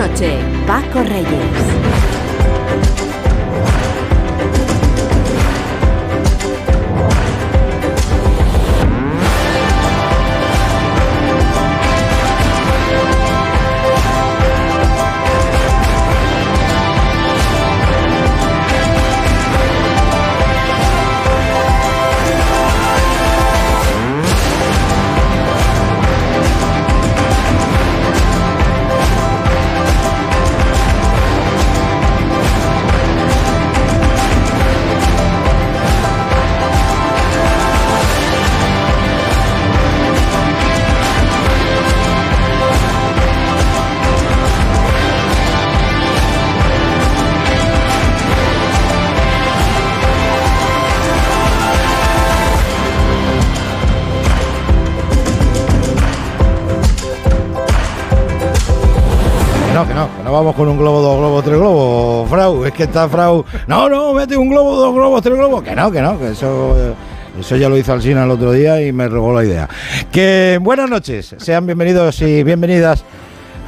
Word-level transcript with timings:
noche, 0.00 0.38
Paco 0.64 1.02
Reyes. 1.02 2.09
Vamos 60.40 60.56
con 60.56 60.68
un 60.68 60.78
globo, 60.78 61.02
dos 61.02 61.18
globos, 61.18 61.44
tres 61.44 61.58
globos, 61.58 62.30
Frau. 62.30 62.64
Es 62.64 62.72
que 62.72 62.84
está 62.84 63.06
Frau. 63.10 63.44
No, 63.66 63.90
no, 63.90 64.14
mete 64.14 64.38
un 64.38 64.48
globo, 64.48 64.74
dos 64.74 64.94
globos, 64.94 65.20
tres 65.20 65.36
globos. 65.36 65.62
Que 65.62 65.76
no, 65.76 65.92
que 65.92 66.00
no, 66.00 66.18
que 66.18 66.30
eso. 66.30 66.74
Eso 67.38 67.56
ya 67.56 67.68
lo 67.68 67.76
hizo 67.76 67.92
Alcina 67.92 68.24
el 68.24 68.30
otro 68.30 68.50
día 68.52 68.82
y 68.82 68.90
me 68.90 69.06
robó 69.06 69.34
la 69.34 69.44
idea. 69.44 69.68
Que 70.10 70.58
buenas 70.60 70.88
noches, 70.88 71.34
sean 71.38 71.66
bienvenidos 71.66 72.20
y 72.22 72.42
bienvenidas 72.42 73.04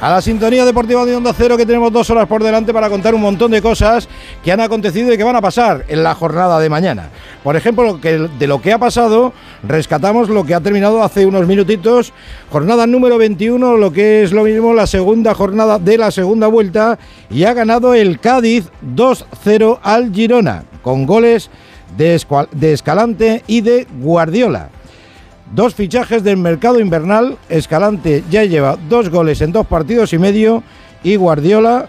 a 0.01 0.09
la 0.09 0.21
sintonía 0.21 0.65
deportiva 0.65 1.05
de 1.05 1.15
Onda 1.15 1.33
Cero 1.33 1.57
que 1.57 1.65
tenemos 1.65 1.91
dos 1.91 2.09
horas 2.09 2.27
por 2.27 2.43
delante 2.43 2.73
para 2.73 2.89
contar 2.89 3.15
un 3.15 3.21
montón 3.21 3.51
de 3.51 3.61
cosas 3.61 4.09
que 4.43 4.51
han 4.51 4.59
acontecido 4.59 5.13
y 5.13 5.17
que 5.17 5.23
van 5.23 5.35
a 5.35 5.41
pasar 5.41 5.85
en 5.87 6.03
la 6.03 6.13
jornada 6.13 6.59
de 6.59 6.69
mañana. 6.69 7.09
Por 7.43 7.55
ejemplo, 7.55 7.97
de 7.97 8.47
lo 8.47 8.61
que 8.61 8.73
ha 8.73 8.77
pasado, 8.77 9.33
rescatamos 9.63 10.29
lo 10.29 10.43
que 10.43 10.55
ha 10.55 10.61
terminado 10.61 11.03
hace 11.03 11.25
unos 11.25 11.47
minutitos, 11.47 12.13
jornada 12.49 12.85
número 12.85 13.17
21, 13.17 13.77
lo 13.77 13.91
que 13.91 14.23
es 14.23 14.33
lo 14.33 14.43
mismo 14.43 14.73
la 14.73 14.87
segunda 14.87 15.33
jornada 15.33 15.79
de 15.79 15.97
la 15.97 16.11
segunda 16.11 16.47
vuelta, 16.47 16.99
y 17.29 17.45
ha 17.45 17.53
ganado 17.53 17.93
el 17.93 18.19
Cádiz 18.19 18.69
2-0 18.95 19.79
al 19.81 20.13
Girona, 20.13 20.65
con 20.81 21.05
goles 21.05 21.49
de 21.97 22.73
Escalante 22.73 23.43
y 23.47 23.61
de 23.61 23.87
Guardiola. 23.99 24.69
Dos 25.53 25.75
fichajes 25.75 26.23
del 26.23 26.37
mercado 26.37 26.79
invernal. 26.79 27.37
Escalante 27.47 28.23
ya 28.31 28.43
lleva 28.43 28.75
dos 28.89 29.09
goles 29.09 29.39
en 29.41 29.51
dos 29.51 29.67
partidos 29.67 30.11
y 30.11 30.17
medio. 30.17 30.63
Y 31.03 31.15
Guardiola, 31.15 31.87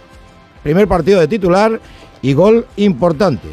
primer 0.63 0.87
partido 0.87 1.19
de 1.19 1.29
titular 1.29 1.81
y 2.21 2.35
gol 2.35 2.67
importante. 2.77 3.49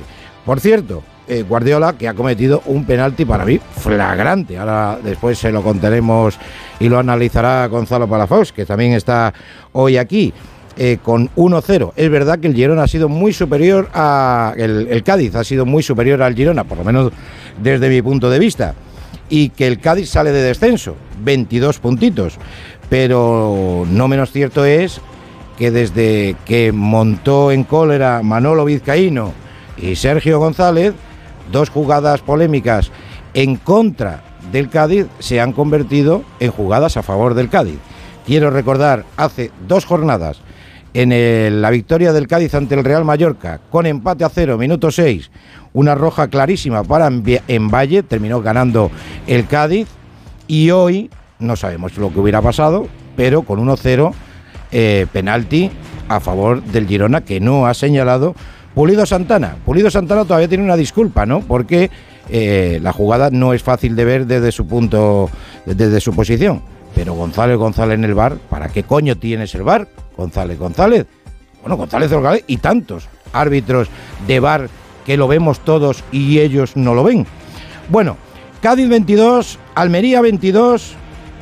Por 0.46 0.60
cierto, 0.60 1.02
eh, 1.30 1.46
Guardiola 1.48 1.94
que 1.94 2.10
ha 2.10 2.14
cometido 2.14 2.62
un 2.66 2.84
penalti 2.84 3.24
para 3.24 3.46
mí 3.46 3.58
flagrante. 3.78 4.58
Ahora 4.58 5.00
después 5.02 5.38
se 5.38 5.50
lo 5.50 5.64
contaremos 5.64 6.38
y 6.82 6.90
lo 6.90 7.00
analizará 7.00 7.66
Gonzalo 7.68 8.06
Palafox, 8.06 8.52
que 8.52 8.66
también 8.66 8.92
está 8.92 9.34
hoy 9.72 9.96
aquí. 9.96 10.34
Eh, 10.78 11.00
con 11.04 11.30
1-0. 11.36 11.92
Es 11.98 12.10
verdad 12.10 12.40
que 12.40 12.48
el 12.48 12.56
Girona 12.56 12.84
ha 12.84 12.88
sido 12.88 13.10
muy 13.10 13.34
superior 13.34 13.90
a. 13.94 14.54
el 14.58 15.04
Cádiz 15.04 15.36
ha 15.36 15.44
sido 15.44 15.66
muy 15.66 15.84
superior 15.84 16.24
al 16.24 16.34
Girona, 16.34 16.64
por 16.64 16.78
lo 16.78 16.86
menos 16.86 17.12
desde 17.62 17.90
mi 17.90 18.02
punto 18.02 18.30
de 18.30 18.40
vista 18.40 18.74
y 19.32 19.50
que 19.50 19.66
el 19.66 19.80
Cádiz 19.80 20.10
sale 20.10 20.32
de 20.32 20.44
descenso, 20.44 20.96
22 21.24 21.80
puntitos. 21.80 22.38
Pero 22.90 23.86
no 23.90 24.08
menos 24.10 24.32
cierto 24.32 24.66
es 24.66 25.02
que 25.58 25.72
desde 25.72 26.36
que 26.46 26.72
montó 26.74 27.52
en 27.52 27.64
cólera 27.64 28.22
Manolo 28.24 28.66
Vizcaíno 28.66 29.32
y 29.78 29.96
Sergio 29.96 30.38
González, 30.38 30.94
dos 31.52 31.70
jugadas 31.70 32.22
polémicas 32.22 32.92
en 33.34 33.56
contra 33.56 34.22
del 34.52 34.70
Cádiz 34.70 35.08
se 35.20 35.40
han 35.40 35.54
convertido 35.54 36.24
en 36.42 36.52
jugadas 36.52 36.98
a 36.98 37.04
favor 37.04 37.34
del 37.34 37.50
Cádiz. 37.50 37.80
Quiero 38.26 38.52
recordar, 38.52 39.06
hace 39.16 39.50
dos 39.66 39.86
jornadas, 39.86 40.42
en 40.94 41.62
la 41.62 41.70
victoria 41.70 42.12
del 42.12 42.28
Cádiz 42.28 42.54
ante 42.54 42.76
el 42.76 42.84
Real 42.84 43.06
Mallorca, 43.06 43.62
con 43.70 43.86
empate 43.86 44.26
a 44.26 44.30
cero, 44.30 44.58
minuto 44.58 44.92
6, 44.92 45.32
una 45.74 45.96
roja 45.96 46.28
clarísima 46.28 46.84
para 46.84 47.08
en 47.08 47.70
Valle, 47.70 48.04
terminó 48.04 48.42
ganando 48.42 48.92
el 49.28 49.48
Cádiz 49.48 49.88
y 50.48 50.72
hoy 50.72 51.10
no 51.40 51.56
sabemos 51.56 51.98
lo 51.98 52.12
que 52.12 52.20
hubiera 52.20 52.42
pasado, 52.42 52.88
pero 53.16 53.44
con 53.44 53.66
1-0 53.66 54.14
eh, 54.72 55.08
penalti 55.12 55.72
a 56.08 56.20
favor 56.20 56.62
del 56.62 56.88
Girona 56.88 57.22
que 57.22 57.40
no 57.40 57.66
ha 57.66 57.74
señalado 57.74 58.36
Pulido 58.74 59.06
Santana. 59.06 59.58
Pulido 59.66 59.90
Santana 59.90 60.24
todavía 60.24 60.48
tiene 60.48 60.64
una 60.64 60.78
disculpa, 60.78 61.26
¿no? 61.26 61.42
Porque 61.42 61.90
eh, 62.30 62.80
la 62.82 62.94
jugada 62.94 63.30
no 63.30 63.54
es 63.54 63.64
fácil 63.64 63.96
de 63.96 64.06
ver 64.06 64.28
desde 64.28 64.52
su 64.52 64.66
punto, 64.66 65.30
desde 65.66 66.00
su 66.00 66.14
posición. 66.14 66.62
Pero 66.96 67.14
González 67.14 67.58
González 67.58 67.96
en 67.96 68.06
el 68.06 68.14
bar, 68.14 68.38
¿para 68.50 68.70
qué 68.70 68.84
coño 68.84 69.18
tienes 69.18 69.54
el 69.56 69.64
bar? 69.64 69.88
González 70.16 70.58
González. 70.58 71.06
Bueno, 71.62 71.78
González 71.78 72.12
González 72.12 72.44
y 72.48 72.58
tantos 72.58 73.08
árbitros 73.34 73.90
de 74.28 74.40
bar 74.40 74.70
que 75.06 75.18
lo 75.18 75.28
vemos 75.28 75.60
todos 75.60 76.04
y 76.12 76.40
ellos 76.40 76.76
no 76.76 76.94
lo 76.94 77.04
ven. 77.04 77.26
Bueno, 77.90 78.18
Cádiz 78.62 78.88
22, 78.90 79.60
Almería 79.76 80.22
22, 80.22 80.94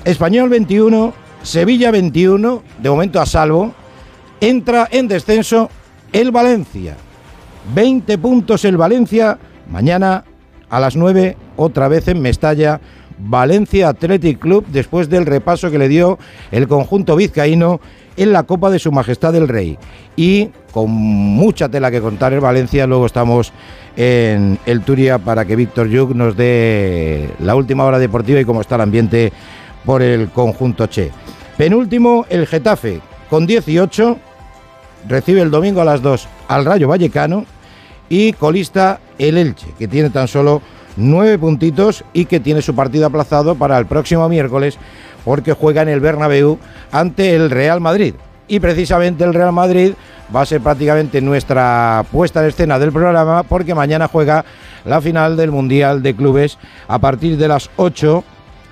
Español 0.06 0.50
21, 0.50 1.14
Sevilla 1.44 1.92
21, 1.92 2.64
de 2.80 2.90
momento 2.90 3.20
a 3.20 3.26
salvo, 3.26 3.74
entra 4.40 4.88
en 4.92 5.08
descenso 5.08 5.70
el 6.14 6.32
Valencia. 6.32 6.96
20 7.74 8.18
puntos 8.18 8.66
el 8.66 8.78
Valencia, 8.78 9.38
mañana 9.70 10.24
a 10.70 10.80
las 10.80 10.96
9 10.96 11.38
otra 11.58 11.88
vez 11.88 12.08
en 12.08 12.22
Mestalla. 12.22 12.80
Valencia 13.20 13.90
Athletic 13.90 14.40
Club 14.40 14.66
después 14.68 15.10
del 15.10 15.26
repaso 15.26 15.70
que 15.70 15.78
le 15.78 15.88
dio 15.88 16.18
el 16.52 16.68
conjunto 16.68 17.16
vizcaíno 17.16 17.80
en 18.18 18.34
la 18.34 18.44
Copa 18.44 18.70
de 18.70 18.80
Su 18.80 18.92
Majestad 18.92 19.36
el 19.36 19.48
Rey. 19.48 19.78
Y 20.16 20.50
con 20.72 20.90
mucha 20.90 21.70
tela 21.70 21.92
que 21.92 22.02
contar 22.02 22.34
en 22.34 22.42
Valencia, 22.42 22.88
luego 22.88 23.06
estamos 23.06 23.54
en 23.96 24.58
el 24.66 24.82
Turia 24.82 25.20
para 25.20 25.46
que 25.46 25.56
Víctor 25.56 25.90
Yuk 25.90 26.14
nos 26.14 26.36
dé 26.36 27.30
la 27.40 27.56
última 27.56 27.86
hora 27.86 28.00
deportiva 28.00 28.40
y 28.40 28.46
cómo 28.46 28.62
está 28.62 28.76
el 28.76 28.82
ambiente 28.82 29.32
por 29.86 30.02
el 30.02 30.30
conjunto 30.30 30.88
Che. 30.88 31.12
Penúltimo, 31.58 32.26
el 32.30 32.48
Getafe, 32.48 33.02
con 33.30 33.46
18, 33.46 34.18
recibe 35.08 35.42
el 35.42 35.52
domingo 35.52 35.82
a 35.82 35.86
las 35.86 36.02
2 36.02 36.28
al 36.48 36.66
Rayo 36.66 36.88
Vallecano 36.88 37.46
y 38.10 38.34
colista 38.34 39.00
el 39.18 39.38
Elche, 39.38 39.68
que 39.78 39.88
tiene 39.88 40.10
tan 40.10 40.28
solo 40.28 40.62
nueve 41.00 41.38
puntitos 41.38 42.04
y 42.14 42.26
que 42.26 42.40
tiene 42.40 42.62
su 42.62 42.76
partido 42.76 43.08
aplazado 43.08 43.56
para 43.56 43.78
el 43.78 43.86
próximo 43.86 44.28
miércoles 44.30 44.78
porque 45.26 45.54
juega 45.54 45.82
en 45.82 45.90
el 45.90 46.00
Bernabéu 46.00 46.60
ante 46.92 47.36
el 47.36 47.50
Real 47.50 47.82
Madrid. 47.82 48.14
Y 48.48 48.60
precisamente 48.60 49.24
el 49.24 49.34
Real 49.34 49.54
Madrid 49.54 49.94
va 50.36 50.42
a 50.42 50.46
ser 50.46 50.62
prácticamente 50.62 51.22
nuestra 51.22 52.06
puesta 52.12 52.42
en 52.42 52.48
escena 52.48 52.80
del 52.80 52.92
programa 52.92 53.44
porque 53.44 53.76
mañana 53.76 54.08
juega 54.08 54.46
la 54.86 55.02
final 55.02 55.38
del 55.38 55.52
Mundial 55.52 56.04
de 56.04 56.16
Clubes 56.16 56.58
a 56.88 57.00
partir 57.00 57.38
de 57.38 57.48
las 57.48 57.70
8. 57.78 58.24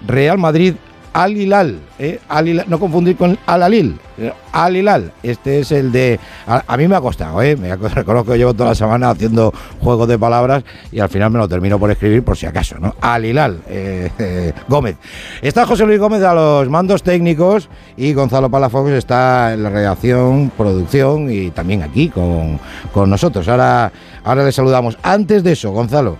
Real 0.05 0.37
Madrid 0.37 0.75
Al 1.17 1.35
Hilal, 1.35 1.79
¿eh? 1.97 2.19
no 2.67 2.79
confundir 2.79 3.17
con 3.17 3.39
Al 3.47 3.63
Alil, 3.63 3.97
eh, 4.19 4.31
Al 4.51 4.77
Hilal, 4.77 5.13
este 5.23 5.61
es 5.61 5.71
el 5.71 5.91
de, 5.91 6.19
a, 6.45 6.77
mí 6.77 6.87
me 6.87 6.95
ha 6.95 7.01
costado, 7.01 7.41
¿eh? 7.41 7.55
me 7.55 7.75
reconozco 7.75 8.33
que 8.33 8.37
llevo 8.37 8.53
toda 8.53 8.69
la 8.69 8.75
semana 8.75 9.09
haciendo 9.09 9.51
juegos 9.81 10.07
de 10.07 10.19
palabras 10.19 10.63
y 10.91 10.99
al 10.99 11.09
final 11.09 11.31
me 11.31 11.39
lo 11.39 11.47
termino 11.47 11.79
por 11.79 11.89
escribir 11.89 12.23
por 12.23 12.37
si 12.37 12.45
acaso, 12.45 12.77
¿no? 12.77 12.93
Al 13.01 13.25
Hilal, 13.25 13.61
eh, 13.67 14.53
Gómez. 14.67 14.97
Está 15.41 15.65
José 15.65 15.87
Luis 15.87 15.99
Gómez 15.99 16.21
a 16.21 16.35
los 16.35 16.69
mandos 16.69 17.01
técnicos 17.01 17.67
y 17.97 18.13
Gonzalo 18.13 18.51
Palafox 18.51 18.91
está 18.91 19.55
en 19.55 19.63
la 19.63 19.71
redacción, 19.71 20.51
producción 20.55 21.31
y 21.31 21.49
también 21.49 21.81
aquí 21.81 22.09
con, 22.09 22.59
con 22.93 23.09
nosotros. 23.09 23.47
Ahora, 23.47 23.91
ahora 24.23 24.45
le 24.45 24.51
saludamos. 24.51 24.99
Antes 25.01 25.43
de 25.43 25.53
eso, 25.53 25.71
Gonzalo. 25.71 26.15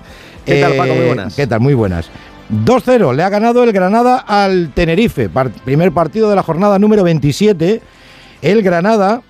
¿Qué 0.47 0.61
tal, 0.61 0.73
Paco? 0.75 0.95
Muy 0.95 1.05
buenas. 1.05 1.35
¿Qué 1.35 1.45
tal? 1.45 1.59
Muy 1.59 1.73
buenas. 1.73 2.09
2-0 2.49 3.13
le 3.13 3.23
ha 3.23 3.29
ganado 3.29 3.63
el 3.63 3.73
Granada 3.73 4.17
al 4.19 4.71
Tenerife, 4.73 5.29
primer 5.65 5.91
partido 5.91 6.29
de 6.29 6.35
la 6.37 6.43
jornada 6.43 6.79
número 6.79 7.03
27. 7.03 7.81
El 8.41 8.63
Granada 8.63 9.21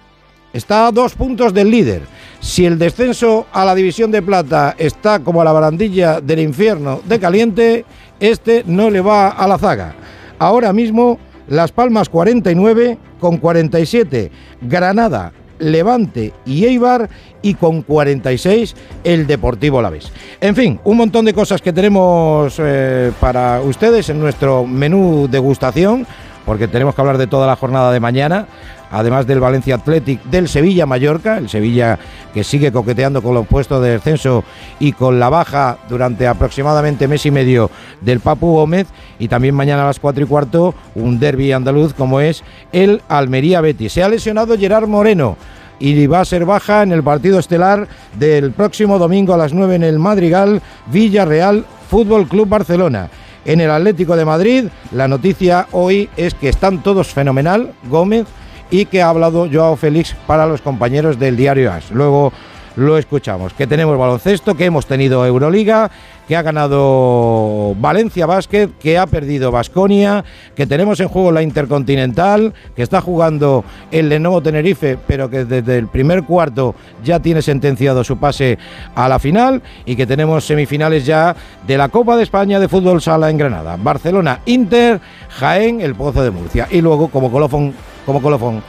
está 0.53 0.87
a 0.87 0.91
dos 0.91 1.15
puntos 1.15 1.53
del 1.53 1.71
líder. 1.71 2.03
Si 2.39 2.65
el 2.65 2.77
descenso 2.77 3.47
a 3.51 3.65
la 3.65 3.73
división 3.73 4.11
de 4.11 4.21
plata 4.21 4.75
está 4.77 5.19
como 5.19 5.41
a 5.41 5.45
la 5.45 5.51
barandilla 5.51 6.21
del 6.21 6.39
infierno 6.39 7.01
de 7.05 7.19
caliente, 7.19 7.85
este 8.19 8.63
no 8.67 8.91
le 8.91 9.01
va 9.01 9.29
a 9.29 9.47
la 9.47 9.57
zaga. 9.57 9.95
Ahora 10.37 10.71
mismo 10.71 11.17
Las 11.47 11.71
Palmas 11.71 12.09
49, 12.09 12.97
con 13.19 13.37
47, 13.37 14.31
Granada, 14.61 15.31
Levante 15.59 16.33
y 16.45 16.65
Eibar 16.65 17.09
y 17.41 17.53
con 17.53 17.81
46 17.81 18.75
el 19.03 19.27
Deportivo 19.27 19.79
Alavés. 19.79 20.11
En 20.41 20.55
fin, 20.55 20.79
un 20.83 20.97
montón 20.97 21.25
de 21.25 21.33
cosas 21.33 21.61
que 21.61 21.73
tenemos 21.73 22.55
eh, 22.59 23.11
para 23.19 23.61
ustedes 23.61 24.09
en 24.09 24.19
nuestro 24.19 24.65
menú 24.65 25.27
degustación, 25.29 26.05
porque 26.45 26.67
tenemos 26.67 26.95
que 26.95 27.01
hablar 27.01 27.17
de 27.17 27.27
toda 27.27 27.47
la 27.47 27.55
jornada 27.55 27.91
de 27.91 27.99
mañana 27.99 28.47
además 28.91 29.27
del 29.27 29.39
Valencia 29.39 29.75
Athletic, 29.75 30.23
del 30.23 30.47
Sevilla 30.47 30.85
Mallorca, 30.85 31.37
el 31.37 31.49
Sevilla 31.49 31.99
que 32.33 32.43
sigue 32.43 32.71
coqueteando 32.71 33.21
con 33.21 33.33
los 33.33 33.47
puestos 33.47 33.81
de 33.83 33.91
descenso 33.91 34.43
y 34.79 34.91
con 34.93 35.19
la 35.19 35.29
baja 35.29 35.77
durante 35.89 36.27
aproximadamente 36.27 37.07
mes 37.07 37.25
y 37.25 37.31
medio 37.31 37.69
del 38.01 38.19
Papu 38.19 38.53
Gómez, 38.53 38.87
y 39.19 39.27
también 39.27 39.55
mañana 39.55 39.83
a 39.83 39.87
las 39.87 39.99
4 39.99 40.23
y 40.23 40.27
cuarto 40.27 40.75
un 40.95 41.19
derby 41.19 41.51
andaluz 41.51 41.93
como 41.93 42.19
es 42.19 42.43
el 42.71 43.01
Almería 43.07 43.61
Betis. 43.61 43.93
Se 43.93 44.03
ha 44.03 44.09
lesionado 44.09 44.57
Gerard 44.57 44.87
Moreno 44.87 45.37
y 45.79 46.07
va 46.07 46.21
a 46.21 46.25
ser 46.25 46.45
baja 46.45 46.83
en 46.83 46.91
el 46.91 47.03
partido 47.03 47.39
estelar 47.39 47.87
del 48.17 48.51
próximo 48.51 48.97
domingo 48.97 49.33
a 49.33 49.37
las 49.37 49.53
9 49.53 49.75
en 49.75 49.83
el 49.83 49.99
Madrigal 49.99 50.61
Villarreal 50.87 51.65
Fútbol 51.89 52.27
Club 52.27 52.49
Barcelona. 52.49 53.09
En 53.45 53.61
el 53.61 53.71
Atlético 53.71 54.17
de 54.17 54.25
Madrid, 54.25 54.65
la 54.91 55.07
noticia 55.07 55.67
hoy 55.71 56.09
es 56.17 56.33
que 56.33 56.49
están 56.49 56.83
todos 56.83 57.07
fenomenal. 57.07 57.73
Gómez, 57.89 58.25
y 58.69 58.85
que 58.85 59.01
ha 59.01 59.09
hablado 59.09 59.47
Joao 59.51 59.75
Félix 59.75 60.15
para 60.25 60.45
los 60.45 60.61
compañeros 60.61 61.19
del 61.19 61.37
diario 61.37 61.71
AS. 61.71 61.91
Luego 61.91 62.31
lo 62.77 62.97
escuchamos. 62.97 63.53
Que 63.53 63.67
tenemos 63.67 63.97
baloncesto, 63.97 64.55
que 64.55 64.65
hemos 64.65 64.85
tenido 64.85 65.25
Euroliga, 65.25 65.89
que 66.27 66.35
ha 66.35 66.41
ganado 66.41 67.73
Valencia 67.79 68.25
Basket, 68.25 68.69
que 68.79 68.97
ha 68.97 69.07
perdido 69.07 69.51
Basconia, 69.51 70.23
que 70.55 70.67
tenemos 70.67 70.99
en 70.99 71.07
juego 71.07 71.31
la 71.31 71.41
Intercontinental, 71.41 72.53
que 72.75 72.83
está 72.83 73.01
jugando 73.01 73.65
el 73.91 74.09
Lenovo 74.09 74.41
Tenerife, 74.41 74.97
pero 75.07 75.29
que 75.29 75.45
desde 75.45 75.77
el 75.77 75.87
primer 75.87 76.23
cuarto 76.23 76.75
ya 77.03 77.19
tiene 77.19 77.41
sentenciado 77.41 78.03
su 78.03 78.17
pase 78.17 78.59
a 78.93 79.09
la 79.09 79.19
final 79.19 79.63
y 79.85 79.95
que 79.95 80.05
tenemos 80.05 80.45
semifinales 80.45 81.05
ya 81.05 81.35
de 81.65 81.77
la 81.77 81.89
Copa 81.89 82.15
de 82.15 82.23
España 82.23 82.59
de 82.59 82.67
Fútbol 82.67 83.01
Sala 83.01 83.29
en 83.29 83.37
Granada. 83.37 83.77
Barcelona, 83.81 84.41
Inter, 84.45 85.01
Jaén, 85.29 85.81
el 85.81 85.95
Pozo 85.95 86.23
de 86.23 86.31
Murcia. 86.31 86.67
Y 86.69 86.81
luego, 86.81 87.07
como 87.07 87.31
colofón, 87.31 87.73
como 88.07 88.21
colofón, 88.21 88.63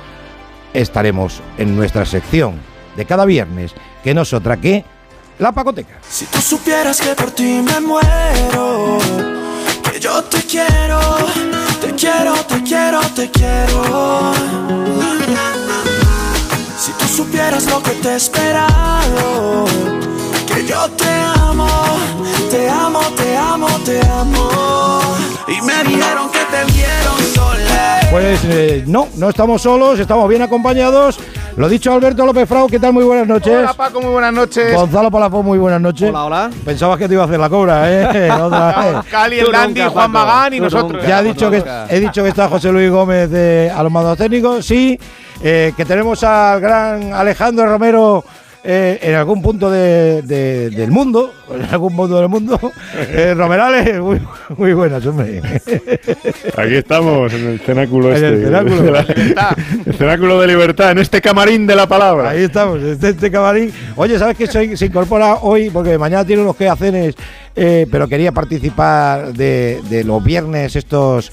estaremos 0.74 1.40
en 1.58 1.76
nuestra 1.76 2.04
sección 2.04 2.60
de 2.96 3.06
cada 3.06 3.24
viernes, 3.24 3.72
que 4.02 4.12
no 4.12 4.22
es 4.22 4.32
otra 4.32 4.56
que 4.56 4.84
la 5.38 5.52
pacoteca. 5.52 6.00
Si 6.10 6.24
tú 6.24 6.40
supieras 6.40 7.00
que 7.00 7.14
por 7.14 7.30
ti 7.30 7.62
me 7.64 7.80
muero, 7.80 8.98
que 9.88 10.00
yo 10.00 10.24
te 10.24 10.42
quiero, 10.42 10.98
te 11.80 11.94
quiero, 11.94 12.34
te 12.46 12.62
quiero, 12.64 13.00
te 13.14 13.30
quiero. 13.30 14.32
Si 16.76 16.90
tú 16.98 17.06
supieras 17.06 17.66
lo 17.66 17.80
que 17.80 17.92
te 17.92 18.08
he 18.08 18.16
esperado, 18.16 19.66
que 20.52 20.66
yo 20.66 20.90
te 20.90 21.10
amo, 21.36 21.68
te 22.50 22.68
amo, 22.68 23.00
te 23.16 23.36
amo, 23.36 23.68
te 23.84 24.00
amo. 24.04 25.07
Pues 28.28 28.44
eh, 28.44 28.84
no, 28.86 29.08
no 29.16 29.30
estamos 29.30 29.62
solos, 29.62 29.98
estamos 29.98 30.28
bien 30.28 30.42
acompañados. 30.42 31.18
Lo 31.56 31.66
dicho, 31.66 31.94
Alberto 31.94 32.26
López 32.26 32.46
Frau, 32.46 32.68
¿qué 32.68 32.78
tal? 32.78 32.92
Muy 32.92 33.04
buenas 33.04 33.26
noches. 33.26 33.56
Hola 33.60 33.72
Paco, 33.72 34.02
muy 34.02 34.10
buenas 34.10 34.34
noches. 34.34 34.74
Gonzalo 34.74 35.10
Palafón, 35.10 35.46
muy 35.46 35.56
buenas 35.56 35.80
noches. 35.80 36.10
Hola, 36.10 36.24
hola. 36.26 36.50
Pensabas 36.62 36.98
que 36.98 37.08
te 37.08 37.14
iba 37.14 37.22
a 37.22 37.24
hacer 37.24 37.40
la 37.40 37.48
cobra, 37.48 37.90
¿eh? 37.90 38.30
Otra 38.38 38.82
vez. 38.82 39.10
Cali, 39.10 39.38
el 39.38 39.50
Dandy, 39.50 39.80
nunca, 39.80 39.92
Juan 39.94 40.10
Magán 40.10 40.52
y 40.52 40.60
nosotros. 40.60 40.92
nunca. 40.92 41.08
Ya 41.08 41.20
he 41.20 41.24
dicho, 41.24 41.50
que, 41.50 41.64
he 41.88 42.00
dicho 42.00 42.22
que 42.22 42.28
está 42.28 42.50
José 42.50 42.70
Luis 42.70 42.90
Gómez 42.90 43.30
de, 43.30 43.72
a 43.74 43.82
los 43.82 43.90
mandos 43.90 44.18
técnicos, 44.18 44.66
sí. 44.66 45.00
Eh, 45.42 45.72
que 45.74 45.86
tenemos 45.86 46.22
al 46.22 46.60
gran 46.60 47.14
Alejandro 47.14 47.64
Romero 47.64 48.22
eh, 48.64 48.98
en 49.02 49.14
algún 49.14 49.40
punto 49.40 49.70
de- 49.70 50.22
de- 50.22 50.70
del 50.70 50.90
mundo, 50.90 51.32
en 51.54 51.64
algún 51.64 51.94
punto 51.96 52.18
del 52.18 52.28
mundo. 52.28 52.58
Eh, 53.10 53.32
Romerales, 53.34 54.00
muy, 54.00 54.20
muy 54.56 54.72
buenas, 54.74 55.04
hombre. 55.06 55.40
Aquí 56.56 56.74
estamos, 56.74 57.32
en 57.32 57.46
el 57.48 57.60
cenáculo 57.60 58.08
En 58.10 58.14
este. 58.16 58.28
el 58.28 58.44
cenáculo. 58.44 58.82
de 58.82 58.90
la- 58.90 59.06
el 59.86 59.94
cenáculo 59.94 60.40
de 60.40 60.46
libertad, 60.46 60.90
en 60.92 60.98
este 60.98 61.20
camarín 61.20 61.66
de 61.66 61.74
la 61.76 61.86
palabra. 61.86 62.30
Ahí 62.30 62.42
estamos, 62.44 62.82
este, 62.82 63.10
este 63.10 63.30
camarín. 63.30 63.72
Oye, 63.96 64.18
¿sabes 64.18 64.36
que 64.36 64.46
se, 64.46 64.76
se 64.76 64.86
incorpora 64.86 65.36
hoy? 65.42 65.70
Porque 65.70 65.96
mañana 65.96 66.24
tiene 66.24 66.42
unos 66.42 66.56
quehaceres, 66.56 67.14
eh, 67.56 67.86
pero 67.90 68.08
quería 68.08 68.32
participar 68.32 69.32
de, 69.32 69.80
de 69.88 70.04
los 70.04 70.22
viernes 70.22 70.74
estos... 70.76 71.32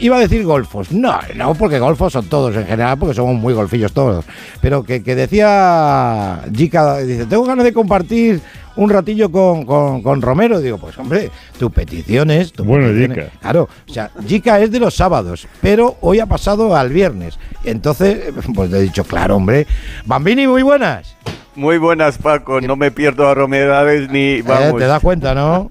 Iba 0.00 0.16
a 0.16 0.20
decir 0.20 0.44
golfos. 0.44 0.92
No, 0.92 1.18
no, 1.34 1.54
porque 1.54 1.78
golfos 1.78 2.12
son 2.12 2.26
todos 2.26 2.54
en 2.56 2.66
general, 2.66 2.98
porque 2.98 3.14
somos 3.14 3.34
muy 3.34 3.54
golfillos 3.54 3.92
todos. 3.92 4.24
Pero 4.60 4.82
que, 4.82 5.02
que 5.02 5.14
decía 5.14 6.42
Jica, 6.54 6.98
dice, 6.98 7.26
tengo 7.26 7.44
ganas 7.44 7.64
de 7.64 7.72
compartir 7.72 8.40
un 8.76 8.90
ratillo 8.90 9.30
con, 9.30 9.64
con, 9.64 10.02
con 10.02 10.20
Romero. 10.22 10.60
Digo, 10.60 10.78
pues 10.78 10.96
hombre, 10.98 11.30
tus 11.58 11.70
peticiones... 11.72 12.52
tus 12.52 12.66
Bueno, 12.66 12.88
peticiones- 12.88 13.24
Jica. 13.26 13.38
Claro, 13.40 13.68
o 13.88 13.92
sea, 13.92 14.10
Jica 14.26 14.60
es 14.60 14.70
de 14.70 14.80
los 14.80 14.94
sábados, 14.94 15.46
pero 15.60 15.96
hoy 16.00 16.20
ha 16.20 16.26
pasado 16.26 16.76
al 16.76 16.90
viernes. 16.90 17.38
Entonces, 17.64 18.32
pues 18.54 18.70
le 18.70 18.78
he 18.78 18.82
dicho, 18.82 19.04
claro, 19.04 19.36
hombre. 19.36 19.66
Bambini, 20.06 20.46
muy 20.46 20.62
buenas. 20.62 21.14
Muy 21.56 21.78
buenas, 21.78 22.18
Paco. 22.18 22.60
No 22.60 22.74
me 22.74 22.90
pierdo 22.90 23.28
a 23.28 23.34
Romerales 23.34 24.10
ni 24.10 24.38
Eh, 24.38 24.44
te 24.76 24.86
das 24.86 25.00
cuenta, 25.00 25.36
¿no? 25.36 25.70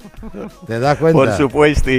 Te 0.66 0.80
das 0.80 0.98
cuenta. 0.98 1.18
por 1.20 1.30
supuesto. 1.34 1.92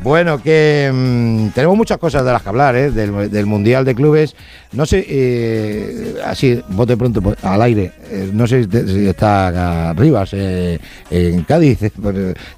Bueno, 0.00 0.42
que 0.42 0.90
mm, 0.92 1.48
tenemos 1.50 1.76
muchas 1.76 1.98
cosas 1.98 2.24
de 2.24 2.32
las 2.32 2.42
que 2.42 2.48
hablar, 2.48 2.74
¿eh? 2.74 2.90
del, 2.90 3.30
del 3.30 3.46
Mundial 3.46 3.84
de 3.84 3.94
Clubes. 3.94 4.34
No 4.72 4.86
sé, 4.86 5.04
eh, 5.08 6.16
así, 6.26 6.60
bote 6.68 6.96
pronto 6.96 7.22
pues, 7.22 7.36
al 7.44 7.62
aire. 7.62 7.92
eh, 8.10 8.28
no 8.32 8.46
sé 8.48 8.64
si 8.64 9.06
está 9.06 9.90
ah, 9.90 9.94
Rivas 9.96 10.30
eh, 10.48 10.78
en 11.10 11.42
Cádiz. 11.44 11.80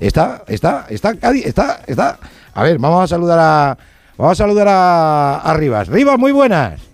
está, 0.01 0.45
está, 0.47 0.87
está 0.89 1.15
Cádiz, 1.15 1.47
está, 1.47 1.81
está. 1.87 2.19
A 2.55 2.63
ver, 2.63 2.79
vamos 2.79 3.05
a 3.05 3.07
saludar 3.07 3.39
a, 3.41 3.79
vamos 4.17 4.33
a 4.33 4.45
saludar 4.45 4.69
a, 4.69 5.41
a 5.41 5.55
Rivas. 5.55 5.89
Rivas, 5.89 6.19
muy 6.19 6.33
buenas. 6.33 6.90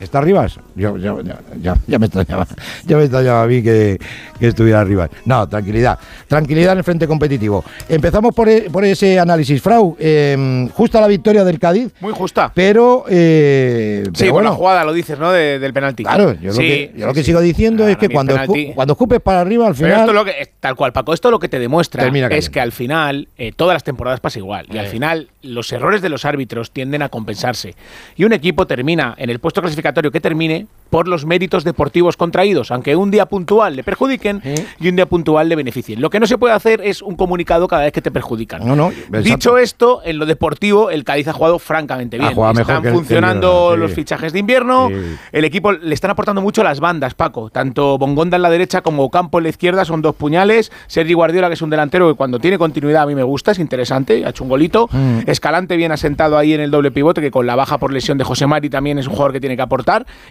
¿Está 0.00 0.20
Rivas? 0.20 0.58
Yo, 0.76 0.96
yo- 0.96 1.20
ya, 1.60 1.98
me 1.98 2.06
extrañaba, 2.06 2.46
ya 2.86 2.96
me 2.96 3.02
extrañaba 3.04 3.42
a 3.42 3.46
mí 3.48 3.62
que, 3.62 3.98
que 4.38 4.46
estuviera 4.48 4.84
Rivas. 4.84 5.10
No, 5.24 5.48
tranquilidad, 5.48 5.98
tranquilidad 6.28 6.72
en 6.72 6.78
el 6.78 6.84
frente 6.84 7.08
competitivo. 7.08 7.64
Empezamos 7.88 8.32
por, 8.34 8.48
e- 8.48 8.70
por 8.70 8.84
ese 8.84 9.18
análisis. 9.18 9.60
Frau, 9.60 9.96
eh, 9.98 10.68
justa 10.72 11.00
la 11.00 11.08
victoria 11.08 11.42
del 11.42 11.58
Cádiz, 11.58 11.92
Muy 12.00 12.12
justa. 12.12 12.52
pero, 12.54 13.04
eh, 13.08 14.04
Sí, 14.14 14.30
pero 14.32 14.54
jugada, 14.54 14.84
lo 14.84 14.92
dices, 14.92 15.18
¿no? 15.18 15.32
De- 15.32 15.58
del 15.58 15.72
penalti. 15.72 16.04
Claro, 16.04 16.32
yo, 16.40 16.52
Sí, 16.52 16.58
lo 16.58 16.62
que, 16.62 16.92
yo 16.96 17.06
lo 17.06 17.12
sí, 17.12 17.14
que 17.16 17.20
sí. 17.22 17.26
sigo 17.26 17.40
diciendo 17.40 17.82
Para 17.82 17.92
es 17.92 17.98
que 17.98 18.08
cuando, 18.08 18.36
escu- 18.36 18.74
cuando 18.74 18.92
escupes 18.92 19.20
para 19.20 19.40
arriba, 19.40 19.66
al 19.66 19.74
Pero 19.74 19.86
final. 19.88 20.00
esto 20.00 20.10
es 20.10 20.14
lo 20.14 20.24
que, 20.24 20.52
tal 20.60 20.76
cual, 20.76 20.92
Paco, 20.92 21.12
esto 21.12 21.30
lo 21.30 21.40
que 21.40 21.48
te 21.48 21.58
demuestra 21.58 22.06
es 22.30 22.50
que 22.50 22.60
al 22.60 22.70
final 22.72 23.26
eh, 23.36 23.52
todas 23.54 23.74
las 23.74 23.82
temporadas 23.82 24.20
pasa 24.20 24.38
igual. 24.38 24.66
Y 24.72 24.78
al 24.78 24.86
Eh. 24.86 24.90
final 24.90 25.28
los 25.42 25.72
errores 25.72 26.02
de 26.02 26.08
los 26.08 26.24
árbitros 26.24 26.70
tienden 26.70 27.02
a 27.02 27.08
compensarse. 27.08 27.74
Y 28.16 28.24
un 28.24 28.32
equipo 28.32 28.66
termina 28.66 29.14
en 29.18 29.30
el 29.30 29.38
puesto 29.40 29.60
clasificatorio 29.92 30.10
que 30.12 30.20
termine 30.20 30.66
por 30.90 31.06
los 31.06 31.26
méritos 31.26 31.64
deportivos 31.64 32.16
contraídos, 32.16 32.70
aunque 32.70 32.96
un 32.96 33.10
día 33.10 33.26
puntual 33.26 33.76
le 33.76 33.84
perjudiquen 33.84 34.40
Eh. 34.42 34.64
y 34.80 34.88
un 34.88 34.96
día 34.96 35.04
puntual 35.04 35.46
le 35.46 35.54
beneficien. 35.54 36.00
Lo 36.00 36.08
que 36.08 36.18
no 36.18 36.26
se 36.26 36.38
puede 36.38 36.54
hacer 36.54 36.80
es 36.82 37.02
un 37.02 37.14
comunicado 37.14 37.68
cada 37.68 37.82
vez 37.82 37.92
que 37.92 38.00
te 38.00 38.10
perjudican. 38.10 38.66
No, 38.66 38.74
no. 38.74 38.90
Dicho 39.20 39.58
esto, 39.58 40.00
en 40.02 40.16
lo 40.18 40.24
deportivo, 40.24 40.88
el 40.88 41.04
Cádiz 41.04 41.28
ha 41.28 41.34
jugado 41.34 41.58
francamente 41.58 42.16
bien. 42.18 42.32
jugado 42.34 42.58
Están 42.58 42.86
el- 42.86 42.92
funcionando 42.94 43.76
los 43.76 43.92
fichajes 43.92 44.32
de 44.32 44.38
invierno. 44.38 44.88
Sí. 44.88 44.94
El 45.32 45.44
equipo 45.44 45.72
le 45.72 45.92
están 45.92 46.10
aportando 46.10 46.40
mucho 46.40 46.62
las 46.64 46.80
bandas, 46.80 47.12
Paco. 47.12 47.50
Tanto 47.50 47.98
Bongonda 47.98 48.36
en 48.36 48.42
la 48.42 48.48
derecha 48.50 48.80
como 48.80 49.10
Campo 49.10 49.36
en 49.40 49.42
la 49.44 49.50
izquierda 49.50 49.84
son 49.84 50.00
dos 50.00 50.14
puñales. 50.14 50.72
Sergi 50.86 51.12
Guardiola, 51.12 51.48
que 51.48 51.54
es 51.54 51.60
un 51.62 51.68
delantero 51.68 52.08
que 52.08 52.14
cuando 52.14 52.38
tiene 52.38 52.56
continuidad 52.56 53.02
a 53.02 53.06
mí 53.06 53.14
me 53.14 53.24
gusta, 53.24 53.50
es 53.52 53.58
interesante, 53.58 54.24
ha 54.24 54.30
hecho 54.30 54.42
un 54.42 54.48
golito. 54.48 54.88
Mm. 54.90 55.18
Escalante 55.26 55.76
bien 55.76 55.92
asentado 55.92 56.38
ahí 56.38 56.54
en 56.54 56.62
el 56.62 56.70
doble 56.70 56.90
pivote, 56.92 57.20
que 57.20 57.30
con 57.30 57.46
la 57.46 57.56
baja 57.56 57.76
por 57.76 57.92
lesión 57.92 58.16
de 58.16 58.24
José 58.24 58.46
Mari 58.46 58.70
también 58.70 58.98
es 58.98 59.06
un 59.06 59.12
jugador 59.12 59.34
que 59.34 59.40
tiene 59.40 59.54
que 59.54 59.60
aportar. 59.62 59.77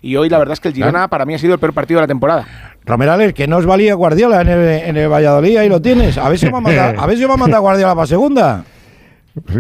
Y 0.02 0.16
hoy 0.16 0.30
la 0.30 0.38
verdad 0.38 0.54
es 0.54 0.60
que 0.60 0.70
el 0.70 0.74
Girona 0.74 1.08
para 1.08 1.26
mí 1.26 1.34
ha 1.34 1.40
sido 1.40 1.54
el 1.54 1.60
peor 1.60 1.74
partido 1.74 2.00
de 2.00 2.04
la 2.04 2.08
temporada. 2.08 2.46
Romerales, 2.86 3.34
que 3.34 3.48
no 3.48 3.58
os 3.58 3.66
valía 3.66 3.94
Guardiola 3.96 4.42
en 4.42 4.48
el, 4.48 4.68
en 4.70 4.98
el 4.98 5.10
Valladolid, 5.10 5.58
ahí 5.58 5.70
lo 5.70 5.82
tienes. 5.82 6.18
A 6.18 6.30
ver 6.30 6.40
si 6.40 6.48
va 6.48 6.60
a 6.60 6.62
mandar, 6.62 6.96
a 6.98 7.06
ver 7.06 7.18
si 7.18 7.26
va 7.26 7.34
a 7.34 7.38
mandar 7.38 7.60
Guardiola 7.60 7.96
para 7.96 8.08
segunda. 8.08 8.64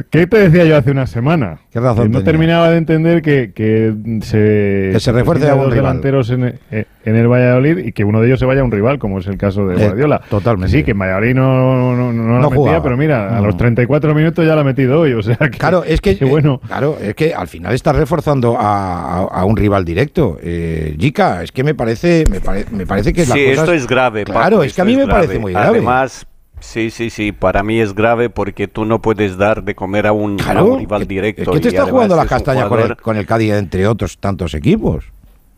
¿Qué 0.09 0.27
te 0.27 0.37
decía 0.49 0.65
yo 0.65 0.77
hace 0.77 0.91
una 0.91 1.05
semana? 1.07 1.59
¿Qué 1.71 1.79
razón 1.79 2.03
Que 2.03 2.09
no 2.09 2.17
tenía? 2.19 2.23
terminaba 2.31 2.69
de 2.71 2.77
entender 2.77 3.21
que, 3.21 3.51
que 3.53 3.93
se, 4.21 4.89
Que 4.93 4.99
se 4.99 5.11
refuerce 5.11 5.49
a 5.49 5.55
un 5.55 5.65
rival. 5.71 5.75
delanteros 5.75 6.29
en, 6.29 6.59
eh, 6.71 6.85
en 7.05 7.15
el 7.15 7.27
Valladolid 7.27 7.77
y 7.79 7.91
que 7.91 8.03
uno 8.03 8.19
de 8.21 8.27
ellos 8.27 8.39
se 8.39 8.45
vaya 8.45 8.61
a 8.61 8.63
un 8.63 8.71
rival, 8.71 8.99
como 8.99 9.19
es 9.19 9.27
el 9.27 9.37
caso 9.37 9.67
de 9.67 9.75
Eh, 9.81 9.85
Guardiola. 9.87 10.21
totalmente. 10.29 10.71
Sí, 10.75 10.83
que 10.83 10.91
en 10.91 10.99
Valladolid 10.99 11.35
no, 11.35 11.75
no, 11.75 11.95
no, 11.95 12.13
no 12.13 12.23
la 12.33 12.39
No 12.39 12.49
metía, 12.49 12.55
jugaba. 12.55 12.83
pero 12.83 12.97
mira, 12.97 13.29
No. 13.31 13.37
a 13.37 13.41
los 13.41 13.57
34 13.57 14.13
minutos 14.15 14.45
ya 14.45 14.55
la 14.55 14.61
ha 14.61 14.63
metido 14.63 15.01
hoy. 15.01 15.13
O 15.13 15.21
sea 15.21 15.35
que, 15.37 15.49
Claro, 15.57 15.83
es 15.83 16.01
que, 16.01 16.17
que 16.19 16.25
bueno. 16.25 16.59
eh, 16.63 16.67
claro, 16.67 16.97
es 17.01 17.15
que 17.15 17.33
al 17.33 17.47
final 17.47 17.73
está 17.73 17.93
reforzando 17.93 18.57
a, 18.57 19.19
a- 19.19 19.23
a 19.25 19.45
un 19.45 19.57
rival 19.57 19.85
directo. 19.85 20.37
Eh, 20.41 20.95
Jica, 20.99 21.43
es 21.43 21.51
que 21.51 21.63
me 21.63 21.75
parece, 21.75 22.23
me, 22.29 22.41
pare- 22.41 22.65
me 22.71 22.85
parece 22.85 23.13
que 23.13 23.25
la 23.25 23.35
Sí, 23.35 23.45
cosa 23.49 23.61
esto 23.61 23.73
es 23.73 23.87
grave. 23.87 24.23
Claro, 24.23 24.39
Paco, 24.57 24.63
es 24.63 24.73
que 24.73 24.81
a 24.81 24.85
mí 24.85 24.95
me 24.95 25.05
grave. 25.05 25.21
parece 25.21 25.39
muy 25.39 25.51
grave. 25.53 25.67
Además, 25.69 26.25
Sí, 26.59 26.89
sí, 26.89 27.09
sí, 27.09 27.31
para 27.31 27.61
mí 27.63 27.79
es 27.79 27.93
grave 27.93 28.29
porque 28.29 28.67
tú 28.67 28.83
no 28.85 29.01
puedes 29.01 29.37
dar 29.37 29.63
de 29.63 29.75
comer 29.75 30.07
a 30.07 30.11
un, 30.11 30.39
a 30.41 30.43
Claro, 30.43 30.65
un 30.65 30.79
rival 30.79 31.07
directo. 31.07 31.51
Que 31.51 31.59
te 31.59 31.67
está 31.69 31.85
jugando 31.85 32.15
la 32.15 32.23
es 32.23 32.31
un 32.31 32.37
castaña 32.37 32.67
con 32.67 32.79
el, 32.79 32.85
jugador- 32.85 33.01
con 33.01 33.17
el 33.17 33.25
Cádiz, 33.25 33.53
entre 33.53 33.87
otros 33.87 34.17
tantos 34.17 34.53
equipos. 34.53 35.05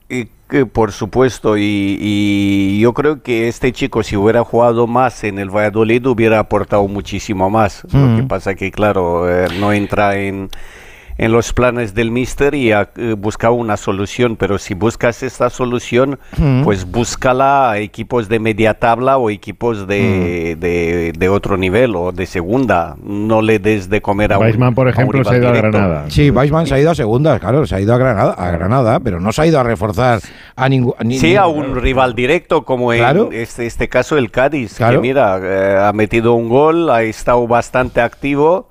Y 0.09 0.27
que, 0.49 0.65
por 0.65 0.91
supuesto, 0.91 1.57
y, 1.57 1.97
y 2.01 2.79
yo 2.79 2.93
creo 2.93 3.21
que 3.21 3.47
este 3.47 3.71
chico 3.71 4.01
si 4.03 4.17
hubiera 4.17 4.43
jugado 4.43 4.87
más 4.87 5.23
en 5.23 5.37
el 5.39 5.49
Valladolid 5.49 6.05
hubiera 6.07 6.39
aportado 6.39 6.87
muchísimo 6.87 7.49
más. 7.49 7.83
Lo 7.93 8.15
que 8.17 8.23
pasa 8.23 8.55
que, 8.55 8.71
claro, 8.71 9.29
eh, 9.29 9.47
no 9.59 9.71
entra 9.71 10.17
en, 10.17 10.49
en 11.21 11.33
los 11.33 11.51
planes 11.51 11.93
del 11.93 12.11
míster 12.11 12.55
y 12.55 12.71
ha 12.71 12.89
eh, 12.95 13.13
buscado 13.17 13.53
una 13.53 13.75
solución, 13.75 14.37
pero 14.37 14.57
si 14.57 14.73
buscas 14.73 15.21
esta 15.21 15.49
solución, 15.49 16.17
Mm. 16.37 16.63
pues 16.63 16.89
búscala 16.89 17.71
a 17.71 17.77
equipos 17.79 18.29
de 18.29 18.39
media 18.39 18.73
tabla 18.73 19.17
o 19.17 19.29
equipos 19.29 19.85
de, 19.85 20.55
Mm. 20.55 20.59
de, 20.61 21.13
de 21.17 21.29
otro 21.29 21.57
nivel 21.57 21.95
o 21.97 22.13
de 22.13 22.25
segunda. 22.25 22.95
No 23.03 23.41
le 23.41 23.59
des 23.59 23.89
de 23.89 24.01
comer 24.01 24.31
a 24.31 24.37
un 24.37 24.45
Weisman, 24.45 24.73
por 24.73 24.87
a 24.87 24.91
un 24.91 24.93
ejemplo, 24.93 25.23
se 25.25 25.29
ha 25.29 25.33
rival 25.33 25.41
ido 25.43 25.49
a 25.49 25.53
directo. 25.55 25.77
Granada. 25.77 26.05
Sí, 26.09 26.31
Weisman 26.31 26.65
se 26.67 26.75
ha 26.75 26.79
ido 26.79 26.91
a 26.91 26.95
segunda, 26.95 27.37
claro, 27.37 27.67
se 27.67 27.75
ha 27.75 27.81
ido 27.81 27.93
a 27.93 27.97
Granada, 27.97 28.31
a 28.33 28.51
Granada, 28.51 28.99
pero 29.01 29.19
no 29.19 29.33
se 29.33 29.41
ha 29.41 29.45
ido 29.45 29.59
a 29.59 29.63
reforzar 29.63 30.21
a 30.55 30.69
ningún. 30.69 30.93
Sí, 31.19 31.35
a 31.35 31.47
un 31.47 31.75
rival 31.75 32.15
directo 32.15 32.63
como 32.63 32.91
Claro. 32.93 33.29
en 33.33 33.41
este, 33.41 33.65
este 33.65 33.89
caso 33.89 34.17
el 34.17 34.31
Cádiz, 34.31 34.75
Claro. 34.77 35.01
que 35.01 35.07
mira, 35.07 35.37
eh, 35.43 35.77
ha 35.85 35.91
metido 35.91 36.33
un 36.35 36.47
gol, 36.47 36.89
ha 36.89 37.03
estado 37.03 37.45
bastante 37.45 37.99
activo. 37.99 38.69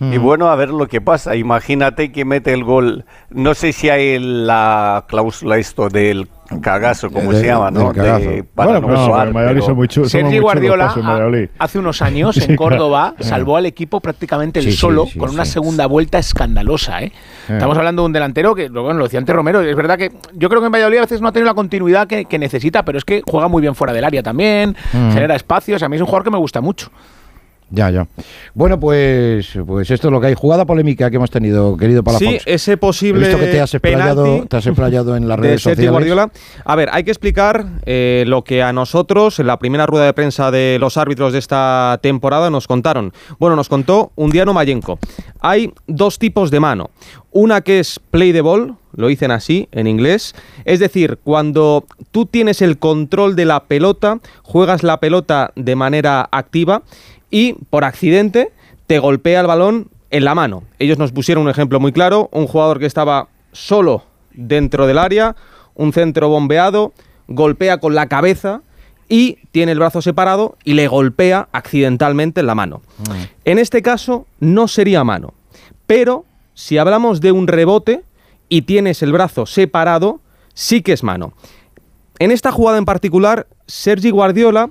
Y 0.00 0.18
Mm. 0.18 0.22
bueno, 0.22 0.48
a 0.48 0.56
ver 0.56 0.70
lo 0.70 0.86
que 0.86 1.00
pasa. 1.02 1.36
Imagínate 1.36 2.10
que 2.10 2.24
mete 2.24 2.54
el 2.54 2.64
gol. 2.64 3.04
No 3.28 3.52
sé 3.54 3.72
si 3.74 3.90
hay 3.90 4.18
la 4.18 5.04
cláusula 5.06 5.58
esto 5.58 5.88
del 5.90 6.26
cagazo, 6.62 7.10
como 7.10 7.32
De- 7.32 7.40
se 7.40 7.46
llama, 7.46 7.70
¿no? 7.70 7.92
De- 7.92 8.42
para 8.42 8.70
Bueno, 8.72 8.80
no 8.80 8.86
pues 8.88 8.98
No, 9.00 9.06
jugar, 9.06 9.28
en 9.28 9.34
Valladolid 9.34 9.56
pero- 9.60 9.66
son 9.66 9.76
muy 9.76 9.86
chu- 9.88 9.94
somos 10.00 10.10
Sergi 10.10 10.24
muy 10.24 10.32
chulos 10.32 10.42
Guardiola 10.52 11.48
hace 11.58 11.78
unos 11.78 12.02
años 12.02 12.36
en 12.48 12.56
Córdoba 12.56 13.12
claro. 13.16 13.28
salvó 13.30 13.56
al 13.58 13.66
equipo 13.66 14.00
prácticamente 14.00 14.60
Sí, 14.62 14.72
sí, 14.72 14.76
solo 14.78 15.06
sí, 15.06 15.18
con 15.18 15.30
una 15.30 15.44
sí. 15.44 15.52
segunda 15.52 15.86
vuelta 15.86 16.18
escandalosa. 16.18 17.02
¿eh? 17.02 17.12
Estamos 17.48 17.76
hablando 17.78 18.02
de 18.02 18.06
un 18.06 18.12
delantero 18.12 18.54
que, 18.54 18.68
bueno, 18.68 18.94
lo 18.94 19.04
decía 19.04 19.18
antes 19.20 19.36
Romero, 19.36 19.60
es 19.60 19.76
verdad 19.76 19.96
que 19.98 20.10
yo 20.34 20.48
creo 20.48 20.60
que 20.60 20.66
en 20.66 20.72
Valladolid 20.72 20.98
a 20.98 21.02
veces 21.02 21.20
no 21.20 21.28
ha 21.28 21.32
tenido 21.32 21.46
la 21.46 21.54
continuidad 21.54 22.08
que, 22.08 22.24
que 22.24 22.38
necesita, 22.38 22.84
pero 22.84 22.98
es 22.98 23.04
que 23.04 23.22
juega 23.24 23.46
muy 23.48 23.60
bien 23.60 23.74
fuera 23.76 23.92
del 23.92 24.02
área 24.04 24.22
también, 24.22 24.74
Mm. 24.92 25.12
genera 25.12 25.36
espacios, 25.36 25.82
a 25.84 25.88
mí 25.88 25.96
es 25.96 26.00
un 26.02 26.06
jugador 26.06 26.24
que 26.24 26.30
me 26.30 26.38
gusta 26.38 26.60
mucho. 26.60 26.90
Ya, 27.70 27.88
ya. 27.90 28.08
Bueno, 28.52 28.80
pues, 28.80 29.56
pues 29.64 29.90
esto 29.90 30.08
es 30.08 30.12
lo 30.12 30.20
que 30.20 30.28
hay. 30.28 30.34
Jugada 30.34 30.66
polémica 30.66 31.08
que 31.08 31.16
hemos 31.16 31.30
tenido, 31.30 31.76
querido 31.76 32.02
Palafox. 32.02 32.28
Sí, 32.28 32.38
ese 32.44 32.72
He 32.72 32.76
posible 32.76 33.28
visto 33.28 33.38
que 33.38 33.46
te 33.46 33.60
has 33.60 33.72
explayado, 33.74 34.44
te 34.46 34.56
has 34.56 34.66
explayado 34.66 35.16
en 35.16 35.28
las 35.28 35.36
de 35.40 35.42
redes 35.42 35.62
sociales. 35.62 35.90
Guardiola. 35.90 36.32
A 36.64 36.76
ver, 36.76 36.88
hay 36.92 37.04
que 37.04 37.12
explicar 37.12 37.64
eh, 37.86 38.24
lo 38.26 38.42
que 38.42 38.62
a 38.62 38.72
nosotros 38.72 39.38
en 39.38 39.46
la 39.46 39.58
primera 39.58 39.86
rueda 39.86 40.06
de 40.06 40.12
prensa 40.12 40.50
de 40.50 40.78
los 40.80 40.96
árbitros 40.96 41.32
de 41.32 41.38
esta 41.38 41.98
temporada 42.02 42.50
nos 42.50 42.66
contaron. 42.66 43.12
Bueno, 43.38 43.54
nos 43.54 43.68
contó 43.68 44.10
Undiano 44.16 44.52
Mayenko. 44.52 44.98
Hay 45.40 45.72
dos 45.86 46.18
tipos 46.18 46.50
de 46.50 46.58
mano. 46.58 46.90
Una 47.30 47.60
que 47.60 47.78
es 47.78 48.00
play 48.10 48.32
the 48.32 48.40
ball, 48.40 48.76
lo 48.96 49.06
dicen 49.06 49.30
así 49.30 49.68
en 49.70 49.86
inglés. 49.86 50.34
Es 50.64 50.80
decir, 50.80 51.18
cuando 51.22 51.84
tú 52.10 52.26
tienes 52.26 52.62
el 52.62 52.78
control 52.78 53.36
de 53.36 53.44
la 53.44 53.64
pelota, 53.64 54.18
juegas 54.42 54.82
la 54.82 54.98
pelota 54.98 55.52
de 55.54 55.76
manera 55.76 56.28
activa 56.32 56.82
y 57.30 57.54
por 57.70 57.84
accidente 57.84 58.52
te 58.86 58.98
golpea 58.98 59.40
el 59.40 59.46
balón 59.46 59.88
en 60.10 60.24
la 60.24 60.34
mano. 60.34 60.64
Ellos 60.78 60.98
nos 60.98 61.12
pusieron 61.12 61.44
un 61.44 61.50
ejemplo 61.50 61.80
muy 61.80 61.92
claro, 61.92 62.28
un 62.32 62.46
jugador 62.46 62.78
que 62.78 62.86
estaba 62.86 63.28
solo 63.52 64.04
dentro 64.32 64.86
del 64.86 64.98
área, 64.98 65.36
un 65.74 65.92
centro 65.92 66.28
bombeado, 66.28 66.92
golpea 67.28 67.78
con 67.78 67.94
la 67.94 68.08
cabeza 68.08 68.62
y 69.08 69.38
tiene 69.50 69.72
el 69.72 69.78
brazo 69.78 70.02
separado 70.02 70.56
y 70.64 70.74
le 70.74 70.88
golpea 70.88 71.48
accidentalmente 71.52 72.40
en 72.40 72.46
la 72.46 72.54
mano. 72.54 72.82
En 73.44 73.58
este 73.58 73.82
caso 73.82 74.26
no 74.38 74.68
sería 74.68 75.04
mano, 75.04 75.34
pero 75.86 76.24
si 76.54 76.78
hablamos 76.78 77.20
de 77.20 77.32
un 77.32 77.46
rebote 77.46 78.02
y 78.48 78.62
tienes 78.62 79.02
el 79.02 79.12
brazo 79.12 79.46
separado, 79.46 80.20
sí 80.54 80.82
que 80.82 80.92
es 80.92 81.02
mano. 81.02 81.32
En 82.18 82.30
esta 82.30 82.52
jugada 82.52 82.78
en 82.78 82.84
particular, 82.84 83.46
Sergi 83.66 84.10
Guardiola 84.10 84.70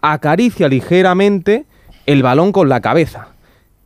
acaricia 0.00 0.68
ligeramente 0.68 1.66
el 2.08 2.22
balón 2.22 2.52
con 2.52 2.70
la 2.70 2.80
cabeza. 2.80 3.28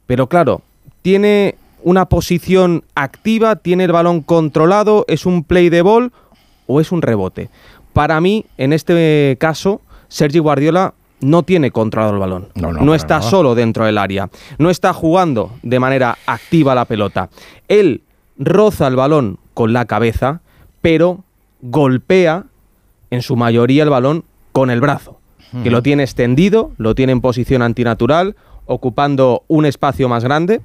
Pero 0.07 0.29
claro, 0.29 0.63
tiene 1.03 1.57
una 1.83 2.07
posición 2.07 2.85
activa, 2.95 3.57
tiene 3.57 3.83
el 3.85 3.91
balón 3.91 4.23
controlado, 4.23 5.05
es 5.09 5.27
un 5.27 5.43
play 5.43 5.71
de 5.71 5.83
ball 5.83 6.13
o 6.69 6.81
es 6.81 6.93
un 6.93 7.03
rebote. 7.03 7.51
Para 7.93 8.21
mí, 8.21 8.47
en 8.59 8.73
este 8.73 9.37
caso, 9.41 9.81
Sergi 10.07 10.39
Guardiola 10.39 10.95
no 11.21 11.43
tiene 11.43 11.73
controlado 11.73 12.13
el 12.13 12.21
balón. 12.21 12.49
No, 12.55 12.95
está 12.95 13.21
solo 13.23 13.57
dentro 13.57 13.87
del 13.87 13.99
área. 13.99 14.31
No 14.57 14.71
está 14.71 14.93
jugando 14.93 15.51
de 15.65 15.81
manera 15.81 16.17
activa 16.27 16.77
la 16.77 16.85
pelota. 16.85 17.29
Él 17.67 18.03
roza 18.39 18.87
el 18.87 18.95
balón 18.95 19.41
con 19.53 19.73
la 19.73 19.87
cabeza, 19.87 20.43
pero 20.81 21.25
golpea 21.61 22.45
en 23.11 23.21
su 23.23 23.35
mayoría 23.35 23.83
el 23.83 23.91
balón 23.91 24.25
con 24.53 24.71
el 24.71 24.81
brazo, 24.81 25.19
que 25.63 25.71
lo 25.71 25.83
tiene 25.83 26.03
extendido, 26.03 26.73
lo 26.79 26.95
tiene 26.95 27.13
en 27.13 27.21
posición 27.21 27.63
antinatural, 27.63 28.37
ocupando 28.67 29.45
un 29.49 29.67
espacio 29.67 30.09
más 30.09 30.25
grande 30.25 30.61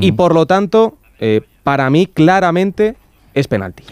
y 0.00 0.12
por 0.12 0.34
lo 0.34 0.46
tanto, 0.46 0.96
eh, 1.18 1.40
para 1.64 1.90
mí 1.90 2.06
claramente 2.06 2.96
es 3.34 3.48
penalti. 3.48 3.84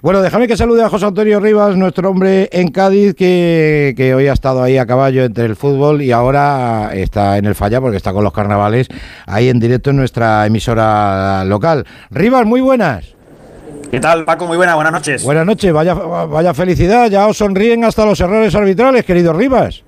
Bueno, 0.00 0.22
déjame 0.22 0.48
que 0.48 0.56
salude 0.56 0.82
a 0.82 0.88
José 0.88 1.06
Antonio 1.06 1.40
Rivas, 1.40 1.76
nuestro 1.76 2.10
hombre 2.10 2.48
en 2.52 2.68
Cádiz, 2.68 3.14
que, 3.14 3.94
que 3.96 4.14
hoy 4.14 4.28
ha 4.28 4.32
estado 4.32 4.62
ahí 4.62 4.78
a 4.78 4.86
caballo 4.86 5.24
entre 5.24 5.44
el 5.44 5.56
fútbol 5.56 6.02
y 6.02 6.12
ahora 6.12 6.90
está 6.94 7.38
en 7.38 7.46
el 7.46 7.54
falla 7.54 7.80
porque 7.80 7.96
está 7.96 8.12
con 8.12 8.24
los 8.24 8.32
carnavales 8.32 8.88
ahí 9.26 9.48
en 9.48 9.60
directo 9.60 9.90
en 9.90 9.96
nuestra 9.96 10.46
emisora 10.46 11.44
local. 11.44 11.84
Rivas, 12.10 12.46
muy 12.46 12.60
buenas. 12.60 13.14
¿Qué 13.90 14.00
tal, 14.00 14.24
Paco? 14.24 14.46
Muy 14.46 14.56
buena, 14.56 14.74
buenas 14.74 14.92
noches. 14.92 15.22
Buenas 15.22 15.44
noches, 15.44 15.72
vaya, 15.72 15.94
vaya 15.94 16.54
felicidad, 16.54 17.10
ya 17.10 17.26
os 17.26 17.36
sonríen 17.36 17.84
hasta 17.84 18.06
los 18.06 18.18
errores 18.20 18.54
arbitrales, 18.54 19.04
querido 19.04 19.32
Rivas. 19.32 19.84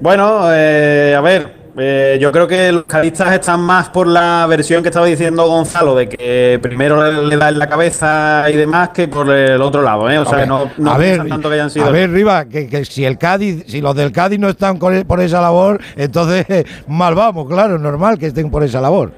Bueno, 0.00 0.42
eh, 0.52 1.14
a 1.16 1.20
ver, 1.20 1.54
eh, 1.76 2.18
yo 2.20 2.30
creo 2.32 2.46
que 2.46 2.70
los 2.72 2.84
cadistas 2.84 3.32
están 3.34 3.60
más 3.60 3.88
por 3.88 4.06
la 4.06 4.46
versión 4.48 4.82
que 4.82 4.88
estaba 4.90 5.06
diciendo 5.06 5.46
Gonzalo, 5.46 5.94
de 5.96 6.08
que 6.08 6.58
primero 6.62 7.02
le, 7.10 7.26
le 7.26 7.36
da 7.36 7.48
en 7.48 7.58
la 7.58 7.68
cabeza 7.68 8.44
y 8.48 8.56
demás, 8.56 8.90
que 8.90 9.08
por 9.08 9.28
el 9.30 9.60
otro 9.60 9.82
lado, 9.82 10.08
¿eh? 10.10 10.18
O 10.18 10.24
sea, 10.24 10.46
no, 10.46 10.70
no 10.78 10.92
a 10.92 10.98
ver, 10.98 11.08
piensan 11.14 11.28
tanto 11.28 11.48
que 11.48 11.54
hayan 11.54 11.70
sido. 11.70 11.86
a 11.86 11.90
ver, 11.90 12.10
Rivas, 12.10 12.46
que, 12.46 12.68
que 12.68 12.84
si 12.84 13.04
el 13.04 13.18
Cádiz, 13.18 13.64
si 13.66 13.80
los 13.80 13.94
del 13.96 14.12
Cádiz 14.12 14.38
no 14.38 14.48
están 14.48 14.78
con- 14.78 15.02
por 15.04 15.20
esa 15.20 15.40
labor, 15.40 15.80
entonces 15.96 16.46
mal 16.86 17.14
vamos, 17.14 17.48
claro, 17.48 17.74
es 17.76 17.80
normal 17.80 18.18
que 18.18 18.26
estén 18.26 18.50
por 18.50 18.62
esa 18.62 18.80
labor. 18.80 19.12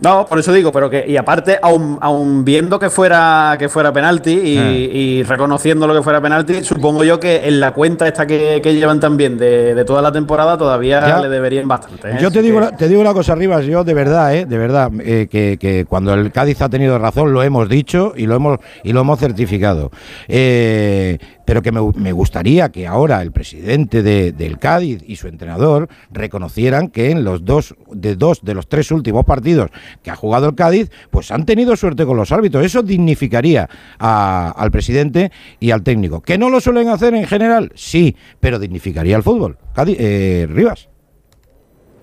No, 0.00 0.26
por 0.26 0.38
eso 0.38 0.52
digo, 0.52 0.70
pero 0.70 0.88
que, 0.88 1.04
y 1.08 1.16
aparte, 1.16 1.58
aun, 1.60 1.98
aun 2.00 2.44
viendo 2.44 2.78
que 2.78 2.88
fuera, 2.88 3.56
que 3.58 3.68
fuera 3.68 3.92
penalti 3.92 4.30
y, 4.32 4.58
Ah. 4.58 4.70
y 4.72 5.22
reconociendo 5.24 5.86
lo 5.88 5.94
que 5.94 6.02
fuera 6.02 6.20
penalti, 6.20 6.62
supongo 6.62 7.02
yo 7.04 7.18
que 7.18 7.48
en 7.48 7.58
la 7.58 7.72
cuenta 7.72 8.06
esta 8.06 8.26
que, 8.26 8.60
que 8.62 8.74
llevan 8.74 9.00
también 9.00 9.36
de, 9.38 9.74
de 9.74 9.84
toda 9.84 10.00
la 10.00 10.12
temporada 10.12 10.56
todavía 10.56 11.00
Ya. 11.00 11.20
le 11.20 11.28
deberían 11.28 11.66
bastante. 11.66 12.10
¿eh? 12.10 12.16
Yo 12.20 12.30
te 12.30 12.38
Así 12.38 12.48
digo, 12.48 12.60
que- 12.70 12.76
te 12.76 12.88
digo 12.88 13.00
una 13.00 13.12
cosa, 13.12 13.34
Rivas, 13.34 13.64
yo 13.66 13.82
de 13.82 13.94
verdad, 13.94 14.34
eh, 14.36 14.46
de 14.46 14.58
verdad, 14.58 14.90
eh, 15.00 15.26
que, 15.30 15.56
que 15.58 15.84
cuando 15.84 16.14
el 16.14 16.30
Cádiz 16.30 16.62
ha 16.62 16.68
tenido 16.68 16.98
razón 16.98 17.32
lo 17.32 17.42
hemos 17.42 17.68
dicho 17.68 18.12
y 18.16 18.26
lo 18.26 18.36
hemos 18.36 18.58
y 18.84 18.92
lo 18.92 19.00
hemos 19.00 19.18
certificado. 19.18 19.90
Eh, 20.28 21.18
pero 21.44 21.62
que 21.62 21.72
me, 21.72 21.80
me 21.96 22.12
gustaría 22.12 22.68
que 22.68 22.86
ahora 22.86 23.22
el 23.22 23.32
presidente 23.32 24.02
de- 24.02 24.32
del 24.32 24.58
Cádiz 24.58 25.02
y 25.06 25.16
su 25.16 25.28
entrenador 25.28 25.88
reconocieran 26.10 26.88
que 26.88 27.10
en 27.10 27.24
los 27.24 27.44
dos 27.44 27.74
de 27.90 28.16
dos 28.16 28.40
de 28.42 28.52
los 28.54 28.68
tres 28.68 28.90
últimos 28.90 29.24
partidos 29.24 29.70
que 30.02 30.10
ha 30.10 30.16
jugado 30.16 30.48
el 30.48 30.54
Cádiz, 30.54 30.90
pues 31.10 31.30
han 31.30 31.44
tenido 31.46 31.76
suerte 31.76 32.04
con 32.06 32.16
los 32.16 32.32
árbitros. 32.32 32.64
Eso 32.64 32.82
dignificaría 32.82 33.68
a- 33.98 34.50
al 34.56 34.70
presidente 34.70 35.30
y 35.60 35.70
al 35.70 35.82
técnico. 35.82 36.20
Que 36.20 36.38
no 36.38 36.50
lo 36.50 36.60
suelen 36.60 36.88
hacer 36.88 37.14
en 37.14 37.26
general, 37.26 37.72
sí, 37.74 38.16
pero 38.40 38.58
dignificaría 38.58 39.16
al 39.16 39.22
fútbol. 39.22 39.56
Cádiz, 39.74 39.96
eh, 40.00 40.46
Rivas. 40.50 40.88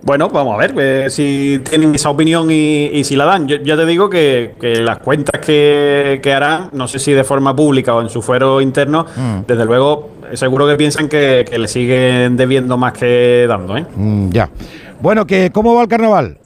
Bueno, 0.03 0.29
vamos 0.29 0.53
a 0.53 0.57
ver 0.57 0.75
eh, 0.77 1.09
si 1.09 1.59
tienen 1.67 1.95
esa 1.95 2.11
opinión 2.11 2.51
y, 2.51 2.85
y 2.93 3.03
si 3.03 3.15
la 3.15 3.25
dan. 3.25 3.47
Yo 3.47 3.55
ya 3.57 3.75
te 3.75 3.87
digo 3.87 4.07
que, 4.07 4.53
que 4.61 4.75
las 4.81 4.99
cuentas 4.99 5.41
que, 5.43 6.19
que 6.21 6.31
harán, 6.31 6.69
no 6.73 6.87
sé 6.87 6.99
si 6.99 7.11
de 7.13 7.23
forma 7.23 7.55
pública 7.55 7.95
o 7.95 8.01
en 8.01 8.09
su 8.09 8.21
fuero 8.21 8.61
interno, 8.61 9.07
Mm. 9.15 9.45
desde 9.47 9.65
luego 9.65 10.11
eh, 10.31 10.37
seguro 10.37 10.67
que 10.67 10.75
piensan 10.75 11.09
que, 11.09 11.43
que 11.49 11.57
le 11.57 11.67
siguen 11.67 12.37
debiendo 12.37 12.77
más 12.77 12.93
que 12.93 13.45
dando. 13.47 13.75
¿eh? 13.77 13.85
Mm, 13.95 14.29
ya. 14.29 14.47
Bueno, 15.01 15.25
que 15.25 15.49
¿cómo 15.51 15.73
va 15.73 15.81
el 15.81 15.87
carnaval? 15.87 16.37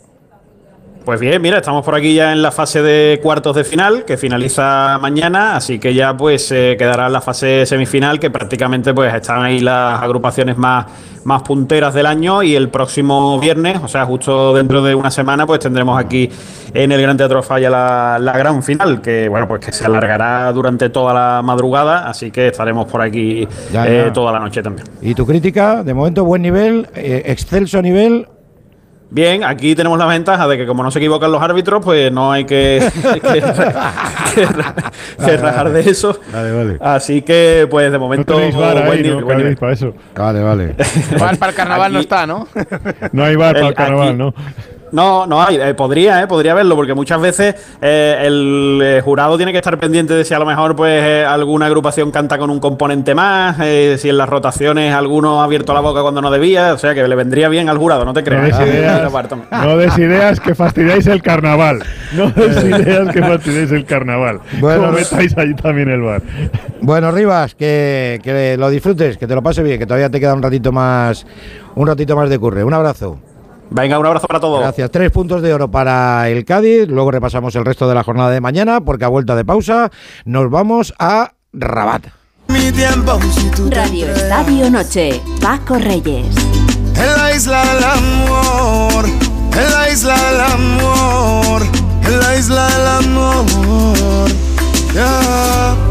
Pues 1.05 1.19
bien, 1.19 1.41
mira, 1.41 1.57
estamos 1.57 1.83
por 1.83 1.95
aquí 1.95 2.13
ya 2.13 2.31
en 2.33 2.41
la 2.41 2.51
fase 2.51 2.83
de 2.83 3.19
cuartos 3.23 3.55
de 3.55 3.63
final, 3.63 4.05
que 4.05 4.15
finaliza 4.15 4.99
mañana, 4.99 5.55
así 5.55 5.79
que 5.79 5.93
ya 5.93 6.15
pues 6.15 6.51
eh, 6.51 6.75
quedará 6.77 7.09
la 7.09 7.19
fase 7.19 7.65
semifinal, 7.65 8.19
que 8.19 8.29
prácticamente 8.29 8.93
pues 8.93 9.11
están 9.13 9.41
ahí 9.41 9.59
las 9.59 10.01
agrupaciones 10.03 10.57
más, 10.57 10.85
más 11.23 11.41
punteras 11.41 11.95
del 11.95 12.05
año 12.05 12.43
y 12.43 12.55
el 12.55 12.69
próximo 12.69 13.39
viernes, 13.39 13.79
o 13.81 13.87
sea, 13.87 14.05
justo 14.05 14.53
dentro 14.53 14.83
de 14.83 14.93
una 14.93 15.09
semana, 15.09 15.47
pues 15.47 15.61
tendremos 15.61 15.99
aquí 15.99 16.29
en 16.75 16.91
el 16.91 17.01
Gran 17.01 17.17
Teatro 17.17 17.41
Falla 17.41 17.69
la, 17.71 18.19
la 18.19 18.37
gran 18.37 18.61
final, 18.61 19.01
que 19.01 19.29
bueno, 19.29 19.47
pues 19.47 19.65
que 19.65 19.71
se 19.71 19.85
alargará 19.85 20.51
durante 20.51 20.89
toda 20.89 21.13
la 21.13 21.41
madrugada, 21.41 22.07
así 22.07 22.29
que 22.29 22.49
estaremos 22.49 22.85
por 22.87 23.01
aquí 23.01 23.47
Ya, 23.73 23.87
eh, 23.87 24.11
toda 24.13 24.33
la 24.33 24.39
noche 24.39 24.61
también. 24.61 24.85
¿Y 25.01 25.15
tu 25.15 25.25
crítica? 25.25 25.81
De 25.81 25.93
momento, 25.93 26.23
buen 26.23 26.43
nivel, 26.43 26.87
eh, 26.93 27.23
excelso 27.25 27.81
nivel. 27.81 28.27
Bien, 29.11 29.43
aquí 29.43 29.73
tenemos 29.75 29.97
la 29.97 30.05
ventaja 30.05 30.47
de 30.47 30.55
que 30.55 30.67
como 30.67 30.83
no 30.83 30.91
se 30.91 30.99
equivocan 30.99 31.31
los 31.31 31.41
árbitros, 31.41 31.83
pues 31.83 32.11
no 32.11 32.31
hay 32.31 32.45
que, 32.45 32.79
que, 33.01 33.21
que- 33.21 34.45
que 35.25 35.37
rajar 35.37 35.71
de 35.71 35.79
eso. 35.89 36.19
Vale, 36.31 36.51
vale. 36.51 36.77
Así 36.79 37.23
que, 37.23 37.67
pues 37.69 37.85
de 37.91 37.97
No 37.97 37.99
momento, 37.99 38.35
tenéis 38.35 38.55
bar 38.55 38.85
buen 38.85 39.03
ahí, 39.03 39.09
¿no? 39.09 39.25
buen 39.25 39.37
nivel. 39.37 39.57
Para 39.57 39.73
eso. 39.73 39.93
Vale, 40.15 40.43
vale. 40.43 40.75
Para, 41.17 41.35
para 41.37 41.49
el 41.51 41.55
carnaval 41.55 41.93
no 41.93 41.99
está, 41.99 42.27
¿no? 42.27 42.47
No 43.11 43.23
hay 43.23 43.35
bar 43.35 43.53
para 43.53 43.59
El- 43.59 43.67
el 43.69 43.73
carnaval, 43.73 44.07
aquí- 44.09 44.17
¿no? 44.17 44.33
No, 44.91 45.25
no 45.27 45.41
hay. 45.41 45.57
eh, 45.57 45.73
podría, 45.73 46.21
eh, 46.21 46.27
podría 46.27 46.53
verlo, 46.53 46.75
porque 46.75 46.93
muchas 46.93 47.19
veces 47.21 47.55
eh, 47.81 48.17
el 48.21 48.79
eh, 48.83 49.01
jurado 49.03 49.37
tiene 49.37 49.51
que 49.51 49.57
estar 49.59 49.77
pendiente 49.79 50.13
de 50.13 50.23
si 50.25 50.33
a 50.33 50.39
lo 50.39 50.45
mejor 50.45 50.75
pues 50.75 51.03
eh, 51.03 51.25
alguna 51.25 51.65
agrupación 51.67 52.11
canta 52.11 52.37
con 52.37 52.49
un 52.49 52.59
componente 52.59 53.13
más, 53.15 53.57
eh, 53.61 53.97
si 53.99 54.09
en 54.09 54.17
las 54.17 54.29
rotaciones 54.29 54.93
alguno 54.93 55.41
ha 55.41 55.45
abierto 55.45 55.73
la 55.73 55.79
boca 55.81 56.01
cuando 56.01 56.21
no 56.21 56.31
debía, 56.31 56.73
o 56.73 56.77
sea 56.77 56.93
que 56.93 57.07
le 57.07 57.15
vendría 57.15 57.49
bien 57.49 57.69
al 57.69 57.77
jurado, 57.77 58.05
no 58.05 58.13
te 58.13 58.21
No 58.21 58.25
creas. 58.25 58.43
des 58.45 58.55
Ah, 58.59 58.67
ideas, 58.67 58.95
mira, 58.97 59.09
Barton. 59.09 59.43
no 59.51 59.77
des 59.77 59.97
ideas 59.97 60.39
que 60.39 60.55
fastidiáis 60.55 61.07
el 61.07 61.21
carnaval. 61.21 61.83
No 62.13 62.29
des 62.31 62.63
ideas 62.63 63.09
que 63.13 63.21
fastidiáis 63.21 63.71
el 63.71 63.85
carnaval. 63.85 64.39
Bueno, 64.59 64.79
Como 64.81 64.91
no- 64.93 64.97
metáis 64.97 65.37
ahí 65.37 65.53
también 65.53 65.89
el 65.89 66.01
bar. 66.01 66.21
Bueno, 66.81 67.11
Rivas, 67.11 67.55
que, 67.55 68.19
que 68.23 68.55
lo 68.57 68.69
disfrutes, 68.69 69.17
que 69.17 69.27
te 69.27 69.35
lo 69.35 69.43
pases 69.43 69.63
bien, 69.63 69.77
que 69.79 69.85
todavía 69.85 70.09
te 70.09 70.19
queda 70.19 70.33
un 70.33 70.41
ratito 70.41 70.71
más, 70.71 71.25
un 71.75 71.87
ratito 71.87 72.15
más 72.15 72.29
de 72.29 72.39
curre. 72.39 72.63
Un 72.63 72.73
abrazo. 72.73 73.19
Venga, 73.71 73.99
un 73.99 74.05
abrazo 74.05 74.27
para 74.27 74.39
todos. 74.39 74.61
Gracias. 74.61 74.89
Tres 74.91 75.11
puntos 75.11 75.41
de 75.41 75.53
oro 75.53 75.69
para 75.69 76.29
el 76.29 76.45
Cádiz. 76.45 76.87
Luego 76.87 77.11
repasamos 77.11 77.55
el 77.55 77.65
resto 77.65 77.87
de 77.87 77.95
la 77.95 78.03
jornada 78.03 78.31
de 78.31 78.41
mañana, 78.41 78.81
porque 78.81 79.05
a 79.05 79.09
vuelta 79.09 79.35
de 79.35 79.45
pausa 79.45 79.91
nos 80.25 80.49
vamos 80.49 80.93
a 80.99 81.33
Rabat. 81.53 82.07
Mi 82.47 82.71
tiempo 82.71 83.19
si 83.31 83.69
Radio. 83.69 84.07
Estadio 84.07 84.69
Noche. 84.71 85.21
Paco 85.39 85.75
Reyes. 85.75 86.25
En 86.95 87.17
la 87.17 87.35
isla 87.35 87.63
del 87.63 87.83
amor, 87.83 89.05
en 89.05 89.71
la 89.71 89.89
isla 89.89 90.15
del 90.17 90.41
amor, 90.41 91.61
en 92.03 92.19
la 92.19 92.35
isla 92.35 92.67
del 92.67 92.87
amor. 92.87 94.29
ya. 94.93 95.88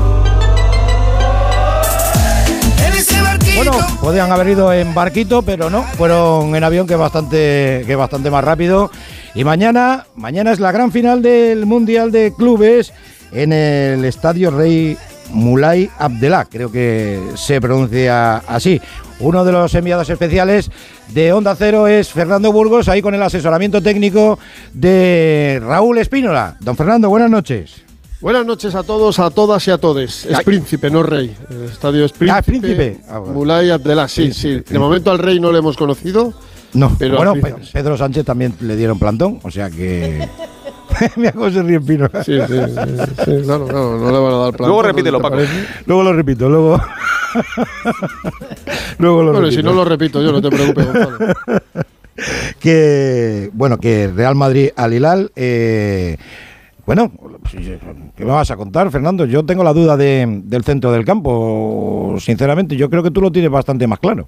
Bueno, 3.58 3.72
podían 4.00 4.30
haber 4.30 4.50
ido 4.50 4.72
en 4.72 4.94
barquito, 4.94 5.42
pero 5.42 5.68
no, 5.68 5.82
fueron 5.82 6.54
en 6.54 6.62
avión 6.62 6.86
que 6.86 6.92
es 6.92 6.98
bastante, 6.98 7.82
que 7.88 7.96
bastante 7.96 8.30
más 8.30 8.44
rápido. 8.44 8.88
Y 9.34 9.42
mañana, 9.42 10.06
mañana 10.14 10.52
es 10.52 10.60
la 10.60 10.70
gran 10.70 10.92
final 10.92 11.22
del 11.22 11.66
Mundial 11.66 12.12
de 12.12 12.32
Clubes 12.32 12.92
en 13.32 13.52
el 13.52 14.04
Estadio 14.04 14.52
Rey 14.52 14.96
Mulay 15.30 15.90
Abdelá, 15.98 16.44
creo 16.44 16.70
que 16.70 17.20
se 17.34 17.60
pronuncia 17.60 18.36
así. 18.46 18.80
Uno 19.18 19.44
de 19.44 19.50
los 19.50 19.74
enviados 19.74 20.08
especiales 20.08 20.70
de 21.08 21.32
Onda 21.32 21.56
Cero 21.56 21.88
es 21.88 22.10
Fernando 22.10 22.52
Burgos, 22.52 22.88
ahí 22.88 23.02
con 23.02 23.16
el 23.16 23.22
asesoramiento 23.24 23.82
técnico 23.82 24.38
de 24.72 25.60
Raúl 25.64 25.98
Espínola. 25.98 26.56
Don 26.60 26.76
Fernando, 26.76 27.08
buenas 27.08 27.28
noches. 27.28 27.87
Buenas 28.20 28.44
noches 28.44 28.74
a 28.74 28.82
todos, 28.82 29.18
a 29.20 29.30
todas 29.30 29.66
y 29.68 29.70
a 29.70 29.78
todes. 29.78 30.26
Es 30.26 30.36
Ay. 30.38 30.44
príncipe, 30.44 30.90
no 30.90 31.02
rey. 31.04 31.36
El 31.50 31.64
estadio 31.64 32.04
es 32.04 32.12
príncipe. 32.12 32.38
Ah, 32.38 32.42
príncipe. 32.42 33.00
Ah, 33.08 33.18
bueno. 33.18 33.34
Mulay 33.34 33.70
Abdelá, 33.70 34.08
sí, 34.08 34.32
sí. 34.32 34.48
Príncipe. 34.48 34.72
De 34.72 34.78
momento 34.80 35.10
al 35.12 35.18
rey 35.20 35.38
no 35.38 35.52
le 35.52 35.58
hemos 35.58 35.76
conocido. 35.76 36.32
No, 36.72 36.94
Pero 36.98 37.16
bueno, 37.16 37.32
príncipe. 37.34 37.66
Pedro 37.72 37.96
Sánchez 37.96 38.24
también 38.24 38.54
le 38.60 38.74
dieron 38.76 38.98
plantón, 38.98 39.38
o 39.42 39.50
sea 39.50 39.70
que... 39.70 40.28
Mira 41.16 41.32
cómo 41.32 41.48
se 41.50 41.62
ríe 41.62 41.76
Espínola. 41.76 42.24
Sí, 42.24 42.38
sí, 42.40 42.46
sí, 42.48 43.24
sí, 43.24 43.42
claro, 43.44 43.66
claro, 43.66 43.98
no 43.98 44.10
le 44.10 44.18
van 44.18 44.34
a 44.34 44.38
dar 44.38 44.56
plantón. 44.56 44.66
Luego 44.66 44.82
¿no 44.82 44.88
repítelo, 44.88 45.18
te 45.18 45.22
Paco. 45.22 45.36
Luego 45.86 46.02
lo 46.02 46.12
repito, 46.12 46.48
luego. 46.48 46.76
luego 48.98 49.22
lo 49.22 49.32
Bueno, 49.32 49.46
y 49.46 49.50
repito. 49.50 49.60
si 49.60 49.62
no 49.62 49.72
lo 49.74 49.84
repito 49.84 50.22
yo, 50.22 50.32
no 50.32 50.42
te 50.42 50.48
preocupes, 50.50 50.86
Gonzalo. 50.86 51.18
Que, 52.58 53.48
bueno, 53.52 53.78
que 53.78 54.08
Real 54.08 54.34
Madrid 54.34 54.70
al 54.74 54.92
Hilal. 54.92 55.30
eh, 55.36 56.16
bueno, 56.88 57.12
¿qué 58.16 58.24
me 58.24 58.30
vas 58.30 58.50
a 58.50 58.56
contar, 58.56 58.90
Fernando? 58.90 59.26
Yo 59.26 59.44
tengo 59.44 59.62
la 59.62 59.74
duda 59.74 59.94
de- 59.94 60.40
del 60.44 60.64
centro 60.64 60.90
del 60.90 61.04
campo, 61.04 62.16
sinceramente. 62.18 62.76
Yo 62.76 62.88
creo 62.88 63.02
que 63.02 63.10
tú 63.10 63.20
lo 63.20 63.30
tienes 63.30 63.50
bastante 63.50 63.86
más 63.86 63.98
claro. 63.98 64.26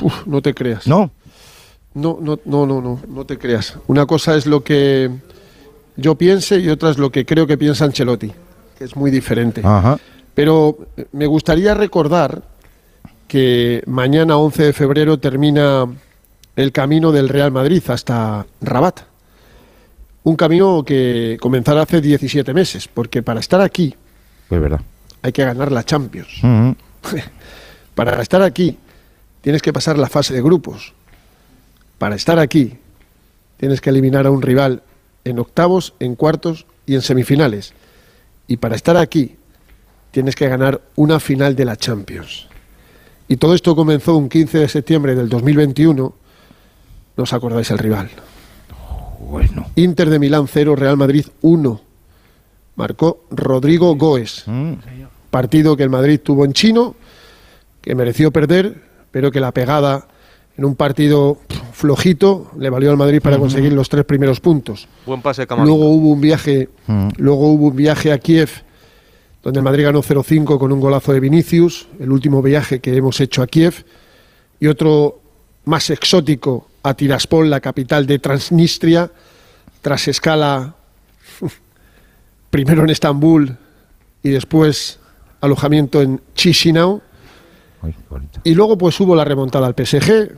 Uf, 0.00 0.24
no 0.28 0.40
te 0.40 0.54
creas. 0.54 0.86
¿No? 0.86 1.10
No, 1.94 2.18
no, 2.20 2.38
no, 2.44 2.66
no, 2.66 2.80
no, 2.80 3.00
no 3.08 3.24
te 3.24 3.36
creas. 3.36 3.76
Una 3.88 4.06
cosa 4.06 4.36
es 4.36 4.46
lo 4.46 4.62
que 4.62 5.10
yo 5.96 6.14
piense 6.14 6.60
y 6.60 6.68
otra 6.68 6.90
es 6.90 6.98
lo 6.98 7.10
que 7.10 7.26
creo 7.26 7.48
que 7.48 7.58
piensa 7.58 7.84
Ancelotti, 7.84 8.30
que 8.78 8.84
es 8.84 8.94
muy 8.94 9.10
diferente. 9.10 9.60
Ajá. 9.64 9.98
Pero 10.34 10.78
eh, 10.96 11.06
me 11.10 11.26
gustaría 11.26 11.74
recordar 11.74 12.42
que 13.26 13.82
mañana 13.86 14.36
11 14.36 14.62
de 14.66 14.72
febrero 14.72 15.18
termina 15.18 15.84
el 16.54 16.70
camino 16.70 17.10
del 17.10 17.28
Real 17.28 17.50
Madrid 17.50 17.82
hasta 17.88 18.46
Rabat. 18.60 19.00
Un 20.24 20.36
camino 20.36 20.84
que 20.84 21.38
comenzará 21.40 21.82
hace 21.82 22.00
17 22.00 22.52
meses, 22.52 22.88
porque 22.88 23.22
para 23.22 23.40
estar 23.40 23.60
aquí 23.60 23.94
Pues 24.48 24.60
verdad. 24.60 24.80
hay 25.22 25.32
que 25.32 25.44
ganar 25.44 25.72
la 25.72 25.84
Champions. 25.84 26.28
Para 27.94 28.20
estar 28.22 28.42
aquí 28.42 28.76
tienes 29.40 29.62
que 29.62 29.72
pasar 29.72 29.98
la 29.98 30.08
fase 30.08 30.34
de 30.34 30.42
grupos. 30.42 30.92
Para 31.98 32.14
estar 32.16 32.38
aquí 32.38 32.74
tienes 33.56 33.80
que 33.80 33.90
eliminar 33.90 34.26
a 34.26 34.30
un 34.30 34.42
rival 34.42 34.82
en 35.24 35.38
octavos, 35.38 35.94
en 35.98 36.14
cuartos 36.14 36.66
y 36.86 36.94
en 36.94 37.02
semifinales. 37.02 37.72
Y 38.46 38.58
para 38.58 38.76
estar 38.76 38.96
aquí 38.96 39.36
tienes 40.12 40.36
que 40.36 40.48
ganar 40.48 40.80
una 40.96 41.18
final 41.20 41.56
de 41.56 41.64
la 41.64 41.76
Champions. 41.76 42.46
Y 43.26 43.36
todo 43.36 43.54
esto 43.54 43.74
comenzó 43.76 44.16
un 44.16 44.28
15 44.28 44.58
de 44.58 44.68
septiembre 44.68 45.14
del 45.14 45.28
2021. 45.28 46.14
¿No 47.16 47.22
os 47.24 47.32
acordáis 47.32 47.70
el 47.72 47.78
rival? 47.78 48.08
Bueno. 49.20 49.66
Inter 49.76 50.10
de 50.10 50.18
Milán 50.18 50.46
0, 50.48 50.76
Real 50.76 50.96
Madrid 50.96 51.26
1. 51.42 51.80
Marcó 52.76 53.24
Rodrigo 53.30 53.94
Goes. 53.96 54.44
Mm. 54.46 54.72
Partido 55.30 55.76
que 55.76 55.82
el 55.82 55.90
Madrid 55.90 56.20
tuvo 56.22 56.44
en 56.44 56.52
chino, 56.52 56.94
que 57.82 57.94
mereció 57.94 58.30
perder, 58.30 58.82
pero 59.10 59.30
que 59.30 59.40
la 59.40 59.52
pegada 59.52 60.06
en 60.56 60.64
un 60.64 60.74
partido 60.74 61.38
flojito 61.72 62.50
le 62.58 62.70
valió 62.70 62.90
al 62.90 62.96
Madrid 62.96 63.20
para 63.22 63.38
conseguir 63.38 63.72
los 63.72 63.88
tres 63.88 64.04
primeros 64.04 64.40
puntos. 64.40 64.88
Buen 65.06 65.22
pase 65.22 65.46
Camavinga. 65.46 65.76
Luego 65.76 65.90
hubo 65.92 66.10
un 66.10 66.20
viaje, 66.20 66.68
Mm. 66.86 67.08
luego 67.18 67.48
hubo 67.52 67.66
un 67.68 67.76
viaje 67.76 68.12
a 68.12 68.18
Kiev 68.18 68.50
donde 69.42 69.60
el 69.60 69.64
Madrid 69.64 69.84
ganó 69.84 70.02
0-5 70.02 70.58
con 70.58 70.72
un 70.72 70.80
golazo 70.80 71.12
de 71.12 71.20
Vinicius, 71.20 71.86
el 72.00 72.10
último 72.10 72.42
viaje 72.42 72.80
que 72.80 72.96
hemos 72.96 73.20
hecho 73.20 73.40
a 73.42 73.46
Kiev, 73.46 73.84
y 74.60 74.66
otro 74.66 75.20
más 75.64 75.90
exótico 75.90 76.66
a 76.88 76.94
Tiraspol, 76.94 77.50
la 77.50 77.60
capital 77.60 78.06
de 78.06 78.18
Transnistria, 78.18 79.10
tras 79.82 80.08
escala 80.08 80.74
primero 82.50 82.82
en 82.84 82.90
Estambul 82.90 83.56
y 84.22 84.30
después 84.30 84.98
alojamiento 85.40 86.02
en 86.02 86.20
Chisinau. 86.34 87.00
Ay. 87.82 87.94
Y 88.44 88.54
luego 88.54 88.76
pues 88.76 88.98
hubo 89.00 89.14
la 89.14 89.24
remontada 89.24 89.66
al 89.66 89.74
PSG, 89.74 90.32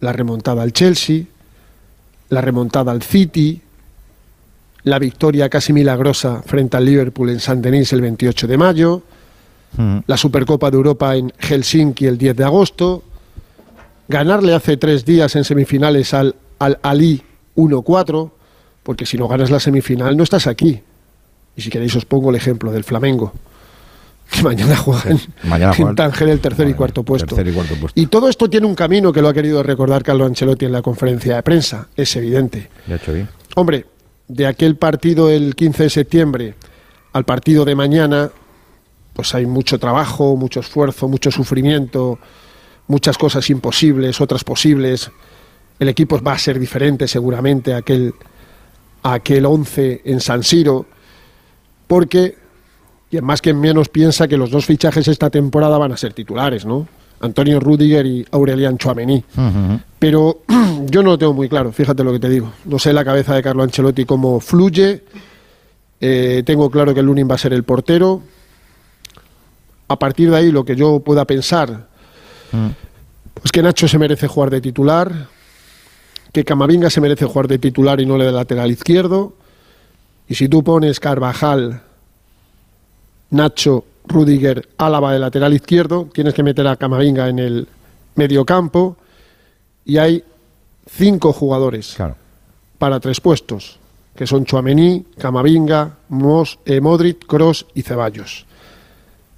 la 0.00 0.12
remontada 0.12 0.62
al 0.62 0.72
Chelsea, 0.72 1.24
la 2.28 2.40
remontada 2.40 2.92
al 2.92 3.02
City, 3.02 3.62
la 4.82 4.98
victoria 4.98 5.48
casi 5.48 5.72
milagrosa 5.72 6.42
frente 6.42 6.76
al 6.76 6.84
Liverpool 6.84 7.30
en 7.30 7.40
San 7.40 7.62
Denis 7.62 7.92
el 7.92 8.00
28 8.00 8.46
de 8.46 8.58
mayo, 8.58 9.02
Mm. 9.76 9.98
la 10.06 10.16
Supercopa 10.16 10.70
de 10.70 10.76
Europa 10.76 11.14
en 11.14 11.32
Helsinki 11.38 12.06
el 12.06 12.16
10 12.16 12.36
de 12.36 12.44
agosto, 12.44 13.04
ganarle 14.08 14.54
hace 14.54 14.76
tres 14.76 15.04
días 15.04 15.36
en 15.36 15.44
semifinales 15.44 16.14
al, 16.14 16.34
al 16.58 16.78
Ali 16.82 17.22
1-4, 17.56 18.30
porque 18.82 19.06
si 19.06 19.16
no 19.16 19.28
ganas 19.28 19.50
la 19.50 19.60
semifinal 19.60 20.16
no 20.16 20.24
estás 20.24 20.46
aquí. 20.46 20.82
Y 21.56 21.62
si 21.62 21.70
queréis 21.70 21.94
os 21.96 22.04
pongo 22.04 22.30
el 22.30 22.36
ejemplo 22.36 22.72
del 22.72 22.84
Flamengo, 22.84 23.32
que 24.30 24.42
mañana 24.42 24.76
juegan 24.76 25.18
Mañana 25.44 25.72
en. 25.76 25.94
Tánger 25.94 26.28
el 26.28 26.40
tercer 26.40 26.68
y 26.68 26.74
cuarto 26.74 27.02
puesto. 27.02 27.26
tercer 27.34 27.48
y 27.48 27.54
cuarto 27.54 27.74
puesto. 27.76 28.00
Y 28.00 28.06
todo 28.06 28.28
esto 28.28 28.48
tiene 28.48 28.66
un 28.66 28.74
camino 28.74 29.12
que 29.12 29.22
lo 29.22 29.28
ha 29.28 29.34
querido 29.34 29.62
recordar 29.62 30.02
Carlo 30.02 30.26
Ancelotti 30.26 30.66
en 30.66 30.72
la 30.72 30.82
conferencia 30.82 31.36
de 31.36 31.42
prensa, 31.42 31.88
es 31.96 32.14
evidente. 32.16 32.68
Ya 32.86 32.94
he 32.94 32.96
hecho 32.98 33.12
bien. 33.12 33.28
Hombre, 33.56 33.86
de 34.28 34.46
aquel 34.46 34.76
partido 34.76 35.30
el 35.30 35.54
15 35.54 35.84
de 35.84 35.90
septiembre 35.90 36.54
al 37.12 37.24
partido 37.24 37.64
de 37.64 37.74
mañana, 37.74 38.30
pues 39.14 39.34
hay 39.34 39.46
mucho 39.46 39.78
trabajo, 39.78 40.36
mucho 40.36 40.60
esfuerzo, 40.60 41.08
mucho 41.08 41.30
sufrimiento, 41.30 42.18
muchas 42.88 43.16
cosas 43.16 43.48
imposibles, 43.50 44.20
otras 44.20 44.42
posibles. 44.42 45.10
El 45.78 45.88
equipo 45.88 46.20
va 46.20 46.32
a 46.32 46.38
ser 46.38 46.58
diferente 46.58 47.06
seguramente 47.06 47.72
a 47.72 47.78
aquel, 47.78 48.14
a 49.02 49.14
aquel 49.14 49.46
11 49.46 50.02
en 50.04 50.20
San 50.20 50.42
Siro, 50.42 50.86
porque 51.86 52.36
quien 53.10 53.24
más 53.24 53.40
que 53.40 53.54
menos 53.54 53.88
piensa 53.88 54.26
que 54.26 54.36
los 54.36 54.50
dos 54.50 54.66
fichajes 54.66 55.06
esta 55.08 55.30
temporada 55.30 55.78
van 55.78 55.92
a 55.92 55.96
ser 55.96 56.12
titulares, 56.12 56.66
¿no? 56.66 56.88
Antonio 57.20 57.58
Rudiger 57.58 58.06
y 58.06 58.26
Aurelian 58.30 58.78
Chouameni. 58.78 59.24
Pero 59.98 60.42
yo 60.86 61.02
no 61.02 61.10
lo 61.10 61.18
tengo 61.18 61.32
muy 61.32 61.48
claro, 61.48 61.72
fíjate 61.72 62.04
lo 62.04 62.12
que 62.12 62.20
te 62.20 62.28
digo. 62.28 62.52
No 62.64 62.78
sé 62.78 62.92
la 62.92 63.04
cabeza 63.04 63.34
de 63.34 63.42
Carlo 63.42 63.62
Ancelotti 63.62 64.04
cómo 64.04 64.40
fluye. 64.40 65.04
Eh, 66.00 66.42
tengo 66.46 66.70
claro 66.70 66.94
que 66.94 67.00
el 67.00 67.06
Lunin 67.06 67.28
va 67.28 67.34
a 67.34 67.38
ser 67.38 67.52
el 67.52 67.64
portero. 67.64 68.22
A 69.88 69.98
partir 69.98 70.30
de 70.30 70.36
ahí, 70.36 70.52
lo 70.52 70.64
que 70.64 70.76
yo 70.76 71.00
pueda 71.00 71.24
pensar, 71.24 71.87
pues 73.34 73.52
que 73.52 73.62
Nacho 73.62 73.86
se 73.88 73.98
merece 73.98 74.26
jugar 74.26 74.50
de 74.50 74.60
titular, 74.60 75.28
que 76.32 76.44
Camavinga 76.44 76.90
se 76.90 77.00
merece 77.00 77.24
jugar 77.24 77.48
de 77.48 77.58
titular 77.58 78.00
y 78.00 78.06
no 78.06 78.16
le 78.18 78.24
de 78.26 78.32
lateral 78.32 78.70
izquierdo. 78.70 79.34
Y 80.28 80.34
si 80.34 80.48
tú 80.48 80.62
pones 80.62 81.00
Carvajal, 81.00 81.82
Nacho, 83.30 83.84
Rudiger, 84.06 84.68
Álava 84.78 85.12
de 85.12 85.18
lateral 85.18 85.52
izquierdo, 85.54 86.08
tienes 86.12 86.34
que 86.34 86.42
meter 86.42 86.66
a 86.66 86.76
Camavinga 86.76 87.28
en 87.28 87.38
el 87.38 87.68
medio 88.14 88.44
campo 88.44 88.96
y 89.84 89.98
hay 89.98 90.24
cinco 90.90 91.32
jugadores 91.32 91.94
Claro. 91.94 92.16
para 92.78 93.00
tres 93.00 93.20
puestos, 93.20 93.78
que 94.16 94.26
son 94.26 94.44
Chuamení, 94.44 95.04
Camavinga, 95.18 95.96
Mos, 96.08 96.58
eh, 96.64 96.80
Modric, 96.80 97.26
Cross 97.26 97.66
y 97.74 97.82
Ceballos. 97.82 98.46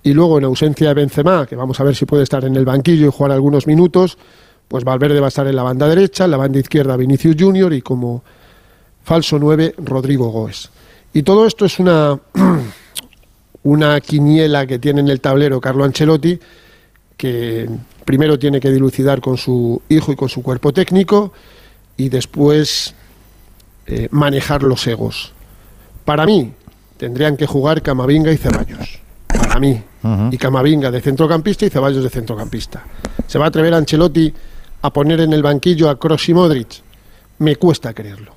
Y 0.02 0.12
luego, 0.12 0.38
en 0.38 0.44
ausencia 0.44 0.88
de 0.88 0.94
Benzema, 0.94 1.46
que 1.46 1.56
vamos 1.56 1.78
a 1.80 1.84
ver 1.84 1.94
si 1.94 2.06
puede 2.06 2.22
estar 2.22 2.44
en 2.44 2.56
el 2.56 2.64
banquillo 2.64 3.06
y 3.06 3.10
jugar 3.10 3.32
algunos 3.32 3.66
minutos, 3.66 4.16
pues 4.66 4.84
Valverde 4.84 5.20
va 5.20 5.26
a 5.26 5.28
estar 5.28 5.46
en 5.46 5.56
la 5.56 5.62
banda 5.62 5.88
derecha, 5.88 6.24
en 6.24 6.30
la 6.30 6.36
banda 6.36 6.58
izquierda 6.58 6.96
Vinicius 6.96 7.36
Junior 7.38 7.72
y 7.72 7.82
como 7.82 8.22
falso 9.02 9.38
9 9.38 9.74
Rodrigo 9.78 10.30
Goes. 10.30 10.70
Y 11.12 11.22
todo 11.22 11.46
esto 11.46 11.64
es 11.64 11.78
una, 11.78 12.18
una 13.64 14.00
quiniela 14.00 14.66
que 14.66 14.78
tiene 14.78 15.00
en 15.00 15.08
el 15.08 15.20
tablero 15.20 15.60
Carlo 15.60 15.84
Ancelotti, 15.84 16.38
que 17.16 17.68
primero 18.04 18.38
tiene 18.38 18.60
que 18.60 18.70
dilucidar 18.70 19.20
con 19.20 19.36
su 19.36 19.82
hijo 19.88 20.12
y 20.12 20.16
con 20.16 20.28
su 20.28 20.42
cuerpo 20.42 20.72
técnico 20.72 21.32
y 21.96 22.08
después 22.08 22.94
eh, 23.86 24.08
manejar 24.12 24.62
los 24.62 24.86
egos. 24.86 25.32
Para 26.04 26.24
mí, 26.24 26.52
tendrían 26.96 27.36
que 27.36 27.46
jugar 27.46 27.82
Camavinga 27.82 28.32
y 28.32 28.36
Ceballos. 28.36 29.00
Para 29.26 29.58
mí. 29.58 29.82
Y 30.30 30.38
Camavinga 30.38 30.90
de 30.90 31.00
centrocampista 31.00 31.66
y 31.66 31.70
Ceballos 31.70 32.02
de 32.02 32.10
centrocampista. 32.10 32.82
¿Se 33.26 33.38
va 33.38 33.46
a 33.46 33.48
atrever 33.48 33.74
Ancelotti 33.74 34.32
a 34.82 34.92
poner 34.92 35.20
en 35.20 35.32
el 35.32 35.42
banquillo 35.42 35.90
a 35.90 35.98
Kroos 35.98 36.28
y 36.28 36.34
Modric? 36.34 36.82
Me 37.38 37.56
cuesta 37.56 37.92
creerlo. 37.92 38.32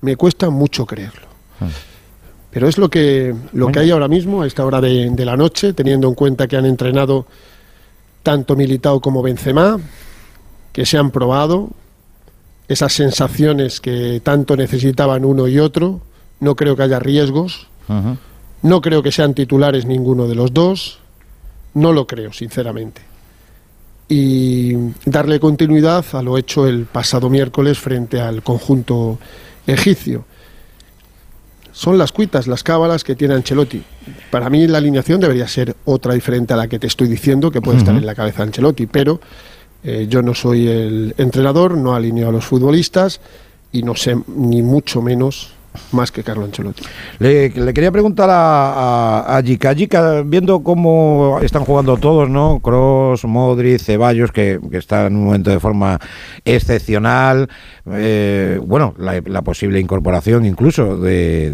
Me 0.00 0.16
cuesta 0.16 0.50
mucho 0.50 0.84
creerlo. 0.86 1.28
Pero 2.50 2.68
es 2.68 2.78
lo 2.78 2.88
que, 2.88 3.34
lo 3.52 3.68
que 3.68 3.78
hay 3.80 3.90
ahora 3.90 4.08
mismo, 4.08 4.42
a 4.42 4.46
esta 4.46 4.64
hora 4.64 4.80
de, 4.80 5.10
de 5.10 5.24
la 5.24 5.36
noche, 5.36 5.72
teniendo 5.72 6.08
en 6.08 6.14
cuenta 6.14 6.46
que 6.46 6.56
han 6.56 6.66
entrenado 6.66 7.26
tanto 8.22 8.56
Militao 8.56 9.00
como 9.00 9.22
Benzema, 9.22 9.78
que 10.72 10.86
se 10.86 10.98
han 10.98 11.10
probado, 11.10 11.70
esas 12.68 12.92
sensaciones 12.92 13.80
que 13.80 14.20
tanto 14.22 14.56
necesitaban 14.56 15.24
uno 15.24 15.46
y 15.46 15.58
otro. 15.58 16.00
No 16.40 16.56
creo 16.56 16.76
que 16.76 16.82
haya 16.82 16.98
riesgos. 16.98 17.68
No 18.62 18.80
creo 18.80 19.02
que 19.02 19.12
sean 19.12 19.34
titulares 19.34 19.84
ninguno 19.86 20.26
de 20.26 20.34
los 20.34 20.52
dos. 20.54 20.98
No 21.74 21.92
lo 21.92 22.06
creo, 22.06 22.32
sinceramente. 22.32 23.02
Y 24.08 24.74
darle 25.06 25.40
continuidad 25.40 26.04
a 26.12 26.22
lo 26.22 26.38
hecho 26.38 26.66
el 26.66 26.84
pasado 26.86 27.28
miércoles 27.30 27.78
frente 27.78 28.20
al 28.20 28.42
conjunto 28.42 29.18
egipcio. 29.66 30.24
Son 31.72 31.98
las 31.98 32.12
cuitas, 32.12 32.46
las 32.46 32.62
cábalas 32.62 33.02
que 33.02 33.16
tiene 33.16 33.34
Ancelotti. 33.34 33.82
Para 34.30 34.48
mí 34.48 34.66
la 34.68 34.78
alineación 34.78 35.20
debería 35.20 35.48
ser 35.48 35.74
otra 35.84 36.14
diferente 36.14 36.54
a 36.54 36.56
la 36.56 36.68
que 36.68 36.78
te 36.78 36.86
estoy 36.86 37.08
diciendo, 37.08 37.50
que 37.50 37.60
puede 37.60 37.78
estar 37.78 37.96
en 37.96 38.06
la 38.06 38.14
cabeza 38.14 38.38
de 38.38 38.42
Ancelotti, 38.44 38.86
pero 38.86 39.20
eh, 39.82 40.06
yo 40.08 40.22
no 40.22 40.34
soy 40.34 40.68
el 40.68 41.14
entrenador, 41.18 41.76
no 41.76 41.94
alineo 41.94 42.28
a 42.28 42.32
los 42.32 42.44
futbolistas 42.44 43.20
y 43.72 43.82
no 43.82 43.96
sé 43.96 44.16
ni 44.28 44.62
mucho 44.62 45.02
menos 45.02 45.53
más 45.92 46.12
que 46.12 46.22
Carlo 46.22 46.44
Ancelotti. 46.44 46.82
Le, 47.18 47.50
quería 47.50 47.92
preguntar 47.92 48.30
a, 48.30 49.22
a, 49.22 49.36
a 49.36 49.42
Jica. 49.42 49.74
Jica, 49.74 50.22
viendo 50.22 50.62
cómo 50.62 51.40
están 51.42 51.64
jugando 51.64 51.96
todos, 51.96 52.28
¿no? 52.28 52.60
Cross, 52.60 53.24
Modric, 53.24 53.80
Ceballos, 53.80 54.32
que, 54.32 54.60
está 54.72 55.06
en 55.06 55.16
un 55.16 55.24
momento 55.24 55.50
de 55.50 55.60
forma 55.60 55.98
excepcional. 56.44 57.48
eh, 57.92 58.58
bueno, 58.64 58.94
la, 58.98 59.42
posible 59.42 59.78
incorporación 59.78 60.46
incluso 60.46 60.96
de 60.96 61.50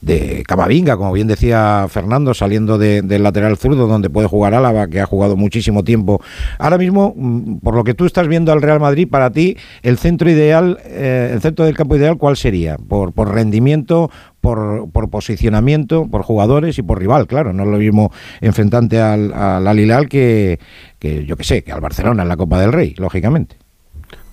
de 0.00 0.42
Camavinga, 0.46 0.96
como 0.96 1.12
bien 1.12 1.26
decía 1.26 1.86
Fernando, 1.90 2.32
saliendo 2.32 2.78
de- 2.78 3.02
del 3.02 3.22
lateral 3.22 3.56
zurdo, 3.58 3.86
donde 3.86 4.08
puede 4.08 4.28
jugar 4.28 4.54
Álava, 4.54 4.86
que 4.88 5.00
ha 5.00 5.04
jugado 5.06 5.36
muchísimo 5.36 5.84
tiempo. 5.84 6.22
Ahora 6.58 6.78
mismo, 6.78 7.12
mm, 7.14 7.56
por 7.58 7.74
lo 7.74 7.84
que 7.84 7.92
tú 7.92 8.06
estás 8.06 8.26
viendo 8.26 8.50
al 8.50 8.62
Real 8.62 8.80
Madrid, 8.80 9.06
para 9.10 9.30
ti, 9.30 9.58
el 9.82 9.98
centro 9.98 10.30
ideal, 10.30 10.78
eh, 10.86 11.30
el 11.34 11.42
centro 11.42 11.66
del 11.66 11.76
campo 11.76 11.96
ideal, 11.96 12.16
¿cuál 12.16 12.36
sería? 12.38 12.78
Por, 12.78 13.12
por 13.12 13.34
rendimiento, 13.34 14.10
por, 14.40 14.88
por 14.90 15.10
posicionamiento, 15.10 16.06
por 16.10 16.22
jugadores 16.22 16.78
y 16.78 16.82
por 16.82 16.98
rival, 16.98 17.26
claro. 17.26 17.52
No 17.52 17.64
es 17.64 17.68
lo 17.68 17.76
mismo 17.76 18.10
enfrentante 18.40 19.00
al, 19.00 19.34
al 19.34 19.66
Al 19.68 19.78
Hilal 19.78 20.08
que, 20.08 20.58
que, 20.98 21.26
yo 21.26 21.36
que 21.36 21.44
sé, 21.44 21.62
que 21.62 21.72
al 21.72 21.80
Barcelona 21.82 22.22
en 22.22 22.28
la 22.30 22.38
Copa 22.38 22.58
del 22.58 22.72
Rey, 22.72 22.94
lógicamente. 22.96 23.56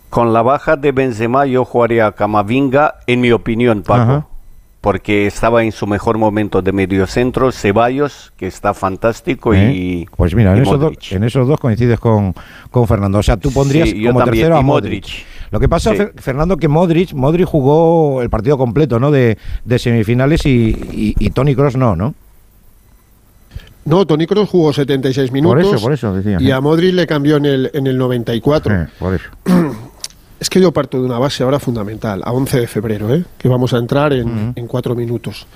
Con 0.10 0.32
la 0.32 0.42
baja 0.42 0.78
de 0.78 0.94
Benzema 0.94 1.46
yo 1.46 1.66
jugaría 1.66 2.08
a 2.08 2.12
Camavinga, 2.14 2.96
en 3.08 3.20
mi 3.20 3.34
opinión, 3.34 3.84
Paco. 3.84 4.02
Ajá. 4.02 4.28
Porque 4.88 5.28
estaba 5.28 5.66
en 5.66 5.74
su 5.74 5.86
mejor 5.86 6.18
momento 6.18 6.62
de 6.62 6.72
medio 6.72 7.06
centro, 7.08 7.52
Ceballos, 7.52 8.32
que 8.38 8.48
está 8.48 8.74
fantástico, 8.74 9.54
¿Eh? 9.54 9.74
y 9.74 10.06
Pues 10.16 10.34
mira, 10.34 10.52
y 10.54 10.56
en 10.56 10.62
esos, 10.64 10.80
dos, 10.80 10.92
Modric. 10.94 11.12
en 11.12 11.24
esos 11.26 11.46
dos 11.46 11.60
coincides 11.60 12.00
con, 12.00 12.34
con 12.72 12.88
Fernando. 12.88 13.18
O 13.18 13.24
sea, 13.24 13.36
tú 13.36 13.52
pondrías 13.52 13.90
Sí, 13.90 14.06
como 14.06 14.20
también, 14.20 14.44
tercero 14.46 14.56
a 14.58 14.62
y 14.62 14.64
Modric. 14.64 15.04
Modric. 15.04 15.26
Lo 15.52 15.60
que 15.60 15.68
pasa, 15.68 15.92
Sí. 15.92 15.98
Fer- 15.98 16.14
Fernando, 16.16 16.56
que 16.56 16.70
Modric, 16.70 17.12
Modric 17.12 17.48
jugó 17.48 18.22
el 18.22 18.30
partido 18.30 18.58
completo, 18.58 18.98
¿no? 18.98 19.12
De, 19.12 19.38
de 19.66 19.78
semifinales 19.78 20.46
y, 20.46 20.70
y, 20.94 21.16
y 21.20 21.30
Tony 21.32 21.54
Cross 21.54 21.76
no, 21.76 21.98
¿no? 21.98 22.16
No, 23.84 24.06
Toni 24.06 24.26
Kroos 24.26 24.48
jugó 24.50 24.72
76 24.72 25.32
minutos 25.34 25.66
eso, 25.66 25.82
por 25.82 25.92
eso 25.94 26.14
decía, 26.14 26.38
y 26.42 26.46
sí. 26.46 26.52
a 26.52 26.60
Modric 26.62 26.94
le 26.94 27.08
cambió 27.08 27.36
en 27.38 27.46
el, 27.46 27.72
en 27.74 27.88
el 27.88 27.98
94. 27.98 28.74
Eh, 28.84 28.88
por 29.00 29.14
eso. 29.16 29.26
Es 30.40 30.50
que 30.50 30.62
yo 30.62 30.72
parto 30.72 31.00
de 31.00 31.06
una 31.06 31.18
base 31.18 31.44
ahora 31.44 31.60
fundamental, 31.60 32.22
a 32.24 32.32
11 32.32 32.60
de 32.60 32.68
febrero, 32.68 33.14
¿eh? 33.14 33.26
que 33.38 33.48
vamos 33.48 33.74
a 33.74 33.78
entrar 33.78 34.14
en, 34.14 34.54
en 34.56 34.68
cuatro 34.68 34.96
minutos. 34.96 35.48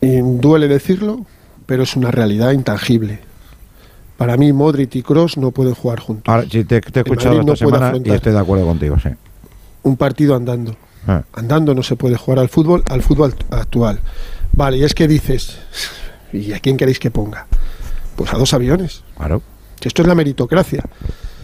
Y 0.00 0.20
duele 0.20 0.68
decirlo, 0.68 1.26
pero 1.66 1.82
es 1.82 1.96
una 1.96 2.10
realidad 2.10 2.52
intangible. 2.52 3.20
Para 4.16 4.36
mí, 4.36 4.52
Modric 4.52 4.94
y 4.94 5.02
Cross 5.02 5.36
no 5.36 5.50
pueden 5.50 5.74
jugar 5.74 6.00
juntos. 6.00 6.32
Ahora, 6.32 6.46
sí, 6.50 6.64
te, 6.64 6.80
te 6.80 7.00
he 7.00 7.02
escuchado 7.02 7.40
esta 7.40 7.44
no 7.44 7.54
puede 7.54 7.56
semana 7.56 7.98
y 8.02 8.10
estoy 8.10 8.32
de 8.32 8.38
acuerdo 8.38 8.64
contigo, 8.64 8.96
sí. 8.98 9.10
Un 9.82 9.96
partido 9.96 10.34
andando. 10.34 10.76
Ah. 11.06 11.22
Andando 11.34 11.74
no 11.74 11.82
se 11.82 11.96
puede 11.96 12.16
jugar 12.16 12.38
al 12.38 12.48
fútbol, 12.48 12.82
al 12.88 13.02
fútbol 13.02 13.34
actual. 13.50 14.00
Vale, 14.52 14.78
y 14.78 14.84
es 14.84 14.94
que 14.94 15.06
dices, 15.06 15.58
¿y 16.32 16.52
a 16.52 16.60
quién 16.60 16.76
queréis 16.76 16.98
que 16.98 17.10
ponga? 17.10 17.46
Pues 18.16 18.32
a 18.32 18.38
dos 18.38 18.54
aviones. 18.54 19.02
Claro. 19.16 19.42
Esto 19.82 20.02
es 20.02 20.08
la 20.08 20.14
meritocracia. 20.14 20.82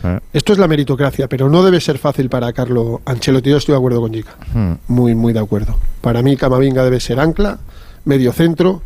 Eh, 0.05 0.21
Esto 0.33 0.53
es 0.53 0.59
la 0.59 0.69
meritocracia, 0.69 1.29
pero 1.29 1.49
no 1.49 1.63
debe 1.63 1.81
ser 1.81 1.99
fácil 1.99 2.29
para 2.29 2.53
Carlo 2.53 3.01
Ancelotti. 3.05 3.51
Yo 3.51 3.57
estoy 3.59 3.73
de 3.75 3.79
acuerdo 3.79 4.01
con 4.01 4.13
Jica. 4.13 4.37
mm. 4.55 4.73
Muy, 4.89 5.15
muy 5.15 5.33
de 5.33 5.41
acuerdo. 5.41 5.77
Para 6.01 6.23
mí, 6.23 6.37
Camavinga 6.37 6.85
debe 6.85 7.01
ser 7.01 7.21
ancla, 7.21 7.59
medio 8.05 8.33
centro. 8.33 8.83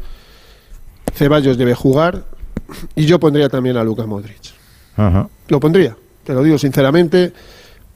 Ceballos 1.14 1.56
debe 1.56 1.74
jugar. 1.74 2.24
Y 2.94 3.06
yo 3.06 3.20
pondría 3.20 3.48
también 3.48 3.76
a 3.76 3.84
Luka 3.84 4.06
Modric. 4.06 4.54
Lo 5.48 5.60
pondría, 5.60 5.94
te 6.24 6.32
lo 6.32 6.42
digo 6.42 6.58
sinceramente, 6.58 7.32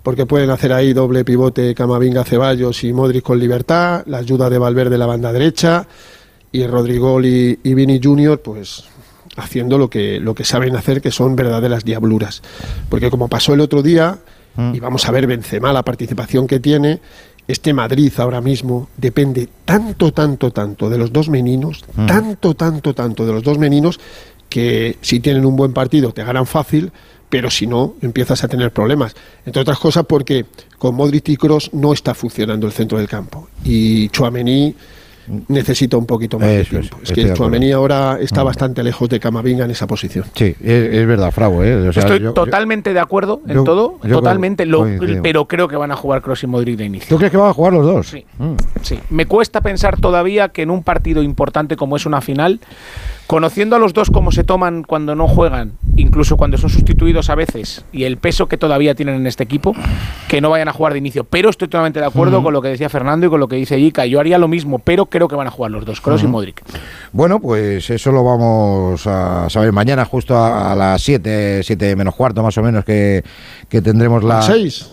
porque 0.03 0.27
pueden 0.27 0.51
hacer 0.51 0.73
ahí 0.73 0.93
doble 0.93 1.25
pivote 1.25 1.75
Camavinga, 1.75 2.25
Ceballos 2.25 2.85
y 2.85 2.93
Modric 2.93 3.23
con 3.25 3.39
libertad, 3.39 4.05
la 4.07 4.19
ayuda 4.19 4.51
de 4.51 4.59
Valverde 4.59 4.99
la 4.99 5.07
banda 5.07 5.33
derecha 5.33 5.87
y 6.53 6.67
Rodrigo 6.67 7.21
y, 7.23 7.59
y 7.63 7.75
Vini 7.75 8.01
Junior, 8.03 8.41
pues 8.41 8.85
haciendo 9.37 9.79
lo 9.79 9.91
que, 9.91 10.21
lo 10.21 10.35
que 10.35 10.45
saben 10.45 10.77
hacer, 10.77 11.01
que 11.01 11.11
son 11.11 11.37
verdaderas 11.37 11.85
diabluras. 11.85 12.43
Porque 12.89 13.11
como 13.11 13.29
pasó 13.29 13.55
el 13.55 13.61
otro 13.61 13.83
día, 13.83 14.19
y 14.73 14.81
vamos 14.81 15.09
a 15.09 15.13
ver 15.13 15.27
Benzema, 15.27 15.73
la 15.73 15.85
participación 15.85 16.47
que 16.47 16.61
tiene, 16.61 17.01
este 17.49 17.73
Madrid 17.73 18.13
ahora 18.19 18.41
mismo 18.41 18.89
depende 18.97 19.49
tanto, 19.65 20.13
tanto, 20.13 20.51
tanto 20.51 20.91
de 20.91 20.99
los 20.99 21.13
dos 21.13 21.29
meninos, 21.29 21.85
tanto, 22.07 22.55
tanto, 22.55 22.95
tanto 22.95 23.27
de 23.27 23.33
los 23.33 23.43
dos 23.43 23.59
meninos, 23.59 24.01
que 24.49 24.99
si 25.01 25.21
tienen 25.21 25.47
un 25.47 25.57
buen 25.57 25.73
partido 25.73 26.13
te 26.13 26.25
ganan 26.25 26.47
fácil, 26.47 26.93
pero 27.29 27.49
si 27.49 27.67
no, 27.67 27.95
empiezas 28.03 28.43
a 28.43 28.49
tener 28.49 28.73
problemas. 28.73 29.15
Entre 29.47 29.63
otras 29.63 29.79
cosas 29.79 30.05
porque 30.07 30.47
con 30.79 30.97
Modric 30.97 31.29
y 31.29 31.37
Kroos 31.37 31.71
no 31.73 31.93
está 31.93 32.13
funcionando 32.13 32.67
el 32.67 32.73
centro 32.73 32.99
del 32.99 33.09
campo. 33.09 33.49
Y 33.65 34.09
Chouameni 34.09 34.75
necesita 35.49 35.97
un 35.97 36.07
poquito 36.07 36.39
más 36.39 36.49
de 36.49 36.61
Eso 36.61 36.79
es, 36.79 36.89
tiempo. 36.89 36.99
Es, 37.03 37.09
de 37.09 37.15
que. 37.15 37.33
Chouameni 37.35 37.73
ahora 37.73 38.19
está 38.21 38.43
Mm. 38.43 38.47
bastante 38.47 38.83
lejos 38.83 39.09
de 39.09 39.21
Camavinga 39.21 39.65
en 39.65 39.71
esa 39.71 39.87
posición. 39.87 40.25
Sí, 40.35 40.55
es, 40.61 40.95
es 40.95 41.07
verdad, 41.07 41.31
Frau. 41.31 41.63
¿eh? 41.63 41.89
O 41.89 41.93
sea, 41.93 42.03
Estoy 42.03 42.19
yo- 42.19 42.25
yo- 42.27 42.33
totalmente 42.33 42.93
de 42.93 43.01
acuerdo 43.01 43.41
en 43.47 43.55
yo- 43.57 43.65
todo, 43.65 43.99
yo 44.03 44.17
totalmente, 44.17 44.67
lo- 44.67 44.87
pero 45.23 45.47
creo 45.47 45.69
que 45.69 45.77
van 45.77 45.91
a 45.93 45.97
jugar 45.97 46.23
Cross 46.23 46.45
y 46.45 46.47
Modric 46.47 46.77
de 46.77 46.85
inicio. 46.87 47.09
¿Tú 47.09 47.17
crees 47.19 47.31
que 47.31 47.37
van 47.39 47.51
a 47.51 47.55
jugar 47.55 47.73
los 47.73 47.85
dos? 47.85 48.07
Sí. 48.09 48.25
Mm. 48.39 48.55
Sí, 48.83 48.99
me 49.11 49.27
cuesta 49.27 49.61
pensar 49.61 49.99
todavía 50.01 50.49
que 50.49 50.63
en 50.63 50.71
un 50.71 50.83
partido 50.83 51.23
importante 51.23 51.77
como 51.77 51.97
es 51.97 52.07
una 52.07 52.21
final, 52.21 52.61
conociendo 53.31 53.77
a 53.77 53.79
los 53.79 53.93
dos 53.93 54.11
cómo 54.11 54.33
se 54.33 54.43
toman 54.43 54.83
cuando 54.83 55.15
no 55.15 55.29
juegan, 55.29 55.75
incluso 55.95 56.37
cuando 56.37 56.59
son 56.59 56.69
sustituidos 56.69 57.31
a 57.31 57.37
veces, 57.37 57.85
y 57.93 58.03
el 58.03 58.17
peso 58.17 58.49
que 58.49 58.57
todavía 58.57 58.97
tienen 58.97 59.15
en 59.15 59.29
este 59.29 59.45
equipo, 59.45 59.73
que 60.27 60.41
no 60.41 60.51
vayan 60.51 60.67
a 60.67 60.73
jugar 60.73 60.95
de 60.95 60.99
inicio. 60.99 61.23
Pero 61.23 61.49
estoy 61.49 61.69
totalmente 61.69 62.01
de 62.01 62.07
acuerdo 62.07 62.43
con 62.43 62.53
lo 62.53 62.61
que 62.61 62.67
decía 62.67 62.89
Fernando 62.89 63.29
y 63.29 63.31
con 63.31 63.39
lo 63.39 63.47
que 63.47 63.55
dice 63.55 63.79
Ica. 63.79 64.05
Yo 64.05 64.19
haría 64.19 64.37
lo 64.37 64.49
mismo, 64.49 64.81
pero 64.81 65.07
creo 65.07 65.29
que 65.29 65.37
van 65.37 65.47
a 65.47 65.53
jugar 65.53 65.71
los 65.71 65.85
dos, 65.85 66.01
Kroos 66.01 66.25
y 66.25 66.27
Modric. 66.27 66.61
Bueno, 67.13 67.39
pues 67.39 67.89
eso 67.91 68.11
lo 68.11 68.25
vamos 68.25 69.07
a 69.07 69.49
saber 69.49 69.71
mañana, 69.71 70.05
justo 70.05 70.37
a, 70.37 70.73
a 70.73 70.75
las 70.75 71.01
7, 71.01 71.63
7 71.63 71.95
menos 71.95 72.17
cuarto 72.17 72.43
más 72.43 72.59
o 72.59 72.63
menos, 72.65 72.85
que, 72.85 73.23
que 73.69 73.81
tendremos 73.81 74.25
la. 74.25 74.41
¿A 74.41 74.43
seis? 74.43 74.91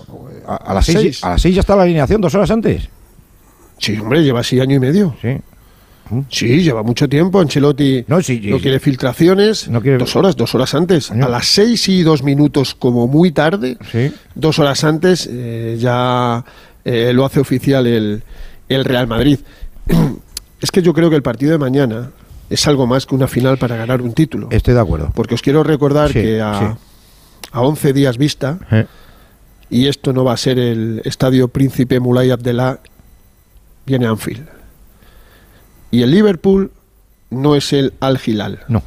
A, 0.47 0.57
a 0.57 0.73
las 0.75 0.85
6 0.85 0.99
Seis. 0.99 1.23
a 1.23 1.29
las 1.29 1.41
seis 1.41 1.55
ya 1.55 1.61
está 1.61 1.75
la 1.75 1.81
alineación, 1.81 2.21
dos 2.21 2.35
horas 2.35 2.51
antes. 2.51 2.87
Sí, 3.79 3.97
hombre, 3.97 4.21
lleva 4.23 4.41
así 4.41 4.59
año 4.59 4.75
y 4.75 4.79
medio. 4.79 5.15
Sí. 5.23 5.37
Sí, 6.29 6.61
lleva 6.61 6.83
mucho 6.83 7.07
tiempo. 7.09 7.39
Ancelotti 7.39 8.05
No, 8.07 8.21
sí, 8.21 8.39
sí, 8.41 8.49
no 8.49 8.57
sí. 8.57 8.61
quiere 8.63 8.79
filtraciones. 8.79 9.67
No 9.69 9.81
quiere- 9.81 9.97
Dos 9.97 10.15
horas, 10.15 10.35
dos 10.35 10.53
horas 10.55 10.73
antes. 10.73 11.11
A 11.11 11.27
las 11.29 11.47
seis 11.47 11.87
y 11.89 12.03
dos 12.03 12.23
minutos, 12.23 12.75
como 12.75 13.07
muy 13.07 13.31
tarde, 13.31 13.77
Sí. 13.91 14.11
dos 14.35 14.59
horas 14.59 14.83
antes, 14.83 15.27
eh, 15.31 15.77
ya 15.79 16.43
eh, 16.85 17.11
lo 17.13 17.25
hace 17.25 17.39
oficial 17.39 17.85
el, 17.87 18.23
el 18.69 18.85
Real 18.85 19.07
Madrid. 19.07 19.39
Es 20.59 20.71
que 20.71 20.81
yo 20.81 20.91
creo 20.93 21.09
que 21.11 21.15
el 21.15 21.21
partido 21.21 21.51
de 21.51 21.59
mañana 21.59 22.09
es 22.49 22.65
algo 22.67 22.87
más 22.87 23.05
que 23.05 23.13
una 23.13 23.27
final 23.27 23.57
para 23.59 23.75
ganar 23.75 24.01
un 24.01 24.13
título. 24.13 24.47
Estoy 24.51 24.73
de 24.73 24.79
acuerdo. 24.79 25.11
Porque 25.13 25.35
os 25.35 25.41
quiero 25.43 25.63
recordar 25.63 26.11
que 26.11 26.41
a, 26.41 26.77
a 27.51 27.61
11 27.61 27.93
días 27.93 28.17
vista, 28.17 28.57
Eh, 28.71 28.85
y 29.69 29.85
esto 29.87 30.13
no 30.13 30.23
va 30.23 30.33
a 30.33 30.37
ser 30.37 30.57
el 30.57 31.01
estadio 31.05 31.49
Príncipe 31.49 31.99
Mulay 31.99 32.31
Abdelá, 32.31 32.79
viene 33.85 34.07
Anfield. 34.07 34.47
Y 35.91 36.01
el 36.03 36.11
Liverpool 36.11 36.71
no 37.29 37.55
es 37.55 37.73
el 37.73 37.93
Al 37.99 38.19
Hilal. 38.23 38.59
No. 38.67 38.83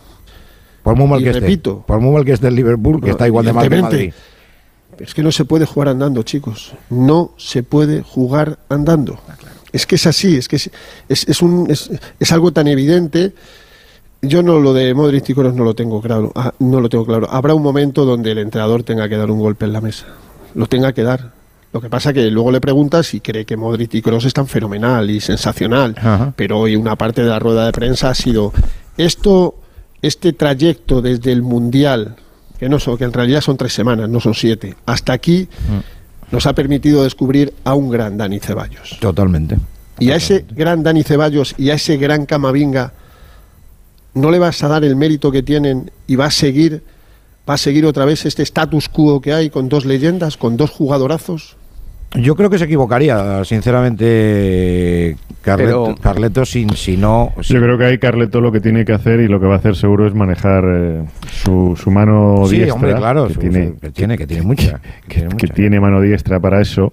Por 0.82 0.96
muy 0.96 1.06
mal 1.08 1.20
Y 1.20 1.24
que 1.24 1.30
esté. 1.30 1.40
repito. 1.40 1.84
Por 1.86 2.00
muy 2.00 2.12
mal 2.14 2.24
que 2.24 2.32
esté 2.32 2.48
el 2.48 2.54
Liverpool, 2.54 3.00
que 3.00 3.06
No, 3.08 3.12
está 3.12 3.26
igual 3.26 3.44
de 3.46 3.52
mal 3.52 3.68
que. 3.68 3.82
Madrid. 3.82 4.12
Es 4.98 5.14
que 5.14 5.22
no 5.22 5.32
se 5.32 5.44
puede 5.44 5.64
jugar 5.64 5.88
andando, 5.88 6.22
chicos. 6.22 6.72
No 6.90 7.32
se 7.38 7.62
puede 7.62 8.02
jugar 8.02 8.58
andando. 8.68 9.18
Es 9.72 9.86
que 9.86 9.94
es 9.94 10.06
así, 10.06 10.36
es 10.36 10.48
que 10.48 10.56
es, 10.56 10.70
es, 11.08 11.28
es 11.28 11.42
un, 11.42 11.70
es, 11.70 11.90
es 12.18 12.32
algo 12.32 12.52
tan 12.52 12.66
evidente. 12.68 13.32
Yo 14.20 14.42
no 14.42 14.58
lo 14.58 14.74
de 14.74 14.92
Modric 14.92 15.30
y 15.30 15.34
Kroos 15.34 15.54
no 15.54 15.64
lo 15.64 15.74
tengo 15.74 16.02
claro. 16.02 16.32
Ah, 16.34 16.52
no 16.58 16.80
lo 16.80 16.90
tengo 16.90 17.06
claro. 17.06 17.26
Habrá 17.30 17.54
un 17.54 17.62
momento 17.62 18.04
donde 18.04 18.32
el 18.32 18.38
entrenador 18.38 18.82
tenga 18.82 19.08
que 19.08 19.16
dar 19.16 19.30
un 19.30 19.38
golpe 19.38 19.64
en 19.64 19.72
la 19.72 19.80
mesa. 19.80 20.06
Lo 20.54 20.66
tenga 20.66 20.92
que 20.92 21.02
dar. 21.02 21.32
Lo 21.72 21.80
que 21.80 21.88
pasa 21.88 22.12
que 22.12 22.28
luego 22.30 22.50
le 22.50 22.60
preguntas 22.60 23.14
y 23.14 23.20
cree 23.20 23.44
que 23.44 23.56
Modric 23.56 23.94
y 23.94 24.02
Kroos 24.02 24.24
están 24.24 24.48
fenomenal 24.48 25.08
y 25.08 25.20
sensacional. 25.20 25.94
Ajá. 25.98 26.32
Pero 26.34 26.58
hoy 26.58 26.74
una 26.74 26.96
parte 26.96 27.22
de 27.22 27.28
la 27.28 27.38
rueda 27.38 27.66
de 27.66 27.72
prensa 27.72 28.10
ha 28.10 28.14
sido 28.14 28.52
esto, 28.96 29.54
este 30.02 30.32
trayecto 30.32 31.00
desde 31.00 31.30
el 31.30 31.42
mundial, 31.42 32.16
que 32.58 32.68
no 32.68 32.80
son, 32.80 32.98
que 32.98 33.04
en 33.04 33.12
realidad 33.12 33.40
son 33.40 33.56
tres 33.56 33.72
semanas, 33.72 34.08
no 34.08 34.20
son 34.20 34.34
siete, 34.34 34.74
hasta 34.84 35.12
aquí 35.12 35.48
nos 36.32 36.46
ha 36.46 36.54
permitido 36.54 37.04
descubrir 37.04 37.54
a 37.64 37.74
un 37.74 37.88
gran 37.88 38.16
Dani 38.16 38.40
Ceballos. 38.40 38.98
Totalmente. 39.00 39.58
Y 39.98 40.10
a 40.10 40.16
ese 40.16 40.44
gran 40.50 40.82
Dani 40.82 41.04
Ceballos 41.04 41.54
y 41.56 41.70
a 41.70 41.74
ese 41.74 41.96
gran 41.98 42.26
Camavinga 42.26 42.92
no 44.14 44.30
le 44.30 44.38
vas 44.38 44.62
a 44.64 44.68
dar 44.68 44.82
el 44.82 44.96
mérito 44.96 45.30
que 45.30 45.42
tienen 45.42 45.90
y 46.06 46.16
va 46.16 46.26
a 46.26 46.30
seguir 46.30 46.82
va 47.48 47.54
a 47.54 47.58
seguir 47.58 47.86
otra 47.86 48.04
vez 48.04 48.26
este 48.26 48.42
status 48.42 48.88
quo 48.88 49.20
que 49.20 49.32
hay 49.32 49.50
con 49.50 49.68
dos 49.68 49.84
leyendas, 49.84 50.36
con 50.36 50.56
dos 50.56 50.70
jugadorazos. 50.70 51.56
Yo 52.14 52.34
creo 52.34 52.50
que 52.50 52.58
se 52.58 52.64
equivocaría, 52.64 53.44
sinceramente, 53.44 55.16
Carleto, 55.42 55.84
Pero- 55.84 55.96
Carleto 56.02 56.44
sin, 56.44 56.70
si 56.70 56.96
no. 56.96 57.32
si- 57.40 57.54
Yo 57.54 57.60
creo 57.60 57.78
que 57.78 57.84
ahí 57.84 57.98
Carleto 57.98 58.40
lo 58.40 58.50
que 58.52 58.60
tiene 58.60 58.84
que 58.84 58.92
hacer 58.92 59.20
y 59.20 59.28
lo 59.28 59.40
que 59.40 59.46
va 59.46 59.54
a 59.54 59.58
hacer 59.58 59.76
seguro 59.76 60.06
es 60.06 60.14
manejar 60.14 60.64
eh, 60.66 61.04
su, 61.30 61.78
su 61.80 61.90
mano 61.90 62.42
sí, 62.46 62.56
diestra. 62.56 62.74
hombre, 62.74 62.94
claro, 62.94 63.28
que 63.28 63.34
su- 63.34 63.40
tiene, 63.40 63.68
su- 63.68 63.78
que 63.78 63.90
tiene, 63.90 64.18
que 64.18 64.26
tiene 64.26 64.42
mucha. 64.42 64.80
que 65.08 65.14
tiene 65.20 65.28
que 65.36 65.46
mucha. 65.46 65.54
tiene 65.54 65.80
mano 65.80 66.00
diestra 66.00 66.40
para 66.40 66.60
eso 66.60 66.92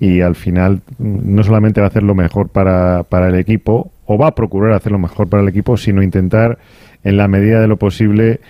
y 0.00 0.20
al 0.20 0.34
final 0.34 0.80
no 0.98 1.42
solamente 1.44 1.80
va 1.80 1.86
a 1.86 1.90
hacer 1.90 2.02
lo 2.02 2.14
mejor 2.14 2.48
para, 2.48 3.04
para 3.04 3.28
el 3.28 3.36
equipo 3.36 3.90
o 4.06 4.18
va 4.18 4.28
a 4.28 4.34
procurar 4.34 4.72
hacer 4.72 4.92
lo 4.92 4.98
mejor 4.98 5.28
para 5.28 5.42
el 5.42 5.48
equipo, 5.48 5.76
sino 5.76 6.02
intentar 6.02 6.58
en 7.04 7.16
la 7.16 7.28
medida 7.28 7.60
de 7.60 7.68
lo 7.68 7.76
posible 7.78 8.40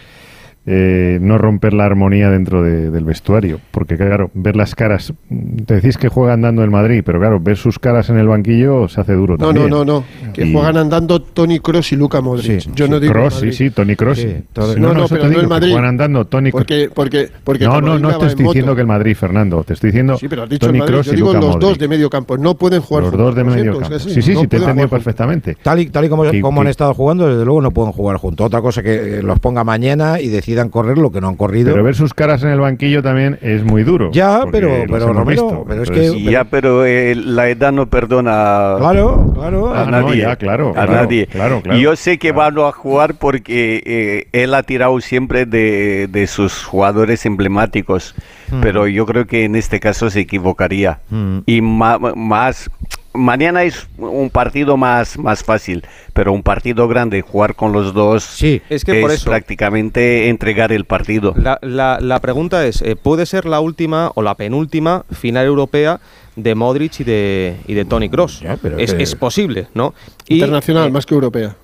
eh, 0.70 1.18
no 1.22 1.38
romper 1.38 1.72
la 1.72 1.86
armonía 1.86 2.28
dentro 2.30 2.62
de- 2.62 2.90
del 2.90 3.04
vestuario. 3.04 3.58
Porque 3.70 3.96
claro, 3.96 4.30
ver 4.34 4.54
las 4.54 4.74
caras, 4.74 5.14
te 5.64 5.74
decís 5.76 5.96
que 5.96 6.08
juega 6.08 6.34
andando 6.34 6.62
el 6.62 6.70
Madrid, 6.70 7.02
pero 7.06 7.18
claro, 7.18 7.40
ver 7.40 7.56
sus 7.56 7.78
caras 7.78 8.10
en 8.10 8.18
el 8.18 8.28
banquillo 8.28 8.86
se 8.86 9.00
hace 9.00 9.14
duro 9.14 9.38
No, 9.38 9.46
también. 9.46 9.70
no, 9.70 9.84
no, 9.84 10.00
no. 10.00 10.32
Que 10.34 10.44
Y- 10.44 10.52
juegan 10.52 10.76
andando 10.76 11.22
Tony 11.22 11.58
Cross 11.60 11.92
y 11.92 11.96
Luca 11.96 12.20
Modric. 12.20 12.60
Sí, 12.60 12.70
Yo 12.74 12.84
sí, 12.84 12.90
no 12.90 13.00
digo 13.00 13.14
Cross, 13.14 13.34
sí, 13.40 13.52
sí, 13.52 13.70
Tony 13.70 13.96
Cross. 13.96 14.18
Sí, 14.18 14.36
todo- 14.52 14.76
No, 14.76 14.92
no, 14.92 15.06
pero 15.08 15.22
te 15.22 15.24
no 15.24 15.28
digo, 15.30 15.40
el 15.40 15.46
que 15.46 15.50
Madrid. 15.50 15.70
juegan 15.70 15.88
andando 15.88 16.26
Tony. 16.26 16.50
Porque, 16.50 16.90
porque, 16.94 17.30
porque 17.44 17.64
No, 17.64 17.80
no, 17.80 17.98
no 17.98 18.18
te 18.18 18.26
estoy 18.26 18.44
diciendo 18.46 18.74
que 18.74 18.82
el 18.82 18.86
Madrid, 18.86 19.14
Fernando. 19.16 19.64
Te 19.64 19.72
estoy 19.72 19.88
diciendo 19.90 20.18
Sí, 20.18 20.28
pero 20.28 20.42
has 20.42 20.50
dicho 20.50 20.66
Tony 20.66 20.78
el 20.78 20.80
Madrid. 20.80 20.92
Kroos 20.94 21.06
Yo 21.06 21.12
y 21.12 21.16
digo 21.16 21.32
Luka 21.32 21.46
los 21.46 21.58
dos 21.58 21.78
de 21.78 21.88
medio 21.88 22.10
campo. 22.10 22.36
No 22.36 22.54
pueden 22.56 22.82
jugar 22.82 23.04
Los 23.04 23.12
dos 23.16 23.34
de 23.34 23.44
medio 23.44 23.78
campo. 23.78 23.98
Sí, 23.98 24.20
sí, 24.20 24.34
sí, 24.34 24.46
te 24.46 24.56
he 24.56 24.60
entendido 24.60 24.88
perfectamente. 24.88 25.56
Tal 25.62 25.80
y, 25.80 25.86
tal 25.86 26.04
y 26.04 26.08
como, 26.08 26.60
han 26.60 26.66
estado 26.66 26.92
jugando, 26.92 27.26
desde 27.28 27.44
luego 27.44 27.62
no 27.62 27.70
pueden 27.70 27.92
jugar 27.92 28.16
juntos. 28.18 28.46
Otra 28.46 28.60
cosa 28.60 28.82
que 28.82 29.18
eh, 29.18 29.22
los 29.22 29.38
ponga 29.38 29.64
mañana 29.64 30.20
y 30.20 30.28
decidan 30.58 30.70
correr 30.70 30.98
lo 30.98 31.10
que 31.12 31.20
no 31.20 31.28
han 31.28 31.36
corrido. 31.36 31.70
Pero 31.72 31.84
ver 31.84 31.94
sus 31.94 32.14
caras 32.14 32.42
en 32.42 32.50
el 32.50 32.60
banquillo 32.60 33.02
también 33.02 33.38
es 33.42 33.62
muy 33.62 33.84
duro. 33.84 34.10
Ya, 34.12 34.42
pero- 34.50 34.70
pero, 34.90 35.12
Romero, 35.12 35.24
visto. 35.26 35.64
pero 35.68 35.82
es 35.84 35.90
que- 35.90 36.22
ya, 36.22 36.44
pero 36.44 36.84
eh, 36.84 37.14
la 37.14 37.48
edad 37.48 37.70
no 37.72 37.86
perdona 37.86 38.74
Claro, 38.78 39.32
claro. 39.34 39.74
a 39.74 39.82
Ah, 39.82 39.84
no, 39.84 39.90
nadie. 40.02 40.22
ya, 40.22 40.36
claro, 40.36 40.70
a 40.70 40.72
claro, 40.72 40.92
nadie. 40.92 41.26
claro, 41.26 41.60
claro. 41.62 41.78
y 41.78 41.82
yo 41.82 41.94
sé 41.96 42.18
que 42.18 42.32
van 42.32 42.58
a 42.58 42.72
jugar 42.72 43.14
porque 43.14 43.82
eh, 43.86 44.26
él 44.32 44.54
ha 44.54 44.62
tirado 44.62 45.00
siempre 45.00 45.46
de, 45.46 46.08
de 46.10 46.26
sus 46.26 46.64
jugadores 46.64 47.24
emblemáticos, 47.26 48.14
pero 48.62 48.86
yo 48.88 49.06
creo 49.06 49.26
que 49.26 49.44
en 49.44 49.54
este 49.56 49.78
caso 49.80 50.10
se 50.10 50.20
equivocaría. 50.20 50.98
Mm. 51.10 51.38
Y 51.46 51.60
más, 51.60 52.70
mañana 53.12 53.64
es 53.64 53.86
un 53.98 54.30
partido 54.30 54.76
más, 54.76 55.18
más 55.18 55.42
fácil, 55.42 55.84
pero 56.12 56.32
un 56.32 56.42
partido 56.42 56.86
grande, 56.88 57.22
jugar 57.22 57.54
con 57.54 57.72
los 57.72 57.92
dos 57.94 58.22
Sí, 58.24 58.60
Es 58.68 58.84
que 58.84 59.00
por 59.00 59.10
eso. 59.10 59.30
prácticamente 59.30 60.28
entregar 60.28 60.72
el 60.72 60.84
partido. 60.84 61.34
La, 61.36 61.58
la- 61.62 61.98
la 62.00 62.20
pregunta 62.20 62.66
es, 62.66 62.82
eh, 62.82 62.96
¿puede 62.96 63.26
ser 63.26 63.44
la 63.46 63.60
última 63.60 64.12
o 64.14 64.22
la 64.22 64.34
penúltima 64.34 65.04
final 65.10 65.46
europea 65.46 66.00
de 66.36 66.54
Modric 66.54 67.00
y 67.00 67.04
de, 67.04 67.56
y 67.66 67.74
de 67.74 67.84
Tony 67.84 68.08
Cross? 68.08 68.40
Ya, 68.40 68.56
pero 68.60 68.78
es, 68.78 68.94
que- 68.94 69.02
es 69.02 69.14
posible, 69.16 69.66
¿no? 69.74 69.94
Internacional, 70.28 70.88
eh, 70.88 70.90
más 70.92 71.06
que 71.06 71.14
europea. 71.14 71.56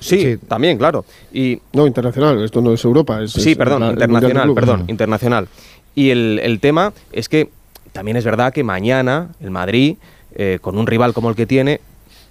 sí, 0.00 0.20
sí. 0.20 0.36
también, 0.48 0.76
claro. 0.76 1.04
Y 1.32 1.60
No, 1.72 1.86
internacional. 1.86 2.42
Esto 2.44 2.60
no 2.60 2.72
es 2.72 2.84
Europa. 2.84 3.22
Es, 3.22 3.32
sí, 3.32 3.52
es 3.52 3.56
perdón, 3.56 3.80
la- 3.82 3.90
internacional, 3.90 4.52
perdón, 4.54 4.84
internacional. 4.88 5.48
Y 5.94 6.10
el, 6.10 6.40
el 6.42 6.60
tema 6.60 6.92
es 7.12 7.28
que 7.28 7.50
también 7.92 8.16
es 8.16 8.24
verdad 8.24 8.52
que 8.52 8.62
mañana 8.64 9.28
el 9.40 9.50
Madrid, 9.50 9.96
eh, 10.34 10.58
con 10.60 10.78
un 10.78 10.86
rival 10.86 11.12
como 11.14 11.28
el 11.28 11.34
que 11.36 11.46
tiene, 11.46 11.80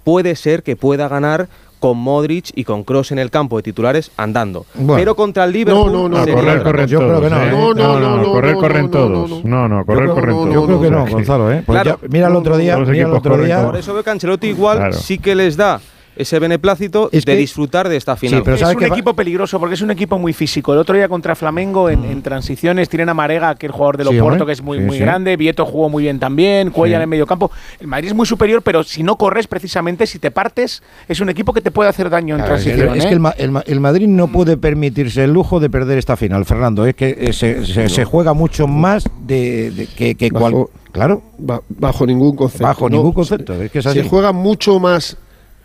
puede 0.04 0.34
ser 0.36 0.62
que 0.62 0.76
pueda 0.76 1.08
ganar 1.08 1.48
con 1.78 1.96
Modric 1.96 2.50
y 2.54 2.64
con 2.64 2.84
Cross 2.84 3.10
en 3.12 3.18
el 3.18 3.30
campo 3.30 3.56
de 3.56 3.62
titulares 3.62 4.10
andando. 4.18 4.66
Bueno. 4.74 4.96
Pero 4.96 5.14
contra 5.16 5.44
el 5.44 5.52
Liverpool 5.52 5.90
No, 5.90 6.08
no, 6.10 6.24
no, 6.26 6.32
correr, 6.34 6.62
corren 6.62 6.86
Yo 6.86 6.98
creo 6.98 7.08
todos. 7.08 7.22
que 7.24 7.30
no. 7.30 7.40
No, 7.40 7.74
no, 7.74 8.00
no, 8.00 8.16
no, 8.18 8.32
correr, 8.32 8.54
corren 8.54 8.90
todos. 8.90 9.44
no, 9.44 9.66
No, 9.68 9.86
correr, 9.86 10.08
Yo 10.08 10.12
creo- 10.12 10.14
corren 10.14 10.36
todos. 10.36 10.54
Yo 10.54 10.66
creo 10.66 10.80
que 10.82 10.90
no, 10.90 11.06
Gonzalo, 11.06 11.50
¿eh? 11.52 11.62
Pues 11.64 11.80
Claro. 11.82 11.98
ya- 12.02 12.08
mira 12.10 12.28
el 12.28 12.36
otro 12.36 12.58
día, 12.58 12.76
mira 12.76 13.06
el 13.06 13.12
otro 13.14 13.38
día. 13.38 13.64
Por 13.64 13.76
eso 13.78 13.94
veo 13.94 14.02
que 14.02 14.10
Ancelotti 14.10 14.48
igual 14.48 14.76
Claro. 14.76 14.92
sí 14.92 15.18
que 15.18 15.34
les 15.34 15.56
da 15.56 15.80
ese 16.20 16.38
beneplácito 16.38 17.08
Es 17.12 17.24
de 17.24 17.32
que- 17.32 17.38
disfrutar 17.38 17.88
de 17.88 17.96
esta 17.96 18.16
final. 18.16 18.40
Sí, 18.40 18.42
pero 18.44 18.54
es 18.56 18.60
¿sabes 18.60 18.76
un 18.76 18.84
equipo 18.84 19.14
peligroso 19.14 19.58
porque 19.58 19.74
es 19.74 19.82
un 19.82 19.90
equipo 19.90 20.18
muy 20.18 20.32
físico. 20.32 20.72
El 20.72 20.78
otro 20.78 20.94
día 20.96 21.08
contra 21.08 21.34
Flamengo 21.34 21.88
en, 21.90 22.04
en 22.04 22.22
transiciones 22.22 22.88
tienen 22.88 23.08
a 23.08 23.14
Marega, 23.14 23.54
que 23.54 23.66
es 23.66 23.70
el 23.70 23.72
jugador 23.74 23.96
de 23.96 24.04
Sí, 24.04 24.14
Loporto, 24.14 24.34
hombre. 24.42 24.46
que 24.46 24.52
es 24.52 24.62
muy, 24.62 24.78
Sí, 24.78 24.84
muy 24.84 24.96
sí. 24.96 25.02
grande. 25.02 25.36
Vieto 25.36 25.64
jugó 25.66 25.88
muy 25.88 26.04
bien 26.04 26.18
también. 26.18 26.70
Cuellar 26.70 27.00
Sí. 27.00 27.04
en 27.04 27.08
medio 27.08 27.26
campo. 27.26 27.50
El 27.80 27.86
Madrid 27.86 28.08
es 28.08 28.14
muy 28.14 28.26
superior, 28.26 28.62
pero 28.62 28.82
si 28.82 29.02
no 29.02 29.16
corres 29.16 29.46
precisamente, 29.46 30.06
si 30.06 30.18
te 30.18 30.30
partes, 30.30 30.82
es 31.08 31.20
un 31.20 31.28
equipo 31.28 31.52
que 31.52 31.60
te 31.60 31.70
puede 31.70 31.88
hacer 31.90 32.10
daño 32.10 32.34
en 32.36 32.40
Claro, 32.42 32.56
es 32.56 32.64
que- 32.64 32.70
transición. 32.70 32.96
es 32.98 33.04
¿eh? 33.04 33.08
que 33.08 33.14
el, 33.14 33.20
Ma- 33.20 33.34
el 33.36 33.50
Ma- 33.50 33.64
el 33.66 33.80
Madrid 33.80 34.06
no 34.08 34.28
puede 34.28 34.56
permitirse 34.56 35.24
el 35.24 35.32
lujo 35.32 35.60
de 35.60 35.70
perder 35.70 35.98
esta 35.98 36.16
final, 36.16 36.44
Fernando. 36.44 36.84
Es 36.86 36.94
que 36.94 37.16
eh, 37.18 37.32
se, 37.32 37.64
se- 37.66 37.88
se 37.88 38.04
juega 38.04 38.32
mucho 38.34 38.66
más 38.66 39.04
de, 39.26 39.70
de- 39.70 39.86
que, 39.86 40.14
que 40.14 40.30
cual- 40.30 40.66
Claro, 40.92 41.22
Ba- 41.38 41.62
bajo 41.68 42.04
ningún 42.04 42.34
concepto. 42.34 42.66
bajo 42.66 42.88
No, 42.90 42.96
ningún 42.96 43.12
concepto. 43.12 43.54
Es 43.54 43.70
que 43.70 43.78
es 43.78 43.86
así. 43.86 44.02
Se 44.02 44.08
juega 44.08 44.32
mucho 44.32 44.80
más 44.80 45.16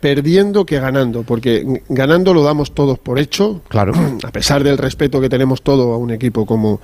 perdiendo 0.06 0.64
que 0.64 0.78
ganando, 0.78 1.24
porque 1.24 1.82
ganando 1.88 2.32
lo 2.32 2.44
damos 2.44 2.72
todos 2.72 2.96
por 2.96 3.18
hecho, 3.18 3.62
Claro. 3.66 3.92
a 4.22 4.30
pesar 4.30 4.62
del 4.62 4.78
respeto 4.78 5.20
que 5.20 5.28
tenemos 5.28 5.62
todo 5.62 5.92
a 5.92 5.96
un 5.96 6.12
equipo 6.12 6.46
como, 6.46 6.80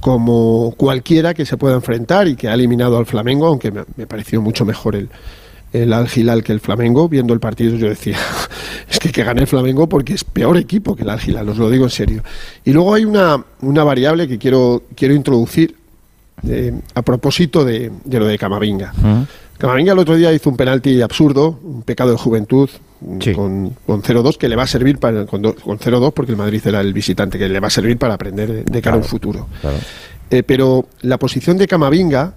como 0.00 0.72
cualquiera 0.78 1.34
que 1.34 1.44
se 1.44 1.58
pueda 1.58 1.74
enfrentar 1.74 2.28
y 2.28 2.34
que 2.34 2.48
ha 2.48 2.54
eliminado 2.54 2.96
al 2.96 3.04
Flamengo, 3.04 3.46
aunque 3.46 3.70
me, 3.70 3.82
me 3.96 4.06
pareció 4.06 4.40
mucho 4.40 4.64
mejor 4.64 4.96
el, 4.96 5.10
el 5.74 5.92
Al 5.92 6.08
que 6.42 6.52
el 6.52 6.60
Flamengo. 6.60 7.10
Viendo 7.10 7.34
el 7.34 7.40
partido 7.40 7.76
yo 7.76 7.90
decía, 7.90 8.16
es 8.90 8.98
que 8.98 9.10
que 9.12 9.22
gane 9.22 9.42
el 9.42 9.46
Flamengo 9.46 9.86
porque 9.86 10.14
es 10.14 10.24
peor 10.24 10.56
equipo 10.56 10.96
que 10.96 11.02
el 11.02 11.10
Al 11.10 11.20
Hilal, 11.22 11.50
os 11.50 11.58
lo 11.58 11.68
digo 11.68 11.84
en 11.84 11.90
serio. 11.90 12.22
Y 12.64 12.72
luego 12.72 12.94
hay 12.94 13.04
una, 13.04 13.44
una 13.60 13.84
variable 13.84 14.26
que 14.26 14.38
quiero, 14.38 14.84
quiero 14.94 15.12
introducir 15.12 15.76
eh, 16.48 16.72
a 16.94 17.02
propósito 17.02 17.66
de, 17.66 17.92
de 18.02 18.18
lo 18.18 18.24
de 18.24 18.38
Camavinga. 18.38 18.94
Camavinga 19.58 19.92
el 19.92 19.98
otro 19.98 20.16
día 20.16 20.32
hizo 20.32 20.50
un 20.50 20.56
penalti 20.56 21.00
absurdo, 21.00 21.58
un 21.62 21.82
pecado 21.82 22.10
de 22.10 22.16
juventud, 22.16 22.68
Sí. 23.20 23.34
con, 23.34 23.76
con 23.86 24.02
0-2, 24.02 24.38
que 24.38 24.48
le 24.48 24.56
va 24.56 24.62
a 24.62 24.66
servir 24.66 24.98
para, 24.98 25.26
con, 25.26 25.42
con 25.42 25.78
0-2, 25.78 26.12
porque 26.12 26.32
el 26.32 26.38
Madrid 26.38 26.62
era 26.64 26.80
el 26.80 26.92
visitante, 26.94 27.38
que 27.38 27.48
le 27.48 27.60
va 27.60 27.66
a 27.66 27.70
servir 27.70 27.98
para 27.98 28.14
aprender 28.14 28.64
de, 28.64 28.82
cara 28.82 28.96
a 28.96 28.98
un 28.98 29.04
futuro. 29.04 29.46
Claro. 29.60 29.76
Eh, 30.30 30.42
pero 30.42 30.86
la 31.02 31.18
posición 31.18 31.58
de 31.58 31.68
Camavinga 31.68 32.34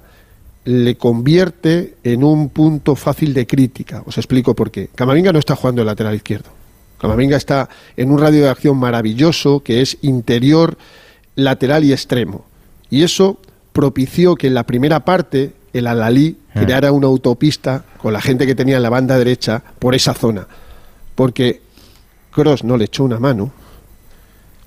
le 0.65 0.95
convierte 0.95 1.95
en 2.03 2.23
un 2.23 2.49
punto 2.49 2.95
fácil 2.95 3.33
de 3.33 3.47
crítica. 3.47 4.03
Os 4.05 4.17
explico 4.17 4.53
por 4.53 4.69
qué. 4.69 4.89
Camavinga 4.93 5.31
no 5.31 5.39
está 5.39 5.55
jugando 5.55 5.81
el 5.81 5.87
lateral 5.87 6.13
izquierdo. 6.13 6.49
Camavinga 6.99 7.37
está 7.37 7.69
en 7.95 8.11
un 8.11 8.19
radio 8.19 8.43
de 8.43 8.49
acción 8.49 8.77
maravilloso 8.77 9.61
que 9.61 9.81
es 9.81 9.97
interior, 10.01 10.77
lateral 11.35 11.85
y 11.85 11.93
extremo. 11.93 12.45
Y 12.89 13.03
eso 13.03 13.39
propició 13.79 14.35
que 14.35 14.47
en 14.47 14.53
la 14.55 14.65
primera 14.65 15.05
parte 15.05 15.53
el 15.71 15.87
Alalí 15.87 16.35
Ah. 16.53 16.61
creara 16.65 16.91
una 16.91 17.07
autopista 17.07 17.85
con 18.01 18.11
la 18.11 18.19
gente 18.19 18.45
que 18.45 18.55
tenía 18.55 18.75
en 18.77 18.83
la 18.83 18.89
banda 18.89 19.17
derecha 19.17 19.63
por 19.79 19.95
esa 19.95 20.13
zona. 20.13 20.47
Porque 21.15 21.61
Cross 22.31 22.63
no 22.65 22.75
le 22.75 22.85
echó 22.85 23.05
una 23.05 23.19
mano, 23.19 23.51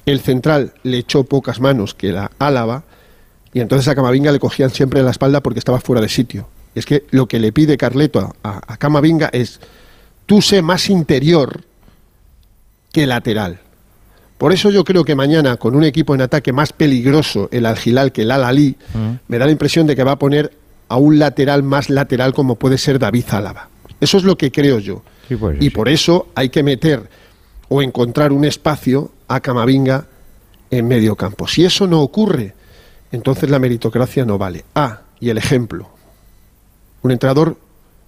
el 0.06 0.20
central 0.20 0.72
le 0.82 0.98
echó 0.98 1.24
pocas 1.24 1.60
manos 1.60 1.92
que 1.94 2.10
la 2.12 2.30
Álava, 2.38 2.84
y 3.52 3.60
entonces 3.60 3.86
a 3.88 3.94
Camavinga 3.94 4.32
le 4.32 4.38
cogían 4.38 4.70
siempre 4.70 5.02
la 5.02 5.10
espalda 5.10 5.42
porque 5.42 5.58
estaba 5.58 5.78
fuera 5.80 6.00
de 6.00 6.08
sitio. 6.08 6.48
Y 6.74 6.78
es 6.78 6.86
que 6.86 7.04
lo 7.10 7.26
que 7.26 7.38
le 7.38 7.52
pide 7.52 7.76
Carleto 7.76 8.34
a, 8.42 8.48
a- 8.48 8.62
a 8.74 8.76
Camavinga 8.78 9.28
es, 9.32 9.60
tú 10.24 10.40
sé 10.40 10.62
más 10.62 10.88
interior 10.88 11.64
que 12.92 13.06
lateral. 13.06 13.60
Por 14.42 14.52
eso 14.52 14.72
yo 14.72 14.82
creo 14.82 15.04
que 15.04 15.14
mañana, 15.14 15.56
con 15.56 15.76
un 15.76 15.84
equipo 15.84 16.16
en 16.16 16.20
ataque 16.20 16.52
más 16.52 16.72
peligroso, 16.72 17.48
el 17.52 17.64
Al-Hilal 17.64 18.10
que 18.10 18.22
el 18.22 18.32
Al-Ali, 18.32 18.76
me 19.28 19.38
da 19.38 19.46
la 19.46 19.52
impresión 19.52 19.86
de 19.86 19.94
que 19.94 20.02
va 20.02 20.10
a 20.10 20.18
poner 20.18 20.50
a 20.88 20.96
un 20.96 21.20
lateral 21.20 21.62
más 21.62 21.88
lateral 21.88 22.34
como 22.34 22.56
puede 22.56 22.76
ser 22.76 22.98
David 22.98 23.26
Álava. 23.30 23.68
Eso 24.00 24.16
es 24.16 24.24
lo 24.24 24.36
que 24.36 24.50
creo 24.50 24.80
yo. 24.80 25.04
Sí, 25.28 25.36
pues, 25.36 25.58
y 25.60 25.66
sí. 25.66 25.70
por 25.70 25.88
eso 25.88 26.26
hay 26.34 26.48
que 26.48 26.64
meter 26.64 27.08
o 27.68 27.82
encontrar 27.82 28.32
un 28.32 28.44
espacio 28.44 29.12
a 29.28 29.38
Camavinga 29.38 30.06
en 30.72 30.88
medio 30.88 31.14
campo. 31.14 31.46
Si 31.46 31.64
eso 31.64 31.86
no 31.86 32.00
ocurre, 32.00 32.52
entonces 33.12 33.48
la 33.48 33.60
meritocracia 33.60 34.24
no 34.24 34.38
vale. 34.38 34.64
Ah, 34.74 35.02
y 35.20 35.30
el 35.30 35.38
ejemplo. 35.38 35.88
Un 37.02 37.12
entrenador 37.12 37.58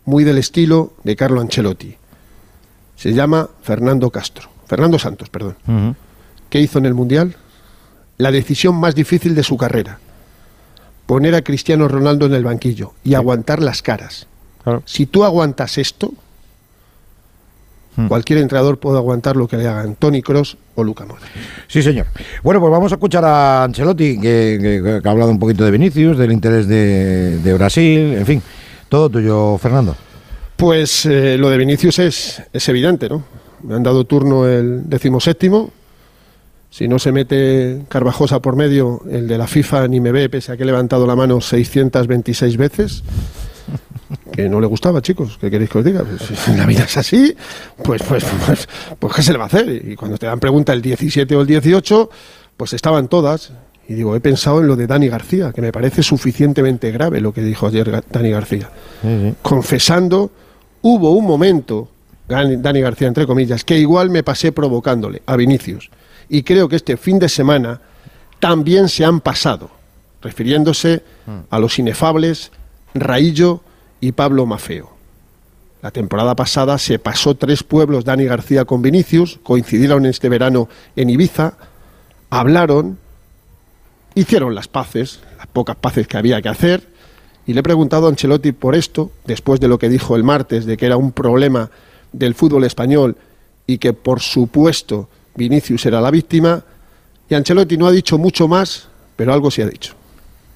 muy 0.05 0.25
del 0.25 0.39
estilo 0.39 0.95
de 1.05 1.15
Carlo 1.15 1.41
Ancelotti. 1.41 1.95
Se 2.97 3.13
llama 3.13 3.49
Fernando 3.63 4.11
Castro. 4.11 4.49
Fernando 4.67 4.99
Santos, 4.99 5.31
perdón. 5.31 5.95
¿Qué 6.51 6.61
hizo 6.61 6.79
en 6.79 6.87
el 6.87 6.95
Mundial? 6.95 7.37
La 8.19 8.31
decisión 8.31 8.77
más 8.77 8.95
difícil 8.95 9.35
de 9.35 9.43
su 9.43 9.57
carrera. 9.57 9.99
Poner 11.07 11.35
a 11.35 11.43
Cristiano 11.43 11.89
Ronaldo 11.89 12.27
en 12.27 12.35
el 12.35 12.45
banquillo 12.45 12.93
y 13.03 13.15
aguantar 13.15 13.61
las 13.63 13.83
caras. 13.83 14.27
Claro. 14.63 14.83
Si 14.87 15.07
tú 15.07 15.25
aguantas 15.25 15.77
esto, 15.79 16.13
Hmm. 17.97 18.09
cualquier 18.09 18.41
entrenador 18.41 18.79
puede 18.79 18.97
aguantar 18.99 19.37
lo 19.37 19.47
que 19.47 19.57
le 19.57 19.69
hagan 19.69 19.95
Tony 19.95 20.21
Cross 20.21 20.57
o 20.75 20.83
Luca 20.83 21.05
Modric. 21.07 21.29
Sí, 21.69 21.81
señor. 21.81 22.07
Bueno, 22.43 22.59
pues 22.61 22.73
vamos 22.73 22.91
a 22.91 22.97
escuchar 22.97 23.25
a 23.25 23.63
Ancelotti, 23.63 24.19
que, 24.21 24.59
que- 24.61 25.01
que 25.01 25.09
ha 25.09 25.13
hablado 25.13 25.31
un 25.31 25.39
poquito 25.39 25.65
de 25.65 25.71
Vinicius, 25.71 26.19
del 26.19 26.33
interés 26.33 26.67
de, 26.67 27.39
de 27.39 27.55
Brasil, 27.55 28.15
en 28.15 28.27
fin. 28.27 28.43
Todo 28.89 29.09
tuyo, 29.11 29.59
Fernando. 29.59 29.95
Pues 30.57 31.07
eh, 31.07 31.37
lo 31.39 31.49
de 31.51 31.57
Vinicius 31.57 32.01
es, 32.01 32.43
es 32.53 32.69
evidente, 32.69 33.09
¿no? 33.09 33.23
Me 33.63 33.77
han 33.77 33.85
dado 33.85 34.05
turno 34.05 34.49
el 34.49 34.89
decimoséptimo. 34.89 35.71
Si 36.75 36.89
no 36.89 36.99
se 36.99 37.13
mete 37.13 37.83
Carvajosa 37.89 38.43
por 38.43 38.57
medio, 38.57 39.01
el 39.09 39.29
de 39.29 39.39
la 39.39 39.47
FIFA 39.47 39.87
ni 39.87 40.01
me 40.01 40.11
ve, 40.11 40.29
pese 40.29 40.51
a 40.51 40.57
que 40.57 40.65
he 40.65 40.67
levantado 40.67 41.07
la 41.07 41.15
mano 41.15 41.41
626 41.41 42.57
veces. 42.57 43.05
Que 44.33 44.49
no 44.49 44.61
le 44.61 44.67
gustaba, 44.67 45.01
chicos. 45.01 45.39
¿Qué 45.41 45.53
queréis 45.53 45.71
que 45.71 45.79
os 45.79 45.85
diga? 45.85 46.03
Pues, 46.03 46.23
si 46.37 46.51
la 46.57 46.67
vida 46.67 46.83
es 46.83 46.97
así, 46.97 47.37
pues, 47.85 48.03
pues, 48.03 48.25
pues, 48.45 48.69
pues, 48.99 49.15
¿qué 49.15 49.23
se 49.23 49.31
le 49.31 49.39
va 49.39 49.45
a 49.45 49.47
hacer? 49.47 49.69
Y 49.89 49.95
cuando 49.95 50.19
te 50.19 50.27
dan 50.27 50.41
pregunta 50.41 50.73
el 50.73 50.83
17 50.83 51.37
o 51.37 51.43
el 51.43 51.47
18, 51.47 52.11
pues 52.57 52.73
estaban 52.73 53.07
todas. 53.07 53.53
Y 53.89 53.95
digo, 53.95 54.17
he 54.17 54.21
pensado 54.21 54.61
en 54.61 54.67
lo 54.67 54.75
de 54.75 54.89
Dani 54.89 55.07
García, 55.07 55.53
que 55.53 55.63
me 55.63 55.71
parece 55.71 56.03
suficientemente 56.03 56.91
grave 56.91 57.21
lo 57.21 57.33
que 57.33 57.43
dijo 57.43 57.69
ayer 57.69 58.03
Dani 58.11 58.31
García 58.31 58.69
confesando, 59.43 60.33
hubo 60.83 61.13
un 61.13 61.25
momento, 61.25 61.89
Dani 62.27 62.81
García 62.81 63.07
entre 63.07 63.29
comillas, 63.29 63.63
que 63.63 63.79
igual 63.79 64.11
me 64.11 64.25
pasé 64.25 64.51
provocándole 64.51 65.23
a 65.25 65.37
Vinicius. 65.37 65.89
Y 66.29 66.43
creo 66.43 66.69
que 66.69 66.77
este 66.77 66.97
fin 66.97 67.19
de 67.19 67.29
semana 67.29 67.81
también 68.41 68.89
se 68.89 69.05
han 69.05 69.21
pasado, 69.21 69.71
refiriéndose 70.21 71.03
a 71.51 71.59
los 71.59 71.79
inefables 71.79 72.51
Raillo 72.95 73.61
y 74.01 74.13
Pablo 74.13 74.47
Mafeo. 74.47 74.95
La 75.83 75.91
temporada 75.91 76.35
pasada 76.35 76.79
se 76.79 76.99
pasó 76.99 77.35
tres 77.35 77.63
pueblos 77.63 78.05
Dani 78.05 78.25
García 78.25 78.65
con 78.65 78.81
Vinicius, 78.81 79.39
coincidieron 79.43 80.07
este 80.07 80.31
verano 80.31 80.69
en 80.97 81.11
Ibiza, 81.11 81.55
hablaron, 82.31 82.99
hicieron 84.15 84.55
las 84.55 84.69
paces, 84.69 85.21
las 85.37 85.47
pocas 85.47 85.77
paces 85.77 86.07
que 86.07 86.17
había 86.17 86.41
que 86.41 86.49
hacer, 86.49 86.89
y 87.47 87.53
le 87.53 87.61
he 87.61 87.63
preguntado 87.63 88.07
a 88.07 88.09
Ancelotti 88.09 88.53
por 88.53 88.75
esto, 88.75 89.11
después 89.27 89.61
de 89.61 89.69
lo 89.69 89.79
que 89.79 89.91
dijo 89.91 90.17
el 90.17 90.25
martes, 90.25 90.65
de 90.65 90.79
que 90.79 90.87
era 90.87 90.97
un 90.97 91.13
problema 91.13 91.71
del 92.13 92.35
fútbol 92.35 92.65
español 92.65 93.17
y 93.67 93.79
que 93.79 93.93
por 93.93 94.21
supuesto 94.21 95.09
Vinicius 95.35 95.87
era 95.87 96.01
la 96.01 96.11
víctima, 96.11 96.63
y 97.29 97.35
Ancelotti 97.35 97.77
no 97.77 97.87
ha 97.87 97.93
dicho 97.93 98.19
mucho 98.19 98.47
más, 98.49 98.89
pero 99.17 99.33
algo 99.33 99.51
sí 99.51 99.63
ha 99.63 99.67
dicho. 99.67 99.95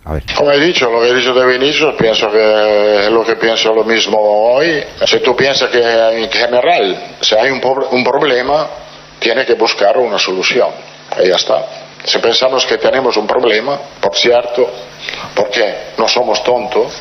A 0.04 0.14
ver. 0.14 0.22
Como 0.36 0.50
he 0.52 0.60
dicho, 0.60 0.90
lo 0.90 1.00
que 1.00 1.08
he 1.08 1.14
dicho 1.14 1.34
de 1.34 1.46
Vinicius, 1.46 1.94
pienso 1.98 2.30
que 2.30 3.06
es 3.06 3.10
lo 3.10 3.24
que 3.24 3.36
pienso 3.36 3.74
lo 3.74 3.84
mismo 3.84 4.18
hoy. 4.18 4.82
Si 5.04 5.20
tú 5.20 5.36
piensas 5.36 5.68
que 5.70 5.78
en 5.78 6.30
general, 6.30 7.16
si 7.20 7.34
hay 7.34 7.50
un, 7.50 7.60
un 7.90 8.04
problema, 8.04 8.68
tiene 9.18 9.44
que 9.44 9.54
buscar 9.54 9.98
una 9.98 10.18
solución. 10.18 10.68
Ya 11.16 11.36
está. 11.36 11.66
Si 12.04 12.18
pensamos 12.18 12.64
que 12.64 12.78
tenemos 12.78 13.16
un 13.16 13.26
problema, 13.26 13.78
por 14.00 14.14
cierto, 14.14 14.70
porque 15.34 15.92
no 15.98 16.08
somos 16.08 16.42
tontos, 16.42 16.92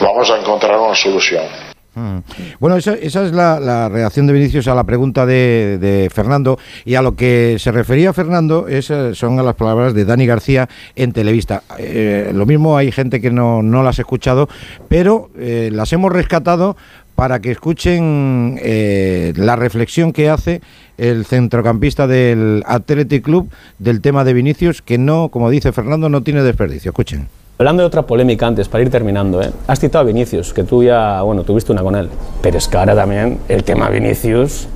vamos 0.00 0.30
a 0.30 0.38
encontrar 0.38 0.78
una 0.78 0.94
solución. 0.94 1.69
Mm. 2.00 2.18
Bueno, 2.58 2.76
esa, 2.76 2.94
esa 2.94 3.24
es 3.24 3.32
la, 3.32 3.60
la 3.60 3.88
reacción 3.88 4.26
de 4.26 4.32
Vinicius 4.32 4.68
a 4.68 4.74
la 4.74 4.84
pregunta 4.84 5.26
de, 5.26 5.78
de 5.78 6.08
Fernando 6.10 6.58
y 6.84 6.94
a 6.94 7.02
lo 7.02 7.14
que 7.14 7.56
se 7.58 7.72
refería 7.72 8.12
Fernando 8.12 8.68
es, 8.68 8.90
eh, 8.90 9.14
son 9.14 9.38
a 9.38 9.42
las 9.42 9.54
palabras 9.54 9.92
de 9.92 10.04
Dani 10.06 10.26
García 10.26 10.68
en 10.96 11.12
Televista. 11.12 11.62
Eh, 11.78 12.32
lo 12.34 12.46
mismo 12.46 12.76
hay 12.76 12.90
gente 12.90 13.20
que 13.20 13.30
no, 13.30 13.62
no 13.62 13.82
las 13.82 13.98
ha 13.98 14.02
escuchado, 14.02 14.48
pero 14.88 15.30
eh, 15.38 15.70
las 15.72 15.92
hemos 15.92 16.10
rescatado 16.10 16.76
para 17.14 17.40
que 17.40 17.50
escuchen 17.50 18.58
eh, 18.62 19.34
la 19.36 19.54
reflexión 19.56 20.14
que 20.14 20.30
hace 20.30 20.62
el 20.96 21.26
centrocampista 21.26 22.06
del 22.06 22.62
Athletic 22.66 23.22
Club 23.22 23.50
del 23.78 24.00
tema 24.00 24.24
de 24.24 24.32
Vinicius, 24.32 24.80
que 24.80 24.96
no, 24.96 25.28
como 25.28 25.50
dice 25.50 25.72
Fernando, 25.72 26.08
no 26.08 26.22
tiene 26.22 26.42
desperdicio. 26.42 26.90
Escuchen. 26.92 27.28
Hablando 27.60 27.82
de 27.82 27.88
otra 27.88 28.00
polémica 28.00 28.46
antes, 28.46 28.70
para 28.70 28.82
ir 28.82 28.88
terminando, 28.88 29.42
¿eh? 29.42 29.50
has 29.66 29.78
citado 29.78 30.00
a 30.00 30.06
Vinicius, 30.06 30.54
que 30.54 30.64
tú 30.64 30.82
ya, 30.82 31.20
bueno, 31.20 31.42
tuviste 31.42 31.70
una 31.72 31.82
con 31.82 31.94
él, 31.94 32.08
pero 32.40 32.56
es 32.56 32.66
que 32.66 32.78
ahora 32.78 32.94
también 32.94 33.38
el 33.50 33.64
tema 33.64 33.90
Vinicius... 33.90 34.66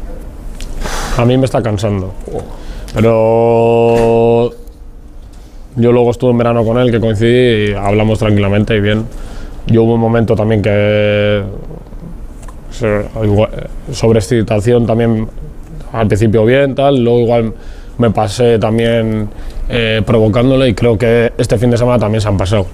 A 1.16 1.24
mí 1.24 1.38
me 1.38 1.46
está 1.46 1.62
cansando. 1.62 2.12
Pero 2.94 4.50
yo 5.76 5.92
luego 5.92 6.10
estuve 6.10 6.32
en 6.32 6.36
verano 6.36 6.62
con 6.62 6.76
él, 6.76 6.90
que 6.90 7.00
coincidí 7.00 7.70
y 7.70 7.72
hablamos 7.72 8.18
tranquilamente 8.18 8.76
y 8.76 8.80
bien. 8.80 9.06
Yo 9.66 9.84
hubo 9.84 9.94
un 9.94 10.00
momento 10.00 10.36
también 10.36 10.60
que 10.60 11.42
igual- 13.22 13.50
sobre 13.92 14.18
excitación 14.18 14.84
también 14.84 15.26
al 15.90 16.06
principio 16.06 16.44
bien, 16.44 16.74
tal, 16.74 17.02
luego 17.02 17.20
igual 17.20 17.54
me 17.98 18.10
pasé 18.10 18.58
también 18.58 19.28
eh, 19.68 20.02
provocándole 20.04 20.68
y 20.68 20.74
creo 20.74 20.96
que 20.98 21.32
este 21.38 21.58
fin 21.58 21.70
de 21.70 21.76
semana 21.78 21.98
también 21.98 22.20
se 22.20 22.28
han 22.28 22.36
pasado. 22.36 22.66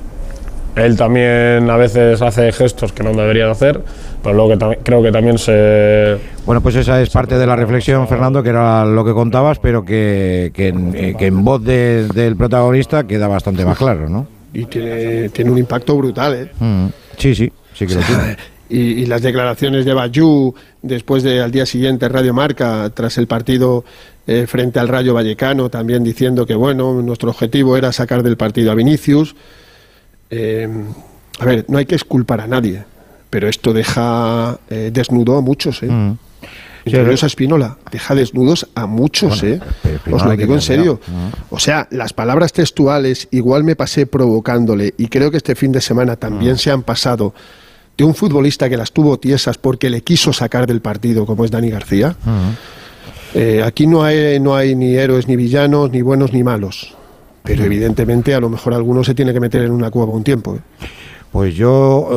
Él 0.76 0.96
también 0.96 1.68
a 1.68 1.76
veces 1.76 2.22
hace 2.22 2.52
gestos 2.52 2.92
que 2.92 3.02
no 3.02 3.12
debería 3.12 3.46
de 3.46 3.50
hacer, 3.50 3.80
pero 4.22 4.34
luego 4.36 4.56
que 4.56 4.78
creo 4.84 5.02
que 5.02 5.10
también 5.10 5.36
se, 5.36 6.16
Bueno, 6.46 6.60
pues 6.60 6.76
esa 6.76 7.02
es 7.02 7.10
parte 7.10 7.36
de 7.38 7.46
la 7.46 7.56
reflexión, 7.56 8.06
Fernando, 8.06 8.40
que 8.42 8.50
era 8.50 8.84
lo 8.84 9.04
que 9.04 9.12
contabas, 9.12 9.58
pero 9.58 9.84
que, 9.84 10.52
que, 10.54 10.68
en, 10.68 10.94
eh, 10.94 11.14
que 11.18 11.26
en 11.26 11.44
voz 11.44 11.62
de- 11.64 12.06
del 12.14 12.36
protagonista 12.36 13.04
queda 13.04 13.26
bastante 13.26 13.64
más 13.64 13.76
claro, 13.76 14.08
¿no? 14.08 14.28
Y 14.54 14.64
tiene, 14.66 15.28
tiene 15.30 15.50
un 15.50 15.58
impacto 15.58 15.96
brutal, 15.96 16.34
¿eh? 16.34 16.50
Mm, 16.60 16.86
Sí, 17.18 17.34
sí, 17.34 17.52
sí 17.74 17.86
que 17.86 17.94
lo 17.96 18.00
tiene. 18.02 18.36
Y, 18.72 19.02
y 19.02 19.06
las 19.06 19.20
declaraciones 19.20 19.84
de 19.84 19.92
Bayú 19.94 20.54
después 20.80 21.24
de 21.24 21.40
al 21.42 21.50
día 21.50 21.66
siguiente 21.66 22.08
Radio 22.08 22.32
Marca 22.32 22.88
tras 22.94 23.18
el 23.18 23.26
partido 23.26 23.84
eh, 24.30 24.46
frente 24.46 24.78
al 24.78 24.88
Rayo 24.88 25.14
Vallecano 25.14 25.68
también 25.70 26.04
diciendo 26.04 26.46
que 26.46 26.54
bueno 26.54 27.02
nuestro 27.02 27.30
objetivo 27.30 27.76
era 27.76 27.92
sacar 27.92 28.22
del 28.22 28.36
partido 28.36 28.70
a 28.70 28.74
Vinicius 28.74 29.34
Eh, 30.32 30.68
a 31.40 31.44
ver 31.44 31.64
no 31.66 31.78
hay 31.78 31.86
que 31.86 31.96
esculpar 31.96 32.40
a 32.40 32.46
nadie 32.46 32.84
pero 33.30 33.48
esto 33.48 33.72
deja 33.72 34.58
eh, 34.68 34.90
desnudo 34.92 35.38
a 35.38 35.40
muchos, 35.40 35.82
¿eh? 35.82 35.88
Mm. 35.88 36.18
A 36.86 37.26
Espinola, 37.26 37.76
deja 37.92 38.14
desnudos 38.14 38.66
a 38.74 38.86
muchos, 38.86 39.40
Bueno, 39.40 39.64
¿eh? 39.84 39.98
Os 40.10 40.24
lo 40.24 40.36
digo 40.36 40.54
en 40.54 40.60
serio. 40.60 40.98
Mm. 41.06 41.54
O 41.54 41.58
sea, 41.58 41.86
las 41.90 42.12
palabras 42.12 42.52
textuales 42.52 43.28
igual 43.30 43.64
me 43.64 43.76
pasé 43.76 44.06
provocándole 44.06 44.94
y 44.96 45.08
creo 45.08 45.30
que 45.30 45.36
este 45.36 45.54
fin 45.54 45.72
de 45.72 45.80
semana 45.80 46.16
también 46.16 46.56
se 46.58 46.70
han 46.70 46.82
pasado 46.82 47.34
de 47.96 48.04
un 48.04 48.14
futbolista 48.14 48.68
que 48.68 48.76
las 48.76 48.92
tuvo 48.92 49.18
tiesas 49.18 49.58
porque 49.58 49.90
le 49.90 50.02
quiso 50.02 50.32
sacar 50.32 50.66
del 50.66 50.80
partido, 50.80 51.26
como 51.26 51.44
es 51.44 51.50
Dani 51.50 51.70
García. 51.70 52.16
Eh, 53.34 53.62
aquí 53.62 53.86
no 53.86 54.02
hay, 54.02 54.40
no 54.40 54.56
hay 54.56 54.74
ni 54.74 54.94
héroes 54.94 55.28
ni 55.28 55.36
villanos, 55.36 55.90
ni 55.90 56.02
buenos 56.02 56.32
ni 56.32 56.42
malos. 56.42 56.94
Pero 57.42 57.64
evidentemente 57.64 58.34
a 58.34 58.40
lo 58.40 58.48
mejor 58.48 58.74
alguno 58.74 59.02
se 59.02 59.14
tiene 59.14 59.32
que 59.32 59.40
meter 59.40 59.62
en 59.62 59.72
una 59.72 59.90
cueva 59.90 60.12
un 60.12 60.22
tiempo. 60.22 60.56
¿eh? 60.56 60.60
Pues 61.32 61.54
yo 61.54 62.08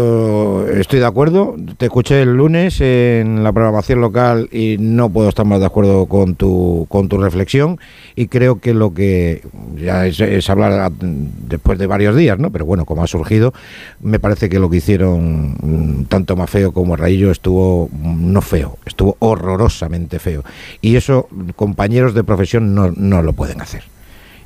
eh, 0.74 0.80
estoy 0.80 1.00
de 1.00 1.06
acuerdo. 1.06 1.56
Te 1.78 1.86
escuché 1.86 2.24
el 2.24 2.34
lunes 2.34 2.82
en 2.82 3.44
la 3.44 3.54
programación 3.54 4.02
local 4.02 4.50
y 4.52 4.78
no 4.80 5.10
puedo 5.10 5.30
estar 5.30 5.46
más 5.46 5.60
de 5.60 5.68
acuerdo 5.68 6.08
con 6.08 6.34
tu, 6.36 6.88
con 6.90 7.10
tu 7.10 7.20
reflexión. 7.20 7.80
Y 8.16 8.28
creo 8.28 8.60
que 8.60 8.74
lo 8.74 8.96
que 8.96 9.44
ya 9.76 10.08
es, 10.08 10.50
hablar 10.50 10.92
después 10.92 11.78
de 11.78 11.86
varios 11.86 12.16
días, 12.16 12.40
¿no? 12.40 12.52
Pero 12.52 12.66
bueno, 12.66 12.86
como 12.86 13.04
ha 13.04 13.08
surgido, 13.08 13.54
me 14.02 14.20
parece 14.20 14.50
que 14.50 14.58
lo 14.58 14.72
que 14.72 14.78
hicieron 14.78 15.58
mm, 15.62 16.06
tanto 16.06 16.36
Mafeo 16.36 16.72
como 16.72 16.96
Raillo 16.96 17.30
estuvo 17.30 17.90
mm, 17.92 18.34
no 18.34 18.42
feo, 18.42 18.80
estuvo 18.84 19.16
horrorosamente 19.20 20.18
feo. 20.18 20.44
Y 20.82 20.96
eso 20.96 21.28
compañeros 21.56 22.16
de 22.16 22.24
profesión 22.24 22.74
no, 22.74 22.92
no 22.92 23.22
lo 23.22 23.34
pueden 23.34 23.62
hacer 23.62 23.93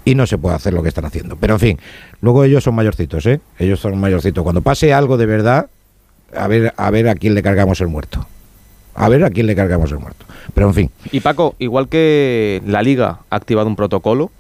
y 0.10 0.16
no 0.16 0.26
se 0.26 0.38
puede 0.38 0.55
hacer 0.55 0.74
lo 0.74 0.82
que 0.82 0.88
están 0.89 1.03
haciendo. 1.03 1.36
Pero 1.36 1.55
en 1.55 1.60
fin, 1.60 1.80
luego 2.22 2.45
ellos 2.45 2.64
son 2.64 2.76
mayorcitos, 2.76 3.26
¿eh? 3.26 3.41
Ellos 3.60 3.80
son 3.82 3.99
mayorcitos. 3.99 4.41
Cuando 4.41 4.62
pase 4.62 4.93
algo 4.93 5.18
de 5.18 5.26
verdad, 5.26 5.68
a 6.34 6.47
ver, 6.47 6.74
a 6.78 6.89
ver 6.91 7.10
a 7.10 7.16
quién 7.16 7.36
le 7.36 7.43
cargamos 7.43 7.82
el 7.82 7.88
muerto. 7.89 8.26
A 8.95 9.10
ver 9.10 9.24
a 9.26 9.30
quién 9.30 9.47
le 9.47 9.55
cargamos 9.55 9.91
el 9.91 9.99
muerto. 9.99 10.26
Pero 10.53 10.68
en 10.68 10.74
fin, 10.74 10.91
Y 11.12 11.20
Paco, 11.20 11.55
igual 11.60 11.89
que 11.89 12.62
la 12.66 12.82
Liga 12.82 13.20
ha 13.30 13.36
activado 13.36 13.68
un 13.68 13.76
protocolo 13.76 14.32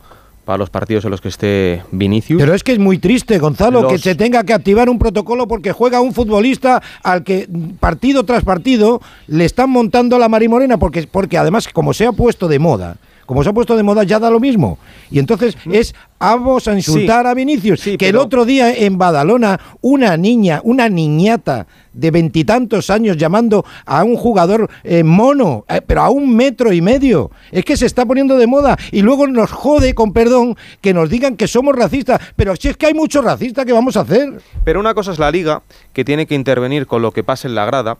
para 0.45 0.57
los 0.57 0.69
partidos 0.69 1.03
en 1.03 1.11
los 1.11 1.19
que 1.19 1.27
esté 1.27 1.83
Vinicius. 1.91 2.39
Pero 2.41 2.53
es 2.55 2.63
que 2.63 2.71
es 2.71 2.79
muy 2.79 2.97
triste, 2.97 3.37
Gonzalo, 3.37 3.81
Los- 3.81 3.91
que 3.91 3.97
se 3.97 4.15
tenga 4.15 4.45
que 4.45 4.53
activar 4.53 4.89
un 4.89 4.97
protocolo 4.97 5.49
porque 5.49 5.73
juega 5.73 5.99
un 5.99 6.13
futbolista 6.13 6.81
al 7.03 7.25
que 7.25 7.45
mm, 7.49 7.71
partido 7.81 8.23
tras 8.23 8.45
partido 8.45 9.01
le 9.27 9.43
están 9.43 9.69
montando 9.69 10.17
la 10.17 10.29
marimorena, 10.29 10.77
porque, 10.77 11.05
porque 11.11 11.37
además, 11.37 11.67
como 11.73 11.93
se 11.93 12.05
ha 12.05 12.13
puesto 12.13 12.47
de 12.47 12.59
moda, 12.59 12.95
como 13.27 13.43
se 13.43 13.49
ha 13.49 13.53
puesto 13.53 13.75
de 13.75 13.83
moda, 13.83 14.03
ya 14.03 14.17
da 14.17 14.31
lo 14.31 14.39
mismo. 14.39 14.79
Y 15.11 15.19
entonces 15.19 15.55
es, 15.69 15.93
vamos 16.17 16.67
a 16.67 16.73
insultar 16.73 17.27
a 17.27 17.33
Vinicius. 17.33 17.81
Sí, 17.81 17.97
que 17.97 18.07
el 18.07 18.15
otro 18.15 18.45
día 18.45 18.73
en 18.73 18.97
Badalona, 18.97 19.59
una 19.81 20.15
niña, 20.17 20.61
una 20.63 20.87
niñata 20.89 21.67
de 21.93 22.09
veintitantos 22.09 22.89
años 22.89 23.17
llamando 23.17 23.65
a 23.85 24.03
un 24.03 24.15
jugador 24.15 24.69
eh, 24.83 25.03
mono, 25.03 25.65
eh, 25.67 25.81
pero 25.85 26.03
a 26.03 26.09
un 26.09 26.35
metro 26.35 26.71
y 26.71 26.81
medio. 26.81 27.29
Es 27.51 27.65
que 27.65 27.75
se 27.75 27.85
está 27.85 28.05
poniendo 28.05 28.37
de 28.37 28.47
moda 28.47 28.77
y 28.91 29.01
luego 29.01 29.27
nos 29.27 29.51
jode, 29.51 29.93
con 29.93 30.13
perdón, 30.13 30.55
que 30.79 30.93
nos 30.93 31.09
digan 31.09 31.35
que 31.35 31.47
somos 31.47 31.75
racistas. 31.75 32.21
Pero 32.37 32.55
si 32.55 32.69
es 32.69 32.77
que 32.77 32.85
hay 32.85 32.93
muchos 32.93 33.25
racistas, 33.25 33.65
¿qué 33.65 33.73
vamos 33.73 33.97
a 33.97 34.01
hacer? 34.01 34.39
Pero 34.63 34.79
una 34.79 34.93
cosa 34.93 35.11
es 35.11 35.19
la 35.19 35.29
Liga, 35.29 35.63
que 35.91 36.05
tiene 36.05 36.27
que 36.27 36.35
intervenir 36.35 36.87
con 36.87 37.01
lo 37.01 37.11
que 37.11 37.23
pasa 37.25 37.47
en 37.47 37.55
la 37.55 37.65
grada, 37.65 37.97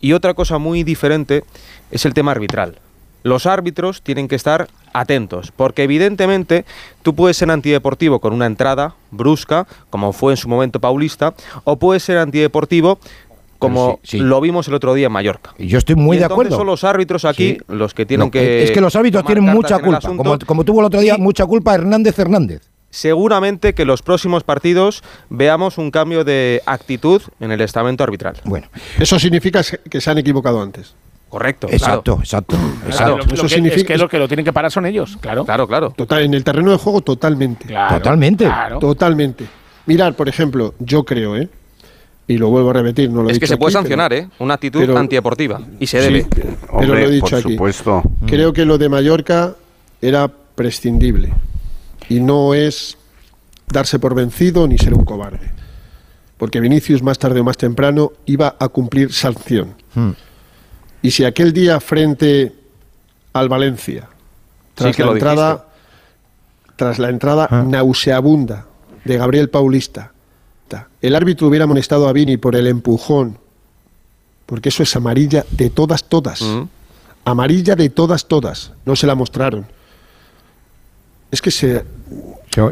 y 0.00 0.12
otra 0.12 0.32
cosa 0.34 0.58
muy 0.58 0.84
diferente 0.84 1.42
es 1.90 2.06
el 2.06 2.14
tema 2.14 2.30
arbitral. 2.30 2.78
Los 3.22 3.46
árbitros 3.46 4.02
tienen 4.02 4.28
que 4.28 4.34
estar 4.36 4.68
atentos, 4.92 5.52
porque 5.54 5.82
evidentemente 5.84 6.64
tú 7.02 7.14
puedes 7.14 7.36
ser 7.36 7.50
antideportivo 7.50 8.20
con 8.20 8.32
una 8.32 8.46
entrada 8.46 8.94
brusca, 9.10 9.66
como 9.90 10.12
fue 10.12 10.32
en 10.32 10.36
su 10.36 10.48
momento 10.48 10.80
Paulista, 10.80 11.34
o 11.64 11.76
puedes 11.78 12.02
ser 12.02 12.18
antideportivo 12.18 12.98
como 13.58 14.00
sí, 14.02 14.16
sí. 14.16 14.18
lo 14.24 14.40
vimos 14.40 14.68
el 14.68 14.74
otro 14.74 14.94
día 14.94 15.06
en 15.08 15.12
Mallorca. 15.12 15.52
Y 15.58 15.66
yo 15.66 15.76
estoy 15.76 15.94
muy 15.94 16.16
Y 16.16 16.20
de 16.20 16.24
entonces 16.24 16.34
acuerdo. 16.46 16.56
son 16.56 16.66
los 16.66 16.82
árbitros 16.82 17.26
aquí 17.26 17.58
Sí. 17.58 17.58
los 17.68 17.92
que 17.92 18.06
tienen 18.06 18.28
No, 18.28 18.30
que... 18.30 18.62
es 18.62 18.70
que 18.70 18.80
los 18.80 18.96
árbitros 18.96 19.22
tienen 19.26 19.44
mucha 19.44 19.78
culpa, 19.78 20.00
como, 20.00 20.38
como 20.38 20.64
tuvo 20.64 20.80
el 20.80 20.86
otro 20.86 20.98
día 21.00 21.18
mucha 21.18 21.44
culpa 21.44 21.74
Hernández 21.74 22.18
Hernández. 22.18 22.62
seguramente 22.88 23.74
que 23.74 23.84
los 23.84 24.00
próximos 24.02 24.44
partidos 24.44 25.02
veamos 25.28 25.76
un 25.76 25.90
cambio 25.90 26.24
de 26.24 26.62
actitud 26.64 27.20
en 27.38 27.52
el 27.52 27.60
estamento 27.60 28.02
arbitral. 28.02 28.36
Bueno, 28.44 28.68
Eso 28.98 29.18
significa 29.18 29.62
que 29.62 30.00
se 30.00 30.10
han 30.10 30.16
equivocado 30.18 30.62
antes. 30.62 30.94
Correcto. 31.30 31.68
exacto, 31.70 32.18
exacto, 32.20 32.56
Claro, 32.56 32.86
exacto. 32.86 33.16
lo, 33.18 33.24
lo 33.24 33.32
Eso 33.34 33.42
que, 33.44 33.48
significa- 33.48 33.80
es 33.80 33.84
que 33.86 33.96
lo 33.98 34.08
que 34.08 34.18
lo 34.18 34.28
tienen 34.28 34.44
que 34.44 34.52
parar 34.52 34.70
son 34.70 34.84
ellos, 34.84 35.16
claro. 35.20 35.44
Claro, 35.46 35.66
claro. 35.66 35.94
Total, 35.96 36.22
en 36.24 36.34
el 36.34 36.44
terreno 36.44 36.70
de 36.72 36.76
juego 36.76 37.00
totalmente. 37.00 37.66
Claro, 37.66 37.96
Totalmente. 37.96 38.44
claro. 38.44 38.78
Totalmente. 38.80 39.46
Mirar, 39.86 40.14
por 40.14 40.28
ejemplo, 40.28 40.74
yo 40.78 41.04
creo, 41.04 41.36
¿eh? 41.36 41.48
Y 42.26 42.36
lo 42.38 42.48
vuelvo 42.50 42.70
a 42.70 42.74
repetir, 42.74 43.10
no 43.10 43.22
lo 43.22 43.28
he 43.28 43.32
Es 43.32 43.38
que 43.38 43.46
se 43.46 43.56
puede 43.56 43.70
aquí, 43.70 43.88
pero- 43.88 44.02
sancionar, 44.02 44.12
¿eh? 44.12 44.28
Una 44.40 44.54
actitud 44.54 44.80
pero- 44.80 44.98
antideportiva. 44.98 45.60
Y 45.80 45.86
se 45.86 46.00
Sí, 46.00 46.12
debe. 46.12 46.26
pero 46.28 46.48
Hombre, 46.70 46.86
lo 46.88 46.98
he 46.98 47.10
dicho 47.10 47.26
por 47.30 47.38
aquí. 47.38 47.52
supuesto. 47.54 48.02
Creo 48.26 48.52
que 48.52 48.64
lo 48.64 48.76
de 48.78 48.88
Mallorca 48.88 49.54
era 50.02 50.28
prescindible. 50.54 51.32
Y 52.08 52.20
no 52.20 52.54
es 52.54 52.98
darse 53.72 53.98
por 53.98 54.14
vencido 54.14 54.66
ni 54.68 54.78
ser 54.78 54.94
un 54.94 55.04
cobarde. 55.04 55.50
Porque 56.36 56.58
Vinicius 56.60 57.02
más 57.02 57.18
tarde 57.18 57.40
o 57.40 57.44
más 57.44 57.56
temprano 57.56 58.12
iba 58.26 58.56
a 58.58 58.68
cumplir 58.68 59.12
sanción. 59.12 59.74
Hmm. 59.94 60.10
Y 61.02 61.10
si 61.10 61.24
aquel 61.24 61.52
día 61.52 61.80
frente 61.80 62.54
al 63.32 63.48
Valencia, 63.48 64.08
tras 64.74 64.94
que 64.96 65.04
la 65.04 65.12
entrada, 65.12 65.66
tras 66.76 66.98
la 66.98 67.08
entrada 67.08 67.48
Ah. 67.50 67.62
nauseabunda 67.66 68.66
de 69.04 69.16
Gabriel 69.16 69.48
Paulista, 69.50 70.12
ta, 70.68 70.88
el 71.00 71.14
árbitro 71.14 71.48
hubiera 71.48 71.64
amonestado 71.64 72.08
a 72.08 72.12
Vini 72.12 72.36
por 72.36 72.56
el 72.56 72.66
empujón, 72.66 73.38
porque 74.46 74.68
eso 74.68 74.82
es 74.82 74.94
amarilla 74.96 75.44
de 75.50 75.70
todas, 75.70 76.04
todas. 76.04 76.42
Mm. 76.42 76.62
Amarilla 77.24 77.76
de 77.76 77.88
todas, 77.90 78.26
todas. 78.26 78.72
No 78.84 78.96
se 78.96 79.06
la 79.06 79.14
mostraron. 79.14 79.66
Es 81.30 81.40
que 81.42 81.50
se 81.50 81.84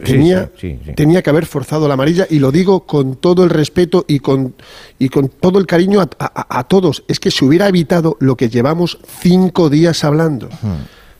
tenía, 0.00 0.50
sí, 0.61 0.72
sí, 0.72 0.80
sí. 0.86 0.92
tenía 0.94 1.22
que 1.22 1.30
haber 1.30 1.46
forzado 1.46 1.86
la 1.86 1.94
amarilla 1.94 2.26
y 2.28 2.40
lo 2.40 2.50
digo 2.50 2.84
con 2.86 3.14
todo 3.16 3.44
el 3.44 3.50
respeto 3.50 4.04
y 4.09 4.18
con, 4.18 4.54
y 4.98 5.09
con 5.09 5.28
todo 5.28 5.59
el 5.61 5.66
cariño 5.66 6.00
a, 6.00 6.09
a- 6.18 6.59
a 6.59 6.64
todos. 6.64 7.04
Es 7.06 7.20
que 7.20 7.30
se 7.30 7.44
hubiera 7.44 7.68
evitado 7.68 8.16
lo 8.18 8.36
que 8.36 8.48
llevamos 8.48 8.98
cinco 9.20 9.70
días 9.70 10.02
hablando. 10.02 10.48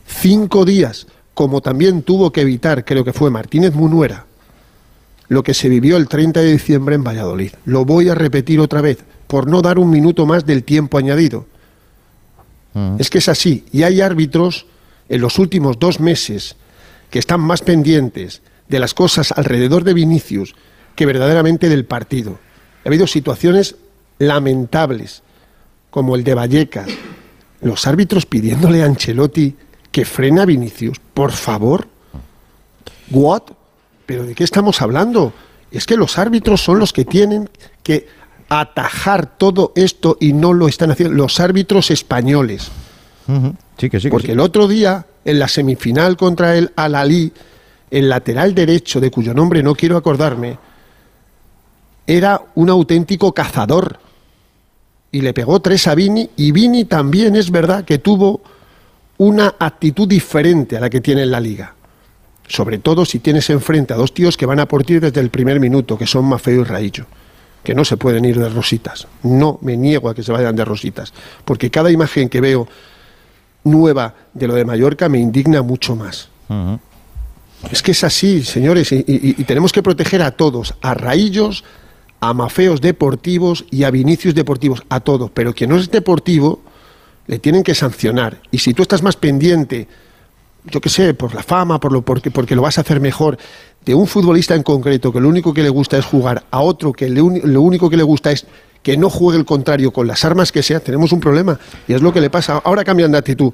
Cinco 0.05 0.65
días, 0.65 1.07
como 1.33 1.61
también 1.61 2.01
tuvo 2.01 2.31
que 2.31 2.41
evitar, 2.41 2.83
creo 2.83 3.05
que 3.05 3.13
fue 3.13 3.29
Martínez 3.29 3.73
Munuera, 3.73 4.25
lo 5.29 5.43
que 5.43 5.53
se 5.53 5.69
vivió 5.69 5.95
el 5.95 6.07
30 6.09 6.41
de 6.41 6.51
diciembre 6.51 6.95
en 6.95 7.03
Valladolid. 7.03 7.51
Lo 7.65 7.85
voy 7.85 8.09
a 8.09 8.15
repetir 8.15 8.59
otra 8.59 8.81
vez, 8.81 8.97
por 9.27 9.47
no 9.47 9.61
dar 9.61 9.79
un 9.79 9.89
minuto 9.89 10.25
más 10.25 10.45
del 10.45 10.63
tiempo 10.63 10.97
añadido. 10.97 11.45
Es 12.99 13.09
que 13.09 13.19
es 13.19 13.29
así. 13.29 13.63
Y 13.71 13.83
hay 13.83 14.01
árbitros 14.01 14.65
en 15.07 15.21
los 15.21 15.39
últimos 15.39 15.79
dos 15.79 15.99
meses 15.99 16.55
que 17.09 17.19
están 17.19 17.41
más 17.41 17.61
pendientes 17.61 18.41
de 18.67 18.79
las 18.79 18.93
cosas 18.93 19.31
alrededor 19.31 19.83
de 19.83 19.93
Vinicius 19.93 20.55
que 20.95 21.05
verdaderamente 21.05 21.69
del 21.69 21.85
partido. 21.85 22.39
Ha 22.83 22.89
habido 22.89 23.07
situaciones 23.07 23.75
lamentables, 24.19 25.23
como 25.89 26.15
el 26.15 26.23
de 26.23 26.33
Vallecas. 26.33 26.87
Los 27.61 27.87
árbitros 27.87 28.25
pidiéndole 28.25 28.83
a 28.83 28.85
Ancelotti 28.85 29.55
que 29.91 30.05
frene 30.05 30.41
a 30.41 30.45
Vinicius. 30.45 30.99
Por 31.13 31.31
favor. 31.31 31.87
¿What? 33.11 33.43
¿Pero 34.05 34.25
de 34.25 34.35
qué 34.35 34.43
estamos 34.43 34.81
hablando? 34.81 35.33
Es 35.71 35.85
que 35.85 35.97
los 35.97 36.17
árbitros 36.17 36.61
son 36.61 36.79
los 36.79 36.93
que 36.93 37.05
tienen 37.05 37.49
que 37.83 38.07
atajar 38.49 39.37
todo 39.37 39.71
esto 39.75 40.17
y 40.19 40.33
no 40.33 40.53
lo 40.53 40.67
están 40.67 40.91
haciendo. 40.91 41.15
Los 41.15 41.39
árbitros 41.39 41.91
españoles. 41.91 42.69
Sí, 43.79 43.89
que 43.89 43.99
sí, 43.99 44.07
que 44.07 44.11
Porque 44.11 44.33
el 44.33 44.39
otro 44.39 44.67
día, 44.67 45.05
en 45.23 45.39
la 45.39 45.47
semifinal 45.47 46.17
contra 46.17 46.55
el 46.57 46.71
Al-Ali, 46.75 47.31
el 47.89 48.09
lateral 48.09 48.53
derecho, 48.53 48.99
de 48.99 49.09
cuyo 49.09 49.33
nombre 49.33 49.63
no 49.63 49.73
quiero 49.73 49.95
acordarme, 49.95 50.57
era 52.05 52.41
un 52.55 52.69
auténtico 52.69 53.33
cazador. 53.33 53.99
Y 55.11 55.21
le 55.21 55.33
pegó 55.33 55.59
tres 55.61 55.87
a 55.87 55.95
Vini, 55.95 56.29
y 56.35 56.51
Vini 56.51 56.85
también 56.85 57.35
es 57.35 57.49
verdad 57.49 57.85
que 57.85 57.99
tuvo 57.99 58.41
una 59.17 59.55
actitud 59.59 60.07
diferente 60.07 60.77
a 60.77 60.79
la 60.79 60.89
que 60.89 61.01
tiene 61.01 61.23
en 61.23 61.31
la 61.31 61.39
liga. 61.39 61.73
Sobre 62.47 62.79
todo 62.79 63.05
si 63.05 63.19
tienes 63.19 63.49
enfrente 63.49 63.93
a 63.93 63.97
dos 63.97 64.13
tíos 64.13 64.37
que 64.37 64.45
van 64.45 64.59
a 64.59 64.67
por 64.67 64.83
ti 64.83 64.99
desde 64.99 65.21
el 65.21 65.29
primer 65.29 65.59
minuto, 65.59 65.97
que 65.97 66.07
son 66.07 66.25
Mafeo 66.25 66.61
y 66.61 66.63
Raillo, 66.63 67.05
que 67.63 67.75
no 67.75 67.85
se 67.85 67.97
pueden 67.97 68.25
ir 68.25 68.39
de 68.39 68.49
rositas. 68.49 69.07
No 69.23 69.59
me 69.61 69.77
niego 69.77 70.09
a 70.09 70.15
que 70.15 70.23
se 70.23 70.31
vayan 70.31 70.55
de 70.55 70.65
rositas, 70.65 71.13
porque 71.45 71.69
cada 71.69 71.91
imagen 71.91 72.29
que 72.29 72.41
veo 72.41 72.67
nueva 73.63 74.15
de 74.33 74.47
lo 74.47 74.55
de 74.55 74.65
Mallorca 74.65 75.09
me 75.09 75.19
indigna 75.19 75.61
mucho 75.61 75.95
más. 75.95 76.29
Es 77.71 77.83
que 77.83 77.91
es 77.91 78.03
así, 78.03 78.43
señores, 78.43 78.91
y, 78.91 78.97
y- 79.07 79.35
y 79.37 79.43
tenemos 79.43 79.71
que 79.73 79.83
proteger 79.83 80.21
a 80.21 80.31
todos, 80.31 80.75
a 80.81 80.93
Raillos, 80.93 81.63
a 82.21 82.33
Mafeos 82.33 82.79
deportivos 82.81 83.65
y 83.69 83.83
a 83.83 83.91
Vinicius 83.91 84.33
deportivos, 84.33 84.83
a 84.89 84.99
todos. 85.01 85.29
Pero 85.31 85.53
quien 85.53 85.69
no 85.69 85.77
es 85.77 85.91
deportivo, 85.91 86.61
le 87.27 87.37
tienen 87.39 87.63
que 87.63 87.75
sancionar. 87.75 88.41
Y 88.51 88.59
si 88.59 88.73
tú 88.73 88.81
estás 88.81 89.03
más 89.03 89.15
pendiente, 89.17 89.87
yo 90.65 90.79
qué 90.81 90.89
sé, 90.89 91.13
por 91.13 91.35
la 91.35 91.43
fama, 91.43 91.79
por 91.79 91.91
lo, 91.91 92.01
porque, 92.01 92.31
porque 92.31 92.55
lo 92.55 92.61
vas 92.61 92.77
a 92.77 92.81
hacer 92.81 92.99
mejor, 92.99 93.37
de 93.85 93.93
un 93.93 94.07
futbolista 94.07 94.55
en 94.55 94.63
concreto 94.63 95.11
que 95.13 95.19
lo 95.19 95.29
único 95.29 95.53
que 95.53 95.63
le 95.63 95.69
gusta 95.69 95.97
es 95.97 96.05
jugar, 96.05 96.43
a 96.51 96.61
otro 96.61 96.91
que 96.93 97.09
le 97.09 97.21
lo 97.21 97.61
único 97.61 97.89
que 97.89 97.97
le 97.97 98.03
gusta 98.03 98.31
es 98.31 98.45
que 98.83 98.97
no 98.97 99.09
juegue 99.09 99.39
el 99.39 99.45
contrario 99.45 99.91
con 99.91 100.07
las 100.07 100.23
armas 100.25 100.51
que 100.51 100.63
sea, 100.63 100.79
tenemos 100.79 101.11
un 101.11 101.19
problema. 101.19 101.59
Y 101.87 101.93
es 101.93 102.01
lo 102.01 102.13
que 102.13 102.21
le 102.21 102.29
pasa. 102.29 102.61
Ahora 102.63 102.83
cambian 102.83 103.11
de 103.11 103.17
actitud. 103.17 103.53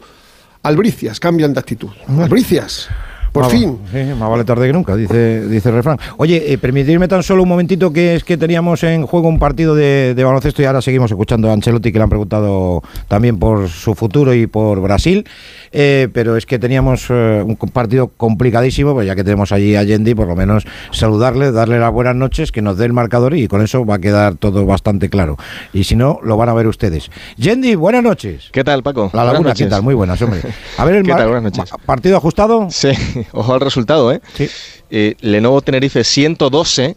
Albricias 0.64 1.20
cambian 1.20 1.54
de 1.54 1.60
actitud. 1.60 1.90
Albricias. 2.08 2.90
Por 3.36 3.44
Más 3.44 3.52
fin. 3.52 3.78
sí, 3.92 3.98
más 4.18 4.30
vale 4.30 4.46
tarde 4.46 4.66
que 4.66 4.72
nunca, 4.72 4.96
dice, 4.96 5.46
dice 5.50 5.68
el 5.68 5.76
refrán. 5.76 5.98
Oye, 6.16 6.54
eh, 6.54 6.58
permitirme 6.58 7.10
tan 7.10 7.22
solo 7.22 7.44
un 7.44 7.50
momentito 7.50 7.92
que 7.92 8.16
es 8.16 8.24
que 8.24 8.38
teníamos 8.38 8.82
en 8.84 9.06
juego 9.06 9.28
un 9.28 9.40
partido 9.40 9.76
de, 9.76 10.14
de 10.16 10.24
baloncesto 10.24 10.62
y 10.62 10.66
ahora 10.66 10.82
seguimos 10.82 11.12
escuchando 11.12 11.50
a 11.50 11.54
Ancelotti 11.54 11.92
que 11.92 11.98
le 11.98 12.04
han 12.04 12.10
preguntado 12.10 12.82
también 13.10 13.38
por 13.38 13.68
su 13.68 13.94
futuro 13.94 14.34
y 14.34 14.48
por 14.48 14.80
Brasil. 14.80 15.28
Eh, 15.74 16.08
pero 16.14 16.38
es 16.38 16.46
que 16.46 16.60
teníamos 16.60 17.08
eh, 17.10 17.44
un 17.46 17.58
partido 17.58 18.08
complicadísimo, 18.08 18.94
pues 18.94 19.06
ya 19.06 19.16
que 19.16 19.26
tenemos 19.26 19.52
allí 19.52 19.76
a 19.76 19.84
Yendi, 19.84 20.16
por 20.16 20.28
lo 20.28 20.36
menos 20.38 20.66
saludarle, 20.92 21.52
darle 21.52 21.78
las 21.78 21.92
buenas 21.92 22.16
noches, 22.16 22.54
que 22.54 22.62
nos 22.62 22.78
dé 22.78 22.86
el 22.86 22.94
marcador 22.94 23.36
y 23.36 23.50
con 23.50 23.62
eso 23.62 23.86
va 23.86 23.96
a 23.96 24.00
quedar 24.00 24.36
todo 24.36 24.66
bastante 24.66 25.10
claro. 25.10 25.36
Y 25.74 25.84
si 25.84 25.98
no, 25.98 26.20
lo 26.24 26.38
van 26.38 26.48
a 26.48 26.54
ver 26.54 26.68
ustedes. 26.68 27.12
Yendi, 27.36 27.76
buenas 27.76 28.02
noches. 28.02 28.48
¿Qué 28.54 28.64
tal, 28.64 28.82
Paco? 28.82 29.10
La 29.14 29.26
Laguna, 29.26 29.54
¿qué 29.54 29.66
tal? 29.66 29.84
Muy 29.84 29.94
buenas, 29.94 30.22
hombre. 30.22 30.40
A 30.78 30.86
ver, 30.86 30.96
el 30.96 31.04
¿Qué 31.06 31.12
tal? 31.12 31.28
Buenas 31.28 31.44
noches. 31.44 31.74
¿Partido 31.86 32.16
ajustado? 32.16 32.68
Sí, 32.70 32.92
ojo 33.32 33.54
al 33.54 33.62
resultado, 33.62 34.12
¿eh? 34.12 34.22
Sí. 34.36 34.50
Eh, 34.90 35.16
Lenovo 35.22 35.62
Tenerife 35.62 36.04
112, 36.04 36.96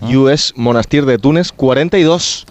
Ah. 0.00 0.08
US 0.18 0.52
Monastir 0.56 1.06
de 1.06 1.18
Túnez 1.18 1.52
42, 1.52 2.46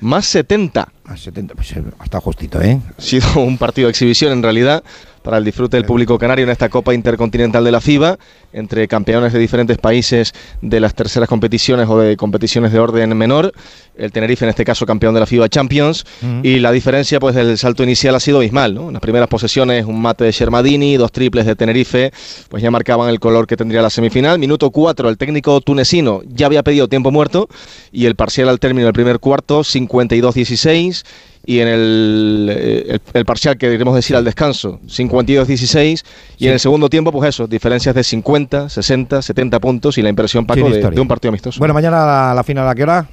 más 0.00 0.26
70. 0.26 0.88
Más 1.04 1.20
70, 1.20 1.54
pues 1.54 1.72
eh, 1.72 1.82
está 2.04 2.20
justito, 2.20 2.60
¿eh? 2.60 2.78
Ha 2.98 3.00
sido 3.00 3.26
un 3.40 3.56
partido 3.56 3.86
de 3.86 3.90
exhibición 3.90 4.32
en 4.32 4.42
realidad 4.42 4.84
para 5.22 5.38
el 5.38 5.44
disfrute 5.44 5.76
del 5.76 5.86
público 5.86 6.18
canario 6.18 6.44
en 6.44 6.50
esta 6.50 6.68
Copa 6.68 6.94
Intercontinental 6.94 7.64
de 7.64 7.72
la 7.72 7.80
FIBA, 7.80 8.18
entre 8.52 8.88
campeones 8.88 9.32
de 9.32 9.38
diferentes 9.38 9.78
países 9.78 10.32
de 10.60 10.80
las 10.80 10.94
terceras 10.94 11.28
competiciones 11.28 11.88
o 11.88 11.98
de 11.98 12.16
competiciones 12.16 12.72
de 12.72 12.78
orden 12.78 13.16
menor. 13.16 13.52
El 13.96 14.10
Tenerife, 14.10 14.44
en 14.44 14.50
este 14.50 14.64
caso, 14.64 14.86
campeón 14.86 15.14
de 15.14 15.20
la 15.20 15.26
FIBA 15.26 15.48
Champions. 15.48 16.04
Y 16.42 16.58
la 16.58 16.72
diferencia 16.72 17.20
pues 17.20 17.34
del 17.34 17.56
salto 17.58 17.82
inicial 17.82 18.14
ha 18.14 18.20
sido 18.20 18.38
abismal. 18.38 18.74
¿no? 18.74 18.88
En 18.88 18.94
las 18.94 19.02
primeras 19.02 19.28
posesiones, 19.28 19.84
un 19.86 20.00
mate 20.00 20.24
de 20.24 20.32
Shermadini, 20.32 20.96
dos 20.96 21.12
triples 21.12 21.46
de 21.46 21.56
Tenerife, 21.56 22.12
pues 22.48 22.62
ya 22.62 22.70
marcaban 22.70 23.08
el 23.08 23.20
color 23.20 23.46
que 23.46 23.56
tendría 23.56 23.82
la 23.82 23.90
semifinal. 23.90 24.38
Minuto 24.38 24.70
4, 24.70 25.08
el 25.08 25.18
técnico 25.18 25.60
tunecino 25.60 26.22
ya 26.26 26.46
había 26.46 26.62
pedido 26.62 26.88
tiempo 26.88 27.10
muerto 27.10 27.48
y 27.90 28.06
el 28.06 28.16
parcial 28.16 28.48
al 28.48 28.60
término 28.60 28.86
del 28.86 28.94
primer 28.94 29.18
cuarto, 29.20 29.60
52-16 29.60 31.04
y 31.44 31.58
en 31.60 31.68
el, 31.68 32.48
eh, 32.50 32.84
el, 32.88 33.00
el 33.14 33.24
parcial 33.24 33.56
que 33.56 33.70
queremos 33.70 33.94
decir 33.94 34.14
al 34.16 34.24
descanso, 34.24 34.78
52-16, 34.86 36.02
y 36.38 36.46
en 36.46 36.52
el 36.52 36.60
segundo 36.60 36.88
tiempo, 36.88 37.12
pues 37.12 37.28
eso, 37.30 37.46
diferencias 37.46 37.94
de 37.94 38.04
50, 38.04 38.68
60, 38.68 39.22
70 39.22 39.60
puntos 39.60 39.98
y 39.98 40.02
la 40.02 40.08
impresión, 40.08 40.46
Paco, 40.46 40.68
de, 40.68 41.00
un 41.00 41.08
partido 41.08 41.28
amistoso. 41.30 41.58
Bueno, 41.58 41.74
mañana 41.74 42.04
la, 42.04 42.34
la 42.34 42.44
final 42.44 42.68
a 42.68 42.74
qué 42.74 42.82
hora? 42.82 43.06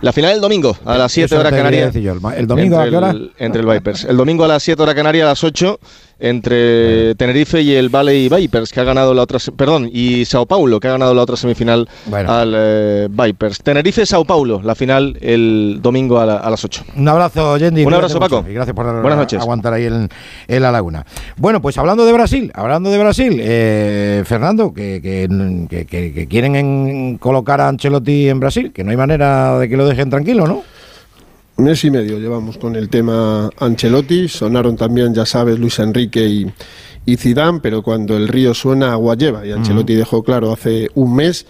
La 0.00 0.12
final 0.12 0.32
el 0.32 0.40
domingo, 0.40 0.76
a 0.84 0.98
las 0.98 1.12
7 1.12 1.26
Eso 1.26 1.38
horas 1.40 1.52
Canarias. 1.52 1.94
el 1.94 2.06
el 2.36 2.46
domingo, 2.46 2.78
¿a 2.78 2.88
qué 2.88 2.96
hora? 2.96 3.10
el- 3.10 3.32
entre 3.38 3.60
el 3.62 3.66
Vipers. 3.66 4.04
El 4.04 4.16
domingo 4.16 4.44
a 4.44 4.48
las 4.48 4.62
7 4.62 4.82
horas 4.82 4.94
Canarias, 4.94 5.24
a 5.26 5.28
las 5.30 5.44
8, 5.44 5.78
entre 6.22 7.14
Tenerife 7.16 7.60
y 7.60 7.74
el 7.74 7.88
Valley 7.88 8.28
Vipers, 8.28 8.70
que 8.72 8.80
ha 8.80 8.84
ganado 8.84 9.12
la 9.12 9.22
otra. 9.22 9.38
Perdón, 9.56 9.90
y 9.92 10.24
Sao 10.24 10.46
Paulo, 10.46 10.78
que 10.80 10.88
ha 10.88 10.92
ganado 10.92 11.14
la 11.14 11.22
otra 11.22 11.36
semifinal 11.36 11.88
al 12.30 12.54
eh, 12.56 13.08
Vipers. 13.10 13.62
Tenerife-Sao 13.62 14.24
Paulo, 14.24 14.60
la 14.62 14.74
final 14.74 15.18
el 15.20 15.80
domingo 15.82 16.18
a, 16.20 16.26
la- 16.26 16.36
a 16.36 16.48
las 16.50 16.64
8. 16.64 16.84
Un 16.96 17.08
abrazo, 17.08 17.56
Yendi. 17.58 17.84
Un 17.84 17.94
abrazo, 17.94 18.18
Paco. 18.18 18.44
Y 18.48 18.54
gracias 18.54 18.74
por 18.74 18.84
Buenas 19.02 19.18
noches. 19.18 19.40
aguantar 19.40 19.72
ahí 19.74 19.86
en, 19.86 20.08
en 20.48 20.62
la 20.62 20.70
laguna. 20.70 21.04
Bueno, 21.36 21.60
pues 21.60 21.76
hablando 21.78 22.04
de 22.06 22.12
Brasil, 22.12 22.50
hablando 22.54 22.90
de 22.90 22.98
Brasil, 22.98 23.36
eh, 23.40 24.22
Fernando, 24.24 24.72
que, 24.72 25.00
que, 25.02 25.28
que- 25.68 25.86
que- 25.86 26.12
que 26.12 26.26
quieren 26.28 26.56
en- 26.56 27.18
colocar 27.18 27.60
a 27.60 27.68
Ancelotti 27.68 28.28
en 28.28 28.38
Brasil, 28.40 28.72
que 28.72 28.84
no 28.84 28.90
hay 28.92 28.96
manera 28.96 29.58
de 29.58 29.68
que 29.68 29.76
lo 29.76 29.86
dejen 29.88 30.08
tranquilo, 30.10 30.46
¿no? 30.46 30.62
Mes 31.56 31.84
y 31.84 31.90
medio 31.90 32.18
llevamos 32.18 32.56
con 32.58 32.76
el 32.76 32.88
tema 32.88 33.50
Ancelotti, 33.58 34.28
sonaron 34.28 34.76
también, 34.76 35.14
ya 35.14 35.26
sabes, 35.26 35.58
Luis 35.58 35.78
Enrique 35.78 36.26
y, 36.26 36.52
y 37.04 37.16
Zidane, 37.16 37.60
pero 37.60 37.82
cuando 37.82 38.16
el 38.16 38.28
río 38.28 38.54
suena, 38.54 38.92
agua 38.92 39.16
lleva. 39.16 39.46
Y 39.46 39.52
Ancelotti 39.52 39.94
dejó 39.94 40.22
claro 40.22 40.52
hace 40.52 40.90
un 40.94 41.14
mes 41.14 41.46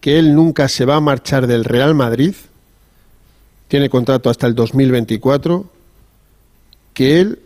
que 0.00 0.18
él 0.18 0.34
nunca 0.34 0.68
se 0.68 0.84
va 0.84 0.96
a 0.96 1.00
marchar 1.00 1.46
del 1.46 1.64
Real 1.64 1.94
Madrid, 1.94 2.34
tiene 3.68 3.88
contrato 3.88 4.30
hasta 4.30 4.46
el 4.46 4.54
2024, 4.54 5.64
que 6.92 7.20
él, 7.20 7.38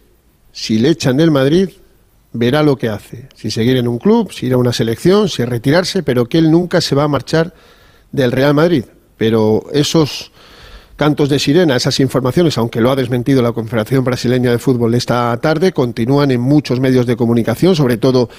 si 0.52 0.78
le 0.78 0.90
echan 0.90 1.16
del 1.16 1.30
Madrid, 1.30 1.68
verá 2.32 2.62
lo 2.62 2.76
que 2.76 2.88
hace. 2.88 3.28
Si 3.34 3.50
seguir 3.50 3.76
en 3.76 3.88
un 3.88 3.98
club, 3.98 4.32
si 4.32 4.46
ir 4.46 4.54
a 4.54 4.56
una 4.56 4.72
selección, 4.72 5.28
si 5.28 5.44
retirarse, 5.44 6.02
pero 6.02 6.26
que 6.26 6.38
él 6.38 6.50
nunca 6.50 6.80
se 6.80 6.94
va 6.94 7.04
a 7.04 7.08
marchar 7.08 7.54
del 8.12 8.32
Real 8.32 8.54
Madrid. 8.54 8.84
Pero 9.16 9.64
esos 9.72 10.32
cantos 10.96 11.28
de 11.28 11.38
sirena, 11.38 11.76
esas 11.76 12.00
informaciones, 12.00 12.56
aunque 12.58 12.80
lo 12.80 12.90
ha 12.90 12.96
desmentido 12.96 13.42
la 13.42 13.52
Confederación 13.52 14.02
Brasileña 14.02 14.50
de 14.50 14.58
Fútbol 14.58 14.94
esta 14.94 15.36
tarde, 15.36 15.72
continúan 15.72 16.30
en 16.30 16.40
muchos 16.40 16.80
medios 16.80 17.06
de 17.06 17.16
comunicación, 17.16 17.76
sobre 17.76 17.98
todo 17.98 18.30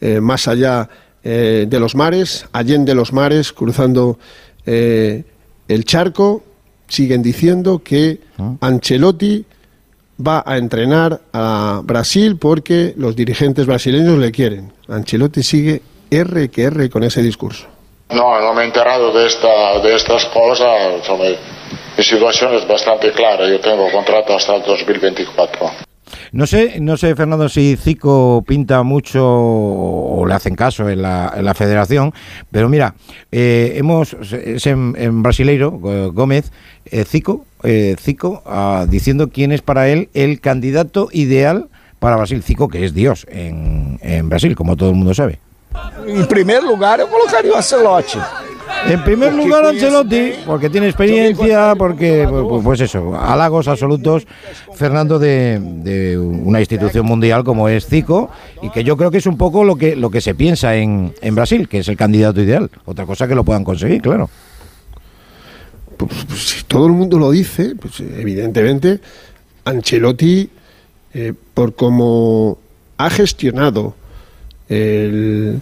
eh, 0.00 0.20
más 0.20 0.46
allá 0.46 0.88
eh, 1.24 1.66
de 1.68 1.80
los 1.80 1.94
mares, 1.94 2.46
allende 2.52 2.94
los 2.94 3.12
mares, 3.12 3.52
cruzando 3.52 4.18
eh, 4.66 5.24
el 5.68 5.84
charco, 5.84 6.44
siguen 6.86 7.22
diciendo 7.22 7.82
que 7.82 8.20
Ancelotti 8.60 9.46
va 10.24 10.42
a 10.44 10.58
entrenar 10.58 11.22
a 11.32 11.80
Brasil 11.82 12.36
porque 12.36 12.92
los 12.98 13.16
dirigentes 13.16 13.66
brasileños 13.66 14.18
le 14.18 14.30
quieren. 14.30 14.72
Ancelotti 14.88 15.42
sigue 15.42 15.82
R 16.10 16.50
que 16.50 16.64
R 16.64 16.90
con 16.90 17.02
ese 17.02 17.22
discurso. 17.22 17.71
No, 18.14 18.40
no 18.40 18.54
me 18.54 18.62
he 18.62 18.64
enterado 18.66 19.12
de, 19.12 19.26
esta, 19.26 19.78
de 19.80 19.94
estas 19.94 20.26
cosas. 20.26 20.68
Mi 21.96 22.04
situación 22.04 22.54
es 22.54 22.66
bastante 22.66 23.12
clara. 23.12 23.48
Yo 23.48 23.60
tengo 23.60 23.90
contrato 23.90 24.34
hasta 24.34 24.56
el 24.56 24.62
2024. 24.62 25.70
No 26.32 26.46
sé, 26.46 26.80
no 26.80 26.96
sé, 26.96 27.14
Fernando, 27.14 27.48
si 27.48 27.76
Zico 27.76 28.42
pinta 28.46 28.82
mucho 28.82 29.22
o 29.22 30.24
le 30.26 30.32
hacen 30.32 30.54
caso 30.54 30.88
en 30.88 31.02
la, 31.02 31.54
federación, 31.54 32.14
pero 32.50 32.70
mira, 32.70 32.94
eh, 33.30 33.74
hemos, 33.76 34.14
es 34.14 34.66
en, 34.66 35.22
brasileiro, 35.22 35.78
eh, 35.84 36.10
Gómez, 36.12 36.50
eh, 36.86 37.04
Zico, 37.04 37.44
eh, 37.62 37.96
Zico 37.98 38.42
ah, 38.46 38.86
diciendo 38.88 39.28
quién 39.28 39.52
es 39.52 39.60
para 39.60 39.88
él 39.88 40.08
el 40.14 40.40
candidato 40.40 41.08
ideal 41.12 41.68
para 41.98 42.16
Brasil. 42.16 42.42
Zico, 42.42 42.68
que 42.68 42.84
es 42.84 42.94
Dios 42.94 43.26
en 43.30 44.28
Brasil, 44.28 44.56
como 44.56 44.76
todo 44.76 44.88
el 44.88 44.96
mundo 44.96 45.12
sabe. 45.12 45.38
Em 46.06 46.24
primeiro 46.24 46.66
lugar, 46.66 47.00
eu 47.00 47.08
colocaria 47.08 47.52
o 47.52 47.56
Ancelotti. 47.56 48.18
En 48.86 49.02
primer 49.04 49.32
lugar, 49.32 49.64
Ancelotti, 49.64 50.32
porque 50.44 50.68
tiene 50.68 50.88
experiencia, 50.88 51.74
porque, 51.76 52.26
pues, 52.28 52.64
pues 52.64 52.80
eso, 52.80 53.14
halagos 53.14 53.68
absolutos, 53.68 54.26
Fernando, 54.74 55.18
de, 55.18 55.60
de 55.60 56.18
una 56.18 56.58
institución 56.58 57.06
mundial 57.06 57.44
como 57.44 57.68
es 57.68 57.86
Zico, 57.86 58.30
y 58.60 58.70
que 58.70 58.82
yo 58.82 58.96
creo 58.96 59.10
que 59.10 59.18
es 59.18 59.26
un 59.26 59.36
poco 59.36 59.62
lo 59.62 59.76
que, 59.76 59.94
lo 59.94 60.10
que 60.10 60.20
se 60.20 60.34
piensa 60.34 60.74
en, 60.74 61.14
en 61.20 61.34
Brasil, 61.34 61.68
que 61.68 61.78
es 61.78 61.88
el 61.88 61.96
candidato 61.96 62.40
ideal. 62.40 62.70
Otra 62.84 63.06
cosa 63.06 63.28
que 63.28 63.34
lo 63.34 63.44
puedan 63.44 63.62
conseguir, 63.62 64.02
claro. 64.02 64.28
Pues, 65.96 66.10
pues, 66.26 66.40
si 66.40 66.64
todo 66.64 66.86
el 66.86 66.92
mundo 66.92 67.18
lo 67.18 67.30
dice, 67.30 67.74
pues 67.76 68.00
evidentemente 68.00 69.00
Ancelotti, 69.64 70.50
eh, 71.14 71.34
por 71.54 71.74
cómo 71.74 72.58
ha 72.96 73.10
gestionado 73.10 73.94
el, 74.72 75.60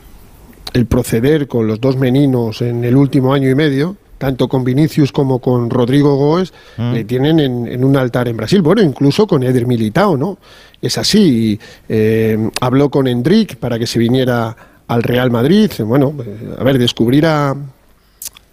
el 0.73 0.87
proceder 0.87 1.49
con 1.49 1.67
los 1.67 1.81
dos 1.81 1.97
meninos 1.97 2.63
en 2.63 2.85
el 2.85 2.97
último 2.97 3.35
año 3.35 3.49
y 3.51 3.55
medio, 3.55 3.97
tanto 4.19 4.49
con 4.49 4.65
Vinicius 4.65 5.13
como 5.13 5.39
con 5.39 5.71
Rodrigo 5.71 6.17
Goes, 6.17 6.53
Mm. 6.77 6.93
le 6.93 7.05
tienen 7.05 7.41
en, 7.41 7.67
en 7.67 7.85
un 7.85 7.97
altar 7.97 8.29
en 8.29 8.37
Brasil. 8.37 8.61
Bueno, 8.63 8.83
incluso 8.83 9.27
con 9.27 9.43
Eder 9.43 9.67
Militao, 9.67 10.17
¿no? 10.17 10.39
Es 10.83 10.97
así. 10.99 11.59
eh, 11.89 12.51
habló 12.61 12.91
con 12.91 13.07
Endrick 13.09 13.57
para 13.57 13.79
que 13.79 13.87
se 13.87 13.99
viniera 13.99 14.55
al 14.89 15.03
Real 15.03 15.31
Madrid. 15.31 15.71
Bueno, 15.85 16.15
eh, 16.25 16.55
a 16.59 16.65
ver, 16.65 16.79
descubrir 16.79 17.25
a, 17.27 17.55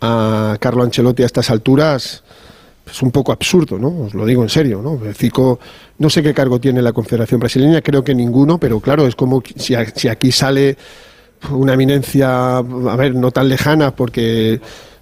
a 0.02 0.58
Carlo 0.60 0.84
Ancelotti 0.84 1.24
a 1.24 1.26
estas 1.26 1.50
alturas 1.50 2.24
es 2.90 3.02
un 3.02 3.12
poco 3.12 3.32
absurdo, 3.32 3.78
¿no? 3.78 3.88
Os 4.06 4.14
lo 4.14 4.26
digo 4.26 4.44
en 4.44 4.50
serio, 4.50 4.82
¿no? 4.82 5.00
Zico, 5.14 5.60
no 6.00 6.10
sé 6.10 6.22
qué 6.24 6.34
cargo 6.34 6.60
tiene 6.60 6.82
la 6.82 6.94
Confederación 6.94 7.40
Brasileña, 7.40 7.82
creo 7.82 8.04
que 8.04 8.16
ninguno, 8.16 8.58
pero 8.58 8.80
claro, 8.80 9.06
es 9.08 9.16
como 9.16 9.42
si, 9.56 9.76
si 9.96 10.08
aquí 10.08 10.32
sale 10.32 10.78
una 11.52 11.74
eminencia, 11.74 12.58
a 12.58 12.62
ver, 12.98 13.14
no 13.16 13.32
tan 13.32 13.48
lejana, 13.50 13.96
porque, 13.96 14.60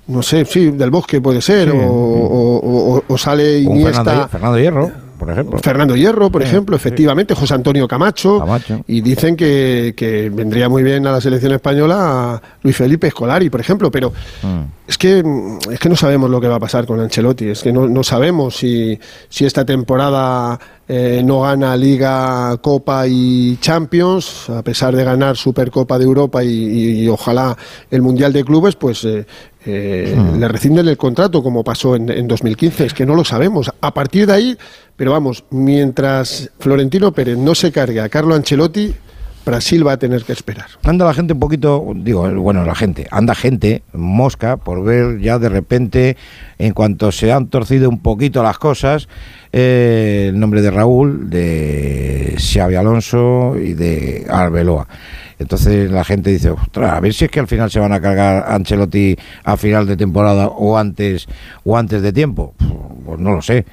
no 0.07 0.21
sé, 0.21 0.45
sí, 0.45 0.71
del 0.71 0.89
bosque 0.89 1.21
puede 1.21 1.41
ser, 1.41 1.71
Sí. 1.71 1.77
o, 1.77 1.85
o- 1.87 2.95
o- 2.97 3.03
o 3.07 3.17
sale 3.17 3.59
Iniesta. 3.59 4.03
Fernando, 4.03 4.27
Fernando 4.29 4.59
Hierro, 4.59 4.91
por 5.17 5.29
ejemplo. 5.29 5.57
Fernando 5.59 5.95
Hierro, 5.95 6.29
por 6.29 6.41
Sí, 6.43 6.47
ejemplo, 6.49 6.77
sí. 6.77 6.81
efectivamente, 6.87 7.33
José 7.35 7.53
Antonio 7.53 7.87
Camacho, 7.87 8.39
Camacho. 8.39 8.83
y 8.87 9.01
dicen 9.01 9.35
que, 9.35 9.93
que 9.95 10.29
vendría 10.29 10.69
muy 10.69 10.83
bien 10.83 11.05
a 11.07 11.11
la 11.11 11.21
selección 11.21 11.53
española 11.53 12.33
a 12.35 12.41
Luis 12.63 12.75
Felipe 12.75 13.07
Escolari, 13.07 13.49
por 13.49 13.59
ejemplo, 13.61 13.89
pero 13.91 14.11
Mm. 14.43 14.63
es 14.87 14.97
que, 14.97 15.23
es 15.71 15.79
que 15.79 15.89
no 15.89 15.95
sabemos 15.95 16.29
lo 16.29 16.39
que 16.41 16.47
va 16.47 16.55
a 16.55 16.59
pasar 16.59 16.85
con 16.85 16.99
Ancelotti, 16.99 17.47
es 17.49 17.63
que 17.63 17.71
no, 17.73 17.87
no 17.87 18.03
sabemos 18.03 18.55
si, 18.57 18.99
si 19.29 19.45
esta 19.45 19.65
temporada 19.65 20.59
eh, 20.87 21.21
no 21.25 21.41
gana 21.41 21.75
Liga, 21.75 22.55
Copa 22.61 23.07
y 23.07 23.57
Champions, 23.57 24.49
a 24.49 24.61
pesar 24.61 24.95
de 24.95 25.03
ganar 25.03 25.35
Supercopa 25.35 25.97
de 25.97 26.05
Europa 26.05 26.43
y, 26.43 26.47
y- 26.49 27.03
y 27.03 27.07
ojalá 27.07 27.57
el 27.89 28.01
Mundial 28.01 28.31
de 28.33 28.43
Clubes, 28.43 28.75
pues 28.75 29.03
eh, 29.03 29.25
eh, 29.65 30.15
le 30.37 30.47
rescinden 30.47 30.87
el 30.87 30.97
contrato 30.97 31.41
como 31.41 31.63
pasó 31.63 31.95
en, 31.95 32.09
en 32.09 32.27
2015. 32.27 32.85
Es 32.85 32.93
que 32.93 33.05
no 33.05 33.15
lo 33.15 33.23
sabemos. 33.25 33.71
A 33.81 33.93
partir 33.93 34.27
de 34.27 34.33
ahí, 34.33 34.57
pero 34.95 35.11
vamos, 35.11 35.43
mientras 35.49 36.51
Florentino 36.59 37.11
Pérez 37.11 37.37
no 37.37 37.55
se 37.55 37.71
cargue 37.71 37.99
a 38.01 38.09
Carlo 38.09 38.35
Ancelotti, 38.35 38.93
Brasil 39.45 39.85
va 39.85 39.93
a 39.93 39.97
tener 39.97 40.23
que 40.23 40.33
esperar. 40.33 40.65
Anda 40.83 41.05
la 41.05 41.13
gente 41.13 41.33
un 41.33 41.39
poquito, 41.39 41.85
digo, 41.95 42.29
bueno, 42.41 42.65
la 42.65 42.75
gente, 42.75 43.07
anda 43.11 43.35
gente 43.35 43.83
mosca 43.93 44.57
por 44.57 44.83
ver 44.83 45.19
ya 45.19 45.37
de 45.39 45.49
repente, 45.49 46.17
en 46.57 46.73
cuanto 46.73 47.11
se 47.11 47.31
han 47.31 47.47
torcido 47.47 47.89
un 47.89 47.99
poquito 47.99 48.41
las 48.41 48.57
cosas, 48.57 49.07
eh, 49.53 50.27
el 50.29 50.39
nombre 50.39 50.61
de 50.61 50.71
Raúl, 50.71 51.29
de 51.29 52.35
Xavi 52.37 52.75
Alonso 52.75 53.55
y 53.57 53.73
de 53.73 54.25
Arbeloa. 54.29 54.87
Entonces 55.37 55.91
la 55.91 56.03
gente 56.03 56.31
dice, 56.31 56.49
ostras, 56.49 56.93
a 56.93 56.99
ver 56.99 57.13
si 57.13 57.25
es 57.25 57.31
que 57.31 57.39
al 57.39 57.47
final 57.47 57.69
se 57.69 57.79
van 57.79 57.91
a 57.91 58.01
cargar 58.01 58.45
Ancelotti 58.47 59.15
a 59.43 59.57
final 59.57 59.85
de 59.85 59.97
temporada 59.97 60.47
o 60.47 60.77
antes 60.77 61.27
o 61.63 61.77
antes 61.77 62.01
de 62.01 62.13
tiempo. 62.13 62.53
Pues 63.05 63.19
no 63.19 63.33
lo 63.33 63.41
sé. 63.41 63.65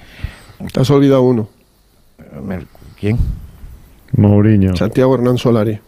Te 0.72 0.80
has 0.80 0.90
olvidado 0.90 1.22
uno. 1.22 1.48
¿Quién? 2.98 3.18
Mourinho. 4.12 4.76
Santiago 4.76 5.14
Hernán 5.14 5.38
Solari. 5.38 5.78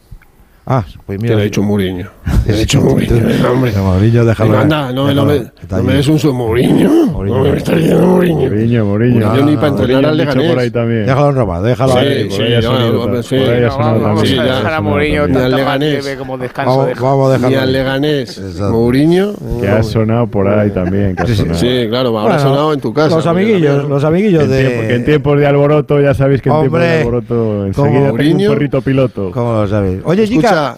Ah, 0.66 0.82
pues 1.04 1.20
mira. 1.20 1.32
Te 1.32 1.34
lo 1.36 1.40
he 1.42 1.44
dicho 1.44 1.62
Mourinho. 1.62 2.08
Te 2.46 2.52
Te 2.52 2.56
he 2.56 2.60
dicho 2.60 2.80
Mourinho. 2.80 3.16
hombre. 3.52 3.70
Mourinho, 3.72 4.24
déjalo. 4.24 4.50
Venga, 4.50 4.62
anda, 4.62 4.92
no, 4.92 5.04
me- 5.06 5.14
no 5.14 5.24
me, 5.26 5.40
no 5.70 5.82
me 5.82 5.92
des 5.94 6.08
un 6.08 6.18
su 6.18 6.32
Mourinho. 6.32 6.88
No 7.12 7.42
me 7.42 7.56
estás 7.58 7.76
diciendo 7.76 8.06
Mourinho. 8.06 8.40
Mourinho, 8.48 8.84
Mourinho. 8.86 9.26
Mourinho 9.26 9.46
ni 9.46 9.56
para 9.56 9.68
entrenar 9.68 10.06
al 10.06 10.16
Leganés. 10.16 10.50
por 10.50 10.58
ahí 10.58 10.70
también. 10.70 11.04
Déjalo 11.06 11.28
en 11.30 11.36
Roma, 11.36 11.60
déjalo 11.60 11.92
Sí, 11.92 11.98
ahí. 11.98 12.30
sí, 12.30 12.38
no, 12.38 13.22
sí, 13.22 13.36
ha 13.36 13.68
vamos 13.68 14.32
a 14.32 14.40
ha 14.40 14.44
dejar 14.44 14.72
a 14.72 14.80
Mourinho. 14.80 15.28
Ni 15.28 15.36
al 15.36 15.54
Leganés. 15.54 16.04
leve 16.04 16.16
como 16.18 16.38
descanso. 16.38 16.88
Vamos, 17.00 17.30
a 17.30 17.36
Ni 17.36 17.42
dejarlo. 17.42 17.60
al. 17.60 17.72
Leganés. 17.72 18.40
Mourinho. 18.70 19.32
Que 19.60 19.68
ha 19.68 19.82
sonado 19.82 20.26
por 20.28 20.48
ahí 20.48 20.70
también. 20.70 21.14
Ha 21.18 21.26
Sí, 21.26 21.86
claro, 21.90 22.18
habrá 22.18 22.38
sonado 22.38 22.72
en 22.72 22.80
tu 22.80 22.92
casa. 22.94 23.16
Los 23.16 23.26
amiguillos, 23.26 23.86
los 23.88 24.02
amiguillos 24.02 24.48
tiempo- 24.48 24.80
que 24.80 24.94
en 24.94 25.00
de. 25.00 25.04
tiempos 25.04 25.38
de 25.38 25.46
alboroto, 25.46 26.00
ya 26.00 26.14
sabéis 26.14 26.40
que 26.40 26.48
en 26.48 26.58
tiempos 26.60 26.80
de 26.80 26.98
alboroto 27.00 27.66
enseguida 27.66 28.12
tengo 28.16 28.32
un 28.42 28.48
perrito 28.54 28.80
piloto. 28.80 29.30
¿Cómo 29.30 29.52
lo 29.52 29.68
sabéis? 29.68 30.00
Oye, 30.04 30.26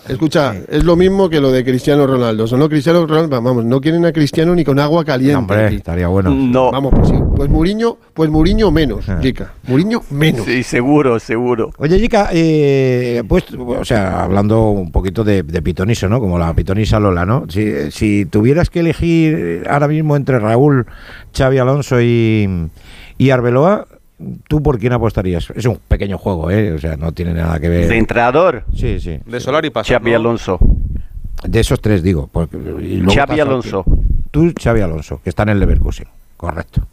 Escucha, 0.08 0.54
es 0.68 0.84
lo 0.84 0.96
mismo 0.96 1.28
que 1.28 1.40
lo 1.40 1.50
de 1.52 1.64
Cristiano 1.64 2.06
Ronaldo. 2.06 2.46
Sonó 2.46 2.68
Cristiano 2.68 3.06
Ronaldo, 3.06 3.40
vamos, 3.42 3.64
no 3.64 3.80
quieren 3.80 4.04
a 4.04 4.12
Cristiano 4.12 4.54
ni 4.54 4.64
con 4.64 4.78
agua 4.78 5.04
caliente. 5.04 5.36
Hombre, 5.36 5.66
aquí. 5.66 5.76
estaría 5.76 6.08
bueno. 6.08 6.30
No, 6.30 6.70
Vamos, 6.72 6.92
pues, 6.96 7.08
sí, 7.08 7.14
pues 7.36 7.48
Mourinho, 7.50 7.98
pues 8.14 8.30
Mourinho 8.30 8.70
menos, 8.70 9.08
Ah. 9.08 9.18
chica. 9.20 9.52
Mourinho 9.66 10.02
menos. 10.10 10.44
sí, 10.44 10.62
seguro, 10.62 11.18
seguro. 11.20 11.70
Oye, 11.78 12.00
chica, 12.00 12.28
eh, 12.32 13.22
pues, 13.28 13.44
o 13.56 13.84
sea, 13.84 14.22
hablando 14.24 14.70
un 14.70 14.90
poquito 14.92 15.24
de, 15.24 15.42
de 15.42 15.62
pitoniso, 15.62 16.08
¿no? 16.08 16.20
Como 16.20 16.38
la 16.38 16.52
pitonisa 16.54 16.98
Lola, 16.98 17.24
¿no? 17.26 17.44
Si, 17.48 17.90
si 17.90 18.26
tuvieras 18.26 18.70
que 18.70 18.80
elegir 18.80 19.64
ahora 19.68 19.88
mismo 19.88 20.16
entre 20.16 20.38
Raúl, 20.38 20.86
Xavi 21.36 21.58
Alonso 21.58 22.00
y, 22.00 22.68
y 23.18 23.30
Arbeloa, 23.30 23.86
¿tú 24.48 24.62
por 24.62 24.78
quién 24.78 24.92
apostarías? 24.92 25.50
Es 25.54 25.64
un 25.66 25.78
pequeño 25.88 26.18
juego, 26.18 26.50
¿eh? 26.50 26.72
O 26.72 26.78
sea, 26.78 26.96
no 26.96 27.12
tiene 27.12 27.34
nada 27.34 27.58
que 27.60 27.68
ver. 27.68 27.88
De 27.88 27.96
entrenador, 27.96 28.64
Sí, 28.74 29.00
sí. 29.00 29.18
De 29.26 29.40
Solari 29.40 29.70
pasa. 29.70 29.94
Xavi 29.94 30.10
¿no? 30.10 30.16
Alonso. 30.16 30.58
De 31.44 31.60
esos 31.60 31.80
tres, 31.80 32.02
digo. 32.02 32.28
Porque, 32.32 32.56
Xavi 33.14 33.40
Alonso. 33.40 33.84
Tú, 34.30 34.52
Xavi 34.60 34.80
Alonso, 34.80 35.20
que 35.22 35.30
está 35.30 35.42
en 35.44 35.50
el 35.50 35.60
Leverkusen. 35.60 36.08
Correcto. 36.36 36.86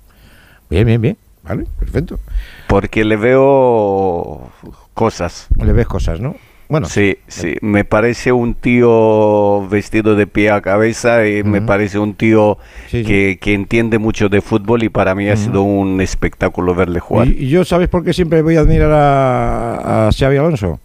Bien, 0.69 0.85
bien, 0.85 1.01
bien. 1.01 1.17
Vale, 1.43 1.65
perfecto. 1.77 2.19
Porque 2.67 3.03
le 3.03 3.17
veo 3.17 4.49
cosas. 4.93 5.47
Le 5.57 5.73
ves 5.73 5.87
cosas, 5.87 6.19
¿no? 6.19 6.35
Bueno, 6.73 6.87
Sí, 6.87 7.17
sí, 7.27 7.53
me 7.61 7.85
parece 7.85 8.31
un 8.31 8.55
tío 8.55 9.67
vestido 9.67 10.15
de 10.15 10.25
pie 10.25 10.49
a 10.49 10.59
cabeza 10.59 11.27
y 11.27 11.43
me 11.43 11.59
Ujú. 11.59 11.67
parece 11.67 11.99
un 11.99 12.15
tío 12.15 12.57
Sí, 12.87 13.03
sí. 13.03 13.05
que, 13.05 13.37
que 13.39 13.53
entiende 13.53 13.99
mucho 13.99 14.27
de 14.27 14.41
fútbol 14.41 14.81
y 14.81 14.89
para 14.89 15.13
mí 15.13 15.29
ha 15.29 15.35
sido 15.35 15.61
un 15.61 16.01
espectáculo 16.01 16.73
verle 16.73 16.99
jugar. 16.99 17.27
Y, 17.27 17.43
y 17.43 17.49
yo, 17.49 17.63
¿sabes 17.63 17.89
por 17.89 18.03
qué 18.03 18.11
siempre 18.11 18.41
voy 18.41 18.55
a 18.55 18.61
admirar 18.61 18.89
a, 18.91 20.07
a 20.07 20.11
Xavi 20.11 20.37
Alonso? 20.37 20.79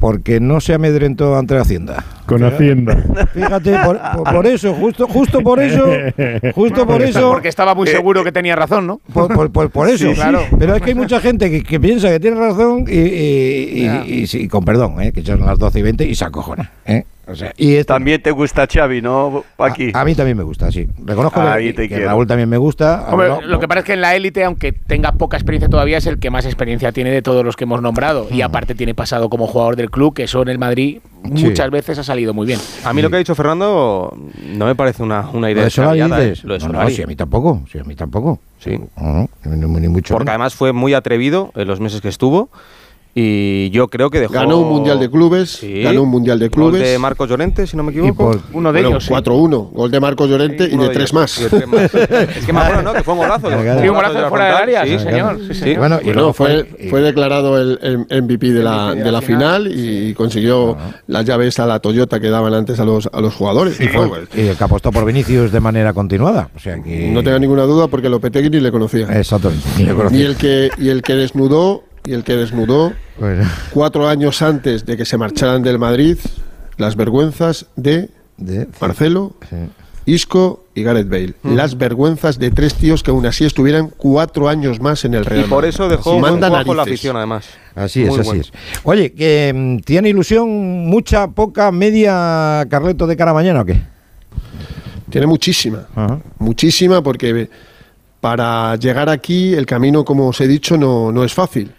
Porque 0.00 0.38
no 0.40 0.60
se 0.60 0.74
amedrentó 0.74 1.36
ante 1.36 1.56
Hacienda. 1.56 2.04
Con 2.26 2.44
Hacienda. 2.44 3.02
Fíjate, 3.32 3.76
por, 3.84 3.98
por- 4.16 4.32
por 4.34 4.46
eso, 4.46 4.74
justo, 4.74 5.06
justo 5.08 5.40
por 5.40 5.60
eso, 5.60 5.86
justo 6.54 6.86
por 6.86 7.02
eso, 7.02 7.30
Porque 7.32 7.48
estaba 7.48 7.74
muy 7.74 7.86
seguro 7.88 8.22
que 8.22 8.30
tenía 8.32 8.54
razón, 8.54 8.86
¿no? 8.86 9.00
por, 9.12 9.32
por- 9.34 9.50
por- 9.50 9.70
por 9.70 9.88
eso. 9.88 10.08
Sí, 10.08 10.14
claro. 10.14 10.42
Pero 10.58 10.76
es 10.76 10.82
que 10.82 10.90
hay 10.90 10.94
mucha 10.94 11.20
gente 11.20 11.50
que, 11.50 11.62
que 11.62 11.80
piensa 11.80 12.08
que 12.10 12.20
tiene 12.20 12.38
razón 12.38 12.84
y, 12.88 12.94
y- 12.96 13.70
y- 13.72 13.84
Ya. 13.84 14.04
y- 14.06 14.26
sí, 14.26 14.46
con 14.46 14.64
perdón, 14.64 15.00
¿eh? 15.02 15.12
que 15.12 15.22
son 15.22 15.40
las 15.40 15.58
12 15.58 15.78
y 15.78 15.82
20 15.82 16.04
y 16.06 16.14
se 16.14 16.24
acojona. 16.24 16.70
¿eh? 16.86 17.04
O 17.28 17.34
sea, 17.34 17.52
y 17.56 17.74
esto- 17.76 17.92
También 17.94 18.22
te 18.22 18.30
gusta 18.30 18.66
Xavi, 18.66 19.02
¿no? 19.02 19.44
Aquí. 19.58 19.90
a, 19.94 20.00
a 20.00 20.04
mí 20.04 20.14
también 20.14 20.36
me 20.36 20.42
gusta, 20.44 20.72
sí. 20.72 20.86
Reconozco 21.04 21.40
Ahí 21.40 21.68
que, 21.68 21.72
te 21.74 21.88
que. 21.88 22.04
Raúl 22.04 22.26
también 22.26 22.48
me 22.48 22.56
gusta. 22.56 23.06
Hombre, 23.10 23.28
No, 23.28 23.40
lo 23.42 23.60
que 23.60 23.68
pasa 23.68 23.80
es 23.80 23.84
que 23.86 23.92
en 23.92 24.00
la 24.00 24.16
élite, 24.16 24.44
aunque 24.44 24.72
tenga 24.72 25.12
poca 25.12 25.36
experiencia 25.36 25.68
todavía, 25.68 25.98
es 25.98 26.06
el 26.06 26.18
que 26.18 26.30
más 26.30 26.46
experiencia 26.46 26.90
tiene 26.92 27.10
de 27.10 27.20
todos 27.22 27.44
los 27.44 27.54
que 27.56 27.64
hemos 27.64 27.82
nombrado. 27.82 28.26
Y 28.30 28.40
aparte 28.40 28.74
tiene 28.74 28.94
pasado 28.94 29.28
como 29.28 29.46
jugador 29.46 29.76
del 29.76 29.90
club, 29.90 30.14
que 30.14 30.24
eso 30.24 30.40
en 30.42 30.48
el 30.48 30.58
Madrid 30.58 30.98
Sí. 31.34 31.44
muchas 31.46 31.70
veces 31.70 31.98
ha 31.98 32.04
salido 32.04 32.32
muy 32.32 32.46
bien. 32.46 32.60
A 32.84 32.92
mí 32.92 33.02
lo 33.02 33.10
que 33.10 33.16
ha 33.16 33.18
dicho 33.18 33.34
Fernando 33.34 34.16
no 34.46 34.66
me 34.66 34.74
parece 34.74 35.02
una, 35.02 35.28
una 35.32 35.48
¿Lo 35.48 35.52
idea 35.52 35.64
de 35.64 35.70
Solari 35.70 36.00
¿eh? 36.00 36.04
dices? 36.04 36.44
Lo 36.44 36.54
de 36.56 36.60
No, 36.60 36.72
no, 36.84 36.88
sí, 36.90 37.02
a 37.02 37.06
mí 37.06 37.16
tampoco. 37.16 37.60
Sí, 37.70 37.78
a 37.78 37.84
mí 37.84 37.94
tampoco. 37.96 38.38
Sí. 38.58 38.78
No, 38.96 39.28
no, 39.44 39.78
ni 39.80 39.88
mucho 39.88 40.14
Porque 40.14 40.24
menos. 40.24 40.28
además 40.28 40.54
fue 40.54 40.72
muy 40.72 40.94
atrevido 40.94 41.50
en 41.56 41.66
los 41.68 41.80
meses 41.80 42.00
que 42.00 42.08
estuvo 42.08 42.50
y 43.20 43.70
yo 43.70 43.88
creo 43.88 44.10
que 44.10 44.20
dejó... 44.20 44.34
Ganó 44.34 44.58
un 44.58 44.68
Mundial 44.68 45.00
de 45.00 45.10
Clubes, 45.10 45.50
Sí. 45.50 45.82
ganó 45.82 46.02
un 46.04 46.08
Mundial 46.10 46.38
de 46.38 46.46
Gol 46.48 46.70
Clubes. 46.70 46.82
de 46.82 46.98
Marcos 46.98 47.28
Llorente, 47.28 47.66
si 47.66 47.76
no 47.76 47.82
me 47.82 47.92
Y 47.92 47.98
equivoco. 47.98 48.30
por- 48.32 48.40
Uno 48.52 48.72
de 48.72 48.80
Bueno, 48.80 48.88
ellos. 48.96 49.04
sí. 49.04 49.10
4-1, 49.10 49.70
gol 49.72 49.90
de 49.90 50.00
Marcos 50.00 50.28
Llorente 50.30 50.68
y 50.70 50.74
Uno 50.74 50.84
de 50.84 50.88
de 50.90 50.94
tres 50.94 51.10
ellos. 51.10 51.14
más. 51.14 51.38
Y 51.40 51.42
de 51.44 51.48
tres 51.50 51.66
más. 51.66 51.94
es 52.36 52.46
que 52.46 52.52
me 52.52 52.60
acuerdo, 52.60 52.82
¿no? 52.82 52.92
Que 52.94 53.02
fue 53.02 53.14
un 53.14 53.20
golazo. 53.20 53.48
Sí, 53.50 53.88
un 53.88 53.94
golazo 53.96 54.28
fuera 54.28 54.44
del 54.46 54.54
área, 54.54 54.84
sí, 54.84 54.90
sí, 54.90 54.98
señor. 55.04 55.38
Sí, 55.48 55.54
señor. 55.54 55.78
Bueno, 55.78 55.98
y 56.00 56.04
Bueno, 56.04 56.14
luego 56.20 56.32
fue, 56.32 56.66
y- 56.78 56.88
fue 56.88 57.00
declarado 57.00 57.58
el, 57.60 57.78
el 58.10 58.22
MVP 58.22 58.52
de 58.52 58.62
la, 58.62 58.94
de 58.94 59.10
la 59.12 59.20
final 59.20 59.68
y 59.74 60.14
consiguió 60.14 60.76
las 61.06 61.24
llaves 61.24 61.58
a 61.58 61.66
la 61.66 61.80
Toyota 61.80 62.20
que 62.20 62.28
daban 62.30 62.54
antes 62.54 62.78
a 62.80 62.84
los, 62.84 63.08
a 63.12 63.20
los 63.20 63.34
jugadores. 63.34 63.80
Y 63.80 63.88
fue, 63.88 64.08
y 64.36 64.48
el 64.48 64.56
que 64.56 64.64
apostó 64.64 64.92
por 64.92 65.04
Vinicius 65.04 65.50
de 65.52 65.60
manera 65.60 65.92
continuada. 65.92 66.50
O 66.54 66.58
sea 66.58 66.80
que. 66.82 67.10
no 67.10 67.22
tenga 67.22 67.38
ninguna 67.38 67.62
duda 67.64 67.88
porque 67.88 68.08
Lopetegui 68.08 68.50
ni 68.50 68.60
le 68.60 68.70
conocía. 68.70 69.06
Exactamente. 69.18 69.64
ni 69.78 69.84
le 69.84 69.92
Y 69.92 69.94
conocía. 69.94 70.26
el 70.26 70.36
que, 70.36 70.70
y 70.78 70.88
el 70.90 71.02
que 71.02 71.14
desnudó, 71.14 71.82
y 72.08 72.12
el 72.14 72.24
que 72.24 72.34
desnudó 72.36 72.92
Bueno, 73.18 73.44
cuatro 73.70 74.08
años 74.08 74.40
antes 74.42 74.86
de 74.86 74.96
que 74.96 75.04
se 75.04 75.18
marcharan 75.18 75.62
del 75.62 75.78
Madrid 75.78 76.16
las 76.76 76.96
vergüenzas 76.96 77.66
de 77.76 78.08
de- 78.36 78.66
Marcelo, 78.80 79.34
sí. 79.50 79.56
Isco 80.06 80.64
y 80.74 80.84
Gareth 80.84 81.08
Bale. 81.10 81.34
Las 81.42 81.76
vergüenzas 81.76 82.38
de 82.38 82.50
tres 82.50 82.74
tíos 82.74 83.02
que 83.02 83.10
aún 83.10 83.26
así 83.26 83.44
estuvieran 83.44 83.90
cuatro 83.94 84.48
años 84.48 84.80
más 84.80 85.04
en 85.04 85.12
el 85.12 85.20
Y 85.22 85.24
Real 85.24 85.44
por 85.46 85.58
Madrid. 85.58 85.68
eso 85.68 85.88
dejó 85.88 86.12
Así 86.12 86.20
buen 86.20 86.32
manda 86.34 86.48
cuajo 86.48 86.74
la 86.74 86.82
afición, 86.84 87.16
además. 87.16 87.46
Así 87.74 88.04
es, 88.04 88.08
Muy 88.08 88.20
así 88.20 88.26
bueno. 88.28 88.40
es. 88.42 88.52
Oye, 88.84 89.12
que 89.12 89.52
mm, 89.54 89.78
¿tiene 89.84 90.08
ilusión 90.08 90.48
mucha, 90.86 91.28
poca, 91.28 91.70
media 91.72 92.64
Carleto 92.70 93.06
de 93.06 93.16
cara 93.18 93.32
a 93.32 93.34
mañana 93.34 93.60
o 93.60 93.64
qué? 93.66 93.82
Tiene 95.10 95.26
muchísima. 95.26 95.86
Ajá. 95.94 96.20
Muchísima 96.38 97.02
porque 97.02 97.50
para 98.20 98.76
llegar 98.76 99.08
aquí 99.10 99.52
el 99.52 99.66
camino, 99.66 100.04
como 100.04 100.28
os 100.28 100.40
he 100.40 100.48
dicho, 100.48 100.76
no, 100.78 101.12
no 101.12 101.22
es 101.24 101.34
fácil. 101.34 101.70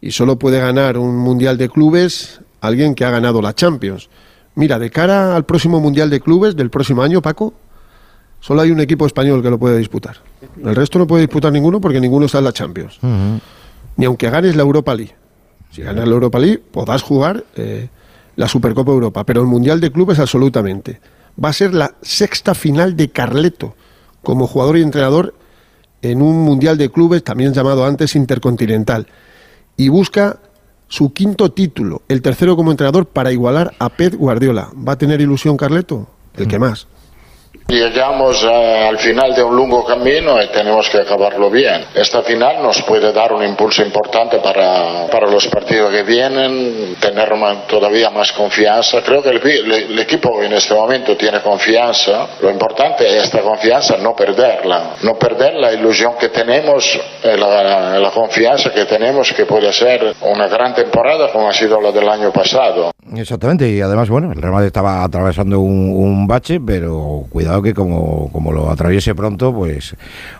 Y 0.00 0.12
solo 0.12 0.38
puede 0.38 0.60
ganar 0.60 0.96
un 0.98 1.16
Mundial 1.16 1.58
de 1.58 1.68
Clubes 1.68 2.40
alguien 2.60 2.94
que 2.94 3.04
ha 3.04 3.10
ganado 3.10 3.42
la 3.42 3.54
Champions. 3.54 4.08
Mira, 4.54 4.78
de 4.78 4.90
cara 4.90 5.36
al 5.36 5.44
próximo 5.44 5.80
Mundial 5.80 6.10
de 6.10 6.20
Clubes 6.20 6.56
del 6.56 6.70
próximo 6.70 7.02
año, 7.02 7.22
Paco, 7.22 7.54
solo 8.40 8.60
hay 8.60 8.70
un 8.70 8.80
equipo 8.80 9.06
español 9.06 9.42
que 9.42 9.50
lo 9.50 9.58
puede 9.58 9.78
disputar. 9.78 10.16
El 10.62 10.74
resto 10.74 10.98
no 10.98 11.06
puede 11.06 11.22
disputar 11.22 11.52
ninguno 11.52 11.80
porque 11.80 12.00
ninguno 12.00 12.26
está 12.26 12.38
en 12.38 12.44
la 12.44 12.52
Champions. 12.52 12.98
Ni 13.96 14.04
aunque 14.04 14.30
ganes 14.30 14.56
la 14.56 14.62
Europa 14.62 14.94
League. 14.94 15.14
Si 15.70 15.82
ganas 15.82 16.06
la 16.06 16.14
Europa 16.14 16.38
League, 16.38 16.58
podrás 16.58 17.02
jugar 17.02 17.44
eh, 17.56 17.88
la 18.36 18.48
Supercopa 18.48 18.90
Europa, 18.90 19.24
pero 19.24 19.40
el 19.40 19.46
Mundial 19.46 19.80
de 19.80 19.92
Clubes 19.92 20.18
absolutamente. 20.18 21.00
Va 21.42 21.50
a 21.50 21.52
ser 21.52 21.74
la 21.74 21.94
sexta 22.02 22.54
final 22.54 22.96
de 22.96 23.10
Carleto 23.10 23.74
como 24.22 24.46
jugador 24.46 24.76
y 24.78 24.82
entrenador 24.82 25.34
en 26.02 26.22
un 26.22 26.42
Mundial 26.42 26.76
de 26.76 26.90
Clubes, 26.90 27.22
también 27.22 27.52
llamado 27.52 27.84
antes 27.84 28.16
Intercontinental. 28.16 29.06
Y 29.80 29.88
busca 29.88 30.40
su 30.88 31.14
quinto 31.14 31.52
título, 31.52 32.02
el 32.08 32.20
tercero 32.20 32.54
como 32.54 32.70
entrenador, 32.70 33.06
para 33.06 33.32
igualar 33.32 33.72
a 33.78 33.88
Pep 33.88 34.12
Guardiola. 34.12 34.68
¿Va 34.76 34.92
a 34.92 34.98
tener 34.98 35.22
ilusión 35.22 35.56
Carleto? 35.56 36.06
El 36.36 36.48
que 36.48 36.58
más. 36.58 36.86
Llegamos 37.70 38.42
eh, 38.42 38.88
al 38.88 38.98
final 38.98 39.32
de 39.32 39.44
un 39.44 39.56
largo 39.56 39.84
camino 39.84 40.42
y 40.42 40.48
tenemos 40.48 40.88
que 40.90 40.98
acabarlo 40.98 41.48
bien. 41.50 41.84
Esta 41.94 42.20
final 42.22 42.60
nos 42.60 42.82
puede 42.82 43.12
dar 43.12 43.32
un 43.32 43.44
impulso 43.44 43.84
importante 43.84 44.38
para, 44.38 45.06
para 45.06 45.30
los 45.30 45.46
partidos 45.46 45.92
que 45.92 46.02
vienen, 46.02 46.96
tener 47.00 47.32
ma- 47.36 47.62
todavía 47.68 48.10
más 48.10 48.32
confianza. 48.32 49.00
Creo 49.02 49.22
que 49.22 49.28
el, 49.30 49.40
el- 49.46 49.72
el 49.92 49.98
equipo 50.00 50.42
en 50.42 50.52
este 50.52 50.74
momento 50.74 51.16
tiene 51.16 51.40
confianza. 51.42 52.26
Lo 52.42 52.50
importante 52.50 53.06
es 53.06 53.22
esta 53.24 53.40
confianza, 53.40 53.96
no 53.98 54.16
perderla. 54.16 54.96
No 55.04 55.14
perder 55.14 55.54
la 55.54 55.72
ilusión 55.72 56.14
que 56.18 56.28
tenemos, 56.30 56.98
eh, 57.22 57.36
la, 57.38 58.00
la 58.00 58.10
confianza 58.10 58.72
que 58.72 58.84
tenemos 58.84 59.32
que 59.32 59.46
puede 59.46 59.72
ser 59.72 60.12
una 60.22 60.48
gran 60.48 60.74
temporada 60.74 61.30
como 61.30 61.48
ha 61.48 61.52
sido 61.52 61.80
la 61.80 61.92
del 61.92 62.08
año 62.08 62.32
pasado. 62.32 62.90
Exactamente, 63.16 63.68
y 63.68 63.80
además, 63.80 64.08
bueno, 64.08 64.32
el 64.32 64.40
Real 64.40 64.52
Madrid 64.52 64.66
estaba 64.68 65.02
atravesando 65.04 65.58
un, 65.60 65.90
un 65.96 66.26
bache, 66.26 66.58
pero 66.64 67.24
cuidado 67.30 67.59
que 67.62 67.74
como, 67.74 68.30
como 68.32 68.52
lo 68.52 68.70
atraviese 68.70 69.14
pronto, 69.14 69.54
pues, 69.54 69.96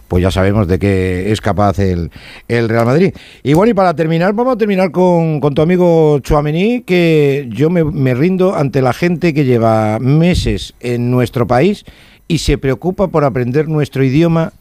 pues 0.09 0.23
ya 0.23 0.31
sabemos 0.31 0.69
de 0.69 0.79
qué 0.79 1.33
es 1.33 1.41
capaz 1.41 1.79
el, 1.79 2.11
el 2.49 2.69
Real 2.69 2.87
Madrid. 2.87 3.13
Y 3.43 3.55
bueno, 3.55 3.71
y 3.71 3.75
para 3.75 3.95
terminar, 3.95 4.33
vamos 4.35 4.55
a 4.55 4.59
terminar 4.59 4.91
con, 4.91 5.41
con 5.41 5.55
tu 5.55 5.63
amigo 5.63 6.19
Chuamení, 6.21 6.83
que 6.83 7.49
yo 7.51 7.71
me, 7.71 7.85
me 7.85 8.15
rindo 8.15 8.55
ante 8.55 8.83
la 8.83 8.93
gente 8.93 9.35
que 9.35 9.45
lleva 9.45 9.99
meses 9.99 10.75
en 10.81 11.11
nuestro 11.11 11.47
país 11.47 11.85
y 12.29 12.39
se 12.39 12.59
preocupa 12.59 13.09
por 13.09 13.25
aprender 13.25 13.69
nuestro 13.69 14.05
idioma 14.05 14.53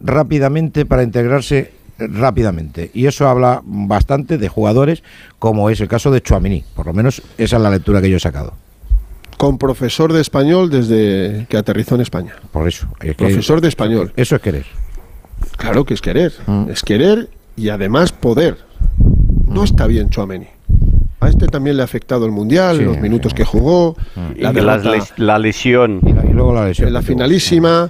rápidamente 0.00 0.86
para 0.86 1.02
integrarse 1.02 1.72
rápidamente. 1.98 2.90
Y 2.94 3.06
eso 3.06 3.28
habla 3.28 3.62
bastante 3.64 4.38
de 4.38 4.48
jugadores 4.48 5.02
como 5.38 5.70
es 5.70 5.80
el 5.80 5.88
caso 5.88 6.10
de 6.10 6.20
Chuamení. 6.20 6.64
Por 6.74 6.86
lo 6.86 6.92
menos 6.92 7.22
esa 7.38 7.56
es 7.56 7.62
la 7.62 7.70
lectura 7.70 8.00
que 8.00 8.10
yo 8.10 8.16
he 8.16 8.20
sacado. 8.20 8.65
Con 9.36 9.58
profesor 9.58 10.12
de 10.12 10.20
español 10.20 10.70
desde 10.70 11.46
que 11.48 11.56
aterrizó 11.56 11.94
en 11.94 12.00
España. 12.00 12.34
Por 12.52 12.66
eso. 12.68 12.86
es 13.00 13.08
que- 13.08 13.14
Profesor 13.14 13.60
de 13.60 13.68
español. 13.68 14.12
Eso 14.16 14.36
es 14.36 14.42
querer. 14.42 14.64
Claro 15.58 15.84
que 15.84 15.94
es 15.94 16.00
querer. 16.00 16.32
Mm. 16.46 16.70
Es 16.70 16.82
querer 16.82 17.28
y 17.56 17.68
además 17.68 18.12
poder. 18.12 18.56
No 19.46 19.64
está 19.64 19.86
bien 19.86 20.08
Chuameni. 20.10 20.46
A 21.20 21.28
este 21.28 21.46
también 21.48 21.76
le 21.76 21.82
ha 21.82 21.84
afectado 21.86 22.26
el 22.26 22.32
Mundial, 22.32 22.76
Sí, 22.78 22.84
los 22.84 22.98
minutos 23.00 23.32
que 23.34 23.44
jugó, 23.44 23.96
la 24.36 24.50
Y 24.50 24.54
derrota 24.54 24.76
la, 24.78 24.90
les- 24.96 25.12
la 25.18 25.38
lesión. 25.38 26.00
Y, 26.02 26.32
luego 26.32 26.52
la 26.54 26.66
lesión. 26.68 26.88
en 26.88 26.94
la 26.94 27.02
finalísima. 27.02 27.88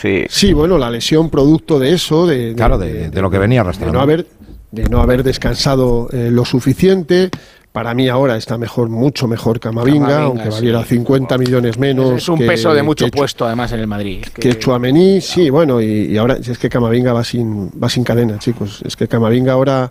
Sí. 0.00 0.24
Sí, 0.28 0.52
bueno, 0.52 0.78
la 0.78 0.90
lesión 0.90 1.30
producto 1.30 1.78
de 1.78 1.92
eso, 1.92 2.26
de, 2.26 2.54
Claro, 2.56 2.76
de, 2.78 3.08
de 3.10 3.22
lo 3.22 3.30
que 3.30 3.38
venía 3.38 3.56
de 3.62 3.68
arrastrando. 3.68 3.92
no 3.94 4.00
haber, 4.00 4.26
de 4.70 4.84
no 4.88 5.00
haber 5.00 5.22
descansado 5.22 6.08
eh, 6.12 6.28
lo 6.32 6.44
suficiente. 6.44 7.30
Para 7.72 7.94
mí 7.94 8.06
ahora 8.08 8.36
está 8.36 8.58
mejor, 8.58 8.90
mucho 8.90 9.26
mejor 9.26 9.58
Camavinga, 9.58 10.06
Camavinga, 10.08 10.26
aunque 10.26 10.44
sí. 10.44 10.50
valiera 10.50 10.84
50 10.84 11.38
millones 11.38 11.78
menos. 11.78 12.12
Es 12.12 12.28
un 12.28 12.38
que- 12.38 12.46
peso 12.46 12.74
de 12.74 12.82
mucho 12.82 13.06
que 13.06 13.10
puesto, 13.12 13.46
además, 13.46 13.72
en 13.72 13.80
el 13.80 13.86
Madrid. 13.86 14.22
que 14.34 14.58
Chuamení, 14.58 15.22
sí, 15.22 15.48
bueno, 15.48 15.80
y, 15.80 15.86
y 16.12 16.18
ahora 16.18 16.36
es 16.36 16.58
que 16.58 16.68
Camavinga 16.68 17.14
va 17.14 17.24
sin, 17.24 17.70
va 17.82 17.88
sin 17.88 18.04
cadena, 18.04 18.38
chicos. 18.38 18.82
Es 18.84 18.94
que 18.94 19.08
Camavinga 19.08 19.54
ahora 19.54 19.90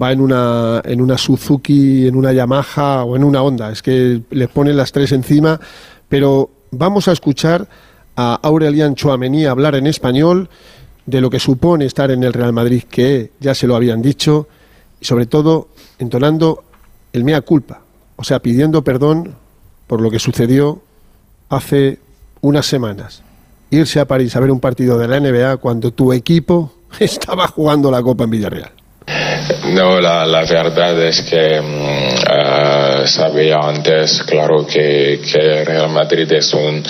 va 0.00 0.12
en 0.12 0.20
una, 0.20 0.80
en 0.84 1.00
una 1.00 1.18
Suzuki, 1.18 2.06
en 2.06 2.14
una 2.14 2.32
Yamaha 2.32 3.02
o 3.02 3.16
en 3.16 3.24
una 3.24 3.42
Honda. 3.42 3.72
Es 3.72 3.82
que 3.82 4.20
le 4.30 4.46
ponen 4.46 4.76
las 4.76 4.92
tres 4.92 5.10
encima. 5.10 5.58
Pero 6.08 6.50
vamos 6.70 7.08
a 7.08 7.12
escuchar 7.12 7.66
a 8.14 8.34
Aurelian 8.40 8.94
Chuamení 8.94 9.46
hablar 9.46 9.74
en 9.74 9.88
español 9.88 10.48
de 11.06 11.20
lo 11.20 11.28
que 11.28 11.40
supone 11.40 11.86
estar 11.86 12.10
en 12.12 12.22
el 12.22 12.32
Real 12.32 12.52
Madrid, 12.52 12.84
que 12.88 13.32
ya 13.40 13.52
se 13.54 13.66
lo 13.66 13.74
habían 13.74 14.00
dicho, 14.00 14.46
y 15.00 15.04
sobre 15.04 15.26
todo 15.26 15.68
entonando 15.98 16.64
el 17.16 17.24
mea 17.24 17.40
culpa, 17.40 17.80
o 18.16 18.24
sea, 18.24 18.40
pidiendo 18.40 18.84
perdón 18.84 19.34
por 19.86 20.00
lo 20.00 20.10
que 20.10 20.18
sucedió 20.18 20.82
hace 21.48 21.98
unas 22.40 22.66
semanas. 22.66 23.22
Irse 23.70 23.98
a 24.00 24.04
París 24.04 24.36
a 24.36 24.40
ver 24.40 24.50
un 24.50 24.60
partido 24.60 24.98
de 24.98 25.08
la 25.08 25.18
NBA 25.18 25.56
cuando 25.56 25.92
tu 25.92 26.12
equipo 26.12 26.72
estaba 27.00 27.48
jugando 27.48 27.90
la 27.90 28.02
Copa 28.02 28.24
en 28.24 28.30
Villarreal. 28.30 28.70
No, 29.72 30.00
la, 30.00 30.44
verdad 30.48 31.00
es 31.02 31.22
que 31.22 31.60
mm, 31.60 32.14
eh, 32.28 33.06
sabía 33.06 33.58
antes, 33.58 34.22
claro, 34.24 34.66
que, 34.66 35.20
que 35.32 35.64
Real 35.64 35.88
Madrid 35.90 36.30
es 36.32 36.52
un, 36.52 36.82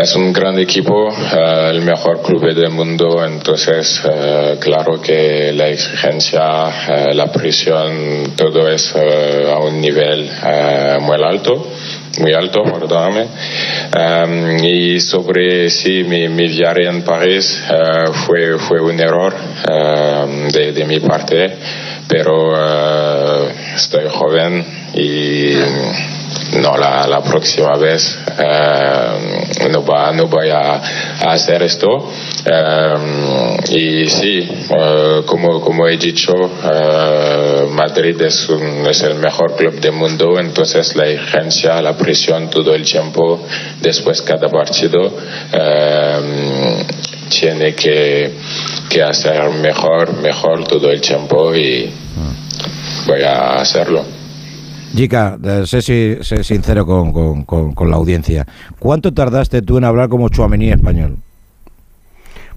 es 0.00 0.14
un 0.14 0.32
gran 0.32 0.58
equipo, 0.58 1.08
eh, 1.08 1.70
el 1.70 1.82
mejor 1.82 2.22
club 2.22 2.54
del 2.54 2.70
mundo, 2.70 3.24
entonces, 3.24 4.00
eh, 4.04 4.56
claro 4.60 5.00
que 5.00 5.52
la 5.52 5.68
exigencia, 5.68 6.68
eh, 6.88 7.14
la 7.14 7.26
presión, 7.32 8.34
todo 8.36 8.68
es 8.68 8.94
a 8.94 9.58
un 9.58 9.80
nivel 9.80 10.30
muy 11.00 11.16
alto 11.22 11.66
muy 12.20 12.32
alto, 12.34 12.64
perdóname. 12.64 13.26
Um, 13.96 14.64
y 14.64 14.98
sobre 14.98 15.70
sí, 15.70 16.02
mi, 16.02 16.28
mi 16.28 16.48
viaje 16.48 16.86
en 16.86 17.02
París 17.02 17.62
fue, 18.26 18.58
fue 18.58 18.80
un 18.80 18.98
error 18.98 19.32
de, 20.52 20.72
de 20.72 20.84
mi 20.84 20.98
parte, 20.98 21.52
pero 22.08 22.54
eh, 22.56 23.54
estoy 23.76 24.08
joven 24.08 24.64
y 24.94 25.52
no, 26.60 26.76
la, 26.76 27.06
la 27.06 27.20
próxima 27.22 27.76
vez 27.76 28.18
eh, 28.38 29.68
no, 29.70 29.84
va, 29.84 30.12
no 30.12 30.26
voy 30.26 30.48
a, 30.50 30.74
a 30.76 31.32
hacer 31.32 31.62
esto. 31.62 31.86
Eh, 32.44 33.56
y 33.70 34.08
sí, 34.08 34.48
eh, 34.70 35.22
como, 35.26 35.60
como 35.60 35.86
he 35.86 35.96
dicho, 35.96 36.32
eh, 36.34 37.66
Madrid 37.70 38.20
es, 38.22 38.48
un- 38.48 38.86
es 38.86 39.02
el 39.02 39.14
mejor 39.16 39.56
club 39.56 39.80
del 39.80 39.92
mundo, 39.92 40.38
entonces 40.38 40.94
la 40.96 41.06
exigencia, 41.08 41.80
la 41.82 41.96
presión 41.96 42.48
todo 42.50 42.74
el 42.74 42.84
tiempo, 42.84 43.40
después 43.80 44.22
cada 44.22 44.48
partido, 44.48 45.12
tiene 47.28 47.74
que, 47.74 48.32
que 48.88 49.02
hacer 49.02 49.50
mejor, 49.50 50.14
mejor 50.14 50.64
todo 50.66 50.90
el 50.90 51.00
tiempo 51.00 51.54
y 51.54 51.92
voy 53.06 53.22
a 53.22 53.60
hacerlo. 53.60 54.17
Jica, 54.94 55.38
eh, 55.42 55.62
sé, 55.66 55.82
si- 55.82 56.16
sé 56.22 56.42
sincero 56.44 56.86
con, 56.86 57.12
con- 57.12 57.44
con- 57.44 57.72
con 57.74 57.90
la 57.90 57.96
audiencia. 57.96 58.46
¿Cuánto 58.78 59.12
tardaste 59.12 59.62
tú 59.62 59.78
en 59.78 59.84
hablar 59.84 60.08
como 60.08 60.28
Chuamení 60.28 60.70
español? 60.70 61.18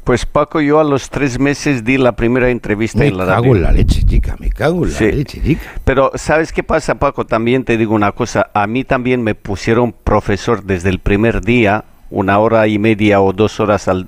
Pues 0.04 0.26
Paco, 0.26 0.62
yo 0.62 0.80
a 0.80 0.84
los 0.84 1.10
tres 1.12 1.40
meses 1.40 1.84
di 1.84 1.98
la 1.98 2.14
primera 2.14 2.50
entrevista 2.50 3.00
Me 3.00 3.08
en 3.08 3.18
la 3.18 3.26
cago 3.26 3.42
radio. 3.44 3.56
en 3.58 3.62
la 3.62 3.72
leche, 3.72 4.04
chica, 4.04 4.36
me 4.40 4.50
cago 4.50 4.84
en 4.86 4.94
la 4.94 5.00
leche, 5.00 5.42
chica. 5.44 5.62
Pero 5.86 6.12
¿sabes 6.16 6.52
qué 6.52 6.64
pasa, 6.64 6.96
Paco? 6.96 7.26
También 7.26 7.64
te 7.64 7.78
digo 7.78 7.94
una 7.94 8.12
cosa. 8.12 8.50
A 8.54 8.66
mí 8.66 8.84
también 8.84 9.22
me 9.22 9.36
pusieron 9.36 9.94
profesor 9.94 10.64
desde 10.64 10.90
el 10.90 10.98
primer 11.00 11.42
día, 11.42 11.84
una 12.10 12.40
hora 12.40 12.68
y 12.68 12.80
media 12.80 13.22
o 13.22 13.32
dos 13.32 13.60
horas 13.60 13.88
al- 13.88 14.08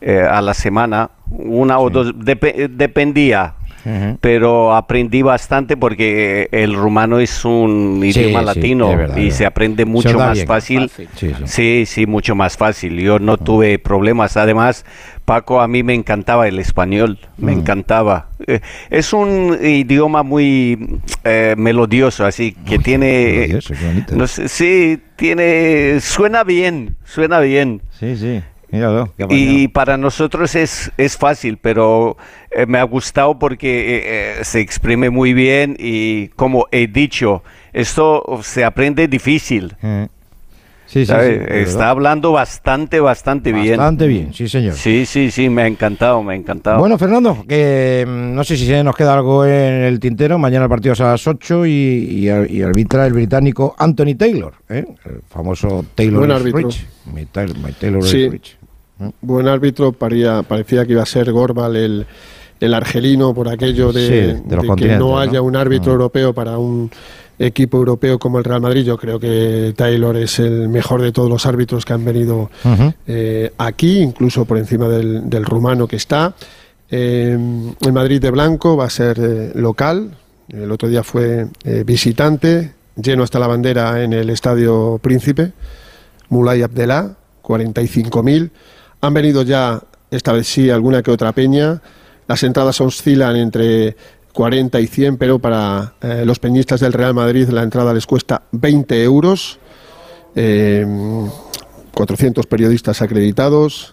eh, 0.00 0.20
a 0.28 0.42
la 0.42 0.54
semana, 0.54 1.10
una 1.30 1.78
o 1.78 1.88
dos, 1.88 2.14
depe- 2.16 2.68
dependía. 2.68 3.54
Pero 4.20 4.74
aprendí 4.74 5.22
bastante 5.22 5.76
porque 5.76 6.48
el 6.52 6.74
rumano 6.74 7.18
es 7.20 7.44
un 7.44 8.00
idioma 8.04 8.40
sí, 8.40 8.46
latino 8.46 8.88
verdad, 8.96 9.16
y 9.16 9.30
se 9.30 9.46
aprende 9.46 9.84
mucho 9.84 10.18
más 10.18 10.34
bien. 10.34 10.46
fácil. 10.46 10.88
Fácil. 10.88 11.08
Sí, 11.46 11.84
sí. 11.86 12.06
Mucho 12.06 12.34
más 12.34 12.56
fácil. 12.56 12.98
Yo 13.00 13.18
no 13.18 13.36
tuve 13.36 13.78
problemas. 13.78 14.36
Además, 14.36 14.84
Paco, 15.24 15.60
a 15.60 15.68
mí 15.68 15.82
me 15.82 15.94
encantaba 15.94 16.48
el 16.48 16.58
español, 16.58 17.18
me 17.36 17.54
Mm. 17.54 17.58
encantaba. 17.58 18.28
Eh, 18.46 18.60
es 18.88 19.12
un 19.12 19.58
idioma 19.62 20.22
muy 20.22 21.00
eh, 21.24 21.54
melodioso, 21.58 22.24
así 22.24 22.52
que 22.52 22.78
tiene... 22.78 23.34
melodioso, 23.40 23.74
qué 23.78 23.86
bonito. 23.86 24.16
no 24.16 24.26
sé, 24.26 24.48
sí, 24.48 24.98
tiene... 25.16 26.00
Suena 26.00 26.44
bien, 26.44 26.96
suena 27.04 27.40
bien. 27.40 27.82
Sí, 27.90 28.16
sí, 28.16 28.40
míralo. 28.70 29.12
Y 29.30 29.68
para 29.68 29.96
nosotros 29.96 30.54
es, 30.54 30.90
es 30.96 31.16
fácil, 31.16 31.58
pero 31.58 32.16
eh, 32.50 32.66
me 32.66 32.78
ha 32.78 32.82
gustado 32.84 33.38
porque 33.38 33.96
eh, 33.96 34.02
eh, 34.40 34.44
se 34.44 34.60
exprime 34.60 35.10
muy 35.10 35.32
bien 35.32 35.76
y 35.78 36.28
como 36.28 36.66
he 36.70 36.86
dicho, 36.86 37.42
esto 37.72 38.40
se 38.42 38.64
aprende 38.64 39.08
difícil. 39.08 39.74
Eh. 39.82 40.08
Sí, 40.86 41.04
sí, 41.04 41.12
sí, 41.12 41.12
Está 41.12 41.18
verdad. 41.50 41.90
hablando 41.90 42.32
bastante, 42.32 42.98
bastante 42.98 43.52
bien. 43.52 43.76
Bastante 43.76 44.06
bien, 44.06 44.32
sí, 44.32 44.48
señor. 44.48 44.72
Sí, 44.72 45.04
sí, 45.04 45.30
sí, 45.30 45.50
me 45.50 45.60
ha 45.60 45.66
encantado, 45.66 46.22
me 46.22 46.32
ha 46.32 46.36
encantado. 46.36 46.78
Bueno, 46.78 46.96
Fernando, 46.96 47.44
que 47.46 48.06
mm, 48.08 48.34
no 48.34 48.42
sé 48.42 48.56
si 48.56 48.64
se 48.64 48.82
nos 48.82 48.96
queda 48.96 49.12
algo 49.12 49.44
en 49.44 49.52
el 49.84 50.00
tintero. 50.00 50.38
Mañana 50.38 50.64
el 50.64 50.70
partido 50.70 50.94
es 50.94 51.00
a 51.02 51.10
las 51.10 51.26
8 51.26 51.66
y, 51.66 51.70
y, 51.72 52.28
ar- 52.30 52.50
y 52.50 52.62
arbitra 52.62 53.04
el 53.06 53.12
británico 53.12 53.76
Anthony 53.78 54.14
Taylor, 54.16 54.54
¿eh? 54.70 54.86
el 55.04 55.20
famoso 55.28 55.84
Taylor 55.94 56.26
Buen 56.26 56.54
rich. 56.64 56.86
Mi, 57.12 57.26
Taylor- 57.26 57.58
my 57.58 57.72
Taylor 57.72 57.98
is 58.02 58.08
Sí, 58.08 58.26
rich. 58.30 58.56
Buen 59.20 59.48
árbitro, 59.48 59.92
paría- 59.92 60.42
parecía 60.42 60.84
que 60.86 60.92
iba 60.92 61.02
a 61.02 61.06
ser 61.06 61.30
Gorbal 61.32 61.76
el, 61.76 62.06
el 62.60 62.74
argelino 62.74 63.32
por 63.34 63.48
aquello 63.48 63.92
de, 63.92 64.06
Sí, 64.06 64.42
de 64.48 64.56
los 64.56 64.66
de 64.66 64.74
que 64.76 64.88
no 64.96 64.98
¿no? 65.10 65.18
haya 65.20 65.40
un 65.42 65.54
árbitro 65.56 65.92
Mm. 65.92 65.94
europeo 65.94 66.32
para 66.34 66.58
un 66.58 66.90
equipo 67.38 67.76
europeo 67.78 68.18
como 68.18 68.38
el 68.38 68.44
Real 68.44 68.60
Madrid. 68.60 68.84
Yo 68.84 68.96
creo 68.96 69.20
que 69.20 69.72
Taylor 69.76 70.16
es 70.16 70.40
el 70.40 70.68
mejor 70.68 71.00
de 71.02 71.12
todos 71.12 71.30
los 71.30 71.46
árbitros 71.46 71.84
que 71.84 71.92
han 71.92 72.04
venido 72.04 72.50
eh, 73.06 73.52
aquí, 73.58 73.98
incluso 74.00 74.44
por 74.44 74.58
encima 74.58 74.88
del, 74.88 75.30
del 75.30 75.44
rumano 75.44 75.86
que 75.86 75.94
está. 75.96 76.34
Eh, 76.90 77.38
el 77.80 77.92
Madrid 77.92 78.20
de 78.20 78.30
Blanco 78.32 78.76
va 78.76 78.86
a 78.86 78.90
ser 78.90 79.18
eh, 79.20 79.52
local. 79.54 80.10
El 80.48 80.72
otro 80.72 80.88
día 80.88 81.04
fue 81.04 81.46
visitante, 81.84 82.72
lleno 82.96 83.22
hasta 83.22 83.38
la 83.38 83.46
bandera 83.46 84.02
en 84.02 84.14
el 84.14 84.30
Estadio 84.30 84.98
Príncipe. 85.00 85.52
Mulay 86.30 86.62
Abdelá, 86.62 87.14
45.000. 87.42 88.50
Han 89.00 89.14
venido 89.14 89.42
ya, 89.42 89.80
esta 90.10 90.32
vez 90.32 90.46
sí, 90.46 90.70
alguna 90.70 91.02
que 91.02 91.10
otra 91.10 91.32
peña. 91.32 91.80
Las 92.26 92.42
entradas 92.42 92.80
oscilan 92.80 93.36
entre 93.36 93.96
40 94.32 94.80
y 94.80 94.86
100, 94.86 95.16
pero 95.16 95.38
para 95.38 95.94
eh, 96.00 96.24
los 96.24 96.38
peñistas 96.38 96.80
del 96.80 96.92
Real 96.92 97.14
Madrid 97.14 97.48
la 97.48 97.62
entrada 97.62 97.94
les 97.94 98.06
cuesta 98.06 98.42
20 98.52 99.02
euros. 99.02 99.58
Eh, 100.34 100.86
400 101.98 102.46
periodistas 102.46 103.02
acreditados. 103.02 103.92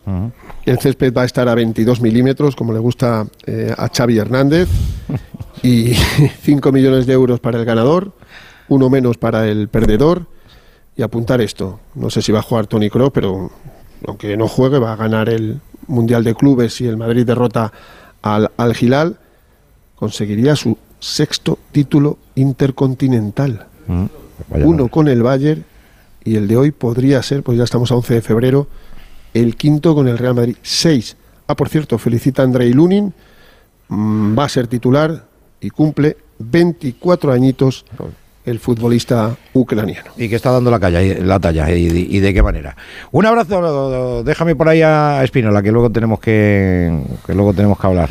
El 0.63 0.77
césped 0.77 1.11
va 1.11 1.23
a 1.23 1.25
estar 1.25 1.49
a 1.49 1.55
22 1.55 2.01
milímetros, 2.01 2.55
como 2.55 2.71
le 2.71 2.77
gusta 2.77 3.25
eh, 3.47 3.73
a 3.75 3.89
Xavi 3.89 4.17
Hernández. 4.17 4.69
Y 5.63 5.93
5 6.41 6.71
millones 6.71 7.07
de 7.07 7.13
euros 7.13 7.39
para 7.39 7.57
el 7.57 7.65
ganador, 7.65 8.11
uno 8.67 8.89
menos 8.89 9.17
para 9.17 9.47
el 9.47 9.67
perdedor. 9.69 10.27
Y 10.95 11.01
apuntar 11.01 11.41
esto. 11.41 11.79
No 11.95 12.11
sé 12.11 12.21
si 12.21 12.31
va 12.31 12.39
a 12.39 12.43
jugar 12.43 12.67
Tony 12.67 12.89
Kroos, 12.89 13.11
pero 13.11 13.51
aunque 14.07 14.37
no 14.37 14.47
juegue, 14.47 14.79
va 14.79 14.93
a 14.93 14.95
ganar 14.95 15.29
el 15.29 15.59
Mundial 15.87 16.23
de 16.23 16.35
Clubes 16.35 16.73
si 16.73 16.87
el 16.87 16.97
Madrid 16.97 17.25
derrota 17.25 17.71
al, 18.21 18.51
al 18.57 18.75
Gilal. 18.75 19.17
Conseguiría 19.95 20.55
su 20.55 20.77
sexto 20.99 21.59
título 21.71 22.17
intercontinental. 22.35 23.67
Uno 24.49 24.87
con 24.87 25.07
el 25.07 25.21
Bayern 25.21 25.63
y 26.23 26.35
el 26.35 26.47
de 26.47 26.57
hoy 26.57 26.71
podría 26.71 27.21
ser, 27.21 27.43
pues 27.43 27.57
ya 27.57 27.63
estamos 27.63 27.91
a 27.91 27.95
11 27.95 28.15
de 28.15 28.21
febrero, 28.21 28.67
el 29.33 29.55
quinto 29.55 29.93
con 29.93 30.07
el 30.07 30.17
Real 30.17 30.33
Madrid. 30.33 30.55
Seis. 30.63 31.15
Ah, 31.47 31.55
por 31.55 31.69
cierto, 31.69 31.97
felicita 31.97 32.41
a 32.41 32.45
Andrei 32.45 32.73
Lunin, 32.73 33.13
mm, 33.89 34.37
va 34.37 34.45
a 34.45 34.49
ser 34.49 34.67
titular 34.67 35.27
y 35.61 35.69
cumple 35.69 36.17
24 36.39 37.31
añitos 37.31 37.85
el 38.45 38.59
futbolista 38.59 39.35
ucraniano. 39.53 40.11
Y 40.17 40.29
que 40.29 40.35
está 40.35 40.51
dando 40.51 40.69
la, 40.71 40.79
calla, 40.79 41.01
la 41.23 41.39
talla 41.39 41.71
y, 41.71 42.07
y 42.09 42.19
de 42.19 42.33
qué 42.33 42.43
manera. 42.43 42.75
Un 43.11 43.25
abrazo, 43.25 44.23
déjame 44.23 44.55
por 44.55 44.69
ahí 44.69 44.81
a 44.81 45.23
Espinola, 45.23 45.61
que 45.63 45.71
luego 45.71 45.89
tenemos 45.89 46.19
que, 46.19 47.01
que 47.25 47.33
luego 47.33 47.53
tenemos 47.53 47.79
que 47.79 47.87
hablar. 47.87 48.09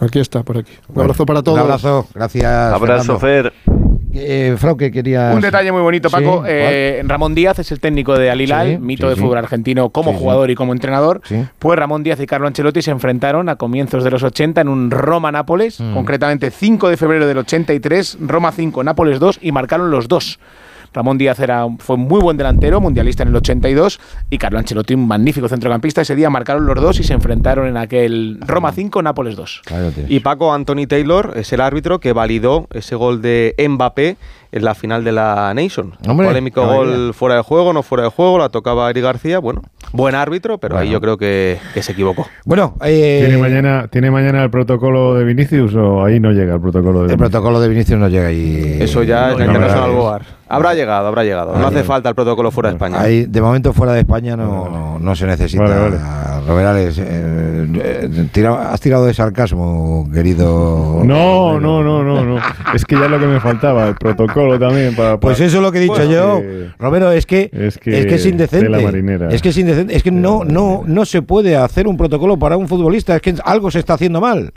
Aquí 0.00 0.18
está, 0.18 0.42
por 0.42 0.58
aquí. 0.58 0.72
Un 0.88 1.02
abrazo 1.02 1.24
para 1.24 1.42
todos. 1.42 1.58
Un 1.58 1.64
abrazo, 1.64 2.06
gracias. 2.12 2.44
Abrazo, 2.44 3.18
Fernando. 3.18 3.18
Fer. 3.20 3.91
Eh, 4.14 4.56
Frau, 4.58 4.76
que 4.76 4.90
quería. 4.90 5.32
Un 5.34 5.40
detalle 5.40 5.72
muy 5.72 5.80
bonito, 5.80 6.08
Sí, 6.08 6.14
Paco. 6.16 6.38
¿cuál? 6.40 6.46
Eh, 6.50 7.02
Ramón 7.06 7.34
Díaz 7.34 7.58
es 7.58 7.72
el 7.72 7.80
técnico 7.80 8.18
de 8.18 8.30
Alilal, 8.30 8.72
Sí, 8.72 8.78
mito 8.78 9.06
sí, 9.06 9.10
de 9.10 9.14
sí. 9.16 9.20
fútbol 9.22 9.38
argentino 9.38 9.88
como 9.90 10.10
Sí, 10.10 10.16
sí. 10.18 10.22
jugador 10.22 10.50
y 10.50 10.54
como 10.54 10.72
entrenador. 10.72 11.20
Sí. 11.24 11.44
Pues 11.58 11.78
Ramón 11.78 12.02
Díaz 12.02 12.20
y 12.20 12.26
Carlo 12.26 12.46
Ancelotti 12.46 12.82
se 12.82 12.90
enfrentaron 12.90 13.48
a 13.48 13.56
comienzos 13.56 14.04
de 14.04 14.10
los 14.10 14.22
80 14.22 14.60
en 14.60 14.68
un 14.68 14.90
Roma-Nápoles, 14.90 15.80
Mm. 15.80 15.94
concretamente 15.94 16.50
5 16.50 16.88
de 16.90 16.96
febrero 16.96 17.26
del 17.26 17.38
83, 17.38 18.18
Roma 18.20 18.52
5, 18.52 18.84
Nápoles 18.84 19.18
2 19.18 19.38
y 19.40 19.50
marcaron 19.52 19.90
los 19.90 20.08
dos. 20.08 20.38
Ramón 20.92 21.18
Díaz 21.18 21.40
era, 21.40 21.66
fue 21.78 21.96
un 21.96 22.02
muy 22.02 22.20
buen 22.20 22.36
delantero, 22.36 22.80
mundialista 22.80 23.22
en 23.22 23.30
el 23.30 23.36
82, 23.36 24.00
y 24.30 24.38
Carlo 24.38 24.58
Ancelotti, 24.58 24.94
un 24.94 25.06
magnífico 25.06 25.48
centrocampista. 25.48 26.02
Ese 26.02 26.14
día 26.14 26.30
marcaron 26.30 26.66
los 26.66 26.80
dos 26.80 27.00
y 27.00 27.04
se 27.04 27.14
enfrentaron 27.14 27.66
en 27.66 27.76
aquel 27.76 28.38
Roma 28.46 28.72
5, 28.72 29.02
Nápoles 29.02 29.36
2. 29.36 29.62
Y 30.08 30.20
Paco 30.20 30.52
Anthony 30.52 30.86
Taylor 30.88 31.32
es 31.36 31.52
el 31.52 31.60
árbitro 31.60 32.00
que 32.00 32.12
validó 32.12 32.66
ese 32.72 32.94
gol 32.94 33.22
de 33.22 33.54
Mbappé 33.68 34.16
en 34.52 34.64
la 34.64 34.74
final 34.74 35.02
de 35.02 35.12
la 35.12 35.52
Nation. 35.54 35.94
Hombre, 36.06 36.26
Polémico 36.26 36.66
gol 36.66 37.14
fuera 37.14 37.36
de 37.36 37.42
juego, 37.42 37.72
no 37.72 37.82
fuera 37.82 38.04
de 38.04 38.10
juego, 38.10 38.38
la 38.38 38.50
tocaba 38.50 38.90
Eric 38.90 39.02
García. 39.02 39.38
Bueno, 39.38 39.62
buen 39.92 40.14
árbitro, 40.14 40.58
pero 40.58 40.76
ahí 40.76 40.90
yo 40.90 41.00
creo 41.00 41.16
que, 41.16 41.58
que 41.72 41.82
se 41.82 41.92
equivocó. 41.92 42.26
Bueno, 42.44 42.74
eh, 42.84 43.22
¿Tiene, 43.24 43.40
mañana, 43.40 43.88
¿Tiene 43.88 44.10
mañana 44.10 44.42
el 44.44 44.50
protocolo 44.50 45.14
de 45.14 45.24
Vinicius 45.24 45.74
o 45.74 46.04
ahí 46.04 46.20
no 46.20 46.32
llega 46.32 46.54
el 46.54 46.60
protocolo 46.60 47.00
de 47.00 47.04
el 47.04 47.16
Vinicius? 47.16 47.30
protocolo 47.30 47.60
de 47.60 47.68
Vinicius 47.68 47.98
no 47.98 48.08
llega 48.08 48.26
ahí. 48.26 48.76
Eso 48.78 49.02
ya 49.02 49.32
es 49.32 49.38
la 49.38 49.46
no, 49.46 49.52
International 49.52 49.90
no, 49.90 49.96
Board. 49.96 50.24
Habrá 50.52 50.74
llegado, 50.74 51.06
habrá 51.08 51.24
llegado. 51.24 51.56
No 51.56 51.66
hace 51.66 51.82
falta 51.82 52.08
el 52.10 52.14
protocolo 52.14 52.50
fuera 52.50 52.68
de 52.70 52.76
España. 52.76 53.00
Ahí, 53.00 53.24
de 53.26 53.40
momento 53.40 53.72
fuera 53.72 53.92
de 53.92 54.00
España 54.00 54.36
no, 54.36 54.68
no, 54.68 54.98
no 54.98 55.16
se 55.16 55.26
necesita. 55.26 55.62
Vale, 55.64 55.96
Roberales, 56.46 56.98
eh, 56.98 57.66
eh, 57.74 58.28
tira- 58.32 58.72
has 58.72 58.80
tirado 58.80 59.06
de 59.06 59.14
sarcasmo, 59.14 60.08
querido. 60.12 61.02
No, 61.04 61.58
no, 61.60 61.82
no, 61.82 62.02
no, 62.02 62.24
no. 62.24 62.38
Es 62.74 62.84
que 62.84 62.96
ya 62.96 63.04
es 63.06 63.10
lo 63.10 63.18
que 63.18 63.26
me 63.26 63.40
faltaba, 63.40 63.88
el 63.88 63.94
protocolo 63.94 64.58
también. 64.58 64.94
Para, 64.94 65.18
Pues 65.18 65.40
eso 65.40 65.56
es 65.58 65.62
lo 65.62 65.72
que 65.72 65.78
he 65.78 65.82
dicho 65.82 65.94
Pues 65.94 66.08
yo, 66.08 66.40
que- 66.40 66.70
Romero, 66.78 67.10
es 67.12 67.26
que 67.26 67.50
es 67.52 67.76
es 67.76 67.78
que 67.78 68.14
es 68.14 68.26
indecente. 68.26 68.68
marinera. 68.68 69.28
Es 69.30 69.40
que 69.40 69.50
es 69.50 69.56
indecente, 69.58 69.96
es 69.96 70.02
que 70.02 70.10
no, 70.10 70.44
no, 70.44 70.82
no 70.84 71.04
se 71.04 71.22
puede 71.22 71.56
hacer 71.56 71.86
un 71.86 71.96
protocolo 71.96 72.38
para 72.38 72.56
un 72.56 72.68
futbolista, 72.68 73.16
es 73.16 73.22
que 73.22 73.34
algo 73.44 73.70
se 73.70 73.78
está 73.78 73.94
haciendo 73.94 74.20
mal. 74.20 74.52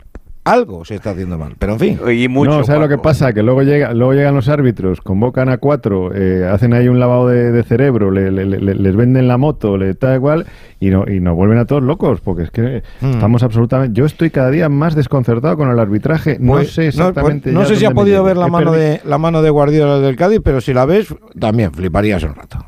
Algo 0.46 0.84
se 0.84 0.94
está 0.94 1.10
haciendo 1.10 1.36
mal. 1.38 1.54
Pero 1.58 1.72
en 1.74 1.78
fin. 1.80 1.98
Y 2.16 2.28
mucho, 2.28 2.50
no, 2.58 2.64
¿sabes 2.64 2.80
lo 2.82 2.88
que 2.88 2.98
pasa? 2.98 3.32
Que 3.32 3.42
luego, 3.42 3.62
llega, 3.62 3.92
luego 3.92 4.14
llegan 4.14 4.34
los 4.34 4.48
árbitros, 4.48 5.00
convocan 5.00 5.48
a 5.48 5.58
cuatro, 5.58 6.14
eh, 6.14 6.48
hacen 6.50 6.72
ahí 6.72 6.88
un 6.88 6.98
lavado 7.00 7.28
de, 7.28 7.50
de 7.52 7.62
cerebro, 7.64 8.10
le- 8.10 8.30
le- 8.30 8.46
le- 8.46 8.74
les 8.74 8.96
venden 8.96 9.26
la 9.28 9.36
moto, 9.38 9.76
le 9.76 9.94
tal 9.94 10.14
igual, 10.16 10.46
y, 10.80 10.90
no, 10.90 11.04
y 11.06 11.20
nos 11.20 11.34
vuelven 11.36 11.58
a 11.58 11.64
todos 11.64 11.82
locos, 11.82 12.20
porque 12.20 12.44
es 12.44 12.50
que 12.50 12.82
Mm. 13.00 13.10
estamos 13.10 13.42
absolutamente... 13.42 13.98
Yo 13.98 14.06
estoy 14.06 14.30
cada 14.30 14.50
día 14.50 14.68
más 14.68 14.94
desconcertado 14.94 15.56
con 15.56 15.68
el 15.70 15.78
arbitraje, 15.78 16.36
no 16.40 16.52
Pues, 16.52 16.72
sé 16.74 16.88
exactamente... 16.88 17.50
no 17.52 17.60
ya 17.62 17.66
sé 17.66 17.76
si 17.76 17.84
dónde 17.84 17.86
ha 17.86 17.90
me 17.90 17.94
podido 17.96 18.22
ver 18.24 18.36
la 18.36 18.48
mano, 18.48 18.72
de, 18.72 19.00
la 19.04 19.18
mano 19.18 19.42
de 19.42 19.50
Guardiola 19.50 19.98
del 19.98 20.14
Cádiz, 20.16 20.40
pero 20.44 20.60
si 20.60 20.72
la 20.72 20.86
ves, 20.86 21.12
también 21.38 21.72
fliparías 21.72 22.22
un 22.22 22.34
rato. 22.34 22.58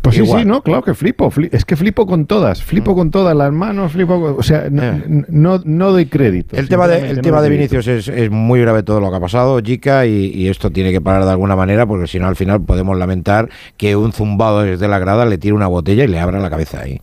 Pues 0.00 0.16
sí, 0.16 0.22
Igual. 0.22 0.42
sí, 0.42 0.48
no, 0.48 0.62
claro 0.62 0.82
que 0.82 0.94
flipo, 0.94 1.30
fli- 1.30 1.48
es 1.52 1.64
que 1.64 1.76
flipo 1.76 2.06
con 2.06 2.26
todas, 2.26 2.62
flipo 2.62 2.94
con 2.94 3.10
todas 3.10 3.36
las 3.36 3.52
manos, 3.52 3.92
flipo 3.92 4.20
con- 4.20 4.36
o 4.38 4.42
sea, 4.42 4.68
no, 4.70 4.82
Eh. 4.82 5.02
no, 5.28 5.60
no 5.64 5.92
doy 5.92 6.06
crédito. 6.06 6.56
El 6.56 6.68
tema 6.68 6.86
de, 6.88 7.10
el 7.10 7.20
tema 7.20 7.42
de. 7.42 7.50
Vinicius 7.50 7.86
es, 7.88 8.08
es 8.08 8.30
muy 8.30 8.60
grave 8.60 8.82
todo 8.82 9.00
lo 9.00 9.10
que 9.10 9.16
ha 9.16 9.20
pasado, 9.20 9.60
Jica, 9.62 10.06
y, 10.06 10.26
y 10.34 10.48
esto 10.48 10.70
tiene 10.70 10.92
que 10.92 11.00
parar 11.00 11.24
de 11.24 11.30
alguna 11.30 11.56
manera, 11.56 11.86
porque 11.86 12.06
si 12.06 12.18
no, 12.18 12.26
al 12.28 12.36
final 12.36 12.60
podemos 12.62 12.96
lamentar 12.96 13.48
que 13.76 13.96
un 13.96 14.12
zumbado 14.12 14.62
desde 14.62 14.88
la 14.88 14.98
grada 14.98 15.26
le 15.26 15.38
tire 15.38 15.54
una 15.54 15.66
botella 15.66 16.04
y 16.04 16.08
le 16.08 16.18
abra 16.20 16.38
la 16.38 16.50
cabeza 16.50 16.80
ahí. 16.82 17.00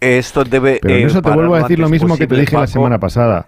Esto 0.00 0.44
debe. 0.44 0.78
Pero 0.80 0.94
en 0.94 1.02
eh, 1.02 1.06
eso 1.06 1.20
te 1.22 1.30
vuelvo 1.30 1.54
a 1.56 1.62
decir 1.62 1.78
lo 1.78 1.88
mismo 1.88 2.16
que 2.16 2.26
te 2.26 2.36
dije 2.36 2.56
la 2.56 2.66
semana 2.66 2.98
pasada. 3.00 3.46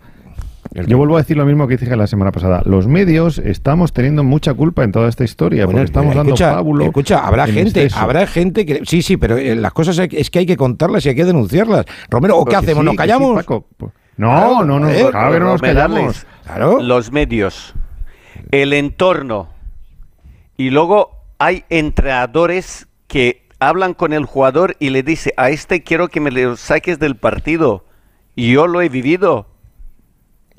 Yo 0.73 0.99
vuelvo 0.99 1.17
a 1.17 1.21
decir 1.21 1.37
lo 1.37 1.45
mismo 1.45 1.67
que 1.67 1.77
dije 1.77 1.97
la 1.97 2.07
semana 2.07 2.31
pasada. 2.31 2.63
Los 2.65 2.87
medios 2.87 3.39
estamos 3.39 3.93
teniendo 3.93 4.23
mucha 4.23 4.55
culpa 4.55 4.85
en 4.85 4.93
toda 4.93 5.09
esta 5.09 5.25
historia, 5.25 5.65
Bueno, 5.67 5.79
porque 5.79 5.85
estamos 5.87 6.15
dando 6.15 6.35
escucha, 6.35 6.53
pábulo. 6.55 6.85
escucha, 6.85 7.27
habrá 7.27 7.45
en 7.47 7.55
gente, 7.55 7.83
exceso. 7.85 7.99
habrá 7.99 8.27
gente 8.27 8.65
que 8.65 8.83
sí, 8.85 9.03
sí, 9.03 9.17
pero 9.17 9.37
eh, 9.37 9.57
las 9.57 9.73
cosas 9.73 9.99
es 9.99 10.31
que 10.31 10.39
hay 10.39 10.47
que 10.47 10.57
contarlas 10.57 11.05
y 11.07 11.09
hay 11.09 11.17
que 11.17 11.25
denunciarlas. 11.25 11.87
Romero, 12.09 12.39
¿o 12.39 12.45
qué 12.45 12.55
hacemos? 12.55 12.83
sí, 12.83 12.85
¿Nos 12.87 12.93
sí, 12.93 12.97
callamos? 12.99 13.35
Paco. 13.37 13.67
No, 14.17 14.29
Claro, 14.29 14.65
no, 14.65 14.79
no, 14.81 14.89
claro 15.11 15.33
que 15.33 15.41
no 15.41 15.45
nos 15.47 15.61
callamos. 15.61 16.27
Claro. 16.45 16.81
Los 16.81 17.11
medios, 17.11 17.75
el 18.53 18.73
entorno. 18.73 19.49
Y 20.57 20.71
luego 20.71 21.25
hay 21.39 21.65
entrenadores 21.71 22.87
que 23.09 23.49
hablan 23.59 23.95
con 23.95 24.13
el 24.13 24.25
jugador 24.25 24.77
y 24.79 24.91
le 24.91 25.03
dice, 25.03 25.35
a 25.37 25.51
este 25.51 25.83
quiero 25.83 26.09
que 26.09 26.21
me 26.21 26.31
lo 26.31 26.57
saques 26.57 26.99
del 26.99 27.17
partido. 27.17 27.85
Y 28.37 28.53
yo 28.53 28.67
lo 28.67 28.81
he 28.83 28.89
vivido. 28.89 29.49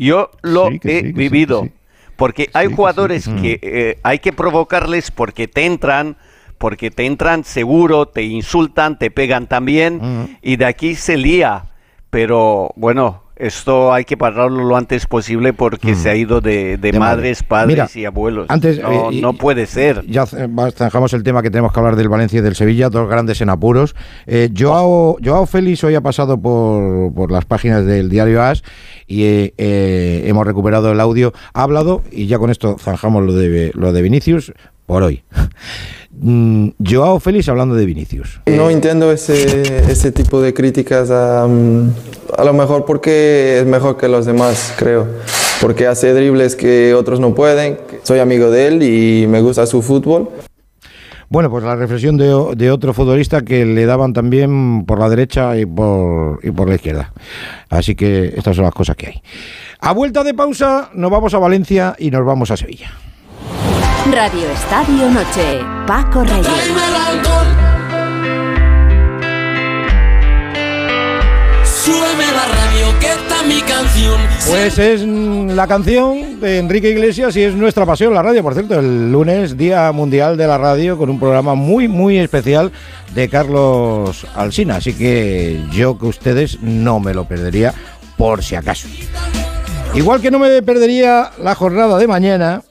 Yo 0.06 0.32
lo 0.42 0.70
Sí, 0.70 0.80
he 0.84 1.02
sí, 1.02 1.12
vivido. 1.12 1.64
sí. 1.64 1.72
Porque 2.16 2.50
hay 2.54 2.68
jugadores 2.68 3.28
que 3.28 3.60
eh, 3.62 3.98
hay 4.04 4.20
que 4.20 4.32
provocarles 4.34 5.10
porque 5.12 5.48
te 5.48 5.66
entran, 5.66 6.18
porque 6.58 6.92
te 6.92 7.06
entran 7.06 7.44
seguro, 7.44 8.08
te 8.08 8.24
insultan, 8.24 9.00
te 9.00 9.10
pegan 9.12 9.48
también 9.48 10.38
y 10.42 10.56
de 10.58 10.66
aquí 10.66 10.96
se 10.96 11.18
lía. 11.18 11.66
Pero 12.12 12.72
bueno, 12.76 13.24
esto 13.38 13.92
hay 13.92 14.04
que 14.06 14.18
pararlo 14.18 14.66
lo 14.66 14.76
antes 14.76 15.08
posible 15.08 15.54
porque 15.54 15.96
se 15.96 16.10
ha 16.10 16.16
ido 16.16 16.42
de, 16.42 16.78
de 16.78 16.92
De 16.92 17.00
madre. 17.00 17.16
madres, 17.16 17.42
padres 17.44 17.68
Mira, 17.70 17.90
y 17.96 18.06
abuelos. 18.06 18.46
antes, 18.50 18.80
no, 18.80 19.12
eh, 19.12 19.20
no 19.22 19.34
puede 19.34 19.66
ser. 19.66 20.06
Ya 20.08 20.26
zanjamos 20.26 21.14
el 21.14 21.24
tema 21.24 21.42
que 21.42 21.50
tenemos 21.50 21.72
que 21.74 21.80
hablar 21.80 21.96
del 21.96 22.10
Valencia 22.10 22.40
y 22.40 22.42
del 22.42 22.54
Sevilla, 22.56 22.90
dos 22.90 23.10
grandes 23.10 23.42
en 23.42 23.50
apuros. 23.50 23.96
Eh, 24.28 24.50
Joao, 24.56 25.18
Joao 25.24 25.46
Félix 25.48 25.84
hoy 25.86 25.96
ha 25.96 26.02
pasado 26.02 26.40
por, 26.40 27.14
por 27.14 27.32
las 27.32 27.46
páginas 27.46 27.86
del 27.86 28.10
diario 28.10 28.44
AS 28.44 28.62
y 29.08 29.24
eh, 29.24 29.54
eh, 29.58 30.24
hemos 30.28 30.46
recuperado 30.46 30.92
el 30.92 31.00
audio. 31.00 31.34
Ha 31.54 31.64
hablado, 31.64 32.04
y 32.12 32.28
ya 32.28 32.38
con 32.38 32.52
esto 32.52 32.76
zanjamos 32.78 33.26
lo 33.26 33.34
de, 33.34 33.72
lo 33.74 33.94
de 33.94 34.02
Vinicius 34.02 34.54
por 34.86 35.02
hoy. 35.04 35.24
Mm, 36.24 36.70
Joao 36.88 37.20
Félix 37.20 37.50
hablando 37.50 37.74
de 37.74 37.84
Vinicius. 37.84 38.42
No 38.46 38.70
entiendo 38.70 39.12
ese, 39.12 39.82
ese 39.92 40.12
tipo 40.12 40.40
de 40.40 40.54
críticas 40.54 41.10
a, 41.10 41.48
mm, 41.48 41.90
a 42.38 42.44
lo 42.44 42.54
mejor 42.54 42.86
porque 42.86 43.58
es 43.60 43.66
mejor 43.66 43.98
que 43.98 44.08
los 44.08 44.28
demás, 44.28 44.76
creo. 44.78 45.08
Porque 45.60 45.88
hace 45.88 46.14
dribles 46.14 46.56
que 46.56 46.94
otros 46.94 47.20
no 47.20 47.34
pueden. 47.34 47.80
Soy 48.04 48.20
amigo 48.20 48.52
de 48.52 48.68
él 48.68 48.84
y 48.84 49.26
me 49.28 49.42
gusta 49.42 49.66
su 49.66 49.82
fútbol. 49.82 50.30
Bueno, 51.30 51.50
pues 51.50 51.64
la 51.64 51.76
reflexión 51.76 52.18
de 52.18 52.72
otro 52.72 52.94
futbolista 52.94 53.42
que 53.42 53.66
le 53.66 53.86
daban 53.86 54.14
también 54.14 54.86
por 54.86 55.00
la 55.00 55.10
derecha 55.10 55.58
y 55.58 55.66
por, 55.66 56.40
y 56.44 56.52
por 56.52 56.68
la 56.68 56.76
izquierda. 56.76 57.14
Así 57.70 57.96
que 57.96 58.34
estas 58.36 58.56
son 58.58 58.66
las 58.66 58.74
cosas 58.74 58.96
que 58.96 59.08
hay. 59.08 59.22
A 59.80 59.94
vuelta 59.94 60.24
de 60.24 60.34
pausa 60.34 60.90
nos 60.94 61.10
vamos 61.10 61.34
a 61.34 61.40
Valencia 61.40 61.96
y 61.98 62.12
nos 62.12 62.26
vamos 62.26 62.52
a 62.52 62.58
Sevilla. 62.58 62.92
Radio 64.10 64.50
Estadio 64.50 65.10
Noche. 65.12 65.64
Paco 65.86 66.24
Reyes. 66.24 66.48
Súbeme 71.64 72.26
la 72.26 72.46
radio 72.48 73.00
que 73.00 73.06
está 73.06 73.44
mi 73.44 73.62
canción. 73.62 74.20
Pues 74.50 74.80
es 74.80 75.02
la 75.04 75.68
canción 75.68 76.42
de 76.42 76.58
Enrique 76.58 76.90
Iglesias 76.90 77.36
y 77.38 77.44
es 77.44 77.54
nuestra 77.54 77.86
pasión 77.86 78.14
la 78.16 78.24
radio. 78.24 78.42
Por 78.42 78.56
cierto, 78.56 78.80
el 78.80 79.12
lunes, 79.12 79.56
Día 79.56 79.92
Mundial 79.92 80.36
de 80.36 80.48
la 80.48 80.58
Radio, 80.58 80.98
con 80.98 81.12
un 81.12 81.20
programa 81.20 81.54
muy, 81.54 81.88
muy 81.88 82.18
especial 82.18 82.72
de 83.14 83.30
Carlos 83.30 84.26
Alsina. 84.36 84.78
Así 84.78 84.94
que 84.94 85.64
yo 85.72 86.00
que 86.00 86.08
ustedes 86.08 86.60
no 86.62 87.00
me 87.00 87.14
lo 87.14 87.26
perdería 87.26 87.74
por 88.18 88.44
si 88.44 88.56
acaso. 88.56 88.88
Igual 89.94 90.22
que 90.22 90.32
no 90.32 90.40
me 90.40 90.62
perdería 90.64 91.32
la 91.38 91.54
jornada 91.54 91.98
de 92.00 92.08
mañana, 92.08 92.64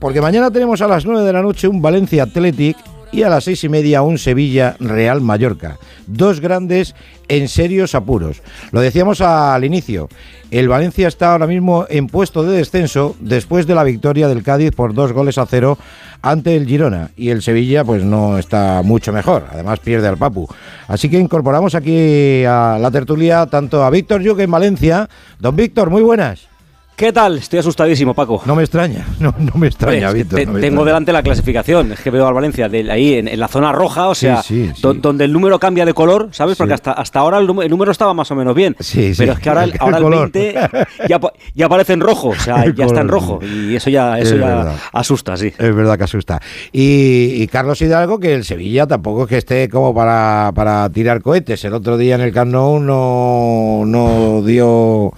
porque 0.00 0.20
mañana 0.20 0.50
tenemos 0.50 0.80
a 0.80 0.88
las 0.88 1.04
9 1.04 1.24
de 1.24 1.32
la 1.32 1.42
noche 1.42 1.68
un 1.68 1.82
Valencia 1.82 2.24
Athletic 2.24 2.76
y 3.12 3.22
a 3.22 3.28
las 3.28 3.44
seis 3.44 3.64
y 3.64 3.68
media 3.68 4.02
un 4.02 4.18
Sevilla 4.18 4.76
Real 4.78 5.20
Mallorca. 5.20 5.78
Dos 6.06 6.40
grandes 6.40 6.94
en 7.28 7.48
serios 7.48 7.94
apuros. 7.94 8.42
Lo 8.72 8.80
decíamos 8.80 9.20
al 9.20 9.64
inicio. 9.64 10.08
El 10.50 10.68
Valencia 10.68 11.08
está 11.08 11.32
ahora 11.32 11.46
mismo 11.46 11.86
en 11.88 12.06
puesto 12.06 12.42
de 12.42 12.56
descenso 12.56 13.16
después 13.20 13.66
de 13.66 13.74
la 13.74 13.84
victoria 13.84 14.28
del 14.28 14.42
Cádiz 14.42 14.72
por 14.74 14.94
dos 14.94 15.12
goles 15.12 15.38
a 15.38 15.46
cero 15.46 15.78
ante 16.22 16.56
el 16.56 16.66
Girona. 16.66 17.10
Y 17.16 17.30
el 17.30 17.42
Sevilla 17.42 17.84
pues 17.84 18.04
no 18.04 18.38
está 18.38 18.82
mucho 18.84 19.12
mejor. 19.12 19.46
Además 19.52 19.80
pierde 19.80 20.08
al 20.08 20.16
Papu. 20.16 20.48
Así 20.88 21.08
que 21.08 21.18
incorporamos 21.18 21.74
aquí 21.74 22.44
a 22.44 22.78
la 22.80 22.90
tertulia 22.90 23.46
tanto 23.46 23.84
a 23.84 23.90
Víctor 23.90 24.22
Yuque 24.22 24.44
en 24.44 24.50
Valencia. 24.50 25.08
Don 25.38 25.54
Víctor, 25.54 25.90
muy 25.90 26.02
buenas. 26.02 26.48
¿Qué 26.96 27.14
tal? 27.14 27.38
Estoy 27.38 27.60
asustadísimo, 27.60 28.12
Paco. 28.12 28.42
No 28.44 28.54
me 28.54 28.62
extraña, 28.62 29.06
no, 29.20 29.34
no 29.38 29.52
me 29.54 29.68
extraña, 29.68 30.12
Víctor. 30.12 30.38
te- 30.38 30.44
no 30.44 30.52
me 30.52 30.60
tengo 30.60 30.66
extraña. 30.82 30.84
delante 30.84 31.12
la 31.14 31.22
clasificación. 31.22 31.92
Es 31.92 32.00
que 32.00 32.10
veo 32.10 32.26
al 32.26 32.34
Valencia 32.34 32.68
de 32.68 32.92
ahí 32.92 33.14
en, 33.14 33.26
en 33.26 33.40
la 33.40 33.48
zona 33.48 33.72
roja, 33.72 34.08
o 34.08 34.14
sea, 34.14 34.42
sí, 34.42 34.70
sí. 34.74 34.82
do- 34.82 34.92
donde 34.92 35.24
el 35.24 35.32
número 35.32 35.58
cambia 35.58 35.86
de 35.86 35.94
color, 35.94 36.28
¿sabes? 36.32 36.58
Porque 36.58 36.74
hasta, 36.74 36.92
hasta 36.92 37.20
ahora 37.20 37.38
el, 37.38 37.46
número- 37.46 37.64
el 37.64 37.70
número 37.70 37.90
estaba 37.90 38.12
más 38.12 38.30
o 38.30 38.34
menos 38.34 38.54
bien. 38.54 38.76
Sí, 38.80 39.14
sí. 39.14 39.18
Pero 39.18 39.32
es 39.32 39.38
que 39.38 39.48
ahora, 39.48 39.64
el- 39.64 39.70
El 39.74 39.76
ahora 39.80 39.96
el 39.96 40.02
color. 40.02 40.30
20 40.30 40.54
ya, 41.08 41.20
ya 41.54 41.66
aparece 41.66 41.94
en 41.94 42.00
rojo, 42.00 42.28
o 42.28 42.34
sea, 42.34 42.64
El 42.64 42.74
ya 42.74 42.84
está 42.84 43.00
en 43.00 43.08
color, 43.08 43.22
rojo. 43.22 43.38
Y 43.46 43.76
eso 43.76 43.88
ya, 43.88 44.18
eso 44.18 44.34
Es 44.34 44.40
ya 44.40 44.46
verdad. 44.46 44.74
asusta, 44.92 45.38
sí. 45.38 45.46
Es 45.56 45.74
verdad 45.74 45.96
que 45.96 46.04
asusta. 46.04 46.38
Y, 46.70 47.42
y 47.42 47.46
Carlos 47.46 47.80
Hidalgo, 47.80 48.20
que 48.20 48.34
el 48.34 48.44
Sevilla 48.44 48.86
tampoco 48.86 49.22
es 49.22 49.28
que 49.30 49.38
esté 49.38 49.70
como 49.70 49.94
para, 49.94 50.52
para 50.54 50.90
tirar 50.90 51.22
cohetes. 51.22 51.64
El 51.64 51.72
otro 51.72 51.96
día 51.96 52.16
en 52.16 52.20
el 52.20 52.32
Camp 52.32 52.52
Nou 52.52 52.78
no, 52.78 53.84
no 53.86 54.42
dio 54.42 55.14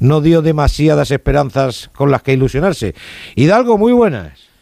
no 0.00 0.20
dio 0.20 0.42
demasiadas 0.42 1.12
esperanzas 1.12 1.21
con 1.92 2.10
las 2.10 2.22
que 2.22 2.32
ilusionarse. 2.32 2.94
Hidalgo, 3.34 3.78
muy 3.78 3.92
buenas. 3.92 4.52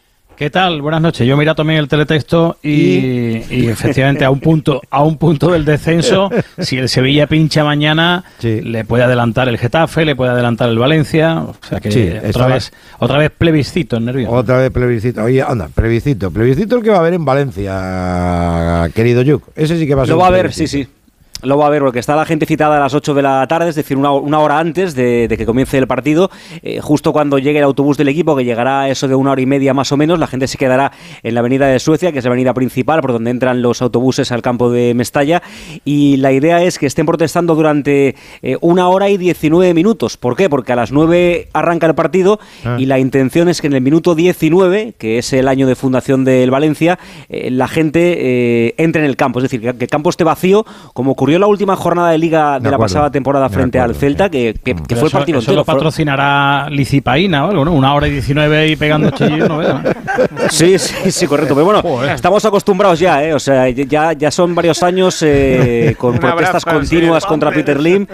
¿Qué 0.41 0.49
tal? 0.49 0.81
Buenas 0.81 1.01
noches. 1.01 1.27
Yo 1.27 1.37
mira 1.37 1.53
también 1.53 1.77
el 1.77 1.87
teletexto 1.87 2.57
y, 2.63 3.43
y 3.47 3.67
efectivamente 3.67 4.25
a 4.25 4.31
un 4.31 4.39
punto 4.39 4.81
a 4.89 5.03
un 5.03 5.17
punto 5.17 5.51
del 5.51 5.65
descenso, 5.65 6.31
si 6.57 6.77
el 6.77 6.89
Sevilla 6.89 7.27
pincha 7.27 7.63
mañana, 7.63 8.23
le 8.41 8.83
puede 8.83 9.03
adelantar 9.03 9.49
el 9.49 9.59
Getafe, 9.59 10.03
le 10.03 10.15
puede 10.15 10.31
adelantar 10.31 10.69
el 10.69 10.79
Valencia, 10.79 11.41
o 11.41 11.55
sea 11.61 11.79
que 11.79 11.91
Sí, 11.91 12.09
otra 12.27 12.47
vez 12.47 12.73
otra 12.97 13.19
vez 13.19 13.29
plebiscito 13.29 13.97
en 13.97 14.05
nervio. 14.05 14.31
Otra 14.31 14.57
vez 14.57 14.71
plebiscito. 14.71 15.23
Oye, 15.23 15.43
anda, 15.43 15.67
plebiscito. 15.67 16.31
Plebiscito 16.31 16.77
el 16.77 16.83
que 16.83 16.89
va 16.89 16.95
a 16.95 16.99
haber 17.01 17.13
en 17.13 17.23
Valencia, 17.23 18.89
querido 18.95 19.21
Yuk. 19.21 19.43
Ese 19.55 19.77
sí 19.77 19.85
que 19.85 19.93
va 19.93 20.01
a 20.01 20.05
ser 20.07 20.15
Lo 20.15 20.21
va 20.21 20.27
a 20.27 20.31
ver, 20.31 20.51
sí, 20.51 20.65
sí. 20.65 20.87
Lo 21.43 21.57
va 21.57 21.67
a 21.67 21.69
ver 21.69 21.81
porque 21.81 21.99
está 21.99 22.15
la 22.15 22.25
gente 22.25 22.45
citada 22.45 22.77
a 22.77 22.79
las 22.79 22.93
8 22.93 23.13
de 23.13 23.21
la 23.21 23.45
tarde, 23.47 23.69
es 23.69 23.75
decir, 23.75 23.97
una, 23.97 24.11
una 24.11 24.39
hora 24.39 24.59
antes 24.59 24.95
de, 24.95 25.27
de 25.27 25.37
que 25.37 25.45
comience 25.45 25.77
el 25.77 25.87
partido. 25.87 26.29
Eh, 26.61 26.79
justo 26.81 27.13
cuando 27.13 27.39
llegue 27.39 27.59
el 27.59 27.65
autobús 27.65 27.97
del 27.97 28.07
equipo, 28.09 28.35
que 28.35 28.45
llegará 28.45 28.81
a 28.81 28.89
eso 28.89 29.07
de 29.07 29.15
una 29.15 29.31
hora 29.31 29.41
y 29.41 29.45
media 29.45 29.73
más 29.73 29.91
o 29.91 29.97
menos, 29.97 30.19
la 30.19 30.27
gente 30.27 30.47
se 30.47 30.57
quedará 30.57 30.91
en 31.23 31.33
la 31.33 31.39
avenida 31.39 31.67
de 31.67 31.79
Suecia, 31.79 32.11
que 32.11 32.19
es 32.19 32.25
la 32.25 32.29
avenida 32.29 32.53
principal 32.53 33.01
por 33.01 33.11
donde 33.13 33.31
entran 33.31 33.61
los 33.61 33.81
autobuses 33.81 34.31
al 34.31 34.41
campo 34.41 34.71
de 34.71 34.93
Mestalla. 34.93 35.41
Y 35.85 36.17
la 36.17 36.31
idea 36.31 36.61
es 36.63 36.77
que 36.77 36.85
estén 36.85 37.05
protestando 37.05 37.55
durante 37.55 38.15
eh, 38.41 38.57
una 38.61 38.87
hora 38.89 39.09
y 39.09 39.17
19 39.17 39.73
minutos. 39.73 40.17
¿Por 40.17 40.35
qué? 40.35 40.49
Porque 40.49 40.73
a 40.73 40.75
las 40.75 40.91
9 40.91 41.49
arranca 41.53 41.87
el 41.87 41.95
partido 41.95 42.39
Ah. 42.63 42.77
y 42.79 42.85
la 42.85 42.99
intención 42.99 43.49
es 43.49 43.61
que 43.61 43.67
en 43.67 43.73
el 43.73 43.81
minuto 43.81 44.15
19, 44.15 44.93
que 44.97 45.17
es 45.17 45.33
el 45.33 45.47
año 45.47 45.67
de 45.67 45.75
fundación 45.75 46.23
del 46.23 46.51
Valencia, 46.51 46.99
eh, 47.29 47.49
la 47.49 47.67
gente 47.67 48.81
entre 48.81 49.03
en 49.03 49.09
el 49.09 49.15
campo. 49.15 49.39
Es 49.39 49.43
decir, 49.43 49.61
que, 49.61 49.73
que 49.75 49.85
el 49.85 49.89
campo 49.89 50.09
esté 50.09 50.23
vacío, 50.23 50.65
como 50.93 51.11
ocurrió 51.11 51.30
en 51.35 51.41
la 51.41 51.47
última 51.47 51.75
jornada 51.75 52.09
de 52.11 52.17
liga 52.17 52.53
de, 52.53 52.65
De 52.65 52.69
la 52.69 52.75
acuerdo, 52.75 52.93
pasada 52.93 53.11
temporada 53.11 53.49
frente 53.49 53.79
al 53.79 53.95
Celta, 53.95 54.29
que, 54.29 54.53
que- 54.63 54.75
que 54.75 54.83
Pero 54.87 54.99
fue 55.01 55.07
el 55.07 55.11
partido 55.13 55.39
eso 55.39 55.51
entero. 55.51 55.61
lo 55.61 55.65
patrocinará 55.65 56.69
Licipaína 56.69 57.45
o 57.45 57.49
algo, 57.51 57.65
¿no? 57.65 57.73
Una 57.73 57.93
hora 57.93 58.07
y 58.07 58.11
19 58.11 58.69
y 58.69 58.75
pegando 58.75 59.09
chillidos, 59.11 59.49
no 59.49 59.57
veo. 59.57 59.79
Sí, 60.49 60.77
sí, 60.77 61.11
sí, 61.11 61.27
correcto. 61.27 61.53
Pero 61.55 61.65
bueno, 61.81 62.03
estamos 62.13 62.43
acostumbrados 62.45 62.99
ya, 62.99 63.23
¿eh? 63.23 63.33
O 63.33 63.39
sea, 63.39 63.69
ya, 63.69 64.13
ya 64.13 64.31
son 64.31 64.53
varios 64.55 64.83
años 64.83 65.21
eh, 65.21 65.95
con 65.99 66.17
protestas 66.17 66.65
continuas 66.65 67.23
sí, 67.23 67.29
contra. 67.29 67.51
Peter 67.51 67.79
Lim 67.79 68.05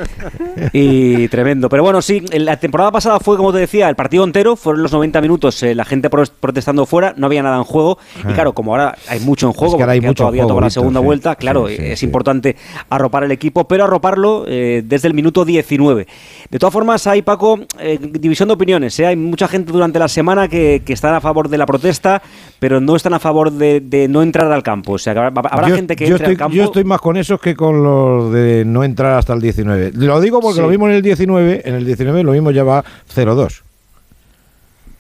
y 0.74 1.28
tremendo. 1.28 1.70
Pero 1.70 1.84
bueno, 1.84 2.02
sí, 2.02 2.22
la 2.32 2.58
temporada 2.58 2.92
pasada 2.92 3.20
fue, 3.20 3.38
como 3.38 3.52
te 3.54 3.60
decía, 3.60 3.90
el 3.90 3.96
partido 3.96 4.24
entero, 4.24 4.56
fueron 4.56 4.82
los 4.84 4.92
90 4.92 5.22
minutos, 5.22 5.62
eh, 5.64 5.76
la 5.76 5.86
gente 5.86 6.10
pro- 6.10 6.24
protestando 6.40 6.86
fuera, 6.86 7.14
no 7.18 7.28
había 7.28 7.44
nada 7.44 7.58
en 7.58 7.64
juego. 7.64 7.98
Y 8.18 8.32
Ah. 8.32 8.34
claro, 8.34 8.54
como 8.54 8.72
ahora 8.72 8.96
hay 9.08 9.20
mucho 9.20 9.48
en 9.48 9.54
juego, 9.54 9.74
Es 9.74 9.78
que 9.78 9.84
ahora 9.84 9.94
hay 9.94 10.02
mucho 10.02 10.14
todavía 10.16 10.46
toda 10.48 10.62
la 10.62 10.70
segunda 10.70 11.00
sí. 11.00 11.06
vuelta, 11.06 11.36
claro, 11.36 11.68
Sí, 11.68 11.76
sí, 11.78 11.86
es 11.86 12.04
importante 12.04 12.56
arropar 13.08 13.24
el 13.24 13.32
equipo, 13.32 13.68
pero 13.68 13.86
arroparlo 13.86 14.46
eh, 14.48 14.84
desde 14.86 15.08
el 15.08 15.14
minuto 15.14 15.46
19. 15.46 16.08
De 16.50 16.60
todas 16.60 16.74
formas, 16.74 17.08
hay, 17.08 17.22
Paco, 17.22 17.60
eh, 17.80 17.98
división 18.02 18.50
de 18.50 18.54
opiniones. 18.54 19.00
¿eh? 19.00 19.06
Hay 19.08 19.16
mucha 19.16 19.48
gente 19.48 19.72
durante 19.72 19.98
la 20.00 20.08
semana 20.08 20.48
que, 20.48 20.82
que 20.86 20.94
están 20.94 21.14
a 21.16 21.22
favor 21.22 21.50
de 21.50 21.58
la 21.58 21.66
protesta, 21.66 22.22
pero 22.60 22.80
no 22.82 22.96
están 22.96 23.14
a 23.14 23.20
favor 23.20 23.52
de, 23.52 23.80
de 23.82 24.08
no 24.08 24.22
entrar 24.22 24.52
al 24.52 24.64
campo. 24.64 24.94
O 24.94 24.98
sea, 24.98 25.14
que 25.14 25.20
habrá, 25.20 25.42
habrá 25.50 25.70
yo, 25.70 25.76
gente 25.76 25.96
que 25.96 26.06
entre 26.06 26.16
estoy, 26.18 26.32
al 26.34 26.38
campo. 26.38 26.56
yo 26.56 26.64
estoy 26.66 26.84
más 26.84 27.02
con 27.02 27.18
esos 27.18 27.40
que 27.40 27.56
con 27.56 27.84
los 27.84 28.32
de 28.34 28.64
no 28.66 28.84
entrar 28.84 29.18
hasta 29.18 29.34
el 29.34 29.42
19. 29.42 29.92
Lo 29.96 30.20
digo 30.22 30.40
porque 30.40 30.58
Sí. 30.58 30.62
lo 30.62 30.70
mismo 30.70 30.88
en 30.88 30.96
el 30.96 31.02
19, 31.02 31.62
en 31.66 31.76
el 31.76 31.86
19 31.86 32.24
lo 32.24 32.32
mismo 32.32 32.52
ya 32.52 32.64
va 32.64 32.84
0-2. 33.14 33.64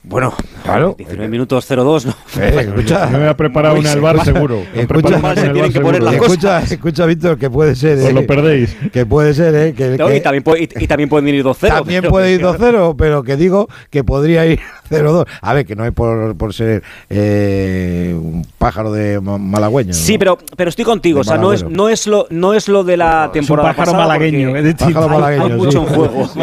Bueno, 0.10 0.34
claro. 0.64 0.95
19 0.97 1.28
minutos 1.30 1.68
02, 1.68 2.05
¿no? 2.05 2.14
Eh, 2.39 2.55
escucha, 2.62 3.08
Me 3.08 3.18
voy 3.20 3.28
a 3.28 3.36
preparar 3.36 3.78
una 3.78 3.91
al 3.91 3.99
bar 3.99 4.24
seguro. 4.24 4.62
Escucha, 4.76 5.20
se 5.36 5.41
tienen 5.41 5.62
bar 5.62 5.72
que 5.72 5.82
poner 5.82 6.03
las 6.03 6.14
escucha, 6.16 6.62
escucha, 6.62 7.05
Víctor, 7.05 7.38
que 7.38 7.49
puede 7.49 7.76
ser. 7.76 7.97
Os 7.97 8.05
eh, 8.05 8.14
lo 8.14 8.26
perdéis. 8.28 8.76
Que 8.93 9.05
puede 9.08 9.34
ser, 9.34 9.55
¿eh? 9.55 9.74
Que, 9.74 9.97
No, 9.97 10.08
que- 10.08 10.18
y, 10.18 10.22
también 10.22 10.43
puede, 10.43 10.64
y, 10.64 10.70
y 10.84 10.88
también 10.88 11.10
pueden 11.10 11.28
ir 11.34 11.43
2-0. 11.43 11.68
también 11.70 12.01
pero- 12.01 12.12
puede 12.12 12.32
ir 12.34 12.41
2-0, 12.41 12.95
pero 12.97 13.24
que 13.24 13.36
digo 13.38 13.68
que 13.89 14.03
podría 14.03 14.45
ir 14.45 14.60
0-2. 14.91 15.26
A 15.41 15.53
ver, 15.53 15.66
que 15.66 15.76
no 15.76 15.84
es 15.84 15.91
por, 15.93 16.38
por 16.38 16.53
ser 16.53 16.84
eh, 17.10 18.14
un 18.16 18.45
pájaro 18.58 18.91
de 18.91 19.20
ma- 19.20 19.38
malagüeño. 19.39 19.93
Sí, 19.93 20.14
¿no? 20.14 20.20
pero, 20.20 20.38
pero 20.55 20.70
estoy 20.70 20.86
contigo. 20.86 21.18
De 21.18 21.22
O 21.22 21.24
sea, 21.24 21.38
no 21.38 21.53
es, 21.53 21.64
no, 21.68 21.89
es 21.89 22.05
lo, 22.08 22.28
no 22.30 22.53
es 22.53 22.68
lo 22.70 22.84
de 22.84 22.97
la 22.97 23.32
temporada 23.34 23.70
pájaro 23.70 23.93
pasada. 23.93 24.08
malagueño, 24.08 24.55
es 24.55 24.64
decir, 24.64 24.93
Pájaro 24.93 25.05
hay- 25.05 25.12
malagueño, 25.20 25.43
hay 25.45 25.51
sí. 25.51 25.58
mucho 25.58 25.80
en 25.80 25.86
juego. 25.88 26.30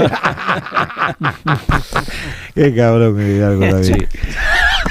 Qué 2.55 2.75
cabrón 2.75 3.17
que 3.17 3.39
algo 3.63 3.79
David. 3.81 4.09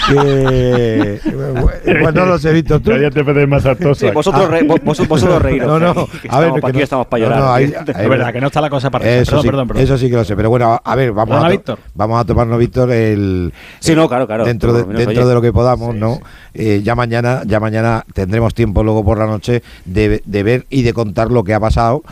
Que- 0.10 1.20
Bueno, 2.02 2.12
no 2.22 2.26
lo 2.26 2.40
sé, 2.40 2.52
Víctor. 2.54 2.82
¿tú? 2.82 2.92
Pedro 2.92 3.48
Mazartosa. 3.48 4.08
Sí, 4.08 4.14
vosotros, 4.14 4.50
re- 4.50 4.64
vos- 4.64 4.80
vos- 4.84 5.08
vosotros 5.08 5.42
reíros. 5.42 5.68
No, 5.68 5.80
no, 5.80 6.08
que 6.08 6.28
a 6.30 6.40
ver, 6.40 6.50
estamos 6.50 6.56
que 6.56 6.62
pa' 6.62 6.68
aquí 6.70 6.78
no- 6.78 6.84
estamos 6.84 7.08
para 7.08 7.24
no, 7.24 7.30
llorar. 7.30 7.44
no, 7.44 7.54
ahí- 7.54 7.74
Es 7.88 8.10
verdad 8.10 8.34
que 8.34 8.42
no 8.42 8.48
está 8.48 8.62
la 8.62 8.70
cosa 8.70 8.90
para 8.90 9.06
Eso, 9.10 9.32
Perdón, 9.32 9.42
sí, 9.42 9.48
perdón, 9.48 9.68
perdón. 9.68 9.84
eso 9.84 9.98
sí 9.98 10.10
que 10.10 10.16
lo 10.16 10.24
sé. 10.24 10.36
Pero 10.36 10.50
bueno, 10.50 10.82
a 10.84 10.96
ver, 10.96 11.12
vamos, 11.12 11.38
a, 11.38 11.46
to- 11.46 11.50
Víctor. 11.52 11.80
vamos 11.94 12.20
a 12.22 12.26
tomarnos, 12.26 12.58
Víctor, 12.60 12.92
el. 12.92 13.54
Sí, 13.80 13.96
no, 13.96 14.08
claro, 14.08 14.26
claro. 14.28 14.46
Dentro, 14.46 14.74
de, 14.74 14.84
dentro 14.84 15.10
oye. 15.22 15.26
de 15.26 15.34
lo 15.34 15.42
que 15.42 15.54
podamos, 15.54 15.96
¿no? 15.96 16.20
Eh, 16.54 16.82
ya 16.84 16.96
mañana 16.96 17.42
ya 17.46 17.60
mañana 17.60 18.06
tendremos 18.14 18.54
tiempo 18.54 18.84
luego 18.84 19.04
por 19.04 19.18
la 19.18 19.26
noche 19.26 19.64
de, 19.86 20.22
de 20.26 20.44
ver 20.44 20.66
y 20.70 20.84
de 20.84 20.94
contar 20.94 21.32
lo 21.32 21.44
que 21.44 21.54
ha 21.54 21.60
pasado. 21.60 22.04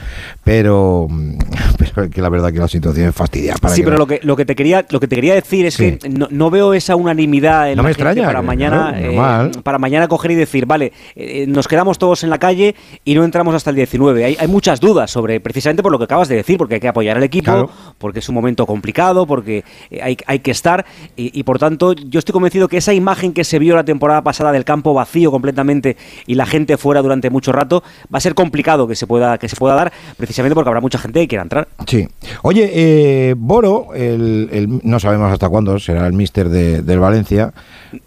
Pero, 0.44 1.08
pero 1.78 2.04
es 2.08 2.12
que 2.12 2.22
la 2.22 2.30
verdad 2.30 2.52
que 2.52 2.60
la 2.60 2.68
situación 2.68 3.08
es 3.10 3.16
fastidia. 3.16 3.56
Para 3.62 3.74
Sí, 3.76 3.82
que 3.82 3.86
pero 3.86 3.98
no- 3.98 4.00
lo 4.04 4.08
que, 4.08 4.20
lo 4.24 4.36
que 4.36 4.46
te 4.46 4.56
quería 4.56 4.86
lo 4.90 5.00
que 5.00 5.08
te 5.08 5.16
quería 5.16 5.36
decir 5.36 5.66
es 5.66 5.76
Sí. 5.76 5.98
que 5.98 6.10
no, 6.10 6.28
no 6.32 6.50
veo 6.50 6.74
esa 6.74 6.96
unanimidad 6.96 7.71
en 7.72 7.78
No 7.78 7.84
la 7.84 7.90
me 7.90 7.94
gente 7.96 8.10
extraña, 8.10 8.28
para 8.28 8.42
mañana 8.42 8.94
eh, 8.98 9.52
para 9.64 9.78
mañana 9.80 10.08
coger 10.08 10.32
y 10.32 10.36
decir 10.36 10.66
vale 10.66 10.92
eh, 11.16 11.46
nos 11.48 11.68
quedamos 11.68 11.98
todos 11.98 12.24
en 12.24 12.30
la 12.30 12.38
calle 12.38 12.76
y 13.04 13.16
no 13.16 13.24
entramos 13.24 13.56
hasta 13.56 13.70
el 13.70 13.76
19 13.76 14.24
hay, 14.26 14.38
hay 14.40 14.48
muchas 14.48 14.80
dudas 14.80 15.10
sobre 15.12 15.40
precisamente 15.40 15.82
por 15.84 15.92
lo 15.92 15.98
que 15.98 16.06
acabas 16.06 16.28
de 16.28 16.36
decir 16.36 16.58
porque 16.58 16.76
hay 16.76 16.82
que 16.82 16.88
apoyar 16.88 17.18
al 17.18 17.24
equipo 17.24 17.42
Claro. 17.52 17.70
porque 17.98 18.20
es 18.20 18.30
un 18.30 18.36
momento 18.36 18.66
complicado 18.66 19.26
porque 19.26 19.64
eh, 19.90 20.00
hay, 20.02 20.18
hay 20.28 20.40
que 20.40 20.52
estar 20.52 20.86
y, 21.16 21.38
y 21.38 21.44
por 21.44 21.58
tanto 21.60 21.94
yo 21.94 22.20
estoy 22.20 22.34
convencido 22.34 22.68
que 22.68 22.78
esa 22.78 22.94
imagen 22.94 23.34
que 23.34 23.44
se 23.44 23.58
vio 23.60 23.76
la 23.76 23.84
temporada 23.84 24.22
pasada 24.22 24.52
del 24.52 24.64
campo 24.66 24.94
vacío 24.94 25.32
completamente 25.32 25.98
y 26.28 26.36
la 26.36 26.46
gente 26.46 26.78
fuera 26.78 27.02
durante 27.02 27.30
mucho 27.30 27.52
rato 27.52 27.84
va 28.14 28.18
a 28.18 28.22
ser 28.22 28.36
complicado 28.36 28.88
que 28.88 28.96
se 28.96 29.08
pueda 29.08 29.38
que 29.38 29.50
se 29.50 29.56
pueda 29.56 29.76
dar 29.76 29.92
precisamente 30.18 30.54
porque 30.56 30.70
habrá 30.70 30.82
mucha 30.82 30.98
gente 31.00 31.20
que 31.22 31.28
quiera 31.28 31.44
entrar 31.44 31.68
Sí. 31.88 32.08
Oye, 32.44 32.70
eh, 32.74 33.36
Boro, 33.38 33.88
el, 33.96 34.50
el- 34.52 34.80
no 34.84 35.00
sabemos 35.00 35.32
hasta 35.32 35.50
cuándo 35.50 35.80
será 35.80 36.06
el 36.08 36.14
míster 36.14 36.50
de, 36.50 36.82
del 36.82 37.00
Valencia. 37.00 37.54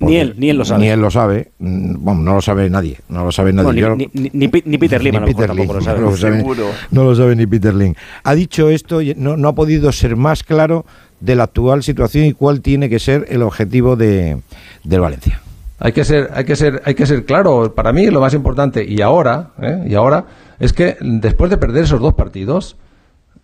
Ni 0.00 0.16
él, 0.16 0.34
ni 0.38 0.48
él 0.50 0.56
lo 0.56 0.64
sabe. 0.64 0.80
Ni 0.80 0.88
él 0.88 1.00
lo 1.00 1.10
sabe. 1.10 1.50
Mm, 1.58 1.96
Bueno, 2.02 2.22
no 2.22 2.34
lo 2.36 2.40
sabe 2.40 2.70
nadie. 2.70 2.98
No 3.08 3.24
lo 3.24 3.32
sabe 3.32 3.52
nadie. 3.52 3.82
Bueno, 3.82 3.96
ni, 3.96 4.08
ni- 4.14 4.30
ni- 4.32 4.46
ni- 4.48 4.62
ni 4.64 4.78
Peter 4.78 5.02
Lim 5.02 5.16
a 5.16 5.20
lo 5.20 5.26
mejor 5.26 5.46
tampoco 5.46 5.74
lo 5.74 5.80
sabe. 5.82 6.00
no 6.00 6.10
lo 6.10 6.16
sabe, 6.16 6.44
no 6.90 7.04
lo 7.04 7.14
sabe 7.14 7.36
ni 7.36 7.46
Peter 7.46 7.74
Lim. 7.74 7.94
Ha 8.22 8.34
dicho 8.34 8.70
esto 8.70 9.02
y 9.02 9.14
no, 9.16 9.36
no 9.36 9.48
ha 9.48 9.54
podido 9.54 9.92
ser 9.92 10.16
más 10.16 10.42
claro 10.42 10.86
de 11.20 11.34
la 11.36 11.44
actual 11.44 11.82
situación 11.82 12.24
y 12.24 12.32
cuál 12.32 12.60
tiene 12.60 12.88
que 12.88 12.98
ser 12.98 13.26
el 13.28 13.42
objetivo 13.42 13.96
de, 13.96 14.38
del 14.84 15.00
Valencia. 15.00 15.40
Hay 15.80 15.92
que 15.92 16.04
ser, 16.04 16.30
hay 16.34 16.44
que 16.44 16.56
ser, 16.56 16.80
hay 16.86 16.94
que 16.94 17.04
ser 17.04 17.24
claro. 17.26 17.74
Para 17.74 17.92
mí 17.92 18.06
lo 18.06 18.20
más 18.20 18.32
importante 18.32 18.84
y 18.88 19.02
ahora, 19.02 19.50
¿eh? 19.60 19.84
y 19.86 19.94
ahora 19.94 20.24
es 20.60 20.72
que 20.72 20.96
después 21.00 21.50
de 21.50 21.58
perder 21.58 21.84
esos 21.84 22.00
dos 22.00 22.14
partidos, 22.14 22.76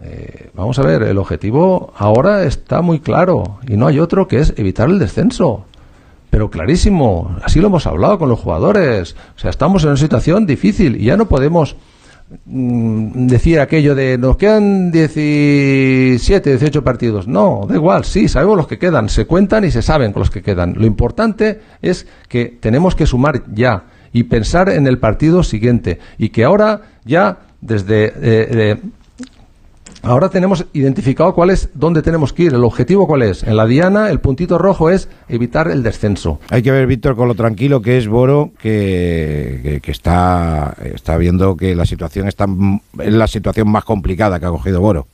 eh, 0.03 0.49
vamos 0.55 0.79
a 0.79 0.83
ver, 0.83 1.03
el 1.03 1.19
objetivo 1.19 1.93
ahora 1.97 2.45
está 2.45 2.81
muy 2.81 3.01
claro 3.01 3.59
y 3.69 3.77
no 3.77 3.87
hay 3.89 3.99
otro 3.99 4.27
que 4.29 4.39
es 4.39 4.55
evitar 4.57 4.89
el 4.89 4.99
descenso. 4.99 5.67
Pero 6.31 6.49
clarísimo, 6.49 7.37
así 7.43 7.61
lo 7.61 7.67
hemos 7.67 7.87
hablado 7.87 8.19
con 8.19 8.29
los 8.29 8.39
jugadores. 8.39 9.17
O 9.37 9.39
sea, 9.39 9.51
estamos 9.51 9.83
en 9.83 9.91
una 9.91 9.99
situación 9.99 10.47
difícil 10.47 10.97
y 10.97 11.07
ya 11.07 11.17
no 11.17 11.27
podemos 11.27 11.77
mm, 12.47 13.27
decir 13.27 13.59
aquello 13.59 13.97
de 13.97 14.17
nos 14.17 14.37
quedan 14.37 14.93
17, 14.93 16.51
18 16.51 16.85
partidos. 16.85 17.27
No, 17.27 17.67
da 17.69 17.75
igual, 17.75 18.05
sí, 18.05 18.29
sabemos 18.29 18.57
los 18.57 18.69
que 18.69 18.79
quedan, 18.79 19.09
se 19.09 19.27
cuentan 19.27 19.65
y 19.65 19.73
se 19.73 19.83
saben 19.83 20.13
los 20.15 20.31
que 20.31 20.41
quedan. 20.41 20.75
Lo 20.77 20.87
importante 20.87 21.61
es 21.83 22.07
que 22.29 22.45
tenemos 22.61 22.95
que 22.95 23.07
sumar 23.07 23.43
ya 23.53 23.85
y 24.13 24.25
pensar 24.25 24.69
en 24.69 24.87
el 24.87 24.99
partido 24.99 25.43
siguiente 25.43 25.99
y 26.17 26.29
que 26.29 26.45
ahora 26.45 26.83
ya 27.05 27.39
desde 27.61 28.07
eh, 28.07 28.13
eh, 28.23 28.77
Ahora 30.03 30.31
tenemos 30.31 30.65
identificado 30.73 31.35
cuál 31.35 31.51
es, 31.51 31.69
dónde 31.75 32.03
tenemos 32.03 32.33
que 32.33 32.45
ir, 32.45 32.55
el 32.55 32.65
objetivo 32.65 33.07
cuál 33.07 33.23
es. 33.23 33.43
En 33.43 33.57
la 33.57 33.67
diana, 33.67 34.11
el 34.11 34.21
puntito 34.21 34.57
rojo 34.59 34.89
es 34.91 35.09
evitar 35.29 35.69
el 35.71 35.83
descenso. 35.83 36.41
Hay 36.49 36.63
que 36.63 36.71
ver, 36.71 36.87
Víctor, 36.87 37.17
con 37.17 37.29
lo 37.29 37.35
tranquilo 37.35 37.83
que 37.83 37.99
es 37.99 38.09
Boro, 38.09 38.51
que, 38.61 39.61
que- 39.63 39.81
que 39.81 39.91
está, 39.91 40.75
está 40.95 41.17
viendo 41.17 41.57
que 41.57 41.75
la 41.75 41.85
situación 41.87 42.29
está, 42.29 42.47
es 42.99 43.13
la 43.13 43.27
situación 43.27 43.71
más 43.71 43.85
complicada 43.85 44.41
que 44.41 44.47
ha 44.47 44.51
cogido 44.51 44.81
Boro. 44.81 45.07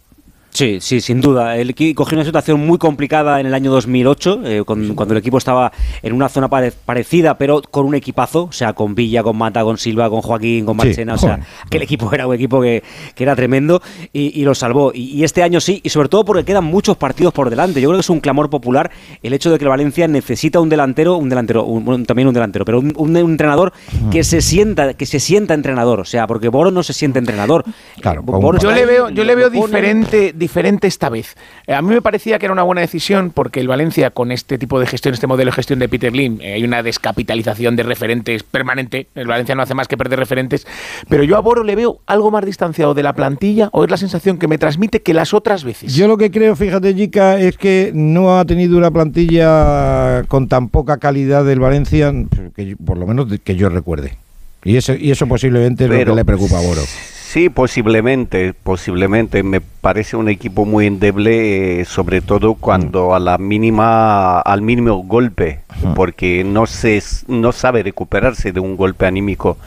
Sí, 0.56 0.78
sí, 0.80 1.02
sin 1.02 1.20
duda. 1.20 1.54
El 1.58 1.68
equipo 1.68 2.02
cogió 2.02 2.16
una 2.16 2.24
situación 2.24 2.66
muy 2.66 2.78
complicada 2.78 3.40
en 3.40 3.46
el 3.46 3.52
año 3.52 3.70
2008, 3.70 4.40
eh, 4.42 4.62
con- 4.64 4.94
cuando 4.94 5.12
el 5.12 5.18
equipo 5.18 5.36
estaba 5.36 5.70
en 6.02 6.14
una 6.14 6.30
zona 6.30 6.48
pare- 6.48 6.72
parecida, 6.72 7.36
pero 7.36 7.60
con 7.70 7.84
un 7.84 7.94
equipazo, 7.94 8.44
o 8.44 8.52
sea, 8.52 8.72
con 8.72 8.94
Villa, 8.94 9.22
con 9.22 9.36
Mata, 9.36 9.62
con 9.64 9.76
Silva, 9.76 10.08
con 10.08 10.22
Joaquín, 10.22 10.64
con 10.64 10.74
Sí, 10.80 10.86
Marchena, 10.86 11.14
o 11.14 11.18
sea, 11.18 11.32
joder. 11.34 11.46
aquel 11.66 11.82
equipo 11.82 12.10
era 12.10 12.26
un 12.26 12.34
equipo 12.34 12.62
que, 12.62 12.82
que 13.14 13.22
era 13.24 13.36
tremendo 13.36 13.82
y, 14.14 14.40
y 14.40 14.44
lo 14.44 14.54
salvó. 14.54 14.92
Y, 14.94 15.02
y 15.12 15.24
este 15.24 15.42
año 15.42 15.60
sí, 15.60 15.82
y 15.84 15.90
sobre 15.90 16.08
todo 16.08 16.24
porque 16.24 16.42
quedan 16.46 16.64
muchos 16.64 16.96
partidos 16.96 17.34
por 17.34 17.50
delante. 17.50 17.82
Yo 17.82 17.90
creo 17.90 17.98
que 17.98 18.00
es 18.00 18.08
un 18.08 18.20
clamor 18.20 18.48
popular 18.48 18.90
el 19.22 19.34
hecho 19.34 19.50
de 19.50 19.58
que 19.58 19.64
el 19.66 19.68
Valencia 19.68 20.08
necesita 20.08 20.58
un 20.58 20.70
delantero, 20.70 21.16
un 21.18 21.28
delantero, 21.28 21.64
un- 21.64 22.06
también 22.06 22.28
un 22.28 22.34
delantero, 22.34 22.64
pero 22.64 22.78
un, 22.78 22.94
un- 22.96 23.14
un 23.14 23.30
entrenador 23.30 23.74
que 24.10 24.24
se 24.24 24.40
sienta, 24.40 24.94
que 24.94 25.04
se 25.04 25.20
sienta 25.20 25.52
entrenador, 25.52 26.00
o 26.00 26.04
sea, 26.06 26.26
porque 26.26 26.48
Boro 26.48 26.70
no 26.70 26.82
se 26.82 26.94
siente 26.94 27.18
entrenador. 27.18 27.62
Claro, 28.00 28.22
Boro 28.22 28.58
Yo 28.58 28.70
le 28.70 28.86
veo, 28.86 29.10
yo 29.10 29.22
le 29.22 29.34
veo 29.34 29.50
diferente, 29.50 30.32
diferente 30.46 30.86
esta 30.86 31.08
vez. 31.08 31.34
Eh, 31.66 31.74
A 31.74 31.82
mí 31.82 31.88
me 31.92 32.00
parecía 32.02 32.38
que 32.38 32.46
era 32.46 32.52
una 32.52 32.62
buena 32.62 32.80
decisión 32.80 33.30
porque 33.34 33.58
el 33.60 33.66
Valencia, 33.68 34.10
con 34.10 34.30
este 34.30 34.58
tipo 34.58 34.78
de 34.78 34.86
gestión, 34.86 35.12
este 35.14 35.26
modelo 35.26 35.50
de 35.50 35.54
gestión 35.56 35.78
de 35.80 35.88
Peter 35.88 36.14
Lim, 36.14 36.38
eh, 36.40 36.54
hay 36.54 36.62
una 36.64 36.82
descapitalización 36.82 37.74
de 37.76 37.82
referentes 37.82 38.42
permanente. 38.44 39.08
El 39.16 39.26
Valencia 39.26 39.54
no 39.56 39.62
hace 39.62 39.74
más 39.74 39.88
que 39.88 39.96
perder 39.96 40.18
referentes. 40.20 40.66
Pero 41.08 41.24
yo 41.24 41.36
a 41.36 41.40
Boro 41.40 41.64
le 41.64 41.74
veo 41.74 42.00
algo 42.06 42.30
más 42.30 42.44
distanciado 42.46 42.94
de 42.94 43.02
la 43.02 43.12
plantilla 43.12 43.68
o 43.72 43.82
es 43.84 43.90
la 43.90 43.96
sensación 43.96 44.38
que 44.38 44.46
me 44.48 44.58
transmite 44.58 45.02
que 45.02 45.12
las 45.14 45.34
otras 45.34 45.64
veces. 45.64 45.94
Yo 45.94 46.06
lo 46.06 46.16
que 46.16 46.30
creo, 46.30 46.54
fíjate, 46.56 46.94
Jica, 46.94 47.38
es 47.40 47.56
que 47.58 47.90
no 47.94 48.38
ha 48.38 48.44
tenido 48.44 48.78
una 48.78 48.90
plantilla 48.92 50.22
con 50.28 50.48
tan 50.48 50.68
poca 50.68 50.98
calidad 50.98 51.44
del 51.44 51.58
Valencia, 51.60 52.12
que 52.54 52.66
yo- 52.66 52.76
por 52.84 52.98
lo 52.98 53.06
menos 53.06 53.26
que 53.44 53.56
yo 53.56 53.68
recuerde. 53.68 54.16
Y 54.64 54.76
eso, 54.76 54.94
y 54.94 55.10
eso 55.10 55.26
posiblemente 55.26 55.84
es 55.84 55.90
lo 55.90 55.96
que 55.96 56.14
le 56.16 56.24
preocupa 56.24 56.58
a 56.58 56.60
Boro. 56.60 56.82
Sí, 57.26 57.50
posiblemente, 57.50 58.54
posiblemente. 58.54 59.42
Me 59.42 59.60
parece 59.60 60.16
un 60.16 60.28
equipo 60.28 60.64
muy 60.64 60.86
endeble, 60.86 61.80
eh, 61.80 61.84
sobre 61.84 62.20
todo 62.20 62.54
cuando 62.54 63.16
a 63.16 63.18
la 63.18 63.36
mínima, 63.36 64.38
al 64.40 64.62
mínimo 64.62 65.02
golpe, 65.02 65.58
porque 65.96 66.44
no 66.44 66.66
se, 66.66 67.02
no 67.26 67.50
sabe 67.50 67.82
recuperarse 67.82 68.52
de 68.52 68.60
un 68.60 68.76
golpe 68.76 69.06
anímico. 69.06 69.58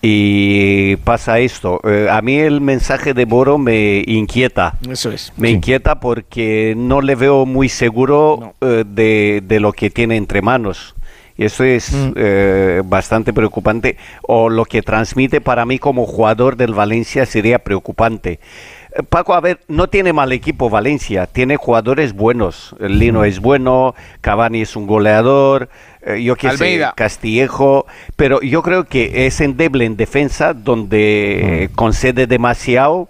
Y 0.00 0.96
pasa 0.96 1.40
esto. 1.40 1.78
Eh, 1.84 2.08
a 2.10 2.22
mí 2.22 2.36
el 2.36 2.62
mensaje 2.62 3.12
de 3.12 3.26
Boro 3.26 3.58
me 3.58 4.02
inquieta. 4.06 4.74
Eso 4.88 5.12
es. 5.12 5.30
Me 5.36 5.50
inquieta 5.50 6.00
porque 6.00 6.72
no 6.74 7.02
le 7.02 7.16
veo 7.16 7.44
muy 7.44 7.68
seguro 7.68 8.54
eh, 8.62 8.84
de, 8.88 9.42
de 9.46 9.60
lo 9.60 9.74
que 9.74 9.90
tiene 9.90 10.16
entre 10.16 10.40
manos. 10.40 10.94
Y 11.38 11.44
eso 11.44 11.64
es 11.64 11.96
eh, 12.16 12.82
bastante 12.84 13.32
preocupante. 13.32 13.96
O 14.22 14.50
lo 14.50 14.64
que 14.64 14.82
transmite 14.82 15.40
para 15.40 15.64
mí 15.64 15.78
como 15.78 16.04
jugador 16.04 16.56
del 16.56 16.74
Valencia 16.74 17.24
sería 17.24 17.60
preocupante. 17.60 18.40
Eh, 18.92 19.02
Paco, 19.02 19.34
a 19.34 19.40
ver, 19.40 19.60
no 19.68 19.88
tiene 19.88 20.12
mal 20.12 20.32
equipo 20.32 20.70
Valencia, 20.70 21.26
tiene 21.26 21.56
jugadores 21.56 22.12
buenos. 22.12 22.74
Lino 22.80 23.24
es 23.24 23.40
bueno, 23.40 23.94
Cavani 24.20 24.62
es 24.62 24.76
un 24.76 24.86
goleador, 24.86 25.68
eh, 26.02 26.22
yo 26.22 26.36
qué 26.36 26.56
sé. 26.56 26.84
Castillejo, 26.96 27.86
pero 28.16 28.40
yo 28.40 28.62
creo 28.62 28.84
que 28.84 29.26
es 29.26 29.40
endeble 29.40 29.84
en 29.84 29.96
defensa, 29.96 30.54
donde 30.54 31.64
eh, 31.64 31.68
concede 31.74 32.26
demasiado 32.26 33.08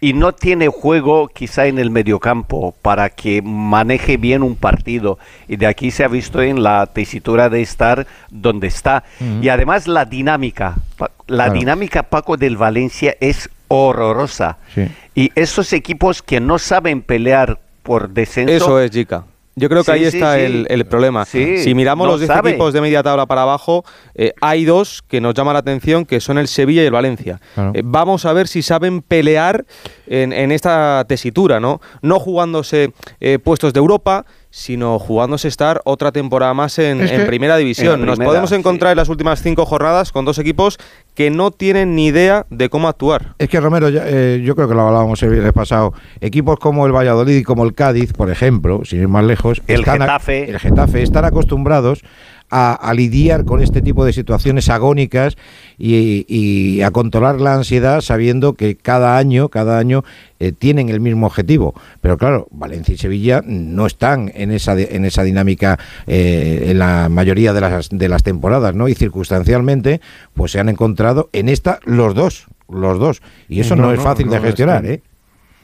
y 0.00 0.12
no 0.12 0.32
tiene 0.32 0.68
juego 0.68 1.28
quizá 1.28 1.66
en 1.66 1.78
el 1.78 1.90
mediocampo 1.90 2.72
para 2.82 3.10
que 3.10 3.42
maneje 3.42 4.16
bien 4.16 4.42
un 4.42 4.54
partido. 4.54 5.18
Y 5.48 5.56
de 5.56 5.66
aquí 5.66 5.90
se 5.90 6.04
ha 6.04 6.08
visto 6.08 6.40
en 6.40 6.62
la 6.62 6.86
tesitura 6.86 7.48
de 7.48 7.62
estar 7.62 8.06
donde 8.30 8.68
está. 8.68 9.02
Y 9.42 9.48
además 9.48 9.88
la 9.88 10.04
dinámica, 10.04 10.76
la 10.98 11.44
Claro. 11.44 11.52
dinámica 11.54 12.04
Paco 12.04 12.36
del 12.36 12.56
Valencia 12.56 13.16
es 13.20 13.50
horrorosa. 13.66 14.58
Sí. 14.74 14.86
Y 15.14 15.32
esos 15.34 15.72
equipos 15.72 16.22
que 16.22 16.40
no 16.40 16.58
saben 16.58 17.02
pelear 17.02 17.58
por 17.82 18.10
descenso... 18.10 18.52
Eso 18.54 18.80
es, 18.80 18.90
Jica. 18.92 19.24
Yo 19.58 19.68
creo 19.68 19.82
que 19.84 19.92
Sí, 19.92 20.04
ahí 20.04 20.10
sí, 20.10 20.16
está 20.18 20.34
sí. 20.36 20.40
El, 20.42 20.66
el 20.70 20.86
problema. 20.86 21.24
Sí, 21.24 21.58
si 21.58 21.74
miramos 21.74 22.06
no 22.06 22.12
los 22.12 22.20
10 22.20 22.28
sabe. 22.28 22.50
equipos 22.50 22.72
de 22.72 22.80
media 22.80 23.02
tabla 23.02 23.26
para 23.26 23.42
abajo, 23.42 23.84
eh, 24.14 24.32
hay 24.40 24.64
dos 24.64 25.02
que 25.06 25.20
nos 25.20 25.34
llaman 25.34 25.54
la 25.54 25.60
atención, 25.60 26.04
que 26.06 26.20
son 26.20 26.38
el 26.38 26.48
Sevilla 26.48 26.82
y 26.82 26.86
el 26.86 26.92
Valencia. 26.92 27.40
Claro. 27.54 27.72
Eh, 27.74 27.82
vamos 27.84 28.24
a 28.24 28.32
ver 28.32 28.48
si 28.48 28.62
saben 28.62 29.02
pelear 29.02 29.64
en, 30.06 30.32
en 30.32 30.52
esta 30.52 31.04
tesitura, 31.08 31.60
¿no? 31.60 31.80
No 32.02 32.18
jugándose 32.18 32.92
eh, 33.20 33.38
puestos 33.38 33.72
de 33.72 33.78
Europa, 33.80 34.24
sino 34.58 34.98
jugándose 34.98 35.46
estar 35.46 35.80
otra 35.84 36.10
temporada 36.10 36.52
más 36.52 36.78
en, 36.80 37.00
Es 37.00 37.12
en 37.12 37.20
que- 37.20 37.26
primera 37.26 37.56
división. 37.56 38.00
En 38.00 38.06
Nos 38.06 38.18
podemos 38.18 38.50
sí. 38.50 38.56
encontrar 38.56 38.90
en 38.90 38.96
las 38.96 39.08
últimas 39.08 39.40
cinco 39.40 39.64
jornadas 39.64 40.10
con 40.10 40.24
dos 40.24 40.38
equipos 40.38 40.78
que 41.14 41.30
no 41.30 41.52
tienen 41.52 41.94
ni 41.94 42.06
idea 42.06 42.44
de 42.50 42.68
cómo 42.68 42.88
actuar. 42.88 43.34
Es 43.38 43.48
que 43.48 43.60
Romero, 43.60 43.88
ya, 43.88 44.02
eh, 44.06 44.42
yo 44.44 44.56
creo 44.56 44.68
que 44.68 44.74
lo 44.74 44.82
hablábamos 44.88 45.22
el 45.22 45.30
viernes 45.30 45.52
pasado. 45.52 45.94
Equipos 46.20 46.58
como 46.58 46.86
el 46.86 46.92
Valladolid 46.92 47.36
y 47.36 47.44
como 47.44 47.62
el 47.64 47.74
Cádiz, 47.74 48.12
por 48.12 48.30
ejemplo, 48.30 48.80
sin 48.84 49.00
ir 49.00 49.08
más 49.08 49.24
lejos, 49.24 49.62
El 49.68 49.80
están 49.80 50.02
a- 50.02 50.06
Getafe. 50.06 50.50
el 50.50 50.58
Getafe 50.58 51.02
están 51.02 51.24
acostumbrados 51.24 52.02
a, 52.50 52.72
a 52.74 52.94
lidiar 52.94 53.44
con 53.44 53.62
este 53.62 53.82
tipo 53.82 54.04
de 54.04 54.12
situaciones 54.12 54.68
agónicas 54.68 55.36
y, 55.78 56.24
y 56.28 56.82
a 56.82 56.90
controlar 56.90 57.40
la 57.40 57.54
ansiedad 57.54 58.00
sabiendo 58.00 58.54
que 58.54 58.76
cada 58.76 59.16
año, 59.18 59.48
cada 59.48 59.78
año 59.78 60.04
eh, 60.40 60.52
tienen 60.52 60.88
el 60.88 61.00
mismo 61.00 61.26
objetivo. 61.26 61.74
Pero 62.00 62.16
claro, 62.16 62.46
Valencia 62.50 62.94
y 62.94 62.96
Sevilla 62.96 63.42
no 63.44 63.86
están 63.86 64.30
en 64.34 64.52
esa, 64.52 64.78
en 64.78 65.04
esa 65.04 65.24
dinámica 65.24 65.78
eh, 66.06 66.66
en 66.68 66.78
la 66.78 67.08
mayoría 67.08 67.52
de 67.52 67.60
las, 67.60 67.88
de 67.90 68.08
las 68.08 68.22
temporadas, 68.22 68.74
¿no? 68.74 68.88
Y 68.88 68.94
circunstancialmente, 68.94 70.00
pues 70.34 70.52
se 70.52 70.60
han 70.60 70.68
encontrado 70.68 71.28
en 71.32 71.48
esta 71.48 71.80
los 71.84 72.14
dos, 72.14 72.46
los 72.68 72.98
dos. 72.98 73.20
Y 73.48 73.60
eso 73.60 73.74
no, 73.76 73.92
es 73.92 74.00
fácil 74.00 74.28
de 74.28 74.36
es 74.36 74.42
gestionar, 74.42 74.82
que 74.82 74.92
¿eh? 74.94 75.02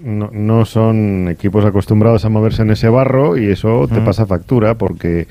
No, 0.01 0.29
no 0.33 0.65
son 0.65 1.29
equipos 1.29 1.65
acostumbrados 1.65 2.25
a 2.25 2.29
moverse 2.29 2.63
en 2.63 2.73
ese 2.73 2.89
barro 2.89 3.39
y 3.39 3.47
eso 3.47 3.87
te 3.87 4.01
pasa 4.01 4.27
factura 4.27 4.77
porque 4.77 5.29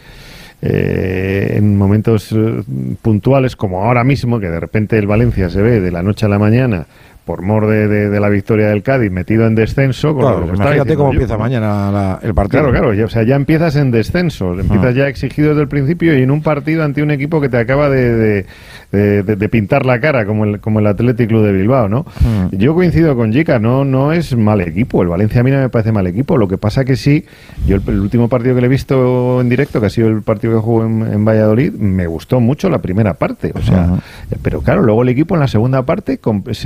eh, 0.65 1.55
en 1.57 1.77
momentos 1.77 2.31
eh, 2.31 2.63
puntuales 3.01 3.57
como 3.57 3.83
ahora 3.83 4.05
mismo, 4.05 4.39
que 4.39 4.49
de 4.49 4.61
repente 4.61 4.97
el 4.97 5.07
Valencia 5.07 5.49
se 5.49 5.61
ve 5.61 5.81
de 5.81 5.91
la 5.91 6.01
noche 6.01 6.25
a 6.25 6.29
la 6.29 6.39
mañana 6.39 6.85
por 7.25 7.41
mor 7.41 7.67
de, 7.67 7.87
de- 7.87 8.09
de 8.09 8.19
la 8.19 8.29
victoria 8.29 8.67
del 8.67 8.83
Cádiz 8.83 9.11
metido 9.11 9.47
en 9.47 9.55
descenso. 9.55 10.13
con 10.13 10.21
Claro, 10.23 10.43
está 10.45 10.55
imagínate 10.55 10.95
cómo 10.95 11.09
yo, 11.09 11.13
empieza 11.21 11.37
mañana 11.37 11.91
la- 11.91 12.19
el 12.21 12.33
partido. 12.33 12.61
Claro, 12.63 12.71
claro, 12.73 12.93
ya, 12.93 13.05
o 13.05 13.09
sea, 13.09 13.23
ya 13.23 13.35
empiezas 13.35 13.75
en 13.75 13.91
descenso, 13.91 14.53
empiezas 14.59 14.87
Ah. 14.87 14.91
ya 14.91 15.07
exigido 15.07 15.49
desde 15.49 15.61
el 15.61 15.67
principio 15.67 16.17
y 16.17 16.21
en 16.23 16.31
un 16.31 16.41
partido 16.41 16.83
ante 16.83 17.01
un 17.01 17.11
equipo 17.11 17.39
que 17.39 17.49
te 17.49 17.57
acaba 17.57 17.89
de, 17.89 18.45
de- 18.91 19.49
pintar 19.49 19.85
la 19.85 19.99
cara, 19.99 20.25
como 20.25 20.45
el, 20.45 20.59
como 20.59 20.79
el 20.79 20.87
Athletic 20.87 21.27
Club 21.29 21.43
de 21.45 21.51
Bilbao, 21.51 21.87
¿no? 21.89 22.05
Mm. 22.21 22.55
Yo 22.57 22.73
coincido 22.75 23.15
con 23.15 23.31
Jica, 23.33 23.59
no, 23.59 23.83
no 23.85 24.11
es 24.13 24.35
mal 24.35 24.61
equipo, 24.61 25.01
el 25.01 25.07
Valencia 25.09 25.41
a 25.41 25.43
mí 25.43 25.51
no 25.51 25.57
me 25.59 25.69
parece 25.69 25.91
mal 25.91 26.05
equipo, 26.07 26.37
lo 26.37 26.47
que 26.47 26.57
pasa 26.57 26.83
que 26.85 26.95
sí, 26.95 27.25
yo 27.67 27.75
el, 27.77 27.81
el 27.87 27.99
último 27.99 28.27
partido 28.29 28.55
que 28.55 28.61
le 28.61 28.67
he 28.67 28.69
visto 28.69 29.41
en 29.41 29.49
directo, 29.49 29.79
que 29.79 29.87
ha 29.87 29.89
sido 29.89 30.07
el 30.09 30.21
partido 30.21 30.53
que 30.55 30.59
jugó 30.59 30.85
en, 30.85 31.01
en 31.11 31.25
Valladolid, 31.25 31.73
me 31.73 32.07
gustó 32.07 32.39
mucho 32.39 32.69
la 32.69 32.79
primera 32.79 33.13
parte, 33.15 33.51
o 33.55 33.61
sea, 33.61 33.95
pero 34.41 34.61
claro, 34.61 34.81
luego 34.83 35.03
el 35.03 35.09
equipo 35.09 35.35
en 35.35 35.41
la 35.41 35.47
segunda 35.47 35.83
parte 35.83 36.19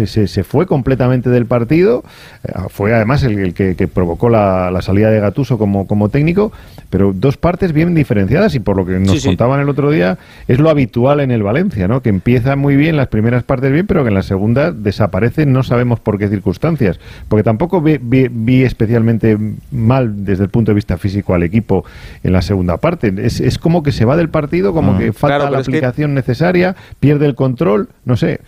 se- 0.07 0.27
se 0.27 0.43
fue 0.47 0.65
completamente 0.65 1.29
del 1.29 1.45
partido. 1.45 2.03
eh, 2.43 2.51
Fue 2.69 2.93
además 2.93 3.23
el, 3.23 3.37
el 3.39 3.53
que, 3.53 3.75
que 3.75 3.87
provocó 3.87 4.29
la, 4.29 4.71
la 4.71 4.81
salida 4.81 5.09
de 5.11 5.19
Gatuso 5.19 5.57
como, 5.57 5.85
como 5.87 6.09
técnico, 6.09 6.51
pero 6.89 7.11
dos 7.13 7.37
partes 7.37 7.73
bien 7.73 7.93
diferenciadas 7.93 8.55
y 8.55 8.59
por 8.59 8.77
lo 8.77 8.85
que 8.85 8.93
nos 8.99 9.11
Sí, 9.11 9.19
sí. 9.19 9.27
contaban 9.27 9.59
el 9.59 9.69
otro 9.69 9.91
día, 9.91 10.17
es 10.47 10.59
lo 10.59 10.69
habitual 10.69 11.19
en 11.19 11.31
el 11.31 11.43
Valencia, 11.43 11.87
¿no? 11.87 12.01
Que 12.01 12.09
empieza 12.09 12.55
muy 12.55 12.75
bien 12.75 12.95
las 12.97 13.07
primeras 13.07 13.43
partes 13.43 13.71
bien, 13.71 13.85
pero 13.85 14.03
que 14.03 14.09
en 14.09 14.15
la 14.15 14.23
segunda 14.23 14.71
desaparece, 14.71 15.45
no 15.45 15.63
sabemos 15.63 15.99
por 15.99 16.17
qué 16.17 16.27
circunstancias. 16.29 16.99
Porque 17.27 17.43
tampoco 17.43 17.81
vi, 17.81 17.97
vi- 18.01 18.29
vi 18.31 18.63
especialmente 18.63 19.37
mal 19.71 20.23
desde 20.25 20.43
el 20.43 20.49
punto 20.49 20.71
de 20.71 20.75
vista 20.75 20.97
físico 20.97 21.33
al 21.33 21.43
equipo 21.43 21.83
en 22.23 22.31
la 22.33 22.41
segunda 22.41 22.77
parte. 22.77 23.13
Es, 23.17 23.39
es 23.41 23.57
como 23.59 23.83
que 23.83 23.91
se 23.91 24.05
va 24.05 24.15
del 24.17 24.29
partido, 24.29 24.73
como 24.73 24.93
Mm. 24.93 24.97
que 24.99 25.13
falta 25.13 25.35
Claro, 25.37 25.43
la 25.45 25.49
pero 25.49 25.61
es 25.61 25.67
que- 25.67 25.77
aplicación 25.77 26.13
necesaria, 26.13 26.75
pierde 26.99 27.25
el 27.25 27.35
control, 27.35 27.89
no 28.05 28.15
sé. 28.15 28.39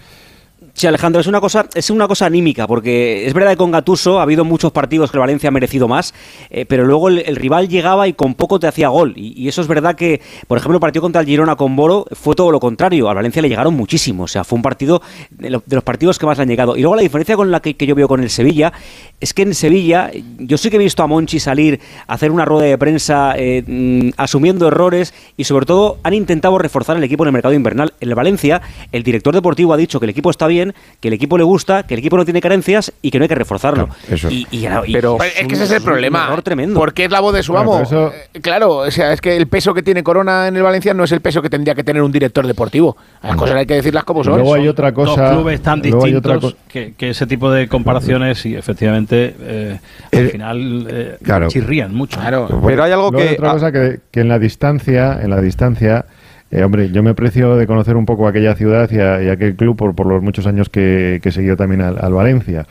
Sí, 0.80 0.88
Alejandro, 0.88 1.20
es 1.20 1.28
una 1.28 1.42
cosa, 1.42 1.68
es 1.74 1.90
una 1.90 2.08
cosa 2.08 2.28
anímica, 2.28 2.66
porque 2.66 3.28
es 3.28 3.34
verdad 3.34 3.52
que 3.52 3.58
con 3.58 3.70
Gatuso 3.70 4.18
ha 4.18 4.24
habido 4.24 4.46
muchos 4.46 4.72
partidos 4.72 5.12
que 5.12 5.18
el 5.18 5.20
Valencia 5.20 5.50
ha 5.50 5.52
merecido 5.52 5.90
más, 5.90 6.14
eh, 6.50 6.66
pero 6.66 6.86
luego 6.86 7.10
el, 7.10 7.36
rival 7.36 7.68
llegaba 7.68 8.08
y 8.08 8.14
con 8.14 8.34
poco 8.34 8.62
te 8.62 8.68
hacía 8.68 8.88
gol. 8.88 9.12
Y, 9.18 9.46
eso 9.50 9.60
es 9.60 9.68
verdad 9.68 9.96
que, 9.96 10.22
por 10.48 10.58
ejemplo, 10.58 10.78
el 10.78 10.80
partido 10.80 11.02
contra 11.02 11.20
el 11.20 11.28
Girona 11.28 11.58
con 11.58 11.76
Boro 11.76 12.06
fue 12.14 12.34
todo 12.34 12.50
lo 12.50 12.62
contrario. 12.62 13.10
Al 13.10 13.16
Valencia 13.18 13.42
le 13.42 13.50
llegaron 13.50 13.74
muchísimo. 13.74 14.24
O 14.24 14.28
sea, 14.30 14.46
fue 14.46 14.56
un 14.56 14.62
partido 14.62 15.02
de, 15.32 15.50
lo- 15.50 15.64
de 15.66 15.76
los 15.76 15.84
partidos 15.84 16.18
que 16.18 16.26
más 16.26 16.38
le 16.38 16.44
han 16.44 16.48
llegado. 16.48 16.78
Y 16.78 16.82
luego 16.82 16.96
la 16.96 17.02
diferencia 17.02 17.36
con 17.36 17.52
la 17.52 17.60
que, 17.60 17.76
yo 17.86 17.94
veo 17.94 18.08
con 18.08 18.24
el 18.24 18.30
Sevilla 18.30 18.72
es 19.20 19.34
que 19.34 19.42
en 19.42 19.56
Sevilla, 19.56 20.12
yo 20.38 20.58
sí 20.58 20.70
que 20.70 20.78
he 20.78 20.80
visto 20.80 21.04
a 21.04 21.08
Monchi 21.08 21.42
salir 21.42 21.82
hacer 22.08 22.32
una 22.32 22.46
rueda 22.46 22.68
de 22.68 22.78
prensa 22.78 23.34
eh, 23.36 23.66
mm, 23.68 24.12
asumiendo 24.16 24.66
errores 24.70 25.14
y 25.36 25.44
sobre 25.44 25.66
todo 25.66 25.98
han 26.04 26.14
intentado 26.14 26.58
reforzar 26.58 26.96
el 26.96 27.04
equipo 27.04 27.26
en 27.26 27.28
el 27.28 27.34
mercado 27.34 27.54
invernal. 27.54 27.92
En 28.00 28.08
el 28.08 28.16
Valencia, 28.16 28.62
el 28.94 29.04
director 29.04 29.34
deportivo 29.34 29.74
ha 29.74 29.78
dicho 29.78 30.00
que 30.00 30.06
el 30.06 30.12
equipo 30.12 30.30
está 30.30 30.48
bien, 30.48 30.69
que 31.00 31.08
el 31.10 31.14
equipo 31.14 31.38
le 31.38 31.44
gusta, 31.44 31.84
que 31.84 31.94
el 31.96 32.00
equipo 32.00 32.18
no 32.18 32.26
tiene 32.26 32.42
carencias 32.42 32.92
y 33.02 33.12
que 33.12 33.20
no 33.20 33.24
hay 33.24 33.30
que 33.30 33.36
reforzarlo. 33.36 33.90
eso. 34.10 34.30
Y, 34.30 34.48
y- 34.52 34.66
y- 34.68 34.94
Pero 34.94 35.18
y 35.20 35.42
es 35.42 35.48
que 35.48 35.54
ese 35.56 35.64
es 35.66 35.72
el 35.72 35.82
problema. 35.84 36.30
tremendo. 36.44 36.80
Porque 36.80 37.06
es 37.06 37.12
la 37.12 37.20
voz 37.20 37.34
de 37.34 37.44
su 37.44 37.58
amo. 37.58 37.82
eso- 37.82 38.12
Eh, 38.34 38.40
Claro, 38.42 38.78
o 38.78 38.92
sea, 38.92 39.14
es 39.14 39.22
que 39.22 39.36
el 39.36 39.48
peso 39.48 39.74
que 39.74 39.84
tiene 39.84 40.04
Corona 40.04 40.48
en 40.48 40.56
el 40.58 40.64
Valencia 40.64 40.94
no 40.94 41.04
es 41.04 41.12
el 41.12 41.22
peso 41.22 41.42
que 41.42 41.50
tendría 41.50 41.76
que 41.76 41.84
tener 41.84 42.02
un 42.02 42.12
director 42.12 42.46
deportivo. 42.48 42.96
Las 43.22 43.36
cosas 43.36 43.56
hay 43.56 43.66
que 43.66 43.76
decirlas 43.76 44.04
como 44.04 44.24
son. 44.24 44.36
Luego 44.36 44.54
hay 44.56 44.68
otra 44.68 44.94
cosa. 44.94 45.22
Dos 45.24 45.34
clubes 45.36 45.62
tan 45.62 45.80
luego 45.82 46.06
hay 46.06 46.16
otra 46.16 46.34
distintos 46.36 46.60
que, 46.68 46.94
que 46.98 47.10
ese 47.10 47.28
tipo 47.28 47.52
de 47.52 47.68
comparaciones 47.68 48.46
y 48.46 48.56
efectivamente 48.56 49.36
eh, 49.40 49.80
al 50.12 50.30
final 50.30 50.88
eh, 50.90 51.18
claro. 51.24 51.48
chirrían 51.50 51.94
mucho. 51.94 52.20
Pero 52.66 52.84
hay 52.84 52.92
algo 52.92 53.12
Luego 53.12 53.28
que... 53.28 53.34
otra 53.36 53.50
ah, 53.50 53.54
cosa 53.54 53.72
que, 53.72 54.00
que 54.12 54.22
en 54.22 54.30
la 54.30 54.40
distancia, 54.40 55.20
en 55.22 55.30
la 55.30 55.42
distancia, 55.42 56.06
eh, 56.52 56.64
hombre, 56.64 56.90
yo 56.92 57.04
me 57.04 57.14
precio 57.14 57.56
de 57.56 57.68
conocer 57.68 57.96
un 57.96 58.06
poco 58.06 58.28
aquella 58.28 58.56
ciudad 58.56 58.90
y, 58.92 59.00
a- 59.00 59.32
aquel 59.34 59.56
club 59.56 59.76
por, 59.78 59.96
por 59.96 60.08
los 60.08 60.22
muchos 60.24 60.48
años 60.48 60.70
que, 60.70 61.20
que 61.22 61.30
he 61.30 61.32
seguido 61.32 61.56
también 61.58 61.82
al, 61.82 61.98
al 62.04 62.14
Valencia. 62.14 62.66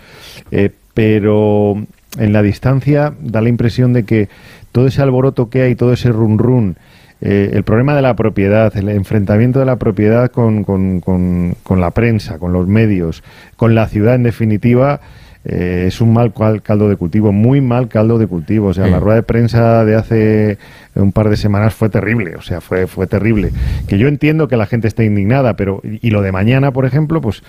Eh, 0.51 0.71
pero 0.95 1.75
en 2.19 2.33
la 2.33 2.43
distancia 2.43 3.13
da 3.21 3.41
la 3.41 3.49
impresión 3.49 3.93
de 3.93 4.05
que 4.05 4.29
todo 4.73 4.87
ese 4.89 5.01
alboroto 5.03 5.49
que 5.51 5.63
hay, 5.63 5.75
todo 5.77 5.93
ese 5.93 6.11
run 6.11 6.39
run, 6.39 6.77
eh, 7.21 7.51
el 7.53 7.63
problema 7.65 7.95
de 7.97 8.03
la 8.03 8.15
propiedad, 8.15 8.77
el 8.77 8.89
enfrentamiento 8.89 9.59
de 9.61 9.67
la 9.67 9.77
propiedad 9.77 10.31
con- 10.31 10.65
con 10.65 11.81
la 11.81 11.91
prensa, 11.93 12.39
con 12.39 12.53
los 12.53 12.67
medios, 12.67 13.23
con 13.57 13.75
la 13.75 13.87
ciudad 13.89 14.15
en 14.15 14.23
definitiva, 14.25 15.01
eh, 15.45 15.85
es 15.89 16.01
un 16.01 16.13
mal 16.13 16.33
cal- 16.35 16.63
caldo 16.63 16.89
de 16.89 16.97
cultivo, 16.97 17.33
muy 17.33 17.61
mal 17.61 17.89
caldo 17.89 18.19
de 18.19 18.27
cultivo. 18.27 18.69
O 18.69 18.75
sea, 18.75 18.87
la 18.87 19.01
rueda 19.01 19.17
de 19.17 19.23
prensa 19.23 19.85
de 19.85 19.95
hace 19.97 20.59
un 20.95 21.13
par 21.13 21.29
de 21.31 21.37
semanas 21.37 21.75
fue 21.75 21.89
terrible, 21.89 22.35
o 22.37 22.43
sea, 22.43 22.61
fue, 22.61 22.87
fue 22.87 23.07
terrible. 23.07 23.51
Que 23.87 23.99
yo 23.99 24.09
entiendo 24.09 24.49
que 24.49 24.57
la 24.57 24.67
gente 24.67 24.89
esté 24.89 25.05
indignada, 25.05 25.55
pero 25.55 25.81
y 25.85 26.11
lo 26.11 26.23
de 26.23 26.33
mañana, 26.33 26.73
por 26.73 26.85
ejemplo, 26.87 27.21
pues... 27.21 27.43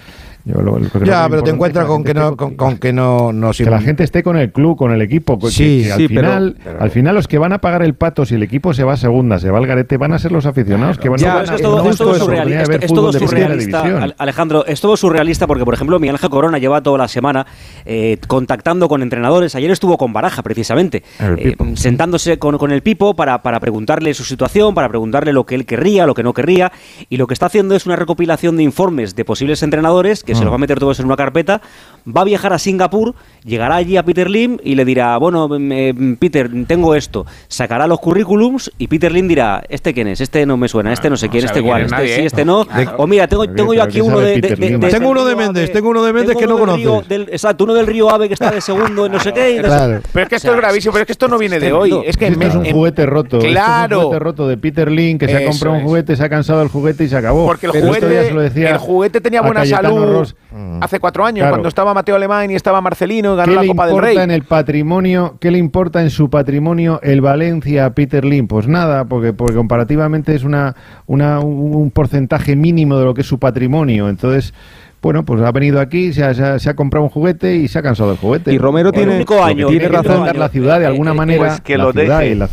yo 0.46 0.62
lo- 0.62 0.80
lo 0.80 0.90
que 0.90 1.06
Ya, 1.06 1.24
que 1.26 1.30
pero 1.32 1.44
te 1.44 1.52
encuentras 1.52 1.86
con 1.86 2.04
que 2.04 2.14
no, 2.14 2.36
con, 2.38 2.56
con 2.56 2.78
que 2.78 2.94
no, 2.94 3.32
no 3.34 3.52
que 3.52 3.66
la 3.66 3.82
gente 3.82 4.04
esté 4.04 4.24
con 4.24 4.38
el 4.38 4.52
club, 4.52 4.78
con 4.78 4.92
el 4.92 5.02
equipo. 5.02 5.38
que- 5.38 5.50
Sí, 5.52 5.84
que 5.84 5.92
al 5.92 5.98
sí, 6.00 6.08
pero- 6.08 6.22
final, 6.28 6.56
pero- 6.64 6.82
al 6.82 6.92
final 6.92 7.16
los 7.16 7.28
que 7.28 7.38
van 7.38 7.54
a 7.54 7.60
pagar 7.60 7.84
el 7.84 7.94
pato 7.94 8.26
si 8.26 8.36
el 8.36 8.44
equipo 8.44 8.74
se 8.74 8.84
va 8.84 8.94
a 8.94 8.98
segunda, 8.98 9.40
se 9.40 9.52
va 9.52 9.58
al 9.58 9.68
garete, 9.68 9.98
van 9.98 10.14
a 10.14 10.20
ser 10.20 10.32
los 10.32 10.46
aficionados 10.46 10.98
que 10.98 11.10
van 11.10 11.20
Ya, 11.20 11.32
a 11.40 11.42
pero 11.42 11.46
es 11.46 11.56
es 11.56 11.62
todo, 11.62 11.84
no 11.84 11.90
es 11.90 11.98
todo 11.98 12.10
justo 12.10 12.24
eso, 12.24 12.32
surreali- 12.32 12.64
podría 12.64 12.78
es- 12.86 12.94
todo 12.94 13.14
surrealista, 13.14 14.14
Alejandro, 14.18 14.66
es 14.66 14.82
todo 14.82 14.98
surrealista 14.98 15.46
porque, 15.48 15.66
por 15.66 15.74
ejemplo, 15.74 16.00
Miguel 16.00 16.16
Ángel 16.16 16.30
Corona 16.30 16.58
lleva 16.58 16.82
toda 16.82 16.98
la 16.98 17.08
semana 17.08 17.46
eh, 17.86 18.18
contactando 18.28 18.88
con 18.88 19.02
entrenadores. 19.02 19.56
Ayer 19.56 19.72
estuvo 19.72 19.98
con 19.98 20.14
Baraja, 20.14 20.42
precisamente, 20.44 21.04
eh, 21.38 21.56
sentándose 21.76 22.40
con, 22.40 22.58
con 22.58 22.72
el 22.72 22.82
Pipo 22.82 23.16
para, 23.16 23.42
para 23.42 23.60
preguntarle 23.60 24.14
su 24.14 24.24
situación, 24.24 24.74
para 24.74 24.90
preguntarle 24.90 25.34
lo 25.34 25.46
que 25.46 25.56
él 25.56 25.66
querría, 25.66 26.06
lo 26.06 26.14
que 26.14 26.24
no 26.24 26.34
querría. 26.34 26.72
Y 27.10 27.18
lo 27.18 27.28
que 27.28 27.34
está 27.34 27.48
haciendo 27.48 27.76
es 27.76 27.86
una 27.86 27.96
recopilación 27.96 28.58
de 28.58 28.64
informes 28.64 29.16
de 29.16 29.26
posibles 29.26 29.64
entrenadores, 29.64 30.24
que 30.30 30.36
se 30.36 30.42
Mm. 30.42 30.46
los 30.46 30.52
va 30.54 30.56
a 30.56 30.60
meter 30.60 30.80
todos 30.80 31.00
en 31.00 31.06
una 31.06 31.16
carpeta. 31.18 31.62
Va 32.08 32.22
a 32.22 32.24
viajar 32.24 32.54
a 32.54 32.60
Singapur, 32.60 33.14
llegará 33.44 33.76
allí 33.76 33.98
a 33.98 34.04
Peter 34.04 34.30
Lim 34.30 34.58
y 34.64 34.76
le 34.76 34.86
dirá, 34.86 35.18
bueno, 35.18 35.48
me- 35.50 35.94
Peter, 36.18 36.50
tengo 36.66 36.96
esto. 36.96 37.26
Sacará 37.50 37.86
los 37.88 38.00
currículums 38.00 38.72
y 38.78 38.88
Peter 38.88 39.12
Lim 39.12 39.28
dirá, 39.28 39.62
¿este 39.70 39.94
quién 39.94 40.08
es? 40.08 40.22
Este 40.22 40.46
no 40.46 40.56
me 40.58 40.68
suena, 40.70 40.94
este 40.94 41.10
no 41.10 41.18
sé 41.18 41.30
quién, 41.30 41.46
este 41.46 41.62
cuál, 41.62 41.82
es 41.82 41.86
este 41.88 41.96
nadie, 41.96 42.16
sí, 42.16 42.22
¿eh? 42.22 42.26
este 42.26 42.46
no. 42.46 42.66
O 42.98 43.06
mira, 43.06 43.28
tengo, 43.28 43.46
tengo 43.48 43.74
yo 43.74 43.84
aquí 43.84 44.02
uno 44.02 44.20
de, 44.20 44.28
de- 44.32 44.34
Peter 44.42 44.58
de- 44.58 44.70
Lim. 44.70 44.80
de- 44.80 44.88
Tengo 44.90 45.10
uno 45.10 45.26
de 45.26 45.36
Méndez, 45.36 45.72
tengo 45.72 45.90
uno 45.90 46.04
de 46.04 46.14
Méndez 46.14 46.36
que 46.38 46.48
no 46.48 47.02
del- 47.08 47.24
exacto, 47.30 47.66
uno 47.66 47.74
del 47.74 47.86
Río 47.88 48.10
Ave 48.10 48.28
que 48.28 48.34
está 48.34 48.50
de 48.52 48.62
segundo 48.62 49.06
en 49.06 49.12
no 49.12 49.20
sé 49.20 49.34
qué. 49.34 49.56
y 49.56 49.60
no 49.60 49.64
sé-. 49.70 50.02
Pero 50.14 50.24
es 50.24 50.30
que 50.30 50.36
O 50.36 50.38
esto 50.38 50.40
sea, 50.40 50.52
es 50.52 50.58
gravísimo, 50.58 50.94
pero 50.94 51.02
es 51.04 51.06
que 51.08 51.12
esto 51.14 51.28
no 51.28 51.38
viene 51.38 51.60
de 51.60 51.72
hoy. 51.74 51.94
Es 52.06 52.18
que 52.18 52.28
esto 52.28 52.48
es 52.48 52.56
un 52.56 52.66
en- 52.66 52.74
juguete 52.74 53.06
roto. 53.06 53.38
es 53.40 53.46
Claro. 53.46 53.98
un 54.00 54.04
juguete 54.06 54.20
roto 54.24 54.48
de 54.48 54.58
Peter 54.58 54.90
Lin 54.92 55.18
que 55.18 55.28
se 55.28 55.36
ha 55.38 55.46
comprado 55.50 55.76
un 55.76 55.84
juguete, 55.84 56.16
se 56.16 56.24
ha 56.24 56.30
cansado 56.30 56.60
del 56.60 56.70
juguete 56.70 57.04
y 57.04 57.10
se 57.10 57.18
acabó. 57.18 57.46
Porque 57.46 57.66
el 57.68 57.72
juguete, 57.74 58.30
el 58.30 59.22
tenía 59.22 59.42
buena 59.42 59.66
salud 59.66 60.19
Ross. 60.20 60.36
hace 60.82 61.00
cuatro 61.00 61.26
años, 61.26 61.40
Claro. 61.44 61.54
cuando 61.56 61.70
estaba 61.70 61.94
Mateo 61.94 62.16
Alemán 62.16 62.52
y 62.52 62.56
estaba 62.56 62.82
Marcelino 62.82 63.36
ganó 63.36 63.50
¿Qué 63.52 63.56
la 63.56 63.68
Copa 63.68 63.86
del 63.86 63.96
importa 63.96 64.08
Rey. 64.08 64.18
en 64.18 64.32
el 64.32 64.44
patrimonio? 64.44 65.38
¿Qué 65.40 65.52
le 65.52 65.58
importa 65.58 66.02
en 66.02 66.10
su 66.10 66.30
patrimonio 66.30 67.00
el 67.04 67.22
Valencia 67.22 67.86
a 67.86 67.90
Peter 67.92 68.24
Lim? 68.26 68.48
Pues 68.48 68.68
nada, 68.68 69.06
porque, 69.06 69.34
porque 69.34 69.56
comparativamente 69.56 70.36
es 70.36 70.44
una, 70.44 70.76
una- 71.08 71.40
un 71.40 71.92
porcentaje 71.92 72.56
mínimo 72.56 72.98
de 72.98 73.06
lo 73.06 73.14
que 73.14 73.22
es 73.22 73.28
su 73.28 73.40
patrimonio. 73.40 74.10
Entonces, 74.10 74.54
bueno, 75.02 75.24
pues 75.24 75.42
ha 75.42 75.52
venido 75.52 75.80
aquí, 75.80 76.12
se 76.14 76.24
ha, 76.26 76.34
se 76.34 76.44
ha- 76.44 76.60
se 76.60 76.70
ha 76.70 76.76
comprado 76.76 77.04
un 77.06 77.10
juguete 77.10 77.56
y 77.56 77.68
se 77.68 77.80
ha 77.80 77.82
cansado 77.82 78.10
del 78.10 78.18
juguete. 78.20 78.52
Y 78.54 78.58
Romero 78.58 78.92
tiene- 78.92 79.12
que 79.12 79.16
único 79.18 79.44
año, 79.44 79.68
tiene 79.68 79.86
el 79.86 79.92
único 79.92 80.04
razón 80.10 80.26
dar 80.26 80.36
la 80.38 80.50
ciudad 80.50 80.80
de 80.80 80.86
alguna 80.88 81.12
Eh, 81.12 81.14
eh, 81.14 81.18
manera. 81.18 81.48
pues 81.48 81.62
que 81.62 81.78
la 81.78 81.84
lo 81.86 81.92
ciudad 81.94 82.20
deje. 82.20 82.32
y 82.32 82.36
la- 82.36 82.50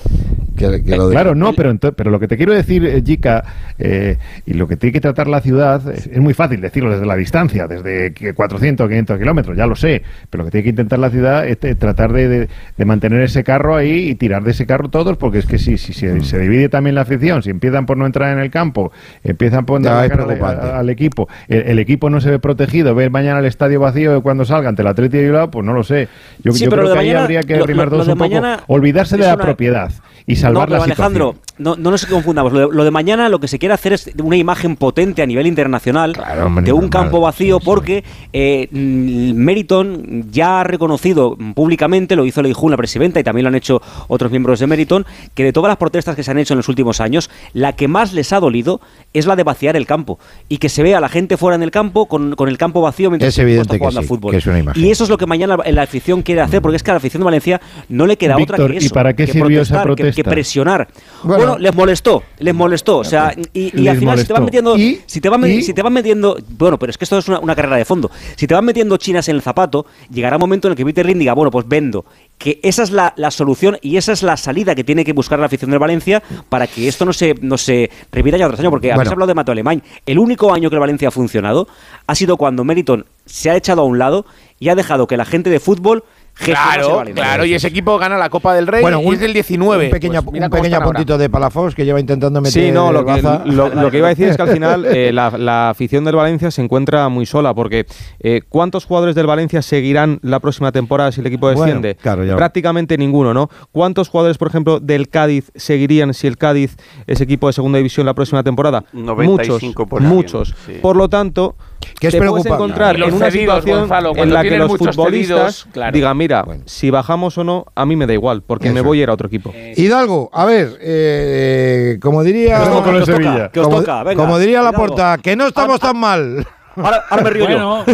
Que, 0.56 0.82
que 0.82 0.94
Eh, 0.94 0.96
lo 0.96 1.08
de- 1.08 1.12
claro, 1.14 1.34
no, 1.34 1.52
pero, 1.52 1.76
pero 1.94 2.10
lo 2.10 2.18
que 2.18 2.28
te 2.28 2.36
quiero 2.36 2.52
decir, 2.54 2.84
eh, 2.86 3.02
Jica, 3.04 3.44
eh, 3.78 4.16
y 4.46 4.54
lo 4.54 4.66
que 4.66 4.76
tiene 4.76 4.92
que 4.92 5.00
tratar 5.00 5.28
la 5.28 5.40
ciudad, 5.40 5.80
es, 5.92 6.06
es 6.06 6.18
muy 6.18 6.34
fácil 6.34 6.60
decirlo 6.60 6.90
desde 6.90 7.06
la 7.06 7.14
distancia, 7.16 7.66
desde 7.66 8.12
que 8.12 8.32
400 8.34 8.84
o 8.84 8.88
500 8.88 9.18
kilómetros, 9.18 9.56
ya 9.56 9.66
lo 9.66 9.76
sé, 9.76 10.02
pero 10.30 10.42
lo 10.42 10.46
que 10.46 10.52
tiene 10.52 10.64
que 10.64 10.70
intentar 10.70 10.98
la 10.98 11.10
ciudad 11.10 11.46
es 11.46 11.58
eh, 11.62 11.74
tratar 11.74 12.12
de, 12.12 12.28
de- 12.28 12.48
de 12.76 12.84
mantener 12.84 13.20
ese 13.22 13.44
carro 13.44 13.76
ahí 13.76 14.08
y 14.10 14.14
tirar 14.14 14.42
de 14.44 14.50
ese 14.52 14.66
carro 14.66 14.88
todos, 14.88 15.16
porque 15.16 15.38
es 15.38 15.46
que 15.46 15.58
si, 15.58 15.78
si, 15.78 15.92
si 15.92 16.20
se 16.22 16.38
divide 16.38 16.68
también 16.68 16.94
la 16.94 17.02
afición, 17.02 17.42
si 17.42 17.50
empiezan 17.50 17.86
por 17.86 17.96
no 17.96 18.06
entrar 18.06 18.32
en 18.32 18.38
el 18.42 18.50
campo, 18.50 18.92
empiezan 19.24 19.66
por 19.66 19.82
dar 19.82 19.94
la 19.96 20.04
es 20.06 20.10
cara 20.10 20.22
de- 20.24 20.36
preocupante. 20.36 20.66
a- 20.66 20.78
al 20.78 20.88
equipo, 20.90 21.28
el, 21.48 21.60
el 21.62 21.78
equipo 21.78 22.08
no 22.10 22.20
se 22.20 22.30
ve 22.30 22.38
protegido, 22.38 22.94
ve 22.94 23.10
mañana 23.10 23.40
el 23.40 23.46
estadio 23.46 23.80
vacío 23.80 24.22
cuando 24.22 24.44
salga 24.44 24.68
ante 24.68 24.82
el 24.82 24.88
Atlético 24.88 25.18
de 25.18 25.24
Bilbao, 25.24 25.50
pues 25.50 25.64
no 25.64 25.72
lo 25.72 25.82
sé. 25.82 26.08
Yo, 26.42 26.52
Sí, 26.52 26.64
yo 26.64 26.70
pero 26.70 26.82
creo 26.82 26.82
lo 26.82 26.88
de 26.90 26.94
que 26.94 27.10
ahí 27.10 27.16
habría 27.16 27.42
que 27.42 27.56
lo- 27.56 27.64
arrimar 27.64 27.90
lo- 27.90 27.98
lo 27.98 28.04
de 28.04 28.12
un 28.12 28.18
poco, 28.18 28.30
mañana 28.30 28.60
olvidarse 28.68 29.16
de 29.16 29.24
la 29.26 29.34
una- 29.34 29.44
propiedad 29.44 29.90
y 30.26 30.36
salvar 30.46 30.68
no, 30.70 30.76
la 30.78 30.84
Alejandro, 30.84 31.32
situación. 31.34 31.54
no, 31.58 31.76
no 31.76 31.90
nos 31.90 32.06
confundamos. 32.06 32.52
Lo 32.52 32.68
de, 32.68 32.74
lo 32.74 32.84
de 32.84 32.90
mañana 32.90 33.28
lo 33.28 33.38
que 33.40 33.48
se 33.48 33.58
quiere 33.58 33.74
hacer 33.74 33.92
es 33.92 34.10
una 34.22 34.36
imagen 34.36 34.76
potente 34.76 35.22
a 35.22 35.26
nivel 35.26 35.46
internacional 35.46 36.12
hombre, 36.44 36.64
de 36.64 36.72
un 36.72 36.82
normal. 36.82 36.90
campo 36.90 37.20
vacío 37.20 37.60
porque 37.60 38.04
eh, 38.32 38.68
mm, 38.70 39.32
Meriton 39.34 40.26
ya 40.30 40.60
ha 40.60 40.64
reconocido 40.64 41.36
públicamente, 41.54 42.16
lo 42.16 42.24
hizo 42.26 42.42
Leijun, 42.42 42.70
la 42.70 42.76
presidenta, 42.76 43.20
y 43.20 43.24
también 43.24 43.44
lo 43.44 43.48
han 43.48 43.54
hecho 43.54 43.80
otros 44.08 44.30
miembros 44.30 44.60
de 44.60 44.66
Meriton, 44.66 45.06
que 45.34 45.44
de 45.44 45.52
todas 45.52 45.68
las 45.68 45.76
protestas 45.78 46.16
que 46.16 46.22
se 46.22 46.30
han 46.30 46.38
hecho 46.38 46.54
en 46.54 46.58
los 46.58 46.68
últimos 46.68 47.00
años, 47.00 47.30
la 47.52 47.72
que 47.74 47.88
más 47.88 48.12
les 48.12 48.32
ha 48.32 48.40
dolido 48.40 48.80
es 49.12 49.26
la 49.26 49.36
de 49.36 49.42
vaciar 49.44 49.76
el 49.76 49.86
campo 49.86 50.18
y 50.48 50.58
que 50.58 50.68
se 50.68 50.82
vea 50.82 50.98
a 50.98 51.00
la 51.00 51.08
gente 51.08 51.36
fuera 51.36 51.56
en 51.56 51.62
el 51.62 51.70
campo 51.70 52.06
con, 52.06 52.34
con 52.36 52.48
el 52.48 52.58
campo 52.58 52.80
vacío 52.82 53.10
mientras 53.10 53.32
Es 53.32 53.38
evidente 53.38 53.62
está 53.62 53.74
que 53.74 53.78
jugando 53.78 54.00
sí, 54.00 54.04
al 54.04 54.08
fútbol. 54.08 54.30
que 54.32 54.36
es 54.38 54.46
una 54.46 54.58
imagen. 54.58 54.84
Y 54.84 54.90
eso 54.90 55.04
es 55.04 55.10
lo 55.10 55.16
que 55.18 55.26
mañana 55.26 55.56
la 55.56 55.82
afición 55.82 56.22
quiere 56.22 56.40
hacer, 56.40 56.60
porque 56.62 56.76
es 56.76 56.82
que 56.82 56.90
a 56.90 56.94
la 56.94 56.98
afición 56.98 57.20
de 57.20 57.24
Valencia 57.24 57.60
no 57.88 58.06
le 58.06 58.16
queda 58.16 58.36
otra 58.36 58.56
que 58.58 58.74
¿y 58.74 58.76
eso. 58.78 58.94
para 58.94 59.14
qué 59.14 59.26
que 59.26 59.32
sirvió 59.32 59.62
esa 59.62 59.82
protestar, 59.82 60.10
que- 60.10 60.16
que 60.16 60.24
protesta? 60.24 60.30
Presionar. 60.36 60.88
Bueno. 61.22 61.36
Bueno, 61.36 61.58
les 61.58 61.74
molestó, 61.74 62.22
les 62.38 62.54
molestó. 62.54 62.98
O 62.98 63.04
sea, 63.04 63.34
y, 63.54 63.60
y 63.78 63.82
Les 63.82 63.92
al 63.92 63.98
final 63.98 64.18
si 64.18 64.24
te 64.26 64.32
van 64.34 64.44
metiendo, 64.44 64.76
¿Y? 64.76 65.00
si 65.06 65.20
te 65.20 65.28
van, 65.30 65.50
¿Y? 65.50 65.62
si 65.62 65.72
te 65.72 65.82
van 65.82 65.92
metiendo, 65.92 66.36
bueno, 66.58 66.78
pero 66.78 66.90
es 66.90 66.98
que 66.98 67.04
esto 67.04 67.18
es 67.18 67.26
una, 67.28 67.40
una 67.40 67.54
carrera 67.56 67.76
de 67.76 67.84
fondo. 67.86 68.10
Si 68.36 68.46
te 68.46 68.54
van 68.54 68.64
metiendo 68.64 68.96
chinas 68.98 69.28
en 69.28 69.36
el 69.36 69.42
zapato, 69.42 69.86
llegará 70.10 70.36
un 70.36 70.40
momento 70.40 70.68
en 70.68 70.72
el 70.72 70.76
que 70.76 70.84
Peter 70.84 71.06
Lim 71.06 71.18
diga, 71.18 71.32
bueno, 71.32 71.50
pues 71.50 71.66
vendo. 71.66 72.04
Que 72.36 72.60
esa 72.62 72.82
es 72.82 72.90
la, 72.90 73.14
la 73.16 73.30
solución 73.30 73.78
y 73.80 73.96
esa 73.96 74.12
es 74.12 74.22
la 74.22 74.36
salida 74.36 74.74
que 74.74 74.84
tiene 74.84 75.04
que 75.04 75.14
buscar 75.14 75.38
la 75.38 75.46
afición 75.46 75.70
del 75.70 75.80
Valencia 75.80 76.22
para 76.50 76.66
que 76.66 76.86
esto 76.86 77.06
no 77.06 77.14
se, 77.14 77.34
no 77.40 77.56
se 77.56 77.90
repita 78.12 78.36
ya 78.36 78.46
tras 78.46 78.60
año. 78.60 78.70
Porque 78.70 78.92
habéis 78.92 79.10
hablado 79.10 79.28
de 79.28 79.34
Mateo 79.34 79.52
Alemán. 79.52 79.82
El 80.04 80.18
único 80.18 80.52
año 80.52 80.68
que 80.68 80.76
el 80.76 80.80
Valencia 80.80 81.08
ha 81.08 81.10
funcionado 81.12 81.66
ha 82.06 82.14
sido 82.14 82.36
cuando 82.36 82.62
Meriton 82.62 83.06
se 83.24 83.50
ha 83.50 83.56
echado 83.56 83.80
a 83.80 83.84
un 83.84 83.98
lado 83.98 84.26
y 84.60 84.68
ha 84.68 84.74
dejado 84.74 85.06
que 85.06 85.16
la 85.16 85.24
gente 85.24 85.50
de 85.50 85.60
fútbol 85.60 86.04
Claro, 86.38 87.02
claro, 87.14 87.44
y 87.46 87.54
ese 87.54 87.68
equipo 87.68 87.96
gana 87.98 88.18
la 88.18 88.28
Copa 88.28 88.54
del 88.54 88.66
Rey 88.66 88.82
Bueno, 88.82 89.00
y 89.00 89.06
un- 89.06 89.14
es 89.14 89.20
del 89.20 89.32
19. 89.32 89.86
Un 89.86 89.90
pequeño, 89.90 90.22
Pues 90.22 90.42
un 90.42 90.50
pequeño 90.50 90.76
ahora. 90.76 90.86
puntito 90.86 91.16
de 91.18 91.30
Palafox 91.30 91.74
que 91.74 91.84
lleva 91.84 91.98
intentando 91.98 92.40
meter 92.42 92.62
Sí, 92.62 92.70
no, 92.70 92.92
lo 92.92 93.04
que, 93.06 93.22
lo, 93.22 93.68
lo 93.70 93.90
que 93.90 93.98
iba 93.98 94.08
a 94.08 94.10
decir 94.10 94.28
es 94.28 94.36
que 94.36 94.42
al 94.42 94.50
final 94.50 94.84
eh, 94.84 95.12
la, 95.12 95.30
la 95.38 95.70
afición 95.70 96.04
del 96.04 96.14
Valencia 96.16 96.50
se 96.50 96.60
encuentra 96.62 97.08
muy 97.08 97.24
sola 97.24 97.54
porque 97.54 97.86
eh, 98.20 98.42
¿cuántos 98.48 98.84
jugadores 98.84 99.14
del 99.14 99.26
Valencia 99.26 99.62
seguirán 99.62 100.18
la 100.22 100.38
próxima 100.40 100.72
temporada 100.72 101.10
si 101.10 101.20
el 101.20 101.26
equipo 101.26 101.46
Bueno, 101.46 101.62
desciende? 101.62 101.94
claro, 101.94 102.22
ya. 102.24 102.36
Prácticamente 102.36 102.98
ninguno, 102.98 103.32
¿no? 103.32 103.48
¿Cuántos 103.72 104.08
jugadores, 104.10 104.36
por 104.36 104.48
ejemplo, 104.48 104.78
del 104.78 105.08
Cádiz 105.08 105.50
seguirían 105.54 106.12
si 106.12 106.26
el 106.26 106.36
Cádiz 106.36 106.76
es 107.06 107.20
equipo 107.22 107.46
de 107.46 107.54
segunda 107.54 107.78
división 107.78 108.04
la 108.06 108.14
próxima 108.14 108.42
temporada? 108.42 108.84
95%, 108.92 110.00
muchos, 110.00 110.00
muchos. 110.00 110.54
sí. 110.66 110.74
Por 110.82 110.96
lo 110.96 111.08
tanto, 111.08 111.56
Que 111.98 112.08
es 112.08 112.14
te 112.14 112.20
puedes 112.26 112.46
encontrar 112.46 112.96
en 112.96 113.02
una 113.04 113.30
cedidos, 113.30 113.56
situación 113.56 113.80
Gonzalo, 113.80 114.08
en 114.10 114.16
cuando 114.16 114.34
la 114.34 114.42
que 114.42 114.48
tienen 114.48 114.68
los 114.68 114.70
muchos 114.78 114.96
futbolistas 114.96 115.54
cedidos, 115.56 115.68
claro. 115.72 115.92
digan, 115.92 116.16
mira, 116.16 116.44
si 116.66 116.90
bajamos 116.90 117.38
o 117.38 117.44
no, 117.44 117.66
a 117.74 117.86
mí 117.86 117.96
me 117.96 118.06
da 118.06 118.12
igual, 118.12 118.42
porque 118.42 118.70
me 118.70 118.80
voy 118.80 119.00
a 119.00 119.02
ir 119.04 119.08
a 119.10 119.14
otro 119.14 119.28
equipo. 119.28 119.52
Hidalgo, 119.76 120.30
a 120.32 120.44
ver, 120.44 120.78
eh, 120.80 121.98
como 122.00 122.22
diría, 122.22 122.58
Vamos 122.58 122.82
con 122.82 122.96
el 122.96 123.04
que 123.04 123.10
os 123.12 123.16
toca, 123.18 123.22
Sevilla. 123.28 123.48
que 123.50 123.60
os 123.60 123.66
como, 123.66 123.78
toca, 123.80 124.02
venga, 124.02 124.22
como 124.22 124.38
diría 124.38 124.62
la 124.62 124.70
Hidalgo. 124.70 124.86
porta, 124.86 125.18
que 125.22 125.36
no 125.36 125.46
estamos 125.46 125.80
tan 125.80 125.96
mal. 125.98 126.46
Ahora, 126.76 127.04
ahora 127.08 127.24
me 127.24 127.30
río 127.30 127.44
bueno, 127.46 127.84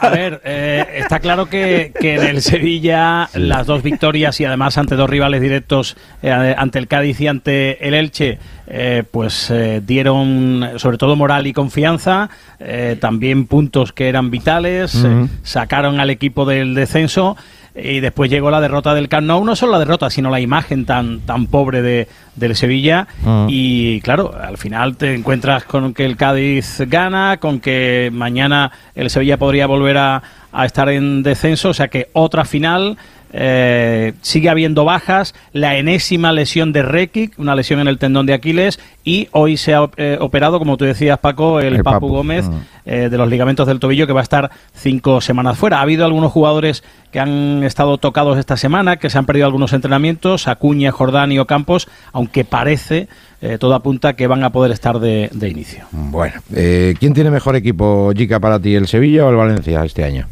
a 0.00 0.08
ver, 0.08 0.40
eh, 0.44 0.84
está 0.96 1.20
claro 1.20 1.46
que, 1.46 1.92
que 1.98 2.16
en 2.16 2.22
el 2.22 2.42
Sevilla 2.42 3.28
las 3.34 3.66
dos 3.66 3.82
victorias 3.82 4.40
y 4.40 4.44
además 4.44 4.76
ante 4.78 4.96
dos 4.96 5.08
rivales 5.08 5.40
directos, 5.40 5.96
eh, 6.22 6.54
ante 6.56 6.78
el 6.78 6.88
Cádiz 6.88 7.20
y 7.20 7.28
ante 7.28 7.86
el 7.86 7.94
Elche, 7.94 8.38
eh, 8.66 9.04
pues 9.10 9.50
eh, 9.50 9.82
dieron 9.84 10.70
sobre 10.76 10.98
todo 10.98 11.16
moral 11.16 11.46
y 11.46 11.52
confianza, 11.52 12.30
eh, 12.58 12.96
también 13.00 13.46
puntos 13.46 13.92
que 13.92 14.08
eran 14.08 14.30
vitales, 14.30 15.04
eh, 15.04 15.26
sacaron 15.42 16.00
al 16.00 16.10
equipo 16.10 16.44
del 16.44 16.74
descenso 16.74 17.36
y 17.74 18.00
después 18.00 18.30
llegó 18.30 18.50
la 18.50 18.60
derrota 18.60 18.94
del 18.94 19.08
Camp 19.08 19.26
Nou, 19.26 19.44
no 19.44 19.56
solo 19.56 19.72
la 19.72 19.78
derrota, 19.78 20.10
sino 20.10 20.30
la 20.30 20.40
imagen 20.40 20.84
tan, 20.84 21.20
tan 21.20 21.46
pobre 21.46 21.80
de, 21.80 22.08
del 22.36 22.54
Sevilla. 22.54 23.08
Ah. 23.24 23.46
Y 23.48 24.00
claro, 24.02 24.34
al 24.38 24.58
final 24.58 24.96
te 24.96 25.14
encuentras 25.14 25.64
con 25.64 25.94
que 25.94 26.04
el 26.04 26.16
Cádiz 26.16 26.80
gana, 26.86 27.38
con 27.38 27.60
que 27.60 28.10
mañana 28.12 28.72
el 28.94 29.08
Sevilla 29.08 29.38
podría 29.38 29.66
volver 29.66 29.96
a, 29.96 30.22
a 30.52 30.66
estar 30.66 30.88
en 30.90 31.22
descenso, 31.22 31.70
o 31.70 31.74
sea 31.74 31.88
que 31.88 32.08
otra 32.12 32.44
final. 32.44 32.98
Eh, 33.32 34.12
sigue 34.20 34.48
habiendo 34.48 34.84
bajas, 34.84 35.34
la 35.52 35.76
enésima 35.76 36.32
lesión 36.32 36.72
de 36.72 36.82
Rekic, 36.82 37.38
una 37.38 37.54
lesión 37.54 37.80
en 37.80 37.88
el 37.88 37.98
tendón 37.98 38.26
de 38.26 38.34
Aquiles, 38.34 38.78
y 39.04 39.28
hoy 39.32 39.56
se 39.56 39.74
ha 39.74 39.88
eh, 39.96 40.18
operado, 40.20 40.58
como 40.58 40.76
tú 40.76 40.84
decías, 40.84 41.18
Paco, 41.18 41.60
el, 41.60 41.76
El 41.76 41.82
Papu, 41.82 42.06
Papu, 42.06 42.08
Gómez, 42.08 42.46
ah. 42.48 42.60
eh, 42.84 43.08
de 43.10 43.18
los 43.18 43.28
ligamentos 43.28 43.66
del 43.66 43.80
tobillo, 43.80 44.06
que 44.06 44.12
va 44.12 44.20
a 44.20 44.22
estar 44.22 44.50
cinco 44.74 45.20
semanas 45.20 45.58
fuera. 45.58 45.78
Ha 45.78 45.82
habido 45.82 46.04
algunos 46.04 46.30
jugadores 46.30 46.84
que 47.10 47.20
han 47.20 47.64
estado 47.64 47.98
tocados 47.98 48.38
esta 48.38 48.56
semana, 48.56 48.96
que 48.96 49.10
se 49.10 49.18
han 49.18 49.26
perdido 49.26 49.46
algunos 49.46 49.72
entrenamientos, 49.72 50.48
Acuña, 50.48 50.92
Jordán 50.92 51.32
y 51.32 51.38
Ocampos, 51.38 51.88
aunque 52.12 52.44
parece, 52.44 53.08
eh, 53.40 53.58
todo 53.58 53.74
apunta 53.74 54.14
que 54.14 54.26
van 54.26 54.44
a 54.44 54.50
poder 54.50 54.72
estar 54.72 54.98
de, 55.00 55.28
de 55.32 55.48
inicio. 55.48 55.84
Bueno, 55.90 56.40
eh, 56.54 56.94
¿quién 57.00 57.12
tiene 57.12 57.30
mejor 57.30 57.56
equipo, 57.56 58.12
Jica, 58.16 58.40
para 58.40 58.60
ti, 58.60 58.74
el 58.74 58.86
Sevilla 58.86 59.26
o 59.26 59.30
el 59.30 59.36
Valencia 59.36 59.84
este 59.84 60.04
año? 60.04 60.28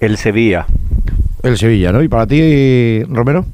El 0.00 0.16
Sevilla. 0.16 0.66
El 1.42 1.56
Sevilla, 1.56 1.92
¿no? 1.92 2.02
¿Y 2.02 2.08
para 2.08 2.26
ti, 2.26 3.02
Romero? 3.04 3.46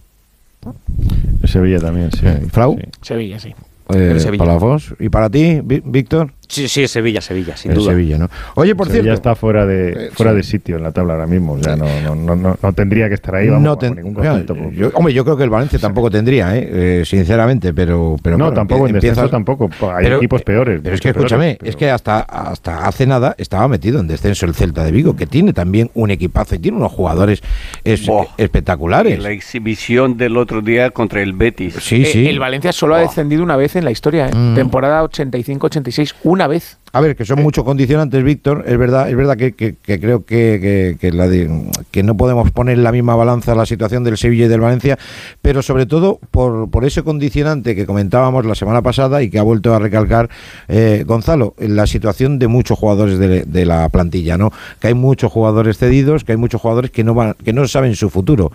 El 1.43 1.49
Sevilla 1.49 1.79
también, 1.79 2.11
sí. 2.13 2.25
¿Frau? 2.51 2.79
Sevilla, 3.03 3.39
sí. 3.39 3.55
Eh, 3.91 4.13
El 4.13 4.21
Sevilla. 4.21 4.45
Palafos. 4.45 4.95
¿Y 4.99 5.09
para 5.11 5.29
ti, 5.29 5.61
Víctor? 5.63 6.33
Sí, 6.49 6.69
sí, 6.69 6.87
Sevilla, 6.89 7.21
Sevilla, 7.21 7.57
sin 7.57 7.73
el 7.73 7.79
duda. 7.79 7.93
Sevilla, 7.93 8.19
¿no? 8.19 8.29
Oye, 8.55 8.75
por 8.75 8.87
Sevilla 8.87 9.03
cierto... 9.05 9.15
está 9.31 9.35
fuera 9.35 9.67
de 9.67 10.07
Eh, 10.07 10.11
fuera 10.13 10.33
sí. 10.33 10.37
de 10.37 10.43
sitio 10.43 10.77
en 10.77 10.83
la 10.83 10.93
tabla 10.93 11.15
ahora 11.15 11.27
mismo. 11.27 11.53
O 11.55 11.63
sea, 11.63 11.77
no, 11.77 11.87
no, 12.03 12.15
no, 12.15 12.37
no, 12.37 12.59
no 12.61 12.73
tendría 12.73 13.09
que 13.09 13.15
estar 13.15 13.35
ahí. 13.35 13.49
Vamos, 13.49 13.63
no 13.63 13.77
ten- 13.79 13.95
ningún 13.97 14.15
concepto. 14.15 14.55
yo- 14.73 14.91
hombre, 14.95 15.13
yo 15.15 15.25
creo 15.25 15.37
que 15.37 15.45
el 15.45 15.51
Valencia 15.51 15.79
tampoco 15.79 16.11
tendría, 16.11 16.57
¿eh? 16.57 16.69
Eh, 17.01 17.03
sinceramente, 17.05 17.73
pero, 17.75 18.17
pero 18.23 18.37
no, 18.39 18.45
claro, 18.47 18.55
tampoco 18.57 18.87
en 18.89 18.95
descenso 18.95 19.29
tampoco. 19.29 19.69
Hay 19.95 20.05
Pero- 20.05 20.17
equipos 20.19 20.43
peores. 20.43 20.81
Pero 20.83 20.95
es 20.95 21.01
que 21.01 21.13
peores, 21.13 21.25
escúchame, 21.33 21.57
pero- 21.59 21.71
es 21.71 21.77
que 21.77 21.91
hasta, 21.91 22.21
hasta 22.21 22.87
hace 22.87 23.07
nada 23.07 23.35
estaba 23.39 23.67
metido 23.69 24.01
en 24.01 24.07
descenso 24.09 24.47
el 24.47 24.55
Celta 24.55 24.85
de 24.85 24.93
Vigo, 24.93 25.17
que 25.17 25.27
tiene 25.27 25.53
también 25.53 25.91
un 25.95 26.11
equipazo 26.11 26.55
y 26.55 26.59
tiene 26.59 26.77
unos 26.79 26.93
jugadores 26.93 27.43
es- 27.85 28.07
espectaculares. 28.39 29.19
La 29.23 29.31
exhibición 29.31 30.17
del 30.17 30.37
otro 30.37 30.61
día 30.63 30.91
contra 30.91 31.23
el 31.23 31.33
Betis. 31.33 31.75
Sí, 31.81 32.03
Eh, 32.03 32.07
sí. 32.07 32.27
El 32.27 32.39
Valencia 32.39 32.73
solo 32.73 32.95
ha 32.95 33.01
descendido 33.01 33.43
una 33.43 33.57
vez 33.57 33.77
en 33.77 33.85
la 33.85 33.91
historia, 33.91 34.29
¿eh? 34.29 34.35
Mm. 34.35 34.55
temporada 34.55 35.03
85-86, 35.03 36.15
una 36.35 36.47
vez. 36.49 36.79
A 36.95 37.01
ver, 37.01 37.17
que 37.17 37.25
son 37.25 37.43
muchos 37.43 37.65
condicionantes, 37.65 38.23
Víctor. 38.23 38.65
Es 38.67 38.79
verdad, 38.79 39.09
es 39.11 39.17
verdad 39.17 39.37
que, 39.37 39.53
que- 39.53 39.75
que 39.75 40.01
creo 40.01 40.25
que, 40.25 40.59
que- 40.63 40.97
que 41.01 41.13
la 41.13 41.29
de- 41.29 41.51
que 41.91 42.03
no 42.03 42.17
podemos 42.17 42.51
poner 42.53 42.79
en 42.79 42.85
la 42.85 42.93
misma 42.93 43.17
balanza 43.17 43.55
la 43.55 43.67
situación 43.67 44.05
del 44.05 44.17
Sevilla 44.17 44.47
y 44.47 44.49
del 44.49 44.61
Valencia, 44.61 44.99
pero 45.43 45.61
sobre 45.63 45.87
todo 45.87 46.21
por, 46.31 46.71
por 46.71 46.85
ese 46.85 47.03
condicionante 47.03 47.75
que 47.75 47.85
comentábamos 47.87 48.47
la 48.47 48.55
semana 48.55 48.81
pasada 48.83 49.23
y 49.23 49.29
que 49.31 49.39
ha 49.39 49.43
vuelto 49.43 49.75
a 49.75 49.79
recalcar 49.79 50.31
eh, 50.69 51.05
Gonzalo, 51.07 51.55
la 51.59 51.87
situación 51.87 52.39
de 52.39 52.47
muchos 52.49 52.79
jugadores 52.79 53.19
de, 53.19 53.43
de 53.43 53.67
la 53.67 53.89
plantilla, 53.89 54.39
¿no? 54.39 54.53
Que 54.81 54.89
hay 54.89 54.95
muchos 54.95 55.33
jugadores 55.33 55.79
cedidos, 55.79 56.25
que 56.25 56.33
hay 56.33 56.39
muchos 56.39 56.61
jugadores 56.61 56.91
que 56.91 57.03
no 57.05 57.15
van, 57.15 57.35
que 57.45 57.53
no 57.53 57.67
saben 57.67 57.97
su 57.97 58.09
futuro. 58.09 58.53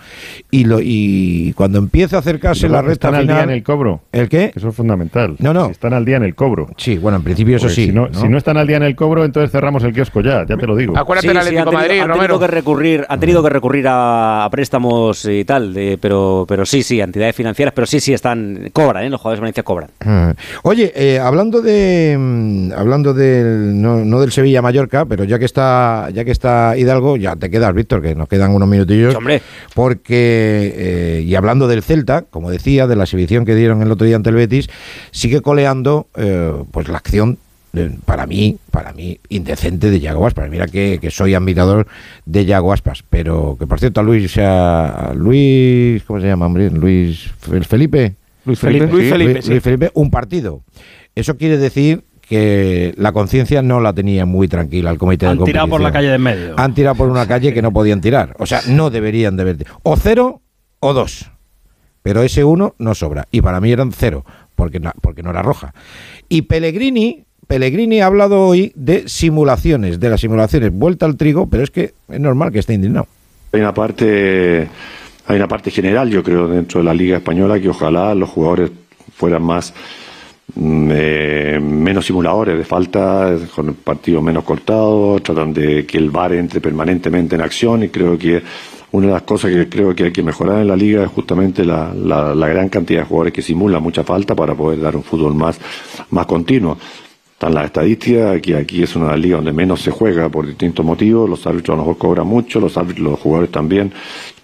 Y 0.49 0.63
lo 0.63 0.79
y 0.81 1.53
cuando 1.57 1.77
empieza 1.79 2.15
a 2.15 2.19
acercarse 2.19 2.69
la 2.69 2.81
recta 2.81 3.09
están 3.09 3.15
al 3.15 3.27
día 3.27 3.43
en 3.43 3.49
el 3.49 3.63
cobro. 3.63 4.01
¿El 4.11 4.29
qué? 4.29 4.51
Eso 4.55 4.69
es 4.69 4.75
fundamental. 4.75 5.35
No, 5.39 5.53
no. 5.53 5.65
Si 5.65 5.71
están 5.71 5.93
al 5.93 6.05
día 6.05 6.17
en 6.17 6.23
el 6.23 6.35
cobro. 6.35 6.69
Sí, 6.77 6.97
bueno, 6.97 7.17
en 7.17 7.23
principio 7.23 7.57
eso 7.57 7.65
Porque 7.65 7.75
sí. 7.75 7.85
Si 7.87 7.91
no, 7.91 8.07
¿no? 8.07 8.19
si 8.19 8.28
no 8.29 8.37
están 8.37 8.57
al 8.57 8.67
día 8.67 8.77
en 8.77 8.83
el 8.83 8.95
cobro, 8.95 9.25
entonces 9.25 9.51
cerramos 9.51 9.83
el 9.83 9.93
kiosco 9.93 10.21
ya, 10.21 10.45
ya 10.47 10.55
te 10.57 10.65
lo 10.67 10.75
digo. 10.75 10.97
Acuérdate 10.97 11.27
Sí, 11.29 11.33
del 11.33 11.43
sí, 11.43 11.47
Atlético 11.57 11.59
han 11.61 11.65
de 11.65 11.71
tenido, 11.71 11.81
Madrid, 11.81 11.99
han 12.01 12.07
tenido 12.07 12.27
Romero. 12.27 12.39
que 12.39 12.47
recurrir, 12.47 13.05
han 13.09 13.19
tenido 13.19 13.43
que 13.43 13.49
recurrir 13.49 13.87
a, 13.87 14.45
a 14.45 14.49
préstamos 14.49 15.25
y 15.25 15.45
tal, 15.45 15.73
de- 15.73 15.97
pero, 16.01 16.45
pero 16.47 16.65
sí, 16.65 16.83
sí, 16.83 16.99
entidades 17.01 17.35
financieras, 17.35 17.73
pero 17.73 17.87
sí, 17.87 17.99
sí 17.99 18.13
están, 18.13 18.69
cobran, 18.73 19.03
¿eh? 19.05 19.09
los 19.09 19.19
jugadores 19.19 19.39
de 19.39 19.41
Valencia 19.41 19.63
cobran. 19.63 19.89
Ah. 20.01 20.33
Oye, 20.63 20.91
eh, 20.95 21.19
hablando 21.19 21.61
de 21.61 22.15
mm, 22.19 22.71
hablando 22.73 23.13
del 23.13 23.81
no, 23.81 24.03
no 24.05 24.19
del 24.21 24.31
Sevilla 24.31 24.61
Mallorca, 24.61 25.05
pero 25.05 25.23
ya 25.23 25.39
que 25.39 25.45
está 25.45 26.09
ya 26.13 26.23
que 26.25 26.31
está 26.31 26.77
Hidalgo, 26.77 27.17
ya 27.17 27.35
te 27.35 27.49
quedas, 27.49 27.73
Víctor, 27.73 28.01
que 28.01 28.15
nos 28.15 28.27
quedan 28.27 28.51
unos 28.51 28.67
minutillos. 28.67 29.15
hombre. 29.15 29.41
Porque 29.75 30.73
eh, 30.75 31.23
y 31.25 31.35
hablando 31.35 31.67
del 31.67 31.83
Celta, 31.83 32.23
como 32.29 32.51
decía, 32.51 32.87
de 32.87 32.95
la 32.95 33.03
exhibición 33.03 33.45
que 33.45 33.55
dieron 33.55 33.81
el 33.81 33.91
otro 33.91 34.05
día 34.05 34.15
ante 34.15 34.29
el 34.29 34.35
Betis, 34.35 34.69
sigue 35.11 35.41
coleando 35.41 36.07
eh, 36.15 36.53
pues 36.71 36.87
la 36.89 36.97
acción 36.97 37.37
para 38.05 38.25
mí, 38.25 38.57
para 38.71 38.93
mí, 38.93 39.19
indecente 39.29 39.89
de 39.89 39.99
Yago 39.99 40.25
Aspas. 40.25 40.49
Mira 40.49 40.67
que, 40.67 40.97
que 40.99 41.11
soy 41.11 41.33
admirador 41.35 41.87
de 42.25 42.45
Yago 42.45 42.73
Aspas, 42.73 43.03
pero 43.09 43.55
que 43.59 43.67
por 43.67 43.79
cierto 43.79 43.99
a 44.01 44.03
Luis, 44.03 44.35
a 44.39 45.13
Luis, 45.15 46.03
¿cómo 46.03 46.19
se 46.19 46.27
llama, 46.27 46.45
hombre? 46.47 46.69
Luis 46.71 47.29
Fel- 47.45 47.65
Felipe. 47.65 48.15
Luis 48.45 48.59
Felipe. 48.59 48.87
Luis 48.87 49.03
Sí, 49.05 49.09
Felipe, 49.11 49.33
Luis- 49.33 49.45
sí. 49.45 49.51
Luis 49.51 49.63
Felipe, 49.63 49.91
un 49.93 50.09
partido. 50.09 50.63
Eso 51.15 51.37
quiere 51.37 51.57
decir 51.57 52.03
que 52.21 52.93
la 52.97 53.11
conciencia 53.11 53.61
no 53.61 53.79
la 53.81 53.93
tenía 53.93 54.25
muy 54.25 54.47
tranquila 54.47 54.91
el 54.91 54.97
comité 54.99 55.25
de 55.25 55.31
Han 55.31 55.43
tirado 55.43 55.67
por 55.67 55.81
la 55.81 55.91
calle 55.91 56.09
de 56.09 56.15
en 56.15 56.21
medio. 56.21 56.53
Han 56.57 56.73
tirado 56.75 56.95
por 56.95 57.09
una 57.09 57.27
calle 57.27 57.53
que 57.53 57.61
no 57.61 57.71
podían 57.73 58.01
tirar. 58.01 58.35
O 58.39 58.45
sea, 58.45 58.61
no 58.67 58.89
deberían 58.91 59.35
de 59.35 59.41
haber. 59.41 59.57
O 59.83 59.95
cero 59.97 60.41
o 60.79 60.93
dos. 60.93 61.31
Pero 62.01 62.21
ese 62.23 62.43
uno 62.43 62.75
no 62.79 62.95
sobra. 62.95 63.27
Y 63.31 63.41
para 63.41 63.59
mí 63.59 63.71
eran 63.71 63.91
cero, 63.91 64.25
porque 64.55 64.79
no, 64.79 64.91
porque 65.01 65.21
no 65.23 65.31
era 65.31 65.41
roja. 65.41 65.73
Y 66.29 66.43
Pellegrini, 66.43 67.25
Pellegrini 67.59 67.99
ha 67.99 68.05
hablado 68.05 68.41
hoy 68.45 68.71
de 68.75 69.09
simulaciones, 69.09 69.99
de 69.99 70.07
las 70.11 70.21
simulaciones. 70.21 70.71
Vuelta 70.71 71.07
al 71.07 71.17
trigo, 71.17 71.49
pero 71.49 71.63
es 71.63 71.71
que 71.71 71.93
es 72.07 72.19
normal 72.19 72.51
que 72.51 72.59
esté 72.59 72.75
indignado. 72.75 73.07
Hay 73.51 73.59
una 73.61 73.73
parte, 73.73 74.67
hay 75.25 75.35
una 75.35 75.47
parte 75.47 75.71
general, 75.71 76.11
yo 76.11 76.21
creo, 76.21 76.47
dentro 76.47 76.79
de 76.79 76.83
la 76.85 76.93
Liga 76.93 77.17
Española 77.17 77.59
que 77.59 77.67
ojalá 77.67 78.13
los 78.13 78.29
jugadores 78.29 78.69
fueran 79.15 79.41
más 79.41 79.73
mm, 80.53 80.89
eh, 80.93 81.59
menos 81.59 82.05
simuladores 82.05 82.55
de 82.55 82.63
falta, 82.65 83.35
con 83.55 83.69
el 83.69 83.73
partido 83.73 84.21
menos 84.21 84.43
cortado, 84.43 85.19
tratan 85.19 85.51
de 85.51 85.87
que 85.87 85.97
el 85.97 86.11
VAR 86.11 86.33
entre 86.33 86.61
permanentemente 86.61 87.33
en 87.33 87.41
acción 87.41 87.81
y 87.81 87.89
creo 87.89 88.15
que 88.15 88.43
una 88.91 89.07
de 89.07 89.13
las 89.13 89.23
cosas 89.23 89.49
que 89.51 89.67
creo 89.67 89.95
que 89.95 90.03
hay 90.03 90.11
que 90.11 90.21
mejorar 90.21 90.61
en 90.61 90.67
la 90.67 90.75
liga 90.75 91.03
es 91.03 91.09
justamente 91.09 91.65
la, 91.65 91.95
la- 91.95 92.35
la 92.35 92.47
gran 92.47 92.69
cantidad 92.69 92.99
de 92.99 93.05
jugadores 93.07 93.33
que 93.33 93.41
simulan 93.41 93.81
mucha 93.81 94.03
falta 94.03 94.35
para 94.35 94.53
poder 94.53 94.79
dar 94.81 94.95
un 94.95 95.01
fútbol 95.03 95.33
más, 95.33 95.59
más 96.11 96.27
continuo. 96.27 96.77
Están 97.39 97.53
las 97.53 97.67
estadísticas, 97.67 98.41
que 98.41 98.57
aquí 98.57 98.83
es 98.83 98.93
una 98.97 99.05
de 99.05 99.11
las 99.11 99.19
ligas 99.21 99.37
donde 99.37 99.53
menos 99.53 99.79
se 99.81 99.91
juega 99.91 100.27
por 100.27 100.45
distintos 100.45 100.85
motivos, 100.85 101.29
los 101.29 101.47
árbitros 101.47 101.73
a 101.73 101.77
lo 101.77 101.83
mejor 101.85 101.97
cobran 101.97 102.27
mucho, 102.27 102.59
los 102.59 102.75
árbitros, 102.75 102.99
los 103.11 103.17
jugadores 103.17 103.49
también. 103.49 103.93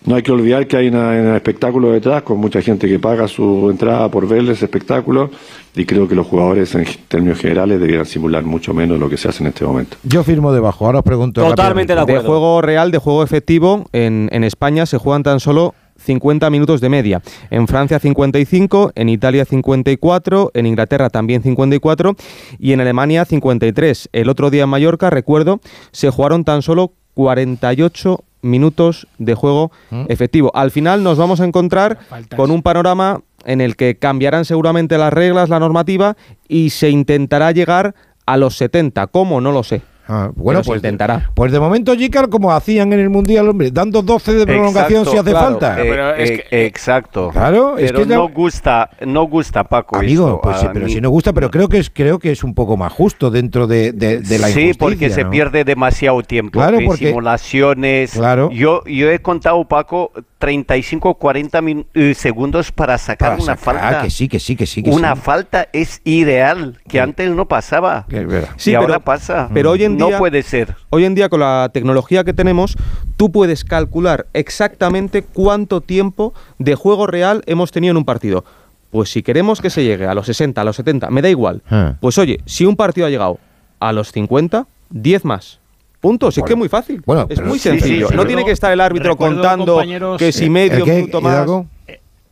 No 0.06 0.16
hay 0.16 0.22
que 0.24 0.32
olvidar 0.32 0.66
que 0.66 0.78
hay 0.78 0.88
una- 0.88 1.10
un 1.10 1.36
espectáculo 1.36 1.92
detrás, 1.92 2.24
con 2.24 2.38
mucha 2.38 2.62
gente 2.62 2.88
que 2.88 2.98
paga 2.98 3.28
su 3.28 3.68
entrada 3.70 4.08
por 4.10 4.26
ver 4.30 4.50
ese 4.50 4.64
espectáculo, 4.64 5.30
y 5.76 5.84
creo 5.84 6.08
que 6.08 6.16
los 6.16 6.26
jugadores 6.26 6.74
en 6.76 6.86
términos 7.10 7.38
generales 7.40 7.82
debieran 7.82 8.06
simular 8.06 8.44
mucho 8.46 8.74
menos 8.74 8.98
lo 8.98 9.10
que 9.10 9.18
se 9.18 9.28
hace 9.28 9.44
en 9.44 9.48
este 9.50 9.66
momento. 9.66 9.98
Yo 10.04 10.24
firmo 10.24 10.54
debajo. 10.54 10.86
Ahora 10.86 11.00
os 11.00 11.04
pregunto. 11.04 11.46
Totalmente. 11.46 11.94
De 11.96 12.20
juego 12.20 12.62
real, 12.62 12.92
de 12.92 12.98
juego 13.00 13.24
efectivo, 13.24 13.90
en, 13.92 14.30
en 14.32 14.46
España 14.46 14.86
se 14.86 14.98
juegan 14.98 15.22
tan 15.24 15.42
solo 15.42 15.74
50 15.98 16.50
minutos 16.50 16.82
de 16.82 16.90
media. 16.90 17.22
En 17.50 17.68
Francia 17.68 18.00
55, 18.00 18.92
en 18.96 19.10
Italia 19.10 19.46
54, 19.46 20.52
en 20.54 20.66
Inglaterra 20.66 21.10
también 21.10 21.42
54 21.42 22.16
y 22.60 22.74
en 22.74 22.82
Alemania 22.82 23.26
53. 23.26 24.10
El 24.12 24.30
otro 24.30 24.50
día 24.50 24.64
en 24.64 24.70
Mallorca, 24.70 25.10
recuerdo, 25.10 25.60
se 25.92 26.10
jugaron 26.10 26.44
tan 26.44 26.62
solo 26.62 26.94
48 27.16 28.24
minutos 28.42 29.08
de 29.18 29.34
juego 29.34 29.72
efectivo. 30.08 30.52
Al 30.54 30.72
final 30.72 31.04
nos 31.04 31.18
vamos 31.18 31.42
a 31.42 31.46
encontrar 31.46 32.00
con 32.36 32.52
un 32.52 32.62
panorama 32.62 33.22
en 33.46 33.62
el 33.62 33.76
que 33.76 33.98
cambiarán 33.98 34.46
seguramente 34.46 34.98
las 34.98 35.14
reglas, 35.14 35.50
la 35.50 35.60
normativa 35.60 36.16
y 36.48 36.72
se 36.72 36.90
intentará 36.90 37.52
llegar 37.52 37.96
a 38.26 38.38
los 38.38 38.58
70. 38.58 39.08
¿Cómo? 39.08 39.42
No 39.42 39.52
lo 39.52 39.64
sé. 39.64 39.82
Ah, 40.08 40.30
bueno, 40.36 40.62
pues 40.64 40.78
intentará. 40.78 41.32
Pues 41.34 41.52
de 41.52 41.60
momento, 41.60 41.96
Jicar, 41.96 42.30
como 42.30 42.52
hacían 42.52 42.94
en 42.94 43.00
el 43.00 43.10
Mundial, 43.10 43.50
hombre, 43.50 43.72
dando 43.72 44.02
12 44.02 44.34
de 44.34 44.46
prolongación 44.46 45.00
Exacto, 45.04 45.12
si 45.12 45.18
hace 45.18 45.32
claro. 45.32 45.46
falta. 45.48 45.80
Eh, 45.82 45.88
Pero 45.90 46.16
es 46.16 46.30
eh, 46.32 46.44
que- 46.50 46.66
exacto. 46.66 47.30
Claro, 47.32 47.78
es 47.78 47.92
que 47.92 48.06
ya- 48.06 48.16
no 48.16 48.30
gusta, 48.30 48.90
no 49.06 49.24
gusta 49.24 49.64
Paco. 49.64 49.98
Amigo, 49.98 50.28
esto. 50.28 50.42
pues 50.42 50.60
sí, 50.60 50.68
pero 50.74 50.86
mí- 50.86 50.92
si 50.94 51.02
no 51.02 51.10
gusta, 51.10 51.34
pero 51.34 51.50
creo 51.50 51.68
que 51.70 51.80
es 51.80 51.90
creo 51.90 52.20
que 52.20 52.32
es 52.32 52.44
un 52.44 52.54
poco 52.54 52.78
más 52.78 52.92
justo 52.94 53.32
dentro 53.32 53.68
de, 53.68 53.92
de- 53.94 54.20
de 54.20 54.40
la 54.40 54.48
sí, 54.48 54.62
injusticia. 54.62 54.76
porque 54.80 55.10
se 55.10 55.26
pierde 55.26 55.64
demasiado 55.64 56.22
tiempo. 56.24 56.60
Claro, 56.60 56.78
porque- 56.86 57.08
simulaciones. 57.08 58.12
Claro. 58.12 58.50
Yo, 58.52 58.84
yo 58.86 59.10
he 59.12 59.20
contado, 59.20 59.64
Paco, 59.68 60.12
35, 60.40 61.16
40 61.16 61.62
min- 61.62 61.86
eh, 61.94 62.14
segundos 62.14 62.72
para 62.72 62.98
sacar 62.98 63.32
Para 63.32 63.44
una 63.44 63.56
sacar, 63.56 63.82
falta. 63.82 64.02
que 64.04 64.10
sí, 64.10 64.28
que 64.28 64.40
sí, 64.40 64.56
que 64.56 64.66
sí, 64.66 64.84
que 64.84 64.90
una 64.90 65.16
sí. 65.16 65.22
falta 65.24 65.68
es 65.74 66.02
ideal, 66.04 66.78
que 66.88 67.00
antes 67.00 67.32
no 67.32 67.48
pasaba. 67.48 68.06
Que 68.10 68.20
es 68.20 68.28
verdad. 68.28 68.50
y 68.64 68.74
ahora 68.76 69.00
pasa. 69.00 69.50
Pero 69.54 69.72
hoy 69.72 69.84
en 69.84 69.95
en 70.04 70.12
no 70.12 70.18
puede 70.18 70.44
ser. 70.44 70.76
Hoy 70.90 71.06
en 71.06 71.16
día 71.16 71.30
con 71.30 71.40
la 71.40 71.70
tecnología 71.74 72.24
que 72.24 72.34
tenemos, 72.34 72.76
tú 73.18 73.32
puedes 73.32 73.64
calcular 73.64 74.28
exactamente 74.34 75.24
cuánto 75.24 75.82
tiempo 75.82 76.34
de 76.60 76.76
juego 76.76 77.08
real 77.08 77.44
hemos 77.46 77.72
tenido 77.72 77.92
en 77.92 77.98
un 77.98 78.06
partido. 78.06 78.46
Pues 78.92 79.10
si 79.10 79.24
queremos 79.24 79.62
que 79.62 79.70
se 79.70 79.84
llegue 79.84 80.06
a 80.06 80.14
los 80.14 80.26
60, 80.28 80.62
a 80.62 80.64
los 80.64 80.76
70, 80.78 81.10
me 81.10 81.22
da 81.22 81.30
igual. 81.30 81.62
Ah. 81.70 81.96
Pues 82.00 82.18
oye, 82.18 82.40
si 82.46 82.66
un 82.66 82.76
partido 82.76 83.08
ha 83.08 83.10
llegado 83.10 83.40
a 83.80 83.92
los 83.92 84.12
50, 84.12 84.68
10 84.90 85.26
más. 85.26 85.60
Punto. 86.00 86.32
Si 86.32 86.40
es 86.40 86.46
que 86.46 86.54
es 86.54 86.58
muy 86.58 86.70
fácil. 86.70 87.02
Bueno, 87.06 87.26
es 87.30 87.42
muy 87.42 87.58
sí, 87.58 87.70
sencillo. 87.70 88.08
sí, 88.08 88.12
sí. 88.12 88.16
no 88.16 88.26
tiene 88.26 88.46
que 88.46 88.52
estar 88.52 88.72
el 88.72 88.80
árbitro 88.80 89.18
contando 89.18 89.82
que 90.18 90.32
si 90.32 90.46
eh, 90.46 90.50
medio 90.50 90.78
¿El 90.78 90.84
qué, 90.84 90.96
minuto 90.98 91.20
más. 91.20 91.48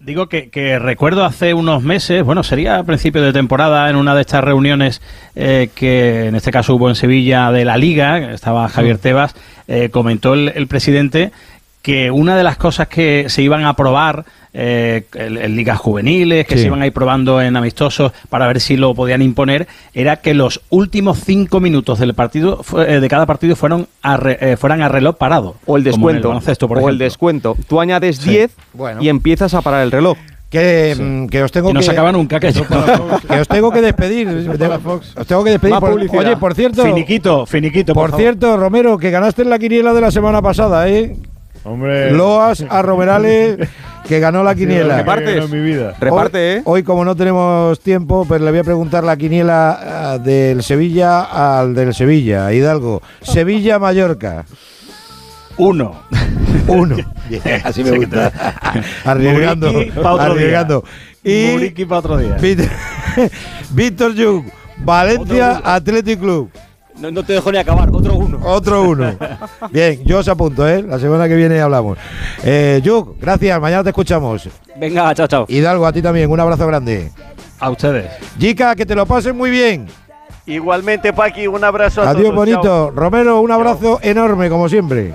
Digo 0.06 0.28
que, 0.28 0.50
que 0.50 0.80
recuerdo 0.80 1.24
hace 1.24 1.54
unos 1.54 1.82
meses, 1.82 2.24
bueno, 2.24 2.44
sería 2.44 2.78
a 2.78 2.84
principio 2.84 3.22
de 3.22 3.32
temporada, 3.32 3.90
en 3.90 3.96
una 3.96 4.14
de 4.14 4.20
estas 4.20 4.44
reuniones 4.44 5.02
eh, 5.34 5.70
que 5.74 6.26
en 6.28 6.36
este 6.36 6.52
caso 6.52 6.76
hubo 6.76 6.90
en 6.90 6.96
Sevilla 6.96 7.54
de 7.54 7.64
la 7.64 7.78
Liga, 7.78 8.34
estaba 8.34 8.68
Javier 8.68 8.98
Tebas, 8.98 9.34
eh, 9.70 9.88
comentó 9.92 10.34
el, 10.34 10.52
el 10.56 10.68
presidente 10.68 11.32
que 11.82 12.12
una 12.12 12.36
de 12.36 12.44
las 12.44 12.58
cosas 12.58 12.90
que 12.90 13.30
se 13.30 13.44
iban 13.44 13.64
a 13.64 13.78
probar 13.78 14.26
eh, 14.54 15.06
en, 15.16 15.38
en 15.38 15.56
ligas 15.56 15.80
juveniles, 15.80 16.46
que 16.46 16.56
Sí. 16.56 16.62
se 16.62 16.68
iban 16.68 16.82
a 16.82 16.88
ir 16.88 16.94
probando 16.94 17.42
en 17.42 17.56
amistosos 17.56 18.12
para 18.30 18.46
ver 18.48 18.60
si 18.62 18.78
lo 18.78 18.94
podían 18.94 19.22
imponer, 19.22 19.68
era 19.94 20.18
que 20.18 20.34
los 20.34 20.62
últimos 20.70 21.20
cinco 21.24 21.60
minutos 21.60 21.98
del 22.00 22.14
partido, 22.14 22.62
eh, 22.88 23.00
de 23.00 23.08
cada 23.08 23.26
partido, 23.26 23.56
fueron 23.56 23.88
a 24.02 24.18
re- 24.18 24.38
eh, 24.40 24.58
fueran 24.58 24.82
a 24.82 24.90
reloj 24.90 25.16
parado. 25.18 25.56
O 25.66 25.78
el 25.78 25.84
como 25.84 25.84
en 25.84 25.84
descuento. 25.84 26.28
baloncesto, 26.30 26.68
por 26.68 26.78
o 26.80 26.90
el 26.90 26.98
descuento. 26.98 27.58
Tú 27.68 27.82
añades 27.82 28.18
Sí. 28.18 28.30
10 28.30 28.52
Bueno. 28.74 29.02
y 29.02 29.10
empiezas 29.10 29.54
a 29.54 29.62
parar 29.62 29.82
el 29.84 29.92
reloj. 29.92 30.18
Que, 30.50 30.96
mm, 30.96 31.30
que 31.30 31.42
os 31.42 31.52
tengo 31.52 31.72
Y 31.72 31.74
no 31.74 31.80
que 31.80 31.86
se 31.88 31.92
acaba 31.94 32.12
nunca, 32.12 32.40
que 32.40 32.52
yo- 32.54 32.64
que 33.28 33.40
os 33.40 33.48
tengo 33.48 33.72
que 33.72 33.82
despedir. 33.82 34.28
Os 35.18 35.26
tengo 35.26 35.44
que 35.44 35.50
despedir. 35.50 35.76
Por- 35.80 35.94
publicidad. 35.94 36.26
oye, 36.28 36.38
por 36.38 36.54
cierto, 36.54 36.84
Finiquito, 36.86 37.48
finiquito, 37.48 37.96
por, 37.96 38.04
por 38.04 38.10
favor. 38.12 38.22
cierto, 38.22 38.56
Romero, 38.58 39.00
que 39.00 39.10
ganaste 39.10 39.42
en 39.42 39.50
la 39.50 39.58
quiniela 39.58 39.94
de 39.96 40.02
la 40.02 40.12
semana 40.12 40.44
pasada, 40.44 40.88
¿eh? 40.90 41.16
Hombre. 41.64 42.12
Loas 42.12 42.66
a 42.70 42.82
Romerales, 42.82 43.58
que 44.08 44.20
ganó 44.20 44.44
la 44.44 44.54
quiniela. 44.54 44.98
Repartes. 44.98 45.50
mi 45.50 45.60
vida. 45.62 45.96
Reparte, 46.00 46.38
hoy, 46.38 46.58
¿eh? 46.60 46.62
Hoy, 46.66 46.84
como 46.84 47.06
no 47.06 47.16
tenemos 47.16 47.80
tiempo, 47.80 48.26
pues 48.26 48.42
le 48.42 48.52
voy 48.52 48.60
a 48.60 48.64
preguntar 48.64 49.04
la 49.04 49.16
quiniela 49.16 50.12
ah, 50.12 50.18
del 50.18 50.62
Sevilla 50.64 51.22
al 51.24 51.74
del 51.74 51.94
Sevilla, 51.94 52.52
Hidalgo. 52.52 53.02
Sevilla-Mallorca. 53.22 54.46
Uno. 55.58 56.02
Uno. 56.68 56.98
Así 57.64 57.84
me 57.84 57.98
gusta. 57.98 58.32
arriesgando. 59.06 59.72
Arriesgando. 60.20 60.84
Y 61.24 61.50
Muriqui 61.54 61.86
para 61.86 62.00
otro 62.00 62.18
día. 62.18 62.38
Víctor- 63.72 64.14
Yuk, 64.14 64.46
Valencia 64.80 65.62
Athletic 65.64 66.20
Club. 66.20 66.50
No, 67.00 67.12
no 67.12 67.24
te 67.24 67.34
dejo 67.34 67.52
ni 67.52 67.58
acabar, 67.58 67.90
otro 67.92 68.16
uno. 68.16 68.40
Otro 68.44 68.84
uno. 68.84 69.16
Bien, 69.72 70.04
yo 70.06 70.20
os 70.20 70.28
apunto, 70.28 70.68
¿eh? 70.68 70.82
La 70.84 71.00
semana 71.00 71.28
que 71.28 71.36
viene 71.36 71.60
hablamos. 71.60 71.98
Eh, 72.44 72.80
Yuk, 72.84 73.20
gracias. 73.20 73.60
Mañana 73.60 73.84
te 73.84 73.90
escuchamos. 73.90 74.48
Venga, 74.78 75.14
chao, 75.16 75.28
chao. 75.28 75.46
Hidalgo, 75.48 75.86
a 75.86 75.92
ti 75.94 76.02
también. 76.02 76.30
Un 76.30 76.40
abrazo 76.40 76.68
grande. 76.68 77.12
A 77.60 77.70
ustedes. 77.70 78.10
Jica, 78.40 78.76
que 78.76 78.86
te 78.86 78.96
lo 78.96 79.06
pases 79.06 79.34
muy 79.34 79.50
bien. 79.50 79.88
Igualmente, 80.46 81.14
Paqui, 81.14 81.48
un 81.48 81.64
abrazo 81.64 82.02
a 82.02 82.10
Adiós, 82.10 82.24
todos. 82.24 82.36
bonito. 82.36 82.62
Chao. 82.62 82.92
Romero, 82.92 83.40
un 83.42 83.52
abrazo 83.52 84.00
enorme, 84.02 84.50
como 84.50 84.68
siempre. 84.68 85.14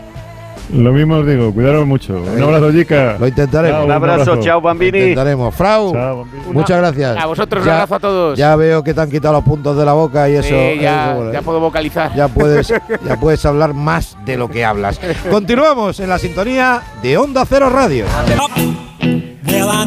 Lo 0.73 0.93
mismo 0.93 1.17
os 1.17 1.27
digo, 1.27 1.53
cuidaros 1.53 1.87
mucho. 1.87 2.21
Un 2.23 2.43
abrazo, 2.43 2.73
chica. 2.73 3.17
Lo 3.19 3.27
intentaremos. 3.27 3.85
Un 3.85 3.91
abrazo, 3.93 4.41
chao, 4.41 4.61
Bambini. 4.61 4.99
Intentaremos. 4.99 5.55
Frau, 5.55 5.93
Chao, 5.93 6.19
Bambini. 6.19 6.43
muchas 6.53 6.79
gracias. 6.79 7.17
A 7.17 7.27
vosotros 7.27 7.63
un 7.63 7.67
Ya- 7.69 7.75
abrazo 7.75 7.95
a 7.95 8.01
todos. 8.01 8.39
Ya 8.39 8.57
veo 8.57 8.83
que 8.85 8.95
te 8.95 9.01
han 9.01 9.11
quitado 9.11 9.35
los 9.35 9.45
puntos 9.45 9.77
de 9.77 9.85
la 9.85 9.93
boca 9.95 10.29
y 10.29 10.35
eso. 10.35 10.49
Sí, 10.49 10.79
ya, 10.81 11.07
eso, 11.11 11.17
bueno, 11.17 11.33
ya 11.33 11.43
puedo 11.43 11.61
vocalizar. 11.61 12.15
ya 12.15 12.29
puedes, 12.29 12.69
ya 13.07 13.17
puedes 13.21 13.45
hablar 13.47 13.75
más 13.75 14.17
de 14.25 14.37
lo 14.37 14.49
que 14.49 14.65
hablas. 14.65 15.01
Continuamos 15.31 16.01
en 16.01 16.09
la 16.09 16.19
sintonía 16.19 16.83
de 17.03 17.17
Onda 17.19 17.45
Cero 17.47 17.71
Radio. 17.71 18.05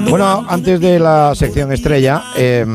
Bueno, 0.09 0.45
antes 0.49 0.79
de 0.79 0.99
la 0.99 1.33
sección 1.35 1.71
estrella, 1.71 2.23
eh, 2.35 2.65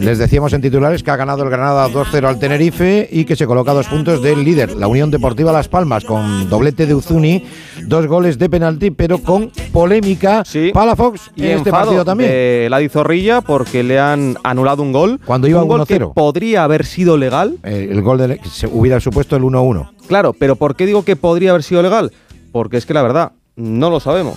les 0.00 0.18
decíamos 0.18 0.52
en 0.52 0.62
titulares 0.62 1.02
que 1.02 1.10
ha 1.10 1.16
ganado 1.16 1.42
el 1.42 1.50
Granada 1.50 1.88
2-0 1.88 2.26
al 2.26 2.38
Tenerife 2.38 3.08
y 3.10 3.24
que 3.24 3.36
se 3.36 3.46
coloca 3.46 3.72
a 3.72 3.74
dos 3.74 3.86
puntos 3.88 4.22
del 4.22 4.44
líder, 4.44 4.74
la 4.76 4.86
Unión 4.86 5.10
Deportiva 5.10 5.52
Las 5.52 5.68
Palmas, 5.68 6.04
con 6.04 6.48
doblete 6.48 6.86
de 6.86 6.94
Uzuni, 6.94 7.44
dos 7.86 8.06
goles 8.06 8.38
de 8.38 8.48
penalti, 8.48 8.90
pero 8.90 9.18
con 9.18 9.50
polémica. 9.72 10.44
Palafox 10.72 11.30
Y 11.36 11.46
en 11.46 11.58
este 11.58 11.70
partido 11.70 12.04
también. 12.04 12.30
de 12.30 12.68
Ladi 12.70 12.88
Zorrilla 12.88 13.40
porque 13.40 13.82
le 13.82 13.98
han 13.98 14.36
anulado 14.42 14.82
un 14.82 14.92
gol. 14.92 15.20
Cuando 15.24 15.46
iba 15.48 15.62
un 15.62 15.68
gol 15.68 15.86
que 15.86 16.00
1-0. 16.00 16.14
podría 16.14 16.64
haber 16.64 16.86
sido 16.86 17.16
legal. 17.16 17.58
Eh, 17.64 17.88
el 17.90 18.00
gol 18.02 18.18
de, 18.18 18.40
se 18.50 18.66
hubiera 18.66 19.00
supuesto 19.00 19.36
el 19.36 19.42
1-1. 19.42 19.90
Claro, 20.06 20.32
pero 20.32 20.56
¿por 20.56 20.74
qué 20.76 20.86
digo 20.86 21.04
que 21.04 21.16
podría 21.16 21.50
haber 21.50 21.62
sido 21.62 21.82
legal? 21.82 22.12
Porque 22.52 22.78
es 22.78 22.86
que 22.86 22.94
la 22.94 23.02
verdad, 23.02 23.32
no 23.56 23.90
lo 23.90 24.00
sabemos. 24.00 24.36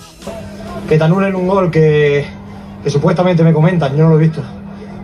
Que 0.91 0.97
te 0.97 1.05
anulen 1.05 1.33
un 1.37 1.47
gol 1.47 1.71
que, 1.71 2.25
que 2.83 2.89
supuestamente 2.89 3.45
me 3.45 3.53
comentan, 3.53 3.95
yo 3.95 4.03
no 4.03 4.09
lo 4.09 4.15
he 4.17 4.23
visto. 4.23 4.43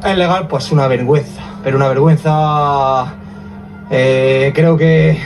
Es 0.05 0.18
legal, 0.18 0.45
pues 0.45 0.69
una 0.73 0.85
vergüenza, 0.85 1.41
pero 1.64 1.77
una 1.77 1.88
vergüenza. 1.88 3.15
eh, 3.89 4.51
creo 4.53 4.76
que, 4.76 5.18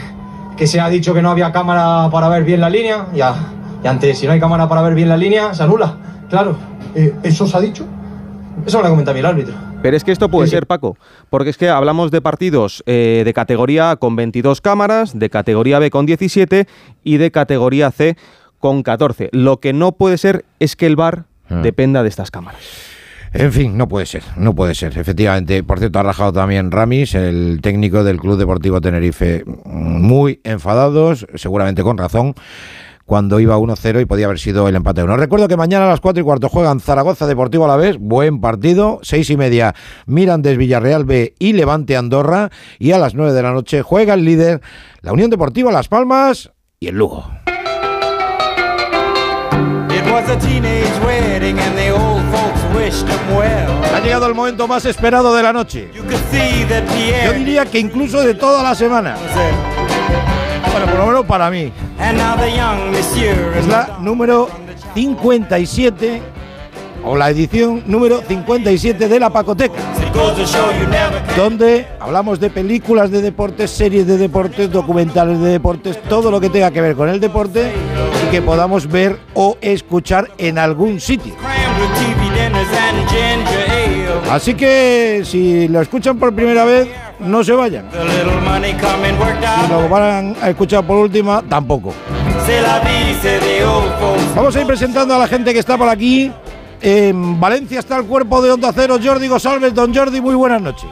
que 0.55 0.67
se 0.67 0.79
ha 0.79 0.87
dicho 0.87 1.15
que 1.15 1.23
no 1.23 1.31
había 1.31 1.51
cámara 1.51 2.11
para 2.11 2.29
ver 2.29 2.43
bien 2.43 2.61
la 2.61 2.69
línea, 2.69 3.07
ya. 3.11 3.33
Y 3.83 3.87
antes, 3.87 4.19
si 4.19 4.27
no 4.27 4.33
hay 4.33 4.39
cámara 4.39 4.69
para 4.69 4.83
ver 4.83 4.93
bien 4.93 5.09
la 5.09 5.17
línea, 5.17 5.51
se 5.55 5.63
anula. 5.63 5.97
Claro, 6.29 6.55
eh, 6.93 7.11
¿eso 7.23 7.47
se 7.47 7.57
ha 7.57 7.59
dicho? 7.59 7.83
Eso 8.63 8.77
me 8.77 8.83
lo 8.83 8.87
ha 8.89 8.91
comentado 8.91 9.13
a 9.13 9.15
mí 9.15 9.19
el 9.21 9.25
árbitro. 9.25 9.55
Pero 9.81 9.97
es 9.97 10.03
que 10.03 10.11
esto 10.11 10.29
puede 10.29 10.47
ser, 10.47 10.67
Paco, 10.67 10.95
porque 11.31 11.49
es 11.49 11.57
que 11.57 11.69
hablamos 11.69 12.11
de 12.11 12.21
partidos 12.21 12.83
eh, 12.85 13.23
de 13.25 13.33
categoría 13.33 13.89
A 13.89 13.95
con 13.95 14.15
22 14.15 14.61
cámaras, 14.61 15.17
de 15.17 15.31
categoría 15.31 15.79
B 15.79 15.89
con 15.89 16.05
17 16.05 16.67
y 17.03 17.17
de 17.17 17.31
categoría 17.31 17.89
C 17.89 18.15
con 18.61 18.81
14. 18.83 19.27
Lo 19.33 19.59
que 19.59 19.73
no 19.73 19.91
puede 19.91 20.17
ser 20.17 20.45
es 20.59 20.77
que 20.77 20.85
el 20.85 20.95
VAR 20.95 21.25
Ah. 21.49 21.55
dependa 21.61 22.01
de 22.01 22.07
estas 22.07 22.31
cámaras. 22.31 22.61
En 23.33 23.51
fin, 23.51 23.77
no 23.77 23.87
puede 23.89 24.05
ser, 24.05 24.23
no 24.37 24.55
puede 24.55 24.73
ser, 24.75 24.97
efectivamente. 24.97 25.63
Por 25.63 25.79
cierto, 25.79 25.99
ha 25.99 26.03
rajado 26.03 26.31
también 26.33 26.71
Ramis, 26.71 27.15
el 27.15 27.59
técnico 27.61 28.03
del 28.05 28.17
Club 28.19 28.37
Deportivo 28.37 28.79
Tenerife, 28.79 29.43
muy 29.65 30.39
enfadados, 30.45 31.25
seguramente 31.35 31.81
con 31.83 31.97
razón, 31.97 32.35
cuando 33.05 33.39
iba 33.41 33.57
1-0 33.57 33.99
y 34.01 34.05
podía 34.05 34.25
haber 34.25 34.39
sido 34.39 34.67
el 34.69 34.75
empate 34.75 35.03
1. 35.03 35.15
Recuerdo 35.17 35.47
que 35.49 35.57
mañana 35.57 35.85
a 35.85 35.89
las 35.89 35.99
4 36.01 36.21
y 36.21 36.23
cuarto 36.25 36.47
juegan 36.49 36.79
Zaragoza 36.81 37.25
Deportivo 37.27 37.65
a 37.65 37.69
la 37.69 37.75
vez, 37.77 37.97
buen 37.99 38.39
partido, 38.41 38.99
6 39.01 39.29
y 39.29 39.37
media 39.37 39.75
Mirandes 40.05 40.57
Villarreal 40.57 41.03
B 41.05 41.33
y 41.39 41.53
Levante 41.53 41.97
Andorra, 41.97 42.49
y 42.79 42.91
a 42.91 42.97
las 42.97 43.13
9 43.15 43.33
de 43.33 43.43
la 43.43 43.51
noche 43.51 43.81
juega 43.81 44.13
el 44.13 44.23
líder, 44.25 44.61
la 45.01 45.11
Unión 45.13 45.29
Deportiva 45.29 45.71
Las 45.71 45.87
Palmas 45.89 46.51
y 46.79 46.87
el 46.87 46.95
Lugo. 46.97 47.25
It 50.11 50.15
was 50.15 50.29
a 50.29 50.37
teenage 50.45 50.99
wedding 51.05 51.57
and 51.57 51.77
the 51.77 51.91
old 51.91 52.21
folks 52.33 52.61
wished 52.75 53.07
him 53.07 53.33
well. 53.33 53.95
Ha 53.95 54.01
llegado 54.01 54.27
el 54.27 54.35
momento 54.35 54.67
más 54.67 54.83
esperado 54.83 55.33
de 55.33 55.41
la 55.41 55.53
noche. 55.53 55.89
Yo 55.95 57.33
diría 57.33 57.65
que 57.65 57.79
incluso 57.79 58.19
de 58.19 58.33
toda 58.33 58.61
la 58.61 58.75
semana. 58.75 59.15
Bueno, 60.69 60.85
por 60.87 60.99
lo 60.99 61.05
menos 61.05 61.25
para 61.25 61.49
mí. 61.49 61.71
Es 63.57 63.67
la 63.67 63.99
número 64.01 64.49
57 64.95 66.21
o 67.05 67.15
la 67.15 67.29
edición 67.29 67.81
número 67.85 68.21
57 68.27 69.07
de 69.07 69.17
la 69.17 69.29
Pacoteca, 69.29 69.79
donde 71.37 71.87
hablamos 72.01 72.37
de 72.41 72.49
películas 72.49 73.11
de 73.11 73.21
deportes, 73.21 73.71
series 73.71 74.05
de 74.05 74.17
deportes, 74.17 74.69
documentales 74.69 75.39
de 75.39 75.51
deportes, 75.51 76.01
todo 76.03 76.29
lo 76.29 76.41
que 76.41 76.49
tenga 76.49 76.69
que 76.69 76.81
ver 76.81 76.97
con 76.97 77.07
el 77.07 77.21
deporte 77.21 77.71
que 78.31 78.41
podamos 78.41 78.87
ver 78.87 79.19
o 79.33 79.57
escuchar 79.59 80.31
en 80.37 80.57
algún 80.57 81.01
sitio. 81.01 81.35
Así 84.31 84.53
que 84.53 85.21
si 85.25 85.67
lo 85.67 85.81
escuchan 85.81 86.17
por 86.17 86.33
primera 86.33 86.63
vez, 86.63 86.87
no 87.19 87.43
se 87.43 87.51
vayan. 87.51 87.89
Si 87.91 89.67
lo 89.69 89.89
van 89.89 90.35
a 90.41 90.49
escuchar 90.49 90.87
por 90.87 90.97
última, 90.97 91.41
tampoco. 91.41 91.93
Vamos 94.33 94.55
a 94.55 94.61
ir 94.61 94.65
presentando 94.65 95.13
a 95.13 95.19
la 95.19 95.27
gente 95.27 95.51
que 95.53 95.59
está 95.59 95.77
por 95.77 95.89
aquí. 95.89 96.31
En 96.81 97.37
Valencia 97.39 97.79
está 97.79 97.97
el 97.97 98.05
cuerpo 98.05 98.41
de 98.41 98.51
Onda 98.53 98.71
Cero, 98.73 98.97
Jordi 99.03 99.27
González. 99.27 99.73
Don 99.73 99.93
Jordi, 99.93 100.21
muy 100.21 100.35
buenas 100.35 100.61
noches. 100.61 100.89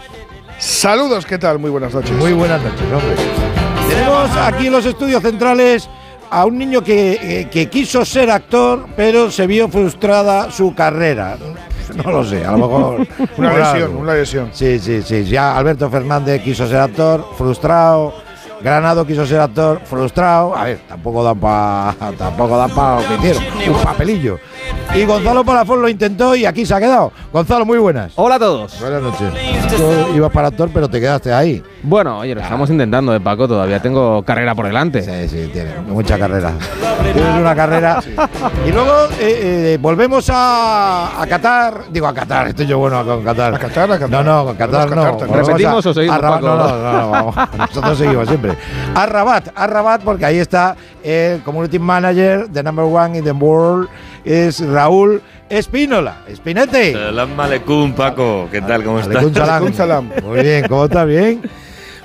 Saludos, 0.59 1.25
¿qué 1.25 1.37
tal? 1.37 1.57
Muy 1.57 1.71
buenas 1.71 1.93
noches. 1.93 2.11
Muy 2.11 2.33
buenas 2.33 2.61
noches, 2.61 2.81
hombre. 2.81 3.15
Tenemos 3.87 4.29
aquí 4.35 4.67
en 4.67 4.73
los 4.73 4.85
estudios 4.85 5.23
centrales 5.23 5.89
a 6.29 6.45
un 6.45 6.57
niño 6.57 6.83
que, 6.83 7.13
eh, 7.21 7.49
que 7.49 7.69
quiso 7.69 8.05
ser 8.05 8.29
actor, 8.29 8.87
pero 8.95 9.31
se 9.31 9.47
vio 9.47 9.67
frustrada 9.69 10.51
su 10.51 10.73
carrera. 10.73 11.37
No 12.03 12.11
lo 12.11 12.23
sé, 12.23 12.45
a 12.45 12.51
lo 12.51 12.57
mejor. 12.59 13.07
Una 13.37 13.57
lesión, 13.57 13.95
una 13.95 14.13
lesión. 14.13 14.49
Sí, 14.53 14.77
sí, 14.77 15.01
sí. 15.01 15.23
Ya 15.25 15.57
Alberto 15.57 15.89
Fernández 15.89 16.39
quiso 16.43 16.67
ser 16.67 16.77
actor, 16.77 17.25
frustrado. 17.35 18.13
Granado 18.61 19.07
quiso 19.07 19.25
ser 19.25 19.39
actor, 19.39 19.81
frustrado. 19.85 20.55
A 20.55 20.65
ver, 20.65 20.79
tampoco 20.87 21.23
dan 21.23 21.39
para 21.39 21.95
tampoco 22.15 22.57
dan 22.57 22.69
para 22.71 23.01
lo 23.01 23.07
que 23.07 23.15
hicieron. 23.15 23.43
Un 23.75 23.81
papelillo. 23.81 24.39
Y 24.95 25.05
Gonzalo 25.05 25.43
Palafón 25.43 25.81
lo 25.83 25.87
intentó 25.89 26.35
y 26.35 26.45
aquí 26.45 26.65
se 26.65 26.73
ha 26.73 26.79
quedado. 26.79 27.11
Gonzalo, 27.31 27.63
muy 27.63 27.77
buenas. 27.77 28.11
Hola 28.15 28.35
a 28.35 28.39
todos. 28.39 28.79
Buenas 28.81 29.01
noches. 29.03 29.31
Tú 29.77 30.15
ibas 30.15 30.31
para 30.31 30.47
actor, 30.47 30.69
pero 30.73 30.89
te 30.89 30.99
quedaste 30.99 31.31
ahí. 31.31 31.61
Bueno, 31.83 32.17
oye, 32.19 32.33
lo 32.33 32.41
estamos 32.41 32.69
intentando, 32.71 33.11
de 33.11 33.19
Paco. 33.19 33.47
Todavía 33.47 33.79
tengo 33.79 34.23
carrera 34.23 34.55
por 34.55 34.65
delante. 34.65 35.03
Sí, 35.03 35.29
sí, 35.29 35.49
tiene 35.53 35.75
mucha 35.87 36.17
carrera. 36.17 36.53
Tienes 37.13 37.35
una 37.39 37.55
carrera. 37.55 37.99
Y 38.67 38.71
luego 38.71 39.05
eh, 39.19 39.73
eh, 39.73 39.77
volvemos 39.79 40.27
a, 40.33 41.21
a 41.21 41.27
Qatar. 41.27 41.83
Digo, 41.91 42.07
a 42.07 42.13
Qatar, 42.13 42.47
estoy 42.47 42.65
yo 42.65 42.79
bueno 42.79 43.05
con 43.05 43.23
Qatar. 43.23 43.53
¿A 43.55 43.59
Qatar? 43.59 43.91
¿A 43.91 43.99
Qatar? 43.99 44.09
No, 44.09 44.23
no, 44.23 44.45
con 44.47 44.55
Qatar 44.57 44.89
no. 44.95 45.03
Qatar, 45.17 45.29
¿Repetimos 45.29 45.85
a- 45.85 45.89
o 45.89 45.93
seguimos, 45.93 46.17
a 46.17 46.21
Rabat, 46.21 46.41
Paco? 46.41 46.47
No, 46.47 46.57
no, 46.57 46.77
no, 46.77 46.91
no, 47.01 47.09
vamos. 47.11 47.35
Nosotros 47.57 47.97
seguimos 47.99 48.27
siempre. 48.27 48.57
A 48.95 49.05
Rabat, 49.05 49.49
a 49.55 49.67
Rabat, 49.67 50.01
porque 50.01 50.25
ahí 50.25 50.39
está 50.39 50.75
el 51.03 51.41
community 51.43 51.77
manager, 51.79 52.47
the 52.51 52.63
number 52.63 52.85
one 52.85 53.17
in 53.17 53.23
the 53.23 53.31
world, 53.31 53.87
es 54.25 54.59
Raúl 54.65 55.21
Espínola. 55.49 56.17
Espinete. 56.27 56.93
Salam 56.93 57.39
aleikum, 57.39 57.93
Paco. 57.93 58.47
¿Qué 58.51 58.61
tal? 58.61 58.83
¿Cómo 58.83 58.99
estás? 58.99 59.25
Salam. 59.33 59.73
Salam. 59.73 60.09
Muy 60.23 60.41
bien, 60.41 60.65
¿cómo 60.67 60.85
estás? 60.85 61.07
Bien. 61.07 61.41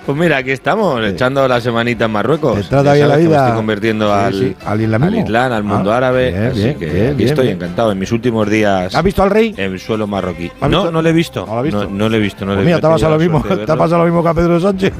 Pues 0.07 0.19
mira, 0.19 0.37
aquí 0.37 0.51
estamos, 0.51 1.03
echando 1.07 1.49
la 1.49 1.63
semanita 1.63 2.05
en 2.05 2.11
Marruecos. 2.11 2.57
¿Te 2.61 2.65
trata 2.69 2.93
bien 2.93 3.09
la 3.09 3.15
que 3.17 3.23
me 3.23 3.29
vida? 3.29 3.41
estoy 3.45 3.57
convirtiendo 3.57 4.07
Sí, 4.07 4.13
al, 4.13 4.35
sí, 4.35 4.57
al 4.67 5.03
al 5.03 5.15
Islam, 5.15 5.53
al 5.53 5.65
mundo 5.65 5.93
Ah, 5.95 5.97
árabe. 5.97 6.31
bien, 6.31 6.45
así 6.45 6.59
bien, 6.63 6.79
que 6.79 6.85
bien, 6.85 7.07
aquí 7.07 7.15
bien, 7.17 7.29
estoy 7.31 7.45
bien. 7.47 7.57
encantado. 7.57 7.91
En 7.93 7.99
mis 7.99 8.13
últimos 8.13 8.51
días. 8.51 8.95
¿Has 8.95 9.03
visto 9.03 9.23
al 9.23 9.31
rey? 9.31 9.55
En 9.57 9.79
suelo 9.79 10.07
marroquí. 10.07 10.53
¿Has 10.61 10.69
No, 10.71 10.81
visto? 10.81 10.93
no 10.93 11.01
lo 11.01 11.09
he 11.09 11.13
visto. 11.15 11.47
¿No 11.47 11.53
lo 11.55 11.59
has 11.59 11.65
visto? 11.65 11.85
No, 11.85 11.91
no 11.91 12.09
lo 12.11 12.17
he 12.17 12.21
visto. 12.21 12.45
No 12.45 12.53
Pues 12.53 12.63
he 12.63 12.67
mira, 12.67 12.81
te 12.81 12.87
ha 12.87 12.91
pasado 12.91 13.17
lo 13.17 13.23
He 13.23 13.29
mismo, 13.29 13.43
te 13.43 13.73
ha 13.73 13.77
pasado 13.77 13.99
lo 14.01 14.05
mismo 14.05 14.23
que 14.23 14.29
a 14.29 14.35
Pedro 14.35 14.61
Sánchez. 14.61 14.93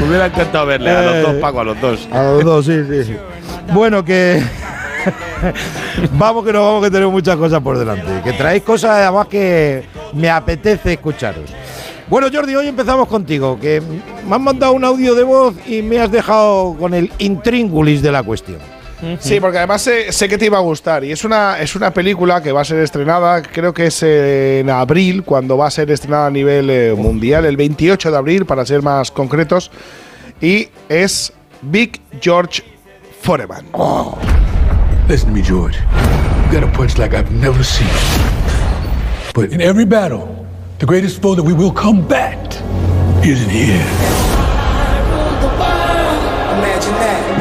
Me 0.00 0.06
hubiera 0.08 0.26
encantado 0.26 0.66
verle 0.66 0.90
a 0.90 1.02
los 1.02 1.14
Eh, 1.14 1.22
dos, 1.22 1.34
Paco, 1.36 1.60
a 1.60 1.64
los 1.64 1.80
dos. 1.80 2.08
A 2.12 2.22
los 2.22 2.44
dos, 2.44 2.66
sí, 2.66 2.82
sí, 2.88 3.04
sí. 3.04 3.16
Bueno, 3.72 4.04
que. 4.04 4.42
vamos 6.12 6.44
que 6.44 6.52
nos 6.52 6.62
vamos 6.62 6.84
que 6.84 6.90
tenemos 6.90 7.12
muchas 7.12 7.36
cosas 7.36 7.60
por 7.60 7.78
delante. 7.78 8.20
Que 8.22 8.32
traéis 8.32 8.62
cosas 8.62 8.90
además 8.92 9.26
que 9.28 9.84
me 10.12 10.28
apetece 10.30 10.92
escucharos. 10.94 11.50
Bueno, 12.08 12.26
Jordi, 12.32 12.54
hoy 12.56 12.66
empezamos 12.66 13.06
contigo, 13.06 13.58
que 13.60 13.80
me 14.26 14.34
has 14.34 14.40
mandado 14.40 14.72
un 14.72 14.84
audio 14.84 15.14
de 15.14 15.22
voz 15.22 15.54
y 15.66 15.80
me 15.80 16.00
has 16.00 16.10
dejado 16.10 16.74
con 16.78 16.92
el 16.92 17.10
intríngulis 17.18 18.02
de 18.02 18.10
la 18.10 18.22
cuestión. 18.22 18.58
Sí, 19.18 19.40
porque 19.40 19.58
además 19.58 19.82
sé, 19.82 20.12
sé 20.12 20.28
que 20.28 20.36
te 20.36 20.46
iba 20.46 20.58
a 20.58 20.60
gustar. 20.60 21.04
Y 21.04 21.12
es 21.12 21.24
una, 21.24 21.58
es 21.58 21.74
una 21.74 21.92
película 21.92 22.42
que 22.42 22.52
va 22.52 22.60
a 22.60 22.64
ser 22.64 22.78
estrenada, 22.80 23.42
creo 23.42 23.72
que 23.72 23.86
es 23.86 24.02
en 24.02 24.68
abril, 24.70 25.24
cuando 25.24 25.56
va 25.56 25.66
a 25.66 25.70
ser 25.70 25.90
estrenada 25.90 26.26
a 26.26 26.30
nivel 26.30 26.68
eh, 26.70 26.94
mundial, 26.96 27.44
el 27.44 27.56
28 27.56 28.10
de 28.10 28.16
abril, 28.16 28.44
para 28.46 28.64
ser 28.66 28.82
más 28.82 29.10
concretos. 29.10 29.70
Y 30.40 30.68
es 30.88 31.32
Big 31.62 32.00
George 32.20 32.62
Foreman. 33.22 33.66
Listen 35.08 35.30
to 35.30 35.34
me, 35.34 35.42
George. 35.42 35.76
You 36.46 36.60
got 36.60 36.62
a 36.62 36.72
punch 36.72 36.98
like 36.98 37.14
I've 37.14 37.30
never 37.32 37.64
seen. 37.64 37.88
But 39.34 39.52
in 39.52 39.60
every 39.60 39.84
battle, 39.84 40.46
the 40.78 40.86
greatest 40.86 41.20
foe 41.20 41.34
that 41.34 41.44
we 41.44 41.52
will 41.52 41.72
combat 41.72 42.54
isn't 43.24 43.50
here. 43.50 44.29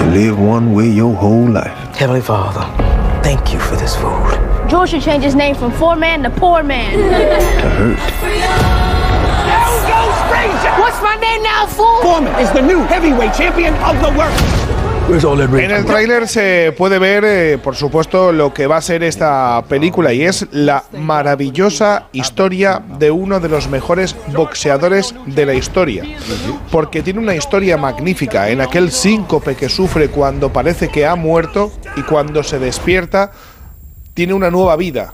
Live 0.09 0.39
one 0.39 0.73
way 0.73 0.89
your 0.89 1.15
whole 1.15 1.47
life. 1.47 1.95
Heavenly 1.95 2.21
Father, 2.21 2.61
thank 3.21 3.53
you 3.53 3.59
for 3.59 3.75
this 3.75 3.95
food. 3.95 4.69
George 4.69 4.89
should 4.89 5.01
change 5.01 5.23
his 5.23 5.35
name 5.35 5.55
from 5.55 5.71
Four 5.71 5.95
Man 5.95 6.23
to 6.23 6.29
Poor 6.29 6.63
Man. 6.63 6.91
To 6.93 7.69
hurt. 7.69 7.99
What's 10.79 11.01
my 11.01 11.15
name 11.15 11.43
now, 11.43 11.67
fool? 11.67 12.01
Foreman 12.01 12.33
is 12.39 12.51
the 12.51 12.61
new 12.61 12.79
heavyweight 12.79 13.33
champion 13.33 13.73
of 13.75 13.95
the 14.01 14.09
world. 14.17 14.68
En 15.09 15.71
el 15.71 15.85
tráiler 15.85 16.27
se 16.27 16.71
puede 16.77 16.99
ver, 16.99 17.23
eh, 17.25 17.57
por 17.57 17.75
supuesto, 17.75 18.31
lo 18.31 18.53
que 18.53 18.67
va 18.67 18.77
a 18.77 18.81
ser 18.81 19.01
esta 19.01 19.63
película 19.67 20.13
y 20.13 20.21
es 20.21 20.45
la 20.51 20.83
maravillosa 20.99 22.09
historia 22.13 22.83
de 22.99 23.09
uno 23.09 23.39
de 23.39 23.49
los 23.49 23.69
mejores 23.69 24.15
boxeadores 24.35 25.15
de 25.25 25.47
la 25.47 25.55
historia. 25.55 26.03
Porque 26.71 27.01
tiene 27.01 27.19
una 27.19 27.35
historia 27.35 27.75
magnífica 27.75 28.49
en 28.49 28.61
aquel 28.61 28.91
síncope 28.91 29.55
que 29.55 29.67
sufre 29.67 30.09
cuando 30.09 30.53
parece 30.53 30.89
que 30.89 31.07
ha 31.07 31.15
muerto 31.15 31.71
y 31.95 32.03
cuando 32.03 32.43
se 32.43 32.59
despierta 32.59 33.31
tiene 34.19 34.33
una 34.33 34.51
nueva 34.51 34.75
vida. 34.75 35.13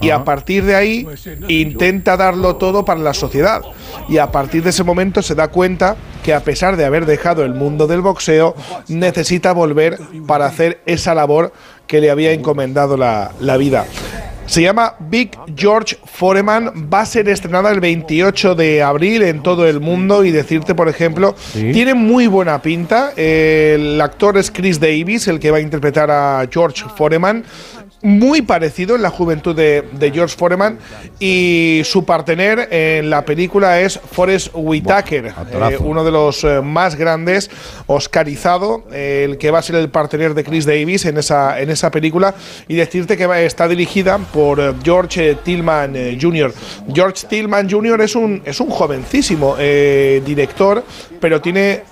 Y 0.00 0.08
a 0.08 0.24
partir 0.24 0.64
de 0.64 0.74
ahí 0.74 1.06
intenta 1.48 2.16
darlo 2.16 2.56
todo 2.56 2.86
para 2.86 2.98
la 2.98 3.12
sociedad. 3.12 3.60
Y 4.08 4.16
a 4.16 4.32
partir 4.32 4.62
de 4.62 4.70
ese 4.70 4.82
momento 4.82 5.20
se 5.20 5.34
da 5.34 5.48
cuenta 5.48 5.94
que 6.22 6.32
a 6.32 6.40
pesar 6.40 6.78
de 6.78 6.86
haber 6.86 7.04
dejado 7.04 7.44
el 7.44 7.52
mundo 7.52 7.86
del 7.86 8.00
boxeo, 8.00 8.54
necesita 8.88 9.52
volver 9.52 9.98
para 10.26 10.46
hacer 10.46 10.80
esa 10.86 11.14
labor 11.14 11.52
que 11.86 12.00
le 12.00 12.10
había 12.10 12.32
encomendado 12.32 12.96
la, 12.96 13.32
la 13.40 13.58
vida. 13.58 13.84
Se 14.46 14.62
llama 14.62 14.94
Big 14.98 15.30
George 15.54 15.96
Foreman, 16.04 16.88
va 16.92 17.02
a 17.02 17.06
ser 17.06 17.28
estrenada 17.28 17.70
el 17.70 17.78
28 17.78 18.56
de 18.56 18.82
abril 18.82 19.22
en 19.22 19.44
todo 19.44 19.64
el 19.68 19.78
mundo 19.78 20.24
y 20.24 20.32
decirte, 20.32 20.74
por 20.74 20.88
ejemplo, 20.88 21.36
Sí. 21.52 21.70
tiene 21.72 21.94
muy 21.94 22.26
buena 22.26 22.60
pinta. 22.60 23.12
El 23.16 24.00
actor 24.00 24.38
es 24.38 24.50
Chris 24.50 24.80
Davis, 24.80 25.28
el 25.28 25.38
que 25.38 25.52
va 25.52 25.58
a 25.58 25.60
interpretar 25.60 26.10
a 26.10 26.48
George 26.50 26.84
Foreman. 26.96 27.44
Muy 28.02 28.40
parecido 28.40 28.96
en 28.96 29.02
la 29.02 29.10
juventud 29.10 29.54
de, 29.54 29.84
de 29.92 30.10
George 30.10 30.34
Foreman 30.34 30.78
y 31.18 31.82
su 31.84 32.06
partener 32.06 32.66
en 32.70 33.10
la 33.10 33.26
película 33.26 33.78
es 33.80 34.00
Forrest 34.12 34.48
Whitaker, 34.54 35.26
eh, 35.26 35.76
uno 35.84 36.02
de 36.02 36.10
los 36.10 36.42
eh, 36.44 36.62
más 36.62 36.94
grandes, 36.96 37.50
oscarizado, 37.86 38.84
eh, 38.92 39.26
el 39.28 39.36
que 39.36 39.50
va 39.50 39.58
a 39.58 39.62
ser 39.62 39.76
el 39.76 39.90
partener 39.90 40.32
de 40.32 40.44
Chris 40.44 40.64
Davis 40.64 41.04
en 41.04 41.18
esa, 41.18 41.60
en 41.60 41.68
esa 41.68 41.90
película 41.90 42.34
y 42.68 42.74
decirte 42.76 43.16
que 43.18 43.26
va- 43.26 43.40
está 43.40 43.68
dirigida 43.68 44.16
por 44.18 44.58
eh, 44.60 44.72
George 44.82 45.34
Tillman 45.44 45.94
Jr. 46.18 46.54
George 46.94 47.26
Tillman 47.28 47.70
Jr. 47.70 48.00
es 48.00 48.14
un, 48.16 48.40
es 48.46 48.60
un 48.60 48.70
jovencísimo 48.70 49.56
eh, 49.58 50.22
director, 50.24 50.82
pero 51.20 51.40
tiene 51.42 51.82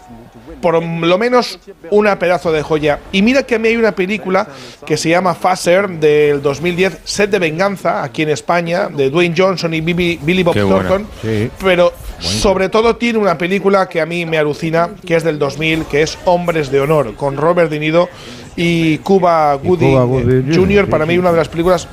por 0.60 0.82
lo 0.82 1.18
menos 1.18 1.58
una 1.90 2.18
pedazo 2.18 2.52
de 2.52 2.62
joya. 2.62 2.98
Y 3.12 3.22
mira 3.22 3.42
que 3.42 3.54
a 3.54 3.58
mí 3.58 3.68
hay 3.68 3.76
una 3.76 3.92
película 3.92 4.46
que 4.86 4.96
se 4.96 5.08
llama 5.10 5.34
Faser 5.34 5.88
del 5.88 6.42
2010, 6.42 6.98
Set 7.04 7.30
de 7.30 7.38
Venganza, 7.38 8.02
aquí 8.02 8.22
en 8.22 8.30
España, 8.30 8.88
de 8.88 9.10
Dwayne 9.10 9.34
Johnson 9.36 9.72
y 9.74 9.80
Bibi- 9.80 10.18
Billy 10.22 10.42
Bob 10.42 10.54
Qué. 10.54 10.60
Thornton. 10.60 11.06
Sí. 11.22 11.50
Pero 11.62 11.92
sobre 12.18 12.68
todo 12.68 12.96
tiene 12.96 13.18
una 13.18 13.38
película 13.38 13.88
que 13.88 14.00
a 14.00 14.06
mí 14.06 14.26
me 14.26 14.38
alucina, 14.38 14.90
que 15.06 15.16
es 15.16 15.24
del 15.24 15.38
2000, 15.38 15.84
que 15.84 16.02
es 16.02 16.18
Hombres 16.24 16.70
de 16.70 16.80
Honor, 16.80 17.14
con 17.14 17.36
Robert 17.36 17.70
De 17.70 17.78
Niro 17.78 18.08
y 18.56 18.98
Cuba 18.98 19.54
Gooding 19.54 20.52
Jr., 20.54 20.88
Para 20.88 21.06
mí 21.06 21.16
una 21.18 21.30
de 21.30 21.36
las 21.36 21.48
películas 21.48 21.86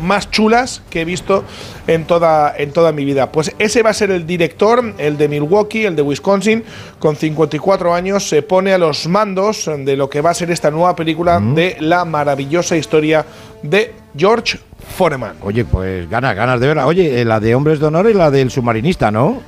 más 0.00 0.30
chulas 0.30 0.82
que 0.90 1.02
he 1.02 1.04
visto 1.04 1.44
en 1.86 2.04
toda, 2.04 2.54
en 2.56 2.72
toda 2.72 2.92
mi 2.92 3.04
vida. 3.04 3.30
Pues 3.32 3.54
ese 3.58 3.82
va 3.82 3.90
a 3.90 3.94
ser 3.94 4.10
el 4.10 4.26
director, 4.26 4.94
el 4.98 5.16
de 5.16 5.28
Milwaukee, 5.28 5.84
el 5.84 5.96
de 5.96 6.02
Wisconsin, 6.02 6.64
con 6.98 7.16
54 7.16 7.94
años, 7.94 8.28
se 8.28 8.42
pone 8.42 8.72
a 8.72 8.78
los 8.78 9.06
mandos 9.06 9.70
de 9.78 9.96
lo 9.96 10.10
que 10.10 10.20
va 10.20 10.30
a 10.30 10.34
ser 10.34 10.50
esta 10.50 10.70
nueva 10.70 10.96
película 10.96 11.40
de 11.40 11.76
la 11.80 12.04
maravillosa 12.04 12.76
historia 12.76 13.24
de 13.62 13.94
George 14.16 14.58
Foreman. 14.96 15.36
Oye, 15.42 15.64
pues 15.64 16.08
ganas, 16.08 16.34
ganas 16.34 16.60
de 16.60 16.66
verla. 16.66 16.86
Oye, 16.86 17.20
eh, 17.20 17.24
la 17.24 17.40
de 17.40 17.54
Hombres 17.54 17.80
de 17.80 17.86
Honor 17.86 18.10
y 18.10 18.14
la 18.14 18.30
del 18.30 18.50
submarinista, 18.50 19.10
¿no? 19.10 19.42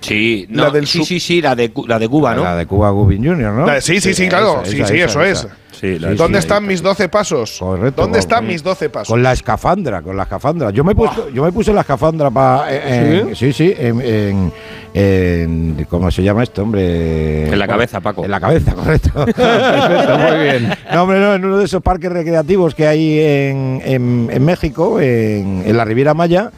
Sí, 0.00 0.46
La 0.50 0.64
no, 0.66 0.70
del 0.70 0.86
sí, 0.86 1.04
sí, 1.04 1.18
sí, 1.18 1.40
la 1.40 1.56
de, 1.56 1.70
Cu- 1.72 1.86
la 1.86 1.98
de 1.98 2.08
Cuba, 2.08 2.34
¿no? 2.34 2.44
La 2.44 2.54
de 2.54 2.66
Cuba 2.66 2.90
Gooding 2.90 3.24
Jr., 3.24 3.52
¿no? 3.52 3.66
La- 3.66 3.80
sí, 3.80 4.00
sí, 4.00 4.14
sí, 4.14 4.28
claro. 4.28 4.62
esa, 4.62 4.70
sí, 4.70 4.76
esa, 4.76 4.86
sí, 4.88 4.94
esa, 5.00 5.04
eso 5.06 5.22
esa. 5.22 5.46
es. 5.48 5.52
Sí, 5.80 5.98
la- 5.98 6.14
¿Dónde 6.14 6.38
sí, 6.38 6.44
están 6.46 6.66
mis 6.66 6.80
12 6.82 7.08
pasos? 7.08 7.56
Correcto. 7.58 8.02
¿Dónde 8.02 8.12
con- 8.16 8.20
están 8.20 8.38
con- 8.40 8.46
mis 8.48 8.62
12 8.62 8.88
pasos? 8.90 9.08
Con 9.08 9.22
la 9.22 9.32
escafandra, 9.32 10.02
con 10.02 10.16
la 10.16 10.22
escafandra. 10.24 10.70
Yo 10.70 10.84
me 10.84 10.92
he 10.92 10.94
puesto, 10.94 11.28
yo 11.30 11.42
me 11.42 11.50
puse 11.52 11.72
la 11.72 11.80
escafandra 11.80 12.30
para 12.30 12.66
sí, 13.34 13.52
sí, 13.52 13.74
en, 13.76 14.00
en- 14.00 14.52
en- 14.94 15.86
¿cómo 15.90 16.10
se 16.10 16.22
llama 16.22 16.42
esto, 16.44 16.62
hombre? 16.62 17.48
En 17.48 17.58
la 17.58 17.66
cabeza, 17.66 18.00
Paco. 18.00 18.24
En 18.24 18.30
la 18.30 18.40
cabeza, 18.40 18.74
correcto. 18.74 19.10
Perfecto, 19.24 20.18
muy 20.18 20.42
bien. 20.42 20.74
No, 20.92 21.02
hombre, 21.02 21.20
no, 21.20 21.34
en 21.34 21.44
uno 21.44 21.58
de 21.58 21.64
esos 21.64 21.82
parques 21.82 22.10
recreativos 22.12 22.74
que 22.74 22.86
hay 22.86 23.18
en, 23.20 23.82
en- 23.84 24.28
en 24.30 24.44
México, 24.44 25.00
en, 25.00 25.62
en 25.66 25.76
la 25.76 25.84
Riviera 25.84 26.14
Maya, 26.14 26.50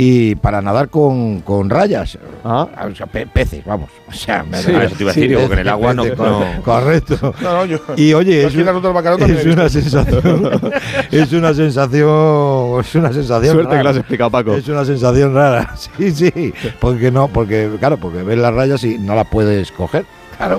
y 0.00 0.36
para 0.36 0.62
nadar 0.62 0.90
con, 0.90 1.40
con 1.40 1.68
rayas. 1.68 2.16
O 2.44 2.68
sea, 2.94 3.06
pe- 3.06 3.26
peces, 3.26 3.64
vamos. 3.64 3.90
O 4.08 4.12
sea, 4.12 4.44
me 4.44 4.56
Sí, 4.58 4.70
eso 4.70 4.94
te 4.96 5.02
iba 5.02 5.10
a 5.10 5.14
decir, 5.14 5.36
que 5.36 5.44
en 5.44 5.58
el 5.58 5.68
agua 5.68 5.92
no- 5.92 6.02
peces, 6.04 6.18
no. 6.18 6.44
Correcto. 6.64 7.34
No, 7.42 7.52
no, 7.52 7.64
yo- 7.64 7.80
y 7.96 8.12
oye, 8.14 8.46
es, 8.46 8.54
una 8.54 9.68
sensación. 9.68 10.50
es 11.10 11.32
una 11.32 11.52
sensación. 11.52 12.80
Es 12.80 12.94
una 12.94 13.12
sensación. 13.12 13.54
Suerte 13.54 13.70
que 13.70 13.74
rara. 13.76 13.82
lo 13.82 13.90
has 13.90 13.96
explicado, 13.96 14.30
Paco. 14.30 14.54
Es 14.54 14.68
una 14.68 14.84
sensación 14.84 15.34
rara. 15.34 15.74
Sí, 15.98 16.12
sí. 16.12 16.54
Porque 16.80 17.10
no, 17.10 17.26
porque, 17.28 17.68
claro, 17.80 17.96
porque 17.96 18.22
ves 18.22 18.38
las 18.38 18.54
rayas 18.54 18.84
y 18.84 18.98
no 18.98 19.16
las 19.16 19.26
puedes 19.26 19.72
coger. 19.72 20.04
Claro, 20.38 20.58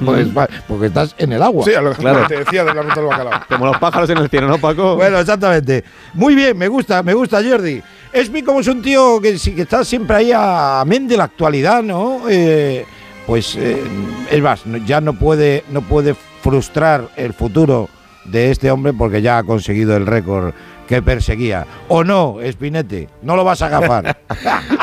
porque 0.68 0.85
estás 0.88 1.15
en 1.18 1.31
el 1.34 1.41
agua. 1.41 1.64
Sí, 1.65 1.73
a 1.73 1.81
lo 1.81 1.91
que 1.91 1.97
Claro. 2.01 2.27
te 2.27 2.38
decía 2.38 2.64
de 2.65 2.73
la 2.73 2.81
ruta 2.84 2.95
del 2.95 3.06
bacalao. 3.06 3.41
Como 3.49 3.65
los 3.65 3.77
pájaros 3.77 4.10
en 4.10 4.18
el 4.18 4.30
cielo, 4.30 4.47
¿no, 4.47 4.57
Paco? 4.60 4.95
Bueno, 4.97 5.18
exactamente. 5.19 5.84
Muy 6.14 6.35
bien, 6.35 6.57
me 6.57 6.68
gusta, 6.68 7.01
me 7.01 7.14
gusta, 7.14 7.41
Jordi. 7.41 7.81
Espi 8.11 8.41
como 8.43 8.60
es 8.60 8.68
un 8.68 8.81
tío 8.81 9.22
que, 9.22 9.38
sí- 9.38 9.56
que 9.56 9.61
está 9.61 9.84
siempre 9.85 10.15
ahí 10.18 10.31
a 10.31 10.81
amén 10.81 11.07
de 11.07 11.15
la 11.15 11.23
actualidad, 11.26 11.81
¿no? 11.81 12.23
Eh, 12.30 12.85
pues 13.26 13.56
eh, 13.56 13.81
es 14.30 14.41
más, 14.41 14.61
ya 14.85 14.99
no 14.99 15.14
puede, 15.14 15.64
no 15.69 15.81
puede 15.84 16.15
frustrar 16.41 17.07
el 17.15 17.34
futuro 17.34 17.88
de 18.26 18.51
este 18.51 18.72
hombre 18.72 18.93
porque 18.93 19.22
ya 19.22 19.38
ha 19.38 19.43
conseguido 19.43 19.95
el 19.95 20.06
récord 20.07 20.53
que 20.90 21.03
perseguía. 21.03 21.68
¿O 21.88 22.03
no, 22.03 22.38
Spinete? 22.52 23.07
No 23.22 23.36
lo 23.36 23.44
vas 23.44 23.61
a 23.61 23.68
agafar. 23.68 24.18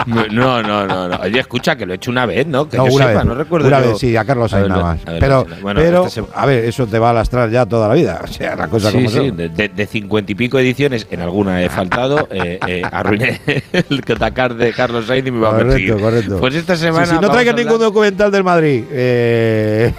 No, 0.06 0.62
no, 0.62 0.86
no, 0.86 1.08
no. 1.08 1.16
Oye, 1.16 1.40
escucha, 1.40 1.74
que 1.74 1.84
lo 1.84 1.92
he 1.92 1.96
hecho 1.96 2.12
una 2.12 2.26
vez, 2.26 2.46
¿no? 2.46 2.68
Que 2.68 2.76
no, 2.76 2.86
yo 2.86 2.94
una 2.94 3.06
sepa, 3.08 3.18
vez. 3.18 3.26
no 3.26 3.34
recuerdo 3.34 3.66
Una 3.66 3.80
yo- 3.82 3.88
vez, 3.90 3.98
sí, 3.98 4.16
a 4.16 4.24
Carlos 4.24 4.50
Sainz 4.52 4.68
nada 4.68 4.82
más. 4.82 5.04
ver, 5.04 5.18
pero, 5.18 5.46
bueno, 5.62 5.80
pero 5.80 6.06
esta 6.06 6.22
se- 6.22 6.28
a 6.32 6.46
ver, 6.46 6.64
eso 6.64 6.86
te 6.86 6.98
va 7.00 7.10
a 7.10 7.12
lastrar 7.12 7.50
ya 7.50 7.66
toda 7.66 7.88
la 7.88 7.94
vida. 7.94 8.20
O 8.22 8.26
sea, 8.28 8.54
la 8.54 8.68
cosa 8.68 8.90
Sí, 8.92 8.96
como 8.98 9.10
sí, 9.10 9.30
de- 9.32 9.86
cincuenta 9.86 10.30
y 10.30 10.34
pico 10.36 10.58
ediciones, 10.60 11.08
en 11.10 11.22
alguna 11.22 11.60
he 11.62 11.68
faltado, 11.68 12.28
eh, 12.30 12.60
eh, 12.68 12.82
arruiné 12.90 13.40
el 13.72 14.00
Dakar 14.16 14.54
de 14.54 14.72
Carlos 14.72 15.06
Sainz 15.06 15.26
y 15.26 15.30
me 15.32 15.40
va 15.40 15.50
a 15.50 15.56
perseguir. 15.58 15.88
Correcto, 15.94 16.04
correcto. 16.10 16.38
Pues 16.40 16.54
esta 16.54 16.76
semana. 16.76 17.06
sí, 17.06 17.14
no 17.14 17.28
traigas 17.30 17.52
hablar- 17.54 17.66
ningún 17.66 17.80
documental 17.80 18.30
del 18.30 18.44
Madrid. 18.44 18.84
Eh, 18.92 19.92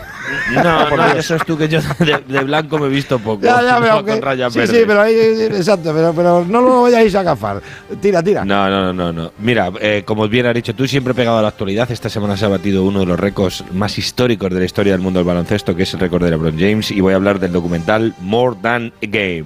No, 0.52 0.90
Por 0.90 0.98
no, 0.99 1.06
eso 1.14 1.36
es 1.36 1.45
tú 1.45 1.58
que 1.58 1.68
yo 1.68 1.80
de, 1.99 2.24
de 2.28 2.40
blanco 2.44 2.78
me 2.80 2.88
he 2.88 2.90
visto 2.90 3.18
poco. 3.20 3.44
Ya, 3.44 3.62
ya, 3.62 3.78
pero 3.80 4.02
No, 4.04 4.12
aunque- 4.12 4.49
sí, 4.52 4.68
sí, 4.68 4.84
pero 4.86 5.02
ahí, 5.02 5.16
exacto, 5.16 5.94
pero, 5.94 6.14
pero 6.14 6.45
no 6.48 6.62
lo 6.62 6.82
vayáis 6.84 7.14
a 7.16 7.22
agafar. 7.22 7.62
Tira, 8.02 8.22
tira. 8.24 8.44
No, 8.45 8.70
no, 8.70 8.82
no, 8.86 8.94
no, 8.94 9.14
no. 9.14 9.32
Mira, 9.40 9.72
eh, 9.80 10.04
como 10.06 10.28
bien 10.28 10.45
has 10.48 10.54
dicho 10.54 10.74
tú, 10.76 10.88
siempre 10.88 11.14
pegado 11.14 11.38
a 11.38 11.41
la 11.41 11.48
actualidad. 11.49 11.90
Esta 11.91 12.10
semana 12.10 12.36
se 12.38 12.45
ha 12.45 12.49
batido 12.49 12.84
uno 12.84 12.99
de 13.02 13.06
los 13.06 13.20
récords 13.20 13.64
más 13.74 13.98
históricos 13.98 14.49
de 14.49 14.60
la 14.60 14.66
historia 14.66 14.94
del 14.94 15.02
mundo 15.02 15.20
del 15.20 15.28
baloncesto, 15.28 15.76
que 15.76 15.84
es 15.84 15.94
el 15.94 15.99
récord 15.99 16.24
de 16.24 16.32
LeBron 16.32 16.58
James. 16.58 16.91
Y 16.91 17.02
voy 17.02 17.14
a 17.14 17.16
hablar 17.18 17.40
del 17.40 17.52
documental 17.52 18.14
More 18.22 18.56
Than 18.62 18.91
a 19.04 19.06
Game. 19.08 19.45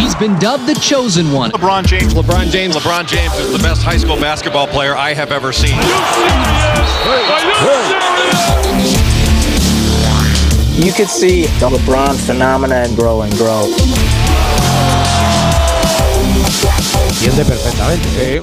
He's 0.00 0.18
been 0.18 0.36
dubbed 0.40 0.66
the 0.66 0.74
chosen 0.80 1.32
one. 1.34 1.50
LeBron 1.52 1.84
James. 1.86 2.14
LeBron 2.14 2.50
James. 2.50 2.74
LeBron 2.74 3.06
James 3.06 3.32
is 3.38 3.52
the 3.52 3.62
best 3.62 3.82
high 3.84 3.98
school 3.98 4.16
basketball 4.18 4.66
player 4.66 4.94
I 4.96 5.14
have 5.14 5.30
ever 5.32 5.52
seen. 5.52 5.76
You 10.76 10.92
could 10.92 11.08
see 11.08 11.46
the 11.58 11.68
LeBron 11.70 12.14
phenomenon 12.26 12.94
grow 12.94 13.22
and 13.22 13.32
grow. 13.36 13.64
Entiende 17.08 17.44
perfectamente. 17.44 18.42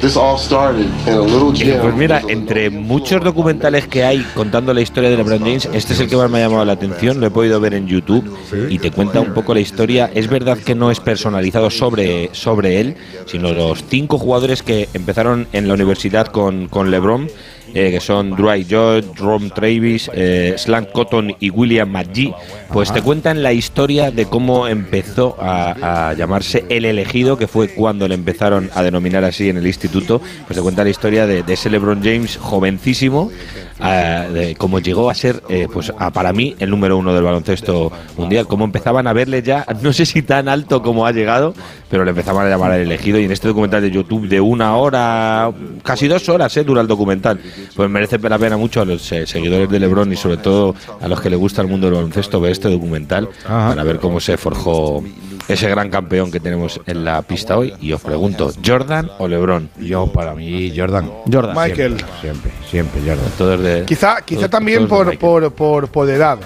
This 0.00 0.16
all 0.16 0.38
started 0.38 0.86
in 1.06 1.12
a 1.12 1.20
little 1.20 1.52
Eh, 1.54 1.78
Pues 1.80 1.94
mira, 1.94 2.22
entre 2.28 2.70
muchos 2.70 3.22
documentales 3.22 3.86
que 3.86 4.02
hay 4.02 4.22
contando 4.34 4.72
la 4.72 4.80
historia 4.80 5.10
de 5.10 5.16
LeBron 5.18 5.40
James, 5.40 5.68
este 5.74 5.92
es 5.92 6.00
el 6.00 6.08
que 6.08 6.16
más 6.16 6.30
me 6.30 6.38
ha 6.38 6.46
llamado 6.48 6.64
la 6.64 6.72
atención. 6.72 7.20
Lo 7.20 7.26
he 7.26 7.30
podido 7.30 7.60
ver 7.60 7.74
en 7.74 7.86
YouTube 7.86 8.24
y 8.70 8.78
te 8.78 8.90
cuenta 8.90 9.20
un 9.20 9.34
poco 9.34 9.52
la 9.52 9.60
historia. 9.60 10.10
Es 10.14 10.28
verdad 10.28 10.56
que 10.58 10.74
no 10.74 10.90
es 10.90 11.00
personalizado 11.00 11.68
sobre, 11.70 12.30
sobre 12.32 12.80
él, 12.80 12.96
sino 13.26 13.52
los 13.52 13.84
cinco 13.88 14.16
jugadores 14.18 14.62
que 14.62 14.88
empezaron 14.94 15.46
en 15.52 15.68
la 15.68 15.74
universidad 15.74 16.26
con, 16.28 16.68
con 16.68 16.90
LeBron. 16.90 17.28
Eh, 17.74 17.90
que 17.90 18.00
son 18.00 18.30
Dwight 18.30 18.68
George, 18.68 19.08
Ron 19.16 19.50
Travis, 19.50 20.10
eh, 20.14 20.56
Cotton 20.92 21.34
y 21.40 21.50
William 21.50 21.90
McGee, 21.90 22.34
pues 22.72 22.92
te 22.92 23.02
cuentan 23.02 23.42
la 23.42 23.52
historia 23.52 24.10
de 24.10 24.26
cómo 24.26 24.68
empezó 24.68 25.36
a, 25.38 26.14
llamarse 26.16 26.64
El 26.68 26.84
Elegido, 26.84 27.36
que 27.36 27.46
fue 27.46 27.68
cuando 27.68 28.08
le 28.08 28.14
empezaron 28.14 28.70
a 28.74 28.82
denominar 28.82 29.24
así 29.24 29.48
en 29.48 29.56
el 29.56 29.66
instituto, 29.66 30.20
pues 30.46 30.56
te 30.56 30.62
cuenta 30.62 30.84
la 30.84 30.90
historia 30.90 31.26
de, 31.26 31.42
de 31.42 31.52
ese 31.52 31.70
LeBron 31.70 32.02
James 32.02 32.36
jovencísimo, 32.36 33.30
de 33.88 34.54
cómo 34.56 34.78
llegó 34.80 35.10
a 35.10 35.14
ser, 35.14 35.42
eh, 35.48 35.66
pues 35.72 35.92
a- 35.98 36.10
para 36.10 36.32
mí, 36.32 36.54
el 36.58 36.70
número 36.70 36.96
uno 36.98 37.14
del 37.14 37.22
baloncesto 37.24 37.90
mundial, 38.16 38.46
cómo 38.46 38.64
empezaban 38.64 39.06
a 39.06 39.12
verle 39.12 39.42
ya, 39.42 39.64
no 39.82 39.92
sé 39.92 40.06
si 40.06 40.22
tan 40.22 40.48
alto 40.48 40.82
como 40.82 41.06
ha 41.06 41.12
llegado, 41.12 41.54
pero 41.88 42.04
le 42.04 42.10
empezaban 42.10 42.46
a 42.46 42.50
llamar 42.50 42.72
El 42.72 42.82
Elegido. 42.82 43.18
Y 43.18 43.24
en 43.24 43.32
este 43.32 43.48
documental 43.48 43.82
de 43.82 43.90
YouTube 43.90 44.28
de 44.28 44.40
una 44.40 44.76
hora, 44.76 45.50
casi 45.82 46.08
dos 46.08 46.28
horas, 46.28 46.56
eh, 46.56 46.64
dura 46.64 46.80
el 46.82 46.86
documental, 46.86 47.40
pues 47.74 47.88
merece 47.90 48.18
la 48.18 48.38
pena 48.38 48.56
mucho 48.56 48.80
a 48.80 48.84
los 48.84 49.10
eh, 49.12 49.26
seguidores 49.26 49.68
de 49.70 49.80
LeBron 49.80 50.12
y 50.12 50.16
sobre 50.16 50.36
todo 50.36 50.74
a 51.00 51.08
los 51.08 51.20
que 51.20 51.30
le 51.30 51.36
gusta 51.36 51.62
el 51.62 51.68
mundo 51.68 51.86
del 51.86 51.94
baloncesto 51.96 52.40
ver 52.40 52.52
este 52.52 52.68
documental 52.70 53.28
para 53.70 53.82
ver 53.84 53.98
cómo 53.98 54.20
se 54.20 54.36
forjó 54.36 55.02
ese 55.48 55.68
gran 55.68 55.90
campeón 55.90 56.30
que 56.30 56.40
tenemos 56.40 56.80
en 56.86 57.04
la 57.04 57.22
pista 57.22 57.56
hoy. 57.58 57.74
Y 57.80 57.92
os 57.92 58.00
pregunto, 58.00 58.52
¿Jordan 58.64 59.10
o 59.18 59.26
LeBron? 59.28 59.68
Yo, 59.78 60.06
para 60.12 60.34
mí, 60.34 60.72
Jordan. 60.76 61.10
Jordan. 61.32 61.56
Michael. 61.56 61.96
Siempre, 62.20 62.50
siempre, 62.70 63.00
Jordan. 63.00 63.30
Todos 63.36 63.60
de, 63.62 63.84
Quizá, 63.84 64.20
quizá 64.22 64.40
todos- 64.40 64.50
también 64.50 64.86
todos 64.88 65.16
por, 65.16 65.18
por, 65.18 65.52
por, 65.52 65.88
por 65.88 66.10
edad. 66.10 66.38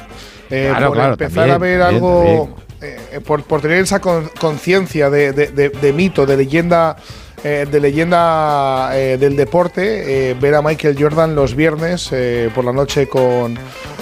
Eh, 0.50 0.66
Claro, 0.70 0.86
por 0.88 0.96
claro, 0.96 1.12
empezar 1.12 1.48
también, 1.48 1.50
a 1.54 1.58
ver 1.58 1.80
también, 1.80 1.94
algo. 2.04 2.56
eh, 2.82 3.20
por, 3.24 3.42
por 3.44 3.60
tener 3.60 3.78
esa 3.78 4.00
con- 4.00 4.30
conciencia 4.38 5.08
de, 5.10 5.32
de- 5.32 5.48
de- 5.48 5.68
de 5.70 5.92
mito, 5.92 6.26
de 6.26 6.36
leyenda. 6.36 6.96
Eh, 7.44 7.66
de 7.70 7.80
leyenda 7.80 8.90
eh, 8.94 9.18
del 9.18 9.36
deporte, 9.36 10.30
eh, 10.30 10.34
ver 10.40 10.54
a 10.54 10.62
Michael 10.62 10.96
Jordan 10.98 11.34
los 11.34 11.54
viernes 11.54 12.08
eh, 12.12 12.48
por 12.54 12.64
la 12.64 12.72
noche 12.72 13.06
con 13.06 13.56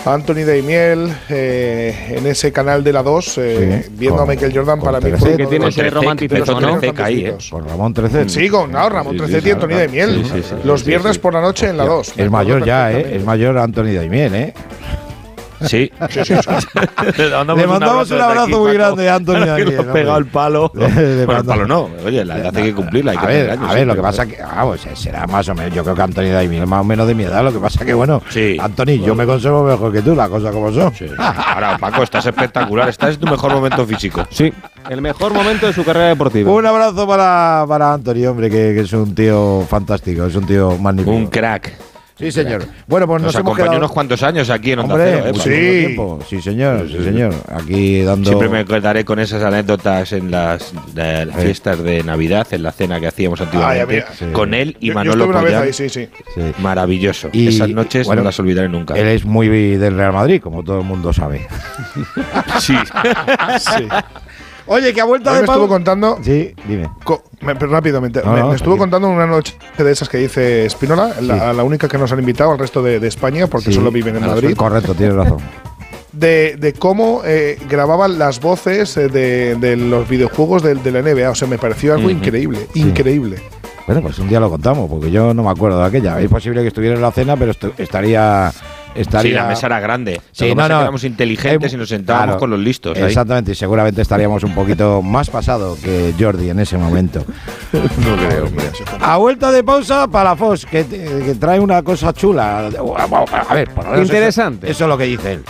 Anthony 0.04 0.44
Daimiel 0.46 1.12
eh, 1.28 2.14
en 2.16 2.26
ese 2.26 2.52
canal 2.52 2.82
de 2.84 2.92
la 2.92 3.02
2, 3.02 3.38
eh, 3.38 3.82
Sí, 3.84 3.90
viendo 3.98 4.18
con- 4.18 4.28
a 4.28 4.32
Michael 4.32 4.52
Jordan 4.54 4.80
para 4.80 5.00
mí 5.00 5.10
fue 5.18 5.36
Que 5.36 5.46
tiene 5.46 5.68
ese 5.68 5.86
¿eh? 5.86 5.90
Con 7.50 7.68
Ramón 7.68 7.94
Trecet. 7.94 8.28
Sí, 8.28 8.48
con 8.48 8.72
no, 8.72 8.88
Ramón 8.88 9.12
Sí, 9.14 9.18
sí, 9.18 9.24
Trecet 9.24 9.42
sí, 9.42 9.48
y 9.48 9.52
Anthony. 9.52 9.68
Daimiel. 9.76 10.24
Sí, 10.24 10.30
sí, 10.34 10.42
sí, 10.48 10.54
los 10.64 10.80
sí, 10.80 10.86
viernes 10.88 11.14
sí. 11.14 11.18
por 11.20 11.34
la 11.34 11.40
noche 11.40 11.68
en 11.68 11.76
la 11.76 11.84
2. 11.84 12.14
Es 12.16 12.30
mayor 12.30 12.64
ya, 12.64 12.92
¿eh? 12.92 13.16
Es 13.16 13.24
mayor 13.24 13.58
Anthony 13.58 13.92
Daimiel, 13.94 14.34
¿eh? 14.34 14.54
Sí. 15.64 15.90
Sí, 16.10 16.24
sí, 16.24 16.34
sí. 16.34 16.72
Le 17.16 17.66
mandamos 17.66 18.10
un 18.10 18.20
abrazo 18.20 18.46
desde 18.46 18.52
aquí, 18.52 18.54
muy 18.54 18.72
grande 18.74 19.08
a 19.08 19.14
Anthony 19.16 19.32
Que 19.34 19.46
Daimiel. 19.46 19.68
le 19.68 19.78
ha 19.78 19.92
pegado 19.92 20.18
el 20.18 20.26
palo. 20.26 20.72
Le 20.74 21.26
bueno, 21.26 21.40
el 21.40 21.46
palo 21.46 21.66
no. 21.66 21.88
Oye, 22.04 22.24
la 22.24 22.38
edad 22.38 22.56
hay 22.56 22.64
que 22.64 22.74
cumplirla. 22.74 23.12
Hay 23.12 23.18
que 23.18 23.24
a 23.24 23.28
ver, 23.28 23.36
tener 23.36 23.50
años, 23.58 23.70
a 23.70 23.74
ver, 23.74 23.86
lo 23.86 23.94
que 23.94 24.02
pasa 24.02 24.26
que 24.26 24.38
ah, 24.42 24.64
pues, 24.64 24.86
será 24.94 25.26
más 25.26 25.48
o 25.48 25.54
menos, 25.54 25.74
yo 25.74 25.82
creo 25.82 25.94
que 25.94 26.02
Anthony 26.02 26.32
Daimiel 26.32 26.62
es 26.62 26.68
más 26.68 26.80
o 26.80 26.84
menos 26.84 27.06
de 27.06 27.14
mi 27.14 27.24
edad, 27.24 27.42
lo 27.44 27.52
que 27.52 27.58
pasa 27.58 27.84
que 27.84 27.94
bueno, 27.94 28.22
Anthony, 28.60 29.02
yo 29.04 29.14
me 29.14 29.26
conservo 29.26 29.62
mejor 29.64 29.92
que 29.92 30.02
tú, 30.02 30.14
las 30.14 30.28
cosas 30.28 30.52
como 30.52 30.72
son. 30.72 30.92
Ahora, 31.18 31.78
Paco, 31.78 32.02
estás 32.02 32.26
espectacular. 32.26 32.88
Estás 32.88 33.14
en 33.14 33.20
tu 33.20 33.26
mejor 33.26 33.52
momento 33.52 33.86
físico. 33.86 34.26
Sí, 34.30 34.52
el 34.88 35.00
mejor 35.02 35.32
momento 35.32 35.66
de 35.66 35.72
su 35.72 35.84
carrera 35.84 36.08
deportiva. 36.08 36.50
Un 36.50 36.66
abrazo 36.66 37.06
para, 37.06 37.64
para 37.68 37.94
Anthony, 37.94 38.26
hombre, 38.26 38.50
que, 38.50 38.74
que 38.74 38.80
es 38.80 38.92
un 38.92 39.14
tío 39.14 39.64
fantástico, 39.68 40.26
es 40.26 40.34
un 40.34 40.46
tío 40.46 40.76
magnífico. 40.78 41.14
Un 41.14 41.26
crack. 41.26 41.72
Sí, 42.18 42.30
señor. 42.30 42.64
Bueno, 42.86 43.06
pues 43.06 43.22
nos, 43.22 43.32
Nos 43.32 43.34
hemos 43.34 43.46
acompañó 43.52 43.64
quedado... 43.64 43.78
unos 43.78 43.92
cuantos 43.92 44.22
años 44.22 44.50
aquí 44.50 44.72
en 44.72 44.80
Onda 44.80 44.94
Hombre, 44.94 45.22
Cero, 45.42 45.54
¿eh? 45.54 45.78
tiempo. 45.86 46.18
Sí, 46.28 46.40
señor, 46.42 46.86
sí, 46.88 47.02
señor. 47.02 47.34
Aquí 47.52 48.02
dando... 48.02 48.28
Siempre 48.28 48.48
me 48.48 48.58
acordaré 48.60 49.04
con 49.04 49.18
esas 49.18 49.42
anécdotas 49.42 50.12
en 50.12 50.30
las, 50.30 50.72
de 50.94 51.26
las 51.26 51.36
fiestas 51.36 51.82
de 51.82 52.02
Navidad, 52.04 52.46
en 52.50 52.62
la 52.62 52.70
cena 52.72 53.00
que 53.00 53.06
hacíamos 53.06 53.40
antiguamente. 53.40 54.04
Sí. 54.18 54.26
con 54.32 54.52
él 54.54 54.76
y 54.78 54.88
Yo- 54.88 54.92
yo 54.92 54.94
Manolo 54.94 55.38
ahí, 55.58 55.72
sí, 55.72 55.88
sí. 55.88 56.08
Sí. 56.34 56.40
Maravilloso. 56.60 57.30
Y, 57.32 57.48
Esas 57.48 57.70
noches 57.70 58.06
bueno, 58.06 58.22
no 58.22 58.26
las 58.26 58.38
olvidaré 58.38 58.68
nunca. 58.68 58.94
Él 58.94 59.08
es 59.08 59.24
muy 59.24 59.48
del 59.48 59.96
Real 59.96 60.12
Madrid, 60.12 60.40
como 60.40 60.62
todo 60.62 60.80
el 60.80 60.84
mundo 60.86 61.12
sabe. 61.12 61.46
Sí. 62.60 62.74
Sí. 63.58 63.88
Oye, 64.66 64.92
que 64.94 65.00
a 65.00 65.04
vuelta 65.04 65.30
Hoy 65.30 65.36
de 65.36 65.42
me 65.42 65.46
estuvo 65.46 65.68
contando. 65.68 66.18
Sí, 66.22 66.54
dime. 66.66 66.88
co- 67.04 67.22
me- 67.40 67.54
pero 67.56 67.72
rápidamente. 67.72 68.22
No, 68.24 68.32
me, 68.32 68.40
no, 68.40 68.48
me 68.50 68.54
estuvo 68.56 68.76
tranquilo. 68.76 68.78
contando 69.00 69.08
una 69.08 69.26
noche 69.26 69.56
de 69.76 69.90
esas 69.90 70.08
que 70.08 70.18
dice 70.18 70.68
Spinola, 70.70 71.14
la, 71.20 71.52
la 71.52 71.64
única 71.64 71.88
que 71.88 71.98
nos 71.98 72.12
han 72.12 72.20
invitado 72.20 72.52
al 72.52 72.58
resto 72.58 72.82
de, 72.82 73.00
de 73.00 73.08
España, 73.08 73.46
porque 73.48 73.66
Sí, 73.66 73.72
solo 73.74 73.90
viven 73.90 74.14
en 74.16 74.22
claro, 74.22 74.34
Madrid. 74.36 74.56
Correcto, 74.56 74.94
tienes 74.94 75.16
razón. 75.16 75.38
de, 76.12 76.56
de 76.58 76.72
cómo 76.74 77.22
eh, 77.24 77.58
grababan 77.68 78.18
las 78.18 78.40
voces 78.40 78.96
eh, 78.96 79.08
de, 79.08 79.56
de 79.56 79.76
los 79.76 80.08
videojuegos 80.08 80.62
de, 80.62 80.74
la 80.92 81.02
NBA. 81.02 81.30
O 81.30 81.34
sea, 81.34 81.48
me 81.48 81.58
pareció 81.58 81.94
algo 81.94 82.10
increíble, 82.10 82.66
Sí. 82.72 82.80
increíble. 82.82 83.42
Bueno, 83.86 84.00
pues 84.02 84.16
un 84.20 84.28
día 84.28 84.38
lo 84.38 84.48
contamos, 84.48 84.88
porque 84.88 85.10
yo 85.10 85.34
no 85.34 85.42
me 85.42 85.50
acuerdo 85.50 85.80
de 85.80 85.86
aquella. 85.86 86.20
Es 86.20 86.28
posible 86.30 86.62
que 86.62 86.68
estuviera 86.68 86.94
en 86.94 87.02
la 87.02 87.10
cena, 87.10 87.36
pero 87.36 87.52
estaría. 87.78 88.52
Estaría 88.94 89.30
Sí, 89.30 89.34
la 89.36 89.46
mesa 89.46 89.66
era 89.66 89.80
grande. 89.80 90.20
Sí, 90.32 90.54
no, 90.54 90.68
no. 90.68 90.80
éramos 90.80 91.04
inteligentes 91.04 91.72
Eh, 91.72 91.76
y 91.76 91.78
nos 91.78 91.88
sentábamos 91.88 92.26
claro, 92.26 92.38
con 92.40 92.50
los 92.50 92.58
listos. 92.60 92.96
ahí. 92.96 93.04
Exactamente, 93.04 93.52
y 93.52 93.54
seguramente 93.54 94.02
estaríamos 94.02 94.42
un 94.44 94.54
poquito 94.54 95.02
más 95.02 95.30
pasado 95.30 95.76
que 95.82 96.14
Jordi 96.18 96.50
en 96.50 96.60
ese 96.60 96.76
momento. 96.78 97.24
No 97.72 98.16
creo, 98.28 98.44
hombre. 98.46 98.66
A 99.00 99.16
vuelta 99.16 99.50
de 99.50 99.64
pausa, 99.64 100.06
Palafos, 100.08 100.66
que, 100.66 100.84
te- 100.84 101.24
que 101.24 101.34
trae 101.36 101.58
una 101.58 101.82
cosa 101.82 102.12
chula. 102.12 102.66
A 102.66 103.54
ver, 103.54 103.70
por 103.70 103.84
lo 103.84 103.90
menos 103.92 104.04
eso- 104.04 104.12
Interesante. 104.12 104.70
Eso, 104.70 104.84
es 104.84 104.88
lo 104.88 104.98
que 104.98 105.04
dice 105.04 105.32
él. 105.32 105.44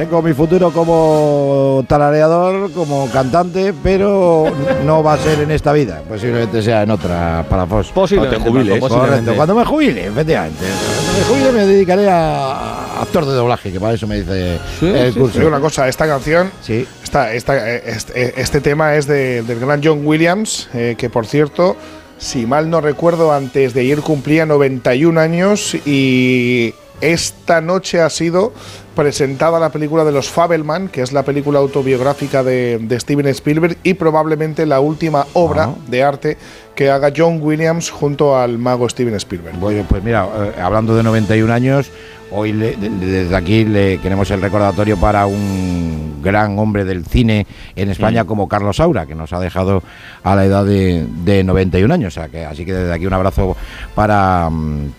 Tengo 0.00 0.22
mi 0.22 0.32
futuro 0.32 0.70
como 0.70 1.84
tarareador, 1.86 2.72
como 2.72 3.06
cantante, 3.10 3.74
pero 3.82 4.46
no 4.86 5.02
va 5.02 5.12
a 5.12 5.18
ser 5.18 5.40
en 5.40 5.50
esta 5.50 5.74
vida. 5.74 6.00
Posiblemente 6.08 6.62
sea 6.62 6.84
en 6.84 6.90
otra, 6.90 7.44
Palafos. 7.50 7.92
Posiblemente, 7.92 8.36
Cuando 8.38 8.44
te 8.44 8.58
jubiles. 8.64 8.80
Correcto, 8.80 8.98
posiblemente. 8.98 9.36
cuando 9.36 9.54
me 9.56 9.64
jubile, 9.66 10.06
efectivamente. 10.06 10.64
Cuando 10.64 11.18
me 11.18 11.24
jubile 11.24 11.52
me 11.52 11.66
dedicaré 11.70 12.08
a 12.08 13.02
actor 13.02 13.26
de 13.26 13.32
doblaje, 13.32 13.70
que 13.72 13.78
para 13.78 13.92
eso 13.92 14.06
me 14.06 14.20
dice 14.20 14.58
el 14.80 15.12
Sí, 15.12 15.18
curso. 15.18 15.36
Digo 15.38 15.48
una 15.50 15.60
cosa, 15.60 15.86
esta 15.86 16.06
canción, 16.06 16.50
Sí. 16.62 16.86
esta, 17.02 17.34
esta, 17.34 17.70
este, 17.76 18.40
este 18.40 18.60
tema 18.62 18.94
es 18.96 19.06
de- 19.06 19.42
del 19.42 19.60
gran 19.60 19.82
John 19.84 20.00
Williams, 20.06 20.70
eh, 20.72 20.94
que 20.96 21.10
por 21.10 21.26
cierto, 21.26 21.76
si 22.16 22.46
mal 22.46 22.70
no 22.70 22.80
recuerdo, 22.80 23.34
antes 23.34 23.74
de 23.74 23.82
ayer 23.82 24.00
cumplía 24.00 24.46
91 24.46 25.18
años 25.18 25.74
y 25.84 26.72
esta 27.00 27.60
noche 27.60 28.00
ha 28.00 28.10
sido 28.10 28.52
presentada 28.94 29.58
la 29.58 29.70
película 29.70 30.04
de 30.04 30.12
los 30.12 30.28
Fabelman, 30.28 30.88
que 30.88 31.00
es 31.02 31.12
la 31.12 31.22
película 31.22 31.58
autobiográfica 31.58 32.42
de, 32.42 32.78
de 32.80 33.00
Steven 33.00 33.26
Spielberg 33.28 33.78
y 33.82 33.94
probablemente 33.94 34.66
la 34.66 34.80
última 34.80 35.26
obra 35.32 35.64
Ah. 35.64 35.74
de 35.88 36.02
arte 36.02 36.36
que 36.74 36.90
haga 36.90 37.12
John 37.16 37.40
Williams 37.42 37.90
junto 37.90 38.36
al 38.36 38.58
mago 38.58 38.88
Steven 38.88 39.14
Spielberg. 39.14 39.56
Bueno, 39.58 39.84
pues 39.88 40.02
mira, 40.02 40.26
eh, 40.56 40.60
hablando 40.60 40.94
de 40.96 41.02
91 41.02 41.52
años, 41.52 41.90
hoy 42.32 42.52
le- 42.52 42.76
de- 42.76 42.88
de- 42.90 43.06
desde 43.06 43.36
aquí 43.36 43.64
le 43.64 43.98
queremos 43.98 44.30
el 44.30 44.40
recordatorio 44.40 44.96
para 44.96 45.26
un 45.26 46.20
gran 46.22 46.58
hombre 46.58 46.84
del 46.84 47.04
cine 47.06 47.46
en 47.76 47.88
España 47.90 48.24
como 48.24 48.46
Carlos 48.48 48.76
Saura, 48.76 49.06
que 49.06 49.14
nos 49.14 49.32
ha 49.32 49.40
dejado 49.40 49.82
a 50.22 50.36
la 50.36 50.44
edad 50.44 50.64
de, 50.66 51.06
de 51.24 51.42
91 51.44 51.92
años. 51.94 52.14
O 52.16 52.20
sea 52.20 52.28
que, 52.28 52.44
así 52.44 52.64
que 52.66 52.72
desde 52.74 52.92
aquí 52.92 53.06
un 53.06 53.14
abrazo 53.14 53.56
para, 53.94 54.50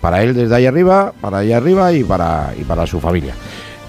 para 0.01 0.23
él 0.23 0.33
desde 0.33 0.55
ahí 0.55 0.65
arriba, 0.65 1.13
para 1.21 1.39
allá 1.39 1.57
arriba 1.57 1.91
y 1.93 2.03
para, 2.03 2.53
y 2.59 2.63
para 2.63 2.87
su 2.87 2.99
familia. 2.99 3.33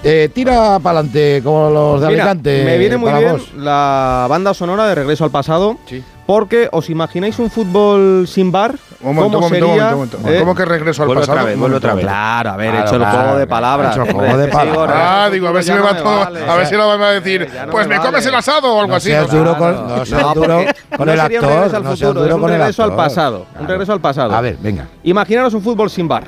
Eh, 0.05 0.29
tira 0.33 0.79
para 0.79 0.99
adelante 0.99 1.41
como 1.43 1.69
los 1.69 2.01
de 2.01 2.07
Mira, 2.09 2.23
Alicante. 2.23 2.63
me 2.65 2.77
viene 2.77 2.97
muy 2.97 3.09
bien 3.11 3.23
Palamos. 3.23 3.53
la 3.55 4.27
banda 4.29 4.53
sonora 4.53 4.85
de 4.87 4.95
Regreso 4.95 5.23
al 5.23 5.31
Pasado. 5.31 5.77
Porque, 6.25 6.69
¿os 6.71 6.89
imagináis 6.89 7.39
un 7.39 7.49
fútbol 7.49 8.27
sin 8.27 8.51
bar? 8.51 8.75
Un 9.03 9.15
momento, 9.15 9.37
¿Cómo 9.37 9.47
un 9.47 9.51
momento, 9.51 9.65
un 9.67 9.71
sería? 9.73 9.91
momento, 9.91 10.17
un 10.17 10.23
momento. 10.23 10.37
¿Eh? 10.37 10.39
¿Cómo 10.39 10.55
que 10.55 10.65
regreso 10.65 11.01
al 11.03 11.07
Vuelve 11.07 11.21
pasado? 11.21 11.37
otra 11.37 11.45
vez, 11.45 11.55
Un 11.55 11.59
vuelve 11.61 11.77
otra 11.77 11.93
vez. 11.93 12.05
Claro, 12.05 12.49
a 12.51 12.55
ver, 12.57 12.69
Claro, 12.71 12.83
he 12.83 12.87
hecho 12.87 12.95
el 12.95 13.05
juego 13.05 13.37
de 13.37 13.47
palabras. 13.47 13.89
he 13.89 13.99
hecho 13.99 14.09
el 14.09 14.15
juego 14.15 14.37
de 14.37 14.47
palabras. 14.47 14.97
Ah, 14.97 15.29
digo, 15.31 15.47
a 15.47 15.51
ver 15.51 15.63
si 15.63 15.71
me 15.71 15.77
no 15.77 15.83
va 15.83 15.97
todo. 15.97 16.19
vale. 16.19 16.49
A 16.49 16.55
ver 16.55 16.67
si 16.67 16.75
van 16.75 17.01
a 17.01 17.09
decir, 17.11 17.49
pues 17.71 17.87
me 17.87 17.97
me 17.99 18.01
comes 18.01 18.25
el 18.25 18.35
asado 18.35 18.73
o 18.73 18.79
algo 18.79 18.87
No 18.91 18.95
así. 18.95 19.09
seas 19.09 19.31
¿no? 19.31 19.37
duro 19.39 19.57
con- 19.57 19.87
no 19.87 20.05
seas 20.05 20.21
No, 20.21 20.33
duro 20.33 20.47
porque 20.57 20.75
con 20.97 21.05
no 21.07 21.13
el 21.13 21.19
sería 21.19 21.39
un 21.39 21.45
actor, 21.45 21.57
regreso 21.63 21.77
al 21.77 21.83
futuro, 21.97 22.35
un 22.37 22.47
regreso 22.49 22.83
al 22.83 22.89
actor. 22.91 23.05
pasado. 23.05 23.45
Un 23.59 23.67
regreso 23.67 23.93
al 23.93 24.01
pasado. 24.01 24.35
A 24.35 24.41
ver, 24.41 24.57
venga. 24.59 24.87
Imaginaros 25.03 25.53
un 25.53 25.61
fútbol 25.61 25.89
sin 25.89 26.07
bar. 26.07 26.23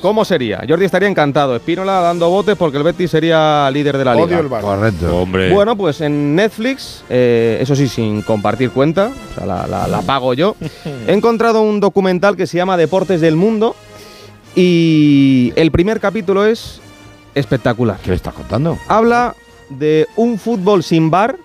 ¿Cómo 0.00 0.24
sería? 0.24 0.62
Jordi 0.66 0.84
estaría 0.86 1.08
encantado. 1.08 1.54
Espínola 1.56 2.00
dando 2.00 2.30
botes 2.30 2.56
porque 2.56 2.78
el 2.78 2.82
Betis 2.84 3.10
sería 3.10 3.70
líder 3.70 3.98
de 3.98 4.04
la 4.04 4.14
liga. 4.14 4.26
Odio 4.26 4.38
el 4.40 4.48
bar. 4.48 4.62
Correcto. 4.62 5.16
Hombre. 5.18 5.52
Bueno, 5.52 5.76
pues 5.76 6.00
en 6.00 6.34
Netflix, 6.34 7.04
eh, 7.10 7.58
eso 7.60 7.76
sí, 7.76 7.86
sin 7.88 8.22
compartir 8.22 8.70
cuenta, 8.70 9.10
o 9.32 9.34
sea, 9.34 9.46
la, 9.46 9.66
la- 9.66 9.86
la 9.88 10.00
pago 10.02 10.32
yo, 10.34 10.56
he 11.06 11.12
encontrado 11.12 11.60
un 11.62 11.80
documental 11.80 12.36
que 12.36 12.46
se 12.46 12.56
llama 12.56 12.76
Deportes 12.78 13.20
del 13.20 13.36
Mundo 13.36 13.76
y 14.56 15.52
el 15.56 15.70
primer 15.70 16.00
capítulo 16.00 16.44
es 16.44 16.80
espectacular. 17.34 17.98
¿Qué 18.02 18.10
le 18.10 18.16
estás 18.16 18.34
contando? 18.34 18.78
Habla 18.88 19.34
de 19.68 20.06
un 20.16 20.38
fútbol 20.38 20.82
sin 20.82 21.10
bar 21.10 21.36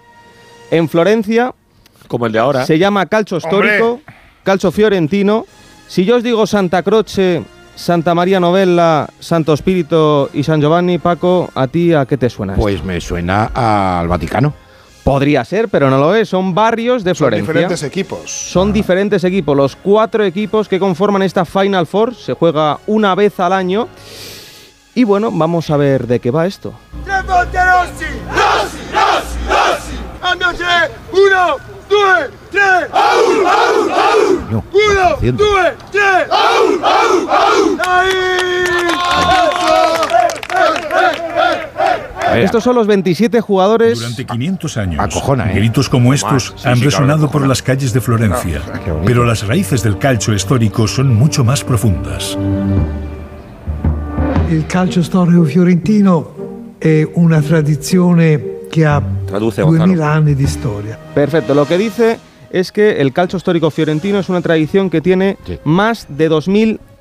en 0.72 0.90
Florencia, 0.90 1.54
Como 2.08 2.26
el 2.26 2.32
de 2.32 2.40
ahora. 2.40 2.66
se 2.66 2.80
llama 2.80 3.06
Calcio 3.06 3.40
Storico, 3.40 4.02
Calcio 4.44 4.72
Fiorentino. 4.72 5.46
Si 5.88 6.04
yo 6.06 6.16
os 6.16 6.24
digo 6.24 6.48
Santa 6.48 6.82
Croce, 6.82 7.44
Santa 7.76 8.16
María 8.16 8.40
Novella, 8.40 9.08
Santo 9.20 9.54
Espíritu 9.54 10.30
y 10.34 10.44
San 10.44 10.62
Giovanni, 10.62 10.98
Paco, 10.98 11.50
¿a 11.54 11.68
ti 11.68 11.94
a 11.94 12.06
qué 12.06 12.18
te 12.18 12.30
suena? 12.30 12.54
esto? 12.54 12.62
Pues 12.62 12.84
me 12.84 13.00
suena 13.02 13.52
al 13.54 14.08
Vaticano. 14.08 14.54
Podría 15.04 15.46
ser, 15.46 15.70
pero 15.70 15.90
no 15.92 16.00
lo 16.00 16.16
es. 16.16 16.30
Son 16.30 16.56
barrios 16.56 17.04
de 17.04 17.12
Son 17.12 17.28
Florencia. 17.28 17.52
diferentes 17.54 17.84
equipos. 17.84 18.32
Son 18.32 18.74
diferentes 18.74 19.24
equipos. 19.24 19.56
Los 19.56 19.76
cuatro 19.76 20.24
equipos 20.24 20.68
que 20.68 20.80
conforman 20.80 21.22
esta 21.22 21.46
Final 21.46 21.86
Four 21.86 22.16
se 22.16 22.34
juega 22.34 22.80
una 22.88 23.14
vez 23.14 23.40
al 23.40 23.54
año. 23.54 23.88
Y 24.96 25.04
bueno, 25.04 25.30
vamos 25.32 25.70
a 25.70 25.78
ver 25.78 26.08
de 26.08 26.20
qué 26.20 26.32
va 26.32 26.48
esto. 26.48 26.74
Rossi! 27.06 28.06
Andiamo 30.26 30.58
Uno, 31.12 31.58
due, 31.88 32.30
tre! 32.50 32.90
Au, 32.92 33.00
au, 33.46 33.90
au! 33.92 34.64
Uno, 34.74 35.16
haciendo? 35.16 35.44
due, 35.44 35.76
tre! 35.92 36.26
Au, 36.30 36.66
au, 36.82 37.78
au! 37.78 38.16
Estos 42.36 42.64
son 42.64 42.74
los 42.74 42.88
27 42.88 43.40
jugadores. 43.40 44.00
Durante 44.00 44.26
500 44.26 44.78
años, 44.78 45.00
Acojona, 45.00 45.52
¿eh? 45.52 45.56
gritos 45.56 45.88
como 45.90 46.14
estos 46.14 46.54
Sí, 46.58 46.68
han 46.68 46.76
sí, 46.76 46.82
claro, 46.82 46.98
resonado 46.98 47.32
por 47.32 47.48
las 47.48 47.62
calles 47.62 47.94
de 47.94 48.02
Florencia. 48.02 48.62
Ah, 48.74 48.80
pero 49.06 49.24
las 49.26 49.48
raíces 49.48 49.84
del 49.84 49.98
calcio 49.98 50.34
histórico 50.34 50.88
son 50.88 51.14
mucho 51.16 51.44
más 51.44 51.64
profundas. 51.64 52.38
Il 54.50 54.66
calcio 54.68 55.02
storico 55.02 55.44
fiorentino 55.44 56.74
è 56.78 57.08
una 57.14 57.42
tradizione 57.42 58.55
che 58.76 58.86
ha 58.86 59.02
Traduce, 59.26 59.62
2000 59.62 59.86
Gonzalo. 59.96 60.12
anni 60.12 60.36
di 60.36 60.46
storia. 60.48 61.00
Perfecto. 61.14 61.54
Lo 61.54 61.66
que 61.66 61.78
dice 61.78 62.20
es 62.50 62.74
que 62.74 63.00
el 63.00 63.14
calcio 63.14 63.38
histórico 63.38 63.72
fiorentino 63.72 64.20
es 64.20 64.28
una 64.28 64.42
tradición 64.42 64.90
que 64.90 65.00
tiene 65.00 65.38
Sí. 65.46 65.60
más 65.64 66.08
de 66.10 66.28
2000 66.28 66.68
años 66.68 66.95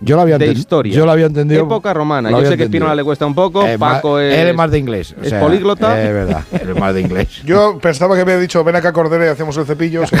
Yo 0.00 0.16
lo 0.16 0.22
había 0.22 0.38
de 0.38 0.52
historia. 0.52 0.94
yo 0.94 1.06
lo 1.06 1.12
había 1.12 1.26
entendido. 1.26 1.64
Época 1.64 1.94
romana. 1.94 2.30
Yo 2.30 2.36
sé 2.36 2.42
que 2.42 2.48
a 2.48 2.52
entendido. 2.52 2.64
Espinola 2.66 2.94
le 2.94 3.04
cuesta 3.04 3.26
un 3.26 3.34
poco. 3.34 3.66
Eh, 3.66 3.78
Paco 3.78 4.18
es. 4.18 4.36
Él 4.38 4.48
es 4.48 4.54
más 4.54 4.70
de 4.70 4.78
inglés. 4.78 5.14
o 5.18 5.24
es 5.24 5.32
políglota. 5.34 6.00
Es 6.02 6.12
verdad, 6.12 6.42
él 6.52 6.70
es 6.70 6.76
más 6.76 6.94
de 6.94 7.00
inglés. 7.00 7.28
Yo 7.44 7.78
pensaba 7.80 8.16
que 8.16 8.24
me 8.24 8.32
había 8.32 8.42
dicho, 8.42 8.62
ven 8.64 8.76
acá 8.76 8.92
Cordero 8.92 9.24
y 9.24 9.28
hacemos 9.28 9.56
el 9.56 9.64
cepillo. 9.64 10.02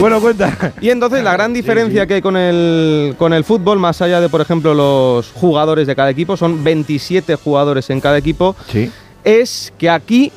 bueno, 0.00 0.20
cuenta. 0.20 0.72
Y 0.80 0.90
entonces 0.90 1.22
la 1.24 1.32
gran 1.32 1.52
diferencia 1.52 2.06
que 2.06 2.14
hay 2.14 2.22
con 2.22 2.36
el, 2.36 3.14
con 3.18 3.32
el 3.32 3.44
fútbol, 3.44 3.78
más 3.78 4.00
allá 4.02 4.20
de, 4.20 4.28
por 4.28 4.40
ejemplo, 4.40 4.74
los 4.74 5.30
jugadores 5.32 5.86
de 5.86 5.96
cada 5.96 6.10
equipo, 6.10 6.36
son 6.36 6.62
27 6.62 7.34
jugadores 7.36 7.90
en 7.90 8.00
cada 8.00 8.18
equipo, 8.18 8.54
Sí. 8.70 8.90
es 9.24 9.72
que 9.78 9.90
aquí 9.90 10.30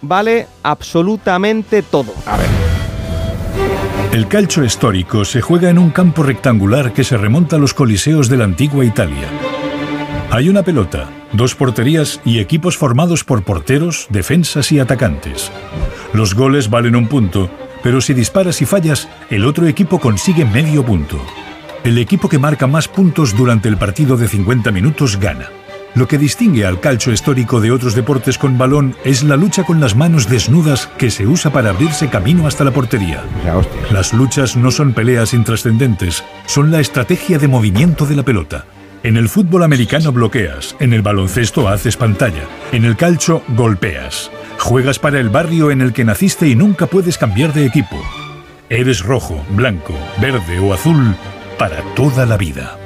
vale 0.00 0.46
absolutamente 0.62 1.82
todo. 1.82 2.12
A 2.26 2.36
ver. 2.36 2.46
El 4.12 4.28
calcio 4.28 4.64
histórico 4.64 5.24
se 5.24 5.40
juega 5.40 5.70
en 5.70 5.78
un 5.78 5.90
campo 5.90 6.22
rectangular 6.22 6.92
que 6.92 7.02
se 7.02 7.16
remonta 7.16 7.56
a 7.56 7.58
los 7.58 7.74
coliseos 7.74 8.28
de 8.28 8.36
la 8.36 8.44
antigua 8.44 8.84
Italia. 8.84 9.28
Hay 10.30 10.48
una 10.48 10.62
pelota, 10.62 11.08
dos 11.32 11.54
porterías 11.54 12.20
y 12.24 12.38
equipos 12.38 12.76
formados 12.76 13.24
por 13.24 13.42
porteros, 13.42 14.06
defensas 14.10 14.70
y 14.72 14.78
atacantes. 14.78 15.50
Los 16.12 16.34
goles 16.34 16.70
valen 16.70 16.94
un 16.94 17.08
punto, 17.08 17.50
pero 17.82 18.00
si 18.00 18.14
disparas 18.14 18.62
y 18.62 18.66
fallas, 18.66 19.08
el 19.30 19.44
otro 19.44 19.66
equipo 19.66 19.98
consigue 19.98 20.44
medio 20.44 20.84
punto. 20.84 21.20
El 21.82 21.98
equipo 21.98 22.28
que 22.28 22.38
marca 22.38 22.66
más 22.66 22.88
puntos 22.88 23.36
durante 23.36 23.68
el 23.68 23.76
partido 23.76 24.16
de 24.16 24.28
50 24.28 24.70
minutos 24.70 25.18
gana. 25.18 25.50
Lo 25.94 26.08
que 26.08 26.18
distingue 26.18 26.66
al 26.66 26.80
calcio 26.80 27.12
histórico 27.12 27.60
de 27.60 27.70
otros 27.70 27.94
deportes 27.94 28.36
con 28.36 28.58
balón 28.58 28.96
es 29.04 29.22
la 29.22 29.36
lucha 29.36 29.62
con 29.62 29.80
las 29.80 29.94
manos 29.94 30.28
desnudas 30.28 30.88
que 30.98 31.10
se 31.10 31.24
usa 31.24 31.52
para 31.52 31.70
abrirse 31.70 32.08
camino 32.08 32.48
hasta 32.48 32.64
la 32.64 32.72
portería. 32.72 33.22
Las 33.92 34.12
luchas 34.12 34.56
no 34.56 34.72
son 34.72 34.92
peleas 34.92 35.34
intrascendentes, 35.34 36.24
son 36.46 36.72
la 36.72 36.80
estrategia 36.80 37.38
de 37.38 37.46
movimiento 37.46 38.06
de 38.06 38.16
la 38.16 38.24
pelota. 38.24 38.66
En 39.04 39.16
el 39.16 39.28
fútbol 39.28 39.62
americano 39.62 40.10
bloqueas, 40.10 40.74
en 40.80 40.94
el 40.94 41.02
baloncesto 41.02 41.68
haces 41.68 41.96
pantalla, 41.96 42.42
en 42.72 42.84
el 42.84 42.96
calcio 42.96 43.42
golpeas. 43.48 44.32
Juegas 44.58 44.98
para 44.98 45.20
el 45.20 45.28
barrio 45.28 45.70
en 45.70 45.80
el 45.80 45.92
que 45.92 46.04
naciste 46.04 46.48
y 46.48 46.56
nunca 46.56 46.86
puedes 46.86 47.18
cambiar 47.18 47.52
de 47.52 47.66
equipo. 47.66 48.02
Eres 48.68 49.00
rojo, 49.04 49.44
blanco, 49.50 49.94
verde 50.20 50.58
o 50.58 50.74
azul 50.74 51.14
para 51.56 51.82
toda 51.94 52.26
la 52.26 52.36
vida. 52.36 52.78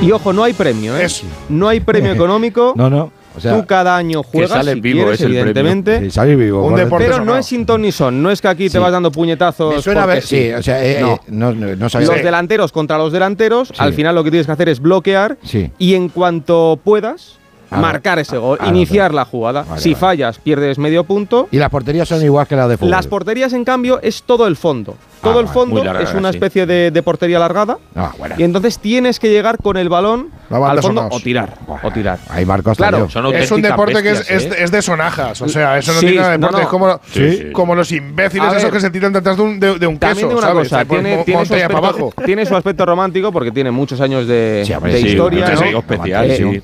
Y 0.00 0.12
ojo, 0.12 0.32
no 0.32 0.44
hay 0.44 0.52
premio, 0.52 0.96
¿eh? 0.96 1.06
No 1.48 1.68
hay 1.68 1.80
premio 1.80 2.12
económico. 2.14 2.72
No, 2.76 2.88
no. 2.88 3.10
O 3.36 3.40
sea, 3.40 3.54
Tú 3.56 3.66
cada 3.66 3.96
año 3.96 4.22
juegas, 4.24 4.50
sale 4.50 4.74
si 4.74 4.80
vivo, 4.80 4.98
quieres, 5.02 5.14
es 5.14 5.20
el 5.20 5.26
premio. 5.32 5.40
evidentemente. 5.42 6.00
Sí, 6.00 6.10
sale 6.10 6.34
vivo. 6.34 6.58
Un 6.64 6.70
correcto. 6.70 6.84
deporte 6.86 7.04
Pero 7.08 7.24
no 7.24 7.36
es 7.36 7.46
sin 7.46 7.66
ton 7.66 7.82
ni 7.82 7.92
son. 7.92 8.20
No 8.20 8.30
es 8.32 8.40
que 8.40 8.48
aquí 8.48 8.68
te 8.68 8.78
vas 8.80 8.90
dando 8.90 9.12
puñetazos. 9.12 9.76
Me 9.76 9.82
suena 9.82 10.02
a 10.04 10.06
ver. 10.06 10.22
Sí, 10.22 10.50
o 10.52 10.62
sea, 10.62 10.84
eh, 10.84 10.98
No. 11.00 11.14
eh, 11.14 11.20
no, 11.28 11.52
no, 11.54 11.76
no 11.76 11.88
sabía. 11.88 12.08
Los 12.08 12.22
delanteros 12.22 12.72
contra 12.72 12.98
los 12.98 13.12
delanteros, 13.12 13.72
al 13.78 13.92
final 13.92 14.14
lo 14.16 14.24
que 14.24 14.30
tienes 14.30 14.46
que 14.46 14.52
hacer 14.52 14.68
es 14.68 14.80
bloquear 14.80 15.36
Sí. 15.44 15.70
y 15.78 15.94
en 15.94 16.08
cuanto 16.08 16.80
puedas, 16.82 17.38
Ah, 17.70 17.80
marcar 17.80 18.18
ese 18.18 18.38
gol, 18.38 18.58
ah, 18.60 18.68
iniciar 18.68 19.12
la 19.12 19.24
jugada. 19.24 19.62
Vale, 19.68 19.80
si 19.80 19.90
vale. 19.90 20.00
fallas, 20.00 20.38
pierdes 20.38 20.78
medio 20.78 21.04
punto. 21.04 21.48
Y 21.50 21.58
las 21.58 21.68
porterías 21.70 22.08
son 22.08 22.22
igual 22.22 22.46
que 22.46 22.56
las 22.56 22.68
de 22.68 22.76
fútbol. 22.78 22.90
Las 22.90 23.06
porterías, 23.06 23.52
en 23.52 23.64
cambio, 23.64 24.00
es 24.02 24.22
todo 24.22 24.46
el 24.46 24.56
fondo. 24.56 24.96
Todo 25.22 25.38
Ah, 25.38 25.40
el 25.40 25.46
vale. 25.46 25.54
fondo 25.54 25.84
larga, 25.84 26.02
es 26.02 26.14
una 26.14 26.30
sí. 26.30 26.36
especie 26.36 26.64
de, 26.64 26.90
de 26.92 27.02
portería 27.02 27.36
alargada. 27.38 27.76
Ah, 27.96 28.12
bueno. 28.18 28.36
Y 28.38 28.44
entonces 28.44 28.78
tienes 28.78 29.18
que 29.18 29.28
llegar 29.30 29.58
con 29.58 29.76
el 29.76 29.88
balón 29.88 30.28
al 30.50 30.80
fondo 30.80 31.08
o 31.10 31.20
tirar. 31.20 31.54
O 31.82 31.90
tirar. 31.90 32.18
Ahí 32.30 32.46
marco 32.46 32.70
hasta 32.70 32.88
Claro. 32.88 33.10
Son 33.10 33.26
Es 33.34 33.50
un 33.50 33.60
deporte 33.60 34.02
que 34.02 34.12
es, 34.12 34.30
¿eh? 34.30 34.48
es 34.60 34.70
de 34.70 34.80
sonajas. 34.80 35.42
O 35.42 35.48
sea, 35.48 35.76
eso 35.78 35.92
no 35.92 36.00
Sí, 36.00 36.06
tiene 36.06 36.20
nada 36.22 36.30
de 36.32 36.38
deporte. 36.38 36.56
no. 36.56 36.62
Es 36.62 36.68
como, 36.68 37.00
Sí, 37.10 37.36
sí. 37.36 37.52
como 37.52 37.74
los 37.74 37.90
imbéciles 37.92 38.52
esos 38.54 38.70
que 38.70 38.80
se 38.80 38.90
tiran 38.90 39.12
detrás 39.12 39.36
de 39.36 39.42
un, 39.42 39.58
de, 39.60 39.78
de 39.78 39.86
un 39.86 39.98
queso. 39.98 40.28
una 40.28 40.40
¿sabes? 40.40 40.68
cosa, 40.68 40.84
tiene, 40.84 41.24
tiene 41.24 41.44
su 41.44 41.54
aspecto, 41.54 41.76
abajo. 41.76 42.12
tiene 42.24 42.46
su 42.46 42.56
aspecto 42.56 42.86
romántico 42.86 43.32
porque 43.32 43.50
tiene 43.50 43.70
muchos 43.72 44.00
años 44.00 44.26
de, 44.28 44.62
Sí, 44.64 44.72
hombre, 44.72 44.92
de 44.92 45.00
sí, 45.00 45.08
historia. 45.08 45.52
especial. 45.52 46.62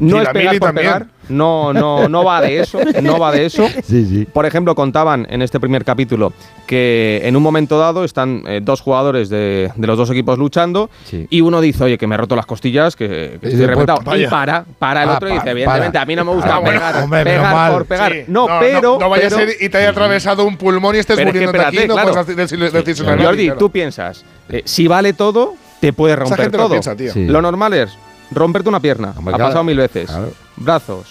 No 0.00 0.20
es 0.20 0.28
pegar 0.42 0.52
mili 0.52 0.58
por 0.60 0.68
también. 0.68 0.86
pegar. 0.86 1.06
No, 1.28 1.72
no, 1.72 2.08
no 2.08 2.24
va 2.24 2.40
de 2.40 2.60
eso. 2.60 2.80
No 3.00 3.18
va 3.18 3.30
de 3.32 3.46
eso. 3.46 3.66
Sí, 3.84 4.04
sí. 4.06 4.26
Por 4.30 4.44
ejemplo, 4.44 4.74
contaban 4.74 5.26
en 5.30 5.40
este 5.42 5.58
primer 5.60 5.84
capítulo 5.84 6.32
que 6.66 7.20
en 7.24 7.36
un 7.36 7.42
momento 7.42 7.78
dado 7.78 8.04
están 8.04 8.42
eh, 8.46 8.60
dos 8.62 8.80
jugadores 8.80 9.28
de, 9.28 9.70
de 9.74 9.86
los 9.86 9.96
dos 9.96 10.10
equipos 10.10 10.38
luchando 10.38 10.90
Sí. 11.04 11.26
y 11.30 11.40
uno 11.40 11.60
dice, 11.60 11.84
oye, 11.84 11.96
que 11.98 12.06
me 12.06 12.14
he 12.14 12.18
roto 12.18 12.34
las 12.36 12.46
costillas, 12.46 12.96
que, 12.96 13.38
que 13.40 13.48
Y 13.48 13.52
estoy 13.52 13.66
reventado. 13.66 14.16
Y 14.16 14.26
para, 14.26 14.64
para 14.78 15.04
el 15.04 15.08
Ah, 15.10 15.14
otro 15.16 15.28
y 15.28 15.32
dice, 15.34 15.50
evidentemente, 15.50 15.92
para. 15.92 16.02
a 16.02 16.06
mí 16.06 16.16
no 16.16 16.24
me 16.24 16.32
gusta 16.32 16.56
Ah, 16.56 16.58
bueno, 16.58 16.78
pegar, 16.80 16.96
hombre, 17.02 17.24
pegar 17.24 17.54
mal. 17.54 17.72
por 17.72 17.86
pegar. 17.86 18.12
Sí. 18.12 18.18
No, 18.26 18.46
pero... 18.60 18.98
No, 19.00 19.08
vaya 19.08 19.24
pero- 19.28 19.36
a 19.36 19.38
ser 19.40 19.50
y 19.60 19.68
te 19.68 19.78
haya 19.78 19.90
atravesado 19.90 20.44
un 20.44 20.56
pulmón 20.56 20.96
y 20.96 20.98
estés 20.98 21.16
pero 21.16 21.28
es 21.28 21.32
que 21.32 21.38
muriendo 21.46 21.58
de 21.58 21.66
aquí. 21.80 21.88
claro. 21.88 22.12
puedes 22.12 22.36
decir- 22.36 22.70
decirse 22.72 23.02
una 23.02 23.22
Jordi, 23.22 23.44
claro. 23.44 23.58
tú 23.58 23.70
piensas, 23.70 24.24
eh, 24.48 24.62
si 24.64 24.86
vale 24.88 25.12
todo, 25.12 25.54
te 25.80 25.92
puede 25.92 26.16
romper 26.16 26.46
lo 26.52 26.58
todo. 26.58 26.68
piensa. 26.80 26.94
Lo 27.16 27.40
normal 27.42 27.74
es 27.74 27.96
romperte 28.34 28.68
una 28.68 28.80
pierna. 28.80 29.10
ha 29.16 29.22
claro, 29.22 29.38
pasado 29.38 29.64
mil 29.64 29.76
veces. 29.76 30.06
claro. 30.10 30.30
Brazos, 30.56 31.06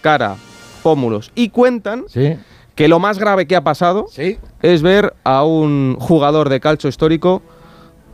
cara, 0.00 0.36
pómulos. 0.82 1.30
Y 1.34 1.48
cuentan 1.50 2.04
Sí. 2.08 2.36
que 2.74 2.88
lo 2.88 2.98
más 2.98 3.18
grave 3.18 3.46
que 3.46 3.56
ha 3.56 3.64
pasado 3.64 4.06
es 4.62 4.82
ver 4.82 5.14
a 5.24 5.44
un 5.44 5.96
jugador 5.98 6.48
de 6.48 6.60
calcio 6.60 6.88
histórico 6.88 7.42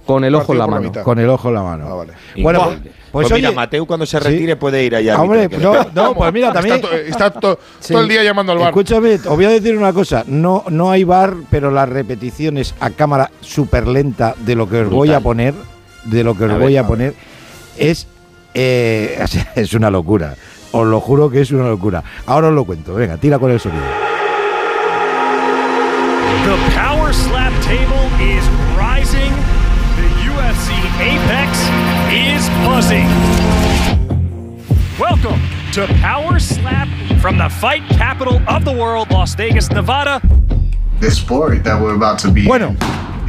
con 0.07 0.25
el 0.25 0.35
ojo 0.35 0.53
en 0.53 0.59
la 0.59 0.67
mano. 0.67 0.91
Con 1.05 1.19
el 1.21 1.29
ojo 1.29 1.49
en 1.49 1.55
la 1.55 1.63
mano. 1.63 1.87
Bueno, 1.95 2.13
Increíble. 2.35 2.59
pues, 2.83 2.95
Pues, 3.13 3.29
pues 3.29 3.33
mira, 3.41 3.53
Mateu 3.53 3.87
cuando 3.87 4.07
se 4.07 4.19
sí. 4.19 4.25
retire 4.25 4.57
puede 4.57 4.83
ir 4.83 4.97
allá. 4.97 5.21
Hombre, 5.21 5.49
no, 5.95 6.15
pues 6.15 6.33
mira, 6.33 6.51
también. 6.53 6.77
Está, 6.77 6.89
to- 6.89 6.97
está 6.97 7.31
to- 7.31 7.59
Sí. 7.79 7.93
todo 7.93 8.03
el 8.03 8.09
día 8.09 8.25
llamando 8.25 8.53
al 8.53 8.59
bar. 8.59 8.69
Escúchame, 8.71 9.15
os 9.17 9.25
voy 9.27 9.45
a 9.45 9.51
decir 9.51 9.77
una 9.77 9.93
cosa. 9.93 10.25
No, 10.27 10.65
no 10.71 10.91
hay 10.91 11.05
bar, 11.05 11.35
pero 11.51 11.71
las 11.71 11.89
repeticiones 11.89 12.75
a 12.81 12.89
cámara 12.91 13.31
súper 13.43 13.87
lenta 13.87 14.35
de 14.39 14.55
lo 14.57 14.67
que 14.69 14.81
os 14.81 14.89
voy 14.91 15.13
a 15.13 15.21
poner, 15.21 15.55
de 16.05 16.25
lo 16.25 16.35
que 16.37 16.45
os 16.45 16.51
A 16.51 16.55
ver, 16.55 16.63
voy 16.63 16.77
a 16.79 16.87
poner, 16.87 17.15
es, 17.77 18.09
eh, 18.55 19.25
es 19.57 19.75
una 19.75 19.91
locura. 19.91 20.35
Os 20.73 20.87
lo 20.87 21.01
juro 21.01 21.31
que 21.31 21.41
es 21.41 21.51
una 21.51 21.69
locura. 21.69 22.03
Ahora 22.27 22.49
os 22.49 22.55
lo 22.55 22.65
cuento. 22.65 22.95
Venga, 22.95 23.17
tira 23.17 23.39
con 23.39 23.51
el 23.51 23.61
sonido. 23.61 23.83
The 26.45 26.57
power 26.75 27.13
slap 27.13 27.53
table 27.63 28.09
is 28.21 28.45
rising. 28.77 29.33
The 29.97 30.09
UFC 30.29 30.73
Apex 30.99 31.59
is 32.11 32.49
buzzing. 32.67 33.09
Welcome 34.99 35.41
to 35.73 35.87
Power 36.01 36.39
Slap 36.39 36.89
from 37.21 37.39
the 37.39 37.49
fight 37.49 37.83
capital 37.91 38.41
of 38.49 38.65
the 38.65 38.73
world, 38.73 39.11
Las 39.11 39.35
Vegas, 39.35 39.71
Nevada. 39.71 40.21
The 41.03 41.11
sport 41.11 41.65
that 41.65 41.81
we're 41.81 41.95
about 41.97 42.21
to 42.23 42.31
be. 42.31 42.43
Bueno, 42.45 42.77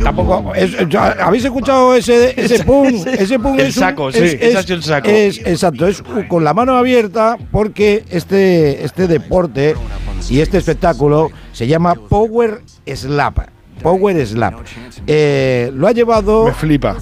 tampoco. 0.03 0.53
es- 0.53 0.75
¿Habéis 1.19 1.43
escuchado 1.45 1.95
ese, 1.95 2.39
ese 2.39 2.63
pum? 2.65 2.85
Ese 2.87 3.39
pum 3.39 3.55
El 3.59 3.65
es 3.67 3.75
un- 3.77 3.81
saco, 3.83 4.11
sí, 4.11 4.19
es- 4.19 4.33
es- 4.35 4.69
el 4.69 4.83
saco. 4.83 5.09
es- 5.09 5.39
exacto, 5.39 5.87
es 5.87 6.03
con 6.29 6.43
la 6.43 6.53
mano 6.53 6.75
abierta 6.77 7.35
porque 7.51 8.03
este, 8.11 8.83
este 8.85 9.07
deporte 9.07 9.73
y 10.29 10.39
este 10.41 10.59
espectáculo 10.59 11.31
se 11.51 11.65
llama 11.65 11.95
Power 11.95 12.61
Slap. 12.85 13.39
Power 13.81 14.23
Slap. 14.27 14.53
Eh, 15.07 15.71
lo 15.73 15.87
ha 15.87 15.91
llevado. 15.93 16.45
Me 16.45 16.53
flipa. 16.53 16.95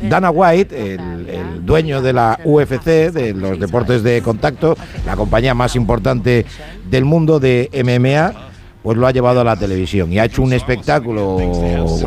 Dana 0.00 0.30
White, 0.30 0.94
el, 0.94 1.28
el 1.28 1.66
dueño 1.66 2.00
de 2.00 2.12
la 2.12 2.38
UFC, 2.44 3.10
de 3.10 3.34
los 3.34 3.58
deportes 3.58 4.04
de 4.04 4.22
contacto, 4.22 4.76
la 5.04 5.16
compañía 5.16 5.54
más 5.54 5.74
importante 5.74 6.46
del 6.88 7.04
mundo 7.04 7.40
de 7.40 7.68
MMA, 7.82 8.50
pues 8.84 8.98
lo 8.98 9.06
ha 9.06 9.12
llevado 9.12 9.40
a 9.40 9.44
la 9.44 9.56
televisión 9.56 10.12
y 10.12 10.18
ha 10.18 10.26
hecho 10.26 10.42
un 10.42 10.52
espectáculo 10.52 11.38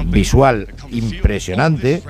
visual 0.06 0.68
impresionante. 0.92 2.04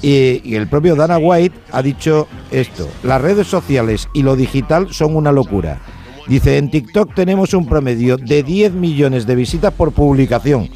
Y, 0.00 0.54
el 0.54 0.68
propio 0.68 0.96
Dana 0.96 1.18
White 1.18 1.54
ha 1.70 1.82
dicho 1.82 2.26
esto: 2.50 2.88
las 3.02 3.20
redes 3.20 3.46
sociales 3.46 4.08
y 4.14 4.22
lo 4.22 4.34
digital 4.34 4.88
son 4.90 5.16
una 5.16 5.32
locura. 5.32 5.82
Dice, 6.28 6.56
en 6.56 6.70
TikTok 6.70 7.14
tenemos 7.14 7.52
un 7.52 7.66
promedio 7.66 8.16
de 8.16 8.42
10 8.42 8.72
millones 8.72 9.26
de 9.26 9.36
visitas 9.36 9.72
por 9.74 9.92
publicación. 9.92 10.70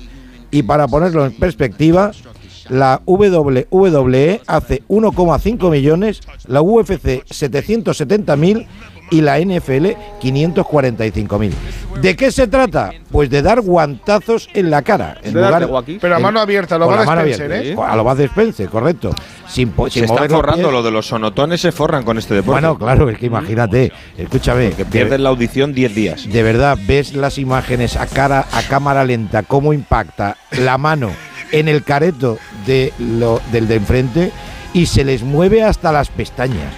Y 0.50 0.62
para 0.62 0.86
ponerlo 0.86 1.24
en 1.24 1.32
perspectiva, 1.32 2.12
la 2.68 3.00
WWE 3.06 4.40
hace 4.46 4.82
1,5 4.86 5.70
millones, 5.70 6.20
la 6.46 6.60
UFC 6.60 7.24
770.000 7.24 8.66
y 9.10 9.20
la 9.20 9.38
NFL 9.38 9.86
545.000. 10.22 11.52
¿De 12.00 12.16
qué 12.16 12.30
se 12.30 12.46
trata? 12.46 12.90
Pues 13.10 13.28
de 13.28 13.42
dar 13.42 13.60
guantazos 13.60 14.48
en 14.54 14.70
la 14.70 14.82
cara. 14.82 15.18
En 15.22 15.34
De 15.34 15.40
lugar-. 15.40 15.84
Pero 16.00 16.16
a 16.16 16.18
mano 16.18 16.40
abierta, 16.40 16.76
a 16.76 16.78
lo 16.78 16.88
mano 16.88 17.02
Spencer, 17.02 17.52
abierta, 17.52 17.82
¿eh? 17.82 17.86
A 17.86 17.96
lo 17.96 18.04
Bud 18.04 18.20
Spencer, 18.20 18.68
correcto. 18.68 19.10
Sin, 19.48 19.74
Se 19.84 19.90
sin 19.90 20.04
están 20.04 20.30
forrando 20.30 20.70
lo 20.70 20.82
de 20.82 20.90
los 20.90 21.06
sonotones, 21.06 21.60
se 21.60 21.72
forran 21.72 22.04
con 22.04 22.18
este 22.18 22.34
deporte. 22.34 22.60
Bueno, 22.60 22.78
claro, 22.78 23.10
es 23.10 23.18
que 23.18 23.26
imagínate, 23.26 23.92
escúchame. 24.16 24.70
Que 24.70 24.84
pierden 24.84 25.24
la 25.24 25.30
audición 25.30 25.74
10 25.74 25.94
días. 25.94 26.32
De 26.32 26.42
verdad, 26.42 26.78
ves 26.86 27.14
las 27.14 27.38
imágenes 27.38 27.96
a 27.96 28.06
cara, 28.06 28.46
a 28.52 28.62
cámara 28.62 29.04
lenta, 29.04 29.42
cómo 29.42 29.72
impacta 29.72 30.36
la 30.52 30.78
mano 30.78 31.10
en 31.52 31.68
el 31.68 31.82
careto 31.82 32.38
de 32.66 32.92
lo, 32.98 33.40
del 33.50 33.66
de 33.66 33.76
enfrente 33.76 34.32
y 34.72 34.86
se 34.86 35.04
les 35.04 35.22
mueve 35.22 35.62
hasta 35.64 35.92
las 35.92 36.08
pestañas. 36.08 36.72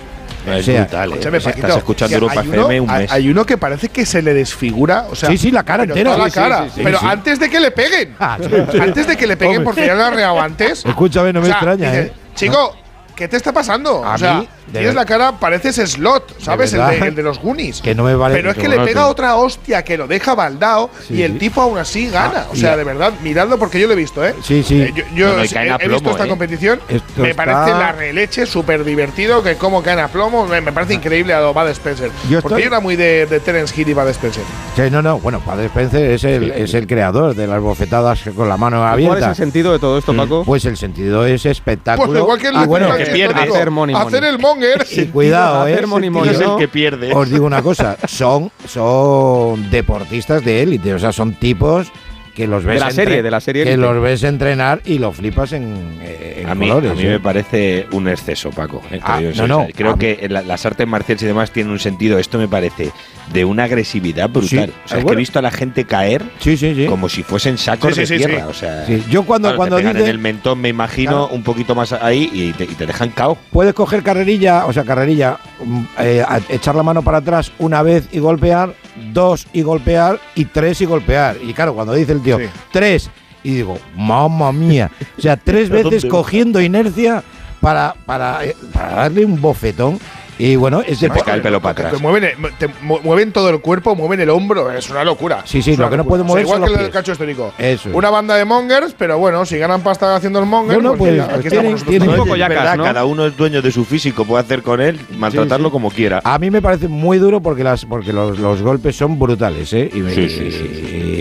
Es 0.46 0.60
O 0.60 0.62
sea, 0.62 0.80
brutal, 0.82 1.08
¿eh? 1.08 1.12
Escúchame, 1.12 1.38
Estás 1.38 1.52
Paquito, 1.54 1.78
escuchando 1.78 2.08
que 2.10 2.14
Europa 2.14 2.40
hay 2.40 2.46
FM 2.48 2.58
uno- 2.80 2.84
un 2.84 2.90
hay- 2.90 3.02
mes. 3.02 3.12
Hay 3.12 3.28
uno 3.30 3.46
que 3.46 3.58
parece 3.58 3.88
que 3.88 4.04
se 4.06 4.22
le 4.22 4.34
desfigura. 4.34 5.06
O 5.10 5.14
sea, 5.14 5.28
Sí, 5.30 5.38
sí, 5.38 5.50
la 5.50 5.62
cara 5.62 5.84
pero 5.84 5.94
entera. 5.96 6.16
la 6.16 6.30
cara. 6.30 6.66
pero 6.82 6.98
antes 7.00 7.38
de 7.38 7.48
que 7.48 7.60
le 7.60 7.70
peguen. 7.70 8.16
Ah. 8.18 8.38
Antes 8.80 9.06
de 9.06 9.16
que 9.16 9.26
le 9.26 9.36
peguen, 9.36 9.62
porque 9.64 9.86
ya 9.86 9.94
lo 9.94 10.04
ha 10.04 10.10
reado 10.10 10.40
antes. 10.40 10.84
Escúchame, 10.84 11.32
no 11.32 11.40
me 11.40 11.48
extraña, 11.48 11.94
¿eh? 11.94 12.12
Chico, 12.34 12.74
¿qué 13.22 13.28
te 13.28 13.36
está 13.36 13.52
pasando? 13.52 14.04
A 14.04 14.14
o 14.14 14.18
sea, 14.18 14.34
mí, 14.34 14.48
tienes 14.72 14.88
ver- 14.88 14.94
la 14.96 15.04
cara, 15.04 15.32
pareces 15.38 15.76
slot, 15.92 16.40
¿sabes? 16.40 16.72
El 16.72 16.80
de, 16.80 16.86
verdad. 16.86 17.08
el 17.08 17.14
de 17.14 17.22
los 17.22 17.38
Goonies. 17.38 17.80
Que 17.80 17.94
no 17.94 18.02
me 18.02 18.16
vale. 18.16 18.34
Pero 18.34 18.50
es 18.50 18.56
que 18.56 18.66
bueno, 18.66 18.82
le 18.82 18.88
pega 18.88 19.06
otra 19.06 19.36
hostia 19.36 19.84
que 19.84 19.96
lo 19.96 20.08
deja 20.08 20.34
baldao 20.34 20.90
Sí, 21.06 21.14
y 21.14 21.22
el 21.22 21.34
sí. 21.34 21.38
tipo 21.38 21.60
aún 21.62 21.78
así 21.78 22.08
gana. 22.08 22.46
Ah, 22.46 22.50
o 22.50 22.56
sea, 22.56 22.74
y- 22.74 22.78
de 22.78 22.84
verdad, 22.84 23.12
miradlo 23.22 23.58
porque 23.58 23.78
yo 23.78 23.86
lo 23.86 23.92
he 23.92 23.96
visto, 23.96 24.26
¿eh? 24.26 24.34
Sí, 24.42 24.62
sí. 24.64 24.82
Eh, 24.82 24.92
yo 24.94 25.04
yo 25.14 25.28
No, 25.28 25.36
no, 25.36 25.42
he, 25.44 25.46
a 25.58 25.62
he 25.62 25.68
visto 25.88 25.88
plomo, 26.00 26.10
esta 26.10 26.24
¿eh? 26.24 26.28
competición. 26.28 26.80
Esto 26.88 27.22
me 27.22 27.30
está- 27.30 27.44
parece 27.44 27.78
la 27.78 27.92
releche, 27.92 28.44
súper 28.46 28.82
divertido, 28.84 29.42
que 29.42 29.54
como 29.56 29.82
caen 29.84 30.00
a 30.00 30.08
plomo. 30.08 30.46
Me, 30.46 30.60
me 30.60 30.72
parece 30.72 30.94
increíble 30.94 31.32
a 31.34 31.40
lo 31.40 31.54
Bud 31.54 31.68
Spencer. 31.68 32.10
Yo 32.28 32.40
porque 32.42 32.54
estoy- 32.54 32.62
yo 32.62 32.66
era 32.68 32.80
muy 32.80 32.96
de, 32.96 33.26
de 33.26 33.38
Terence 33.38 33.80
Hill 33.80 33.88
y 33.90 33.94
Bud 33.94 34.08
Spencer. 34.08 34.42
Sí, 34.74 34.82
no, 34.90 35.00
no, 35.02 35.18
bueno, 35.20 35.40
Padre 35.40 35.66
Spencer 35.66 36.10
es 36.10 36.24
el, 36.24 36.50
es 36.50 36.74
el 36.74 36.86
creador 36.86 37.34
de 37.36 37.46
las 37.46 37.60
bofetadas 37.60 38.20
con 38.36 38.48
la 38.48 38.56
mano 38.56 38.84
abierta. 38.84 39.18
¿Cuál 39.18 39.22
es 39.22 39.28
el 39.28 39.44
sentido 39.44 39.72
de 39.72 39.78
todo 39.78 39.98
esto, 39.98 40.16
Paco? 40.16 40.42
Pues 40.44 40.64
el 40.64 40.76
sentido 40.76 41.24
es 41.26 41.46
espectáculo. 41.46 42.08
Pues 42.08 42.18
igual 42.20 42.38
que 42.40 42.48
el 42.48 42.54
y 42.62 42.66
bueno, 42.66 42.96
que 42.96 43.11
pierde. 43.12 43.40
Hacer 43.40 43.70
money, 43.70 43.94
money. 43.94 44.08
Hacer 44.08 44.24
el 44.24 44.38
monger. 44.38 44.86
y 44.90 45.04
cuidado, 45.06 45.66
eh. 45.66 45.72
Hacer 45.74 45.86
money, 45.86 46.10
money, 46.10 46.30
es 46.34 46.40
el 46.40 46.56
que 46.58 46.68
pierde. 46.68 47.12
Os 47.14 47.30
digo 47.30 47.46
una 47.46 47.62
cosa, 47.62 47.96
son, 48.06 48.50
son 48.66 49.70
deportistas 49.70 50.44
de 50.44 50.62
élite, 50.62 50.94
o 50.94 50.98
sea, 50.98 51.12
son 51.12 51.34
tipos 51.34 51.90
que 52.34 52.46
los 52.46 52.64
ves 52.64 52.76
De 52.76 52.80
la 52.80 52.90
serie, 52.90 53.22
de 53.22 53.30
la 53.30 53.40
serie 53.42 53.64
que 53.64 53.76
los 53.76 54.00
ves 54.00 54.22
entrenar 54.22 54.80
y 54.86 54.98
lo 54.98 55.12
flipas 55.12 55.52
en, 55.52 55.98
eh, 56.00 56.38
en 56.42 56.48
A 56.48 56.54
mí, 56.54 56.66
colores. 56.66 56.92
a 56.92 56.94
mí 56.94 57.02
¿eh? 57.02 57.08
me 57.10 57.20
parece 57.20 57.86
un 57.92 58.08
exceso, 58.08 58.48
Paco. 58.50 58.80
eh, 58.90 59.00
Ah, 59.02 59.20
no, 59.36 59.46
no, 59.46 59.66
creo 59.74 59.96
que 59.98 60.26
la- 60.30 60.40
las 60.40 60.64
artes 60.64 60.86
marciales 60.88 61.22
y 61.22 61.26
demás 61.26 61.50
tienen 61.50 61.70
un 61.72 61.78
sentido. 61.78 62.18
Esto 62.18 62.38
me 62.38 62.48
parece 62.48 62.90
de 63.32 63.44
una 63.44 63.64
agresividad 63.64 64.28
brutal. 64.28 64.48
Sí, 64.68 64.72
o 64.84 64.88
sea, 64.88 64.98
es 64.98 65.04
que 65.04 65.12
he 65.12 65.16
visto 65.16 65.38
a 65.38 65.42
la 65.42 65.50
gente 65.50 65.84
caer 65.84 66.22
Sí, 66.38 66.56
sí, 66.56 66.74
sí. 66.74 66.86
como 66.86 67.08
si 67.08 67.22
fuesen 67.22 67.56
sacos 67.58 67.94
Sí, 67.94 67.94
sí, 67.94 68.00
de 68.00 68.06
sí, 68.06 68.16
tierra. 68.26 68.44
sí. 68.44 68.50
O 68.50 68.54
sea, 68.54 68.86
Sí, 68.86 69.02
Yo 69.08 69.22
cuando, 69.24 69.48
claro, 69.48 69.56
cuando 69.56 69.76
te 69.76 69.82
pegan 69.82 69.96
dice, 69.96 70.04
en 70.04 70.10
el 70.10 70.18
mentón, 70.18 70.60
me 70.60 70.68
imagino, 70.68 71.10
Claro. 71.12 71.28
un 71.28 71.42
poquito 71.42 71.74
más 71.74 71.92
ahí 71.92 72.30
y 72.32 72.52
te, 72.52 72.64
y 72.64 72.74
te 72.74 72.86
dejan 72.86 73.10
cao. 73.10 73.38
puedes 73.50 73.74
coger 73.74 74.02
carrerilla, 74.02 74.66
o 74.66 74.72
sea, 74.72 74.84
carrerilla, 74.84 75.38
mm, 75.64 75.80
eh, 76.00 76.24
echar 76.50 76.74
la 76.74 76.82
mano 76.82 77.02
para 77.02 77.18
atrás 77.18 77.52
una 77.58 77.82
vez 77.82 78.08
y 78.12 78.18
golpear, 78.18 78.74
dos 79.12 79.46
y 79.52 79.62
golpear 79.62 80.20
y 80.34 80.44
tres 80.46 80.80
y 80.80 80.84
golpear. 80.84 81.36
Y 81.42 81.52
claro, 81.54 81.74
cuando 81.74 81.94
dice 81.94 82.12
el 82.12 82.22
tío, 82.22 82.38
Sí. 82.38 82.44
tres, 82.72 83.10
y 83.44 83.54
digo, 83.54 83.78
mamma 83.96 84.52
mía, 84.52 84.90
o 85.18 85.20
sea, 85.20 85.36
tres 85.36 85.68
veces 85.70 86.04
cogiendo 86.06 86.60
inercia 86.60 87.22
para, 87.60 87.94
para, 88.06 88.44
eh, 88.44 88.56
para 88.72 88.90
darle 88.94 89.24
un 89.24 89.40
bofetón. 89.40 89.98
Y 90.38 90.56
bueno, 90.56 90.80
es 90.80 91.02
el 91.02 91.12
te 91.12 91.20
cae 91.20 91.36
el 91.36 91.42
pelo 91.42 91.60
para 91.60 91.74
Te 91.74 91.82
atrás. 91.86 92.00
mueven, 92.02 92.24
el- 92.24 92.36
te 92.58 92.68
mu- 92.82 92.98
mueven 93.02 93.32
todo 93.32 93.50
el 93.50 93.60
cuerpo, 93.60 93.94
mueven 93.94 94.20
el 94.20 94.30
hombro, 94.30 94.72
es 94.72 94.88
una 94.90 95.04
locura. 95.04 95.42
Sí, 95.44 95.62
sí, 95.62 95.76
lo 95.76 95.88
que 95.90 95.96
no 95.96 96.04
puede 96.04 96.22
O 96.22 96.24
sea, 96.24 96.28
mover 96.32 96.44
igual 96.44 96.58
son 96.60 96.68
que 96.68 96.74
los 96.76 96.84
el 96.86 96.90
cacho 96.90 97.12
histórico. 97.12 97.52
Eso 97.58 97.90
es. 97.90 97.94
Una 97.94 98.10
banda 98.10 98.34
de 98.36 98.44
mongers, 98.44 98.94
pero 98.98 99.18
bueno, 99.18 99.44
si 99.44 99.58
ganan 99.58 99.82
pasta 99.82 100.16
haciendo 100.16 100.38
el 100.40 100.46
monger, 100.46 100.76
Bueno, 100.76 100.94
pues, 100.96 101.14
pues 101.16 101.28
aquí 101.28 101.48
tienen- 101.50 101.66
estamos 101.76 101.84
tienen- 101.84 102.08
Un 102.10 102.16
poco 102.16 102.36
yacas, 102.36 102.56
verdad, 102.56 102.76
¿no? 102.76 102.84
cada 102.84 103.04
uno 103.04 103.26
es 103.26 103.36
dueño 103.36 103.62
de 103.62 103.70
su 103.70 103.84
físico, 103.84 104.24
puede 104.24 104.42
hacer 104.42 104.62
con 104.62 104.80
él, 104.80 104.98
maltratarlo 105.16 105.70
como 105.70 105.90
quiera. 105.90 106.20
A 106.24 106.38
mí 106.38 106.50
me 106.50 106.62
parece 106.62 106.88
muy 106.88 107.18
duro 107.18 107.40
porque 107.40 107.62
las 107.62 107.84
porque 107.84 108.12
los, 108.12 108.38
los 108.38 108.62
golpes 108.62 108.96
son 108.96 109.18
brutales, 109.18 109.72
¿eh? 109.74 109.90
Y, 109.92 110.00
me- 110.00 110.14
Sí, 110.14 110.28
sí, 110.28 110.50
sí, 110.50 110.70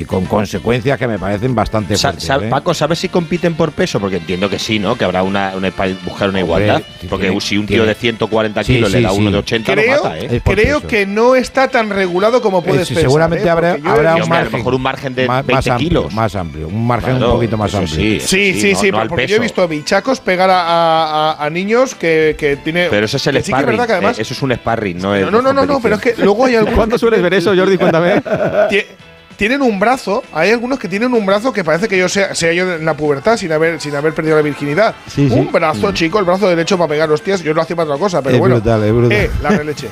y 0.01 0.05
con 0.05 0.25
consecuencias 0.25 0.97
que 0.97 1.07
me 1.07 1.17
parecen 1.19 1.53
bastante 1.55 1.95
Sa- 1.95 2.09
fuertes. 2.09 2.27
sa- 2.27 2.35
¿eh? 2.37 2.49
Paco, 2.49 2.73
¿sabes 2.73 2.99
si 2.99 3.09
compiten 3.09 3.53
por 3.55 3.71
peso? 3.71 3.99
Porque 3.99 4.17
entiendo 4.17 4.49
que 4.49 4.59
sí, 4.59 4.79
¿no? 4.79 4.95
Que 4.95 5.05
habrá 5.05 5.23
una, 5.23 5.53
una 5.55 5.71
para 5.71 5.91
buscar 6.05 6.29
una 6.29 6.39
Hombre, 6.39 6.41
igualdad. 6.41 6.81
Porque 7.09 7.25
tiene- 7.27 7.41
si 7.41 7.57
un 7.57 7.65
tío 7.67 7.77
tiene- 7.77 7.87
de 7.87 7.95
140 7.95 8.63
Sí, 8.63 8.73
kilos 8.75 8.91
sí, 8.91 8.97
le 8.97 9.03
da 9.03 9.11
sí. 9.11 9.17
uno 9.19 9.31
de 9.31 9.37
80, 9.37 9.75
lo 9.75 9.81
Creo, 9.81 10.03
mata, 10.03 10.19
¿eh? 10.19 10.41
Creo 10.43 10.77
peso. 10.77 10.87
que 10.87 11.05
no 11.05 11.35
está 11.35 11.67
tan 11.67 11.89
regulado 11.89 12.41
como 12.41 12.63
puedes 12.63 12.81
Eh, 12.83 12.85
sí, 12.85 12.93
pensar. 12.95 13.09
seguramente 13.09 13.45
¿eh? 13.45 13.49
habrá- 13.49 13.71
habrá 13.73 13.81
un 13.81 13.87
hombre, 13.97 14.07
a 14.07 14.17
lo 14.19 14.27
margen. 14.27 14.57
mejor 14.59 14.73
un 14.75 14.81
margen 14.81 15.15
de 15.15 15.27
más, 15.27 15.45
20 15.45 15.53
más 15.53 15.67
amplio, 15.67 15.89
kilos. 15.89 16.13
más 16.13 16.35
amplio, 16.35 16.67
un 16.67 16.87
margen 16.87 17.11
Claro, 17.17 17.27
un 17.33 17.37
poquito 17.37 17.57
más 17.57 17.73
amplio. 17.75 17.95
sí, 17.95 18.19
Sí, 18.19 18.75
sí, 18.75 18.91
no- 18.91 19.03
no 19.03 19.09
porque 19.09 19.27
yo 19.27 19.35
he 19.35 19.39
visto 19.39 19.67
bichacos 19.67 20.19
pegar 20.19 20.49
a, 20.49 20.61
a- 20.61 21.31
a- 21.33 21.45
a 21.45 21.49
niños 21.49 21.95
que, 21.95 22.35
que 22.37 22.55
tiene. 22.57 22.87
Pero 22.89 23.05
eso 23.05 23.17
es 23.17 23.27
el 23.27 23.35
que 23.35 23.41
sí 23.43 23.51
que 23.51 23.51
es 23.51 23.57
sparring. 23.61 23.77
verdad 23.77 23.87
que 23.87 23.93
además. 23.93 24.19
eso 24.19 24.33
es 24.33 24.41
un 24.41 24.53
sparring, 24.53 24.97
no 24.99 25.15
es. 25.15 25.23
no, 25.25 25.31
no, 25.31 25.41
no, 25.41 25.53
no, 25.53 25.65
no, 25.65 25.79
pero 25.81 25.95
es 25.95 26.01
que 26.01 26.15
luego 26.17 26.45
hay 26.45 26.55
algunos. 26.55 26.75
¿Cuándo 26.75 26.97
sueles 26.97 27.21
ver 27.21 27.33
eso, 27.35 27.53
Jordi? 27.55 27.77
Cuéntame. 27.77 28.21
Tie- 29.41 29.47
Tienen 29.47 29.61
un 29.63 29.79
brazo, 29.79 30.23
hay 30.33 30.51
algunos 30.51 30.77
que 30.77 30.87
tienen 30.87 31.13
un 31.13 31.25
brazo 31.25 31.51
que 31.51 31.63
parece 31.63 31.87
que 31.87 31.97
yo 31.97 32.07
sea, 32.07 32.35
sea 32.35 32.53
yo 32.53 32.73
en 32.75 32.85
la 32.85 32.93
pubertad 32.95 33.37
sin 33.37 33.51
haber, 33.51 33.81
sin 33.81 33.95
haber 33.95 34.13
perdido 34.13 34.35
la 34.35 34.43
virginidad. 34.43 34.93
Sí, 35.07 35.27
sí. 35.29 35.35
Un 35.35 35.51
brazo, 35.51 35.91
chico, 35.93 36.19
el 36.19 36.25
brazo 36.25 36.47
derecho 36.47 36.77
para 36.77 36.89
pegar 36.89 37.11
hostias. 37.11 37.41
Yo 37.41 37.53
lo 37.53 37.61
hacía 37.61 37.75
para 37.75 37.89
otra 37.89 37.99
cosa, 37.99 38.21
pero 38.21 38.35
Es 38.35 38.39
bueno. 38.39 38.55
brutal, 38.55 38.83
es 38.83 38.93
brutal. 38.93 39.11
Eh, 39.17 39.31
la 39.41 39.49
releche. 39.49 39.87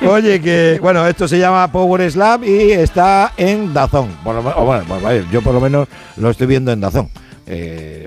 Oye, 0.08 0.40
que 0.40 0.78
bueno, 0.80 1.06
esto 1.06 1.28
se 1.28 1.38
llama 1.38 1.70
Power 1.70 2.10
Slap 2.10 2.44
y 2.44 2.72
está 2.72 3.32
en 3.36 3.72
Dazón. 3.72 4.08
Por 4.24 4.34
lo, 4.34 4.42
bueno, 4.42 4.84
vaya, 5.02 5.22
yo 5.30 5.42
por 5.42 5.54
lo 5.54 5.60
menos 5.60 5.88
lo 6.16 6.30
estoy 6.30 6.46
viendo 6.46 6.72
en 6.72 6.80
Dazón. 6.80 7.08
Eh, 7.50 8.06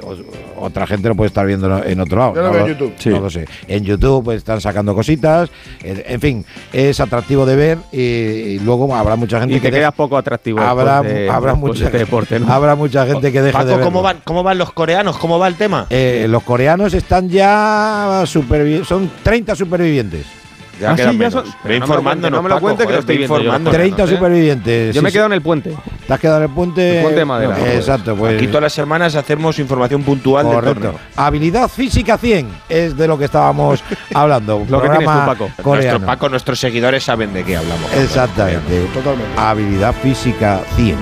otra 0.58 0.86
gente 0.86 1.08
lo 1.10 1.16
puede 1.16 1.28
estar 1.30 1.46
viendo 1.46 1.84
en 1.84 2.00
otro 2.00 2.18
lado. 2.20 2.36
Yo 2.36 2.42
lo 2.42 2.48
no 2.48 2.54
veo 2.54 2.68
en 2.68 2.78
YouTube. 2.78 3.12
No 3.12 3.20
lo 3.22 3.30
sé. 3.30 3.48
En 3.68 3.84
YouTube 3.84 4.24
pues, 4.24 4.38
están 4.38 4.62
sacando 4.62 4.94
cositas. 4.94 5.50
En, 5.84 6.04
en 6.06 6.22
fin, 6.22 6.46
es 6.72 7.00
atractivo 7.00 7.46
de 7.46 7.56
ver 7.56 7.78
y, 7.92 8.00
y 8.02 8.60
luego 8.60 8.94
habrá 8.96 9.16
mucha 9.16 9.40
gente 9.40 9.56
Y 9.56 9.60
que 9.60 9.70
te 9.70 9.78
queda 9.78 9.88
deje- 9.88 9.96
poco 9.98 10.18
atractivo. 10.18 10.60
Habrá, 10.60 11.02
de- 11.02 11.30
habrá, 11.30 11.54
de 11.54 11.58
mucha, 11.58 11.90
deporte, 11.90 12.40
¿no? 12.40 12.52
habrá 12.52 12.76
mucha 12.76 13.06
gente 13.06 13.32
que 13.32 13.42
deje 13.42 13.48
de 13.48 13.54
Paco, 13.54 13.66
verlo. 13.68 13.84
¿cómo 13.86 14.02
van, 14.02 14.18
¿cómo 14.24 14.44
van 14.44 14.58
los 14.58 14.72
coreanos? 14.74 15.18
¿Cómo 15.18 15.40
va 15.40 15.48
el 15.48 15.56
tema? 15.56 15.88
Eh, 15.90 16.28
los 16.30 16.44
coreanos 16.44 16.94
están 16.94 17.28
ya 17.30 18.24
son 18.26 19.12
30 19.24 19.56
supervivientes. 19.56 20.26
Ya 20.80 20.92
Ah, 20.94 20.96
quedan 20.96 21.12
sí, 21.14 21.18
ya 21.20 21.30
son- 21.32 21.44
Ve 21.46 21.52
pero 21.62 21.62
no 21.62 21.70
me 21.70 21.80
lo 21.80 21.86
informándonos, 21.86 22.22
cuente, 22.22 22.36
no 22.38 22.42
me 22.42 22.50
lo 22.50 22.56
Paco, 22.56 22.62
cuente, 22.66 22.86
que 22.88 22.94
lo 22.94 23.00
estoy 23.00 23.22
informándonos, 23.22 23.74
30 23.74 24.04
¿eh? 24.04 24.08
supervivientes. 24.08 24.96
Yo 24.96 25.02
me 25.04 25.12
quedado 25.12 25.28
en 25.28 25.34
el 25.34 25.42
puente. 25.44 25.76
Te 26.12 26.16
has 26.16 26.20
quedado 26.20 26.38
en 26.40 26.44
el 26.44 26.50
puente. 26.50 26.96
El 26.98 27.02
puente 27.04 27.20
de 27.20 27.26
madera. 27.26 27.58
Eh, 27.58 27.78
Exacto, 27.78 28.18
pues. 28.18 28.36
Aquí 28.36 28.48
todas 28.48 28.64
las 28.64 28.74
semanas 28.74 29.16
hacemos 29.16 29.58
información 29.60 30.04
puntual 30.04 30.44
del 30.46 30.56
Correcto. 30.56 30.82
torneo. 30.82 31.00
Habilidad 31.16 31.70
física 31.70 32.18
100 32.18 32.50
es 32.68 32.98
de 32.98 33.08
lo 33.08 33.18
que 33.18 33.24
estábamos 33.26 33.82
hablando. 34.14 34.66
Lo 34.68 34.82
que 34.82 34.90
tienes 34.90 35.08
tú, 35.08 35.14
Paco. 35.26 35.50
coreano. 35.64 35.92
Nuestro 35.92 36.06
Paco, 36.06 36.28
nuestros 36.28 36.60
seguidores 36.60 37.02
saben 37.06 37.32
de 37.34 37.46
qué 37.46 37.56
hablamos. 37.56 37.94
Exactamente. 37.94 38.88
Totalmente. 38.94 39.32
Habilidad 39.40 39.96
física 40.04 40.60
100. 40.76 40.98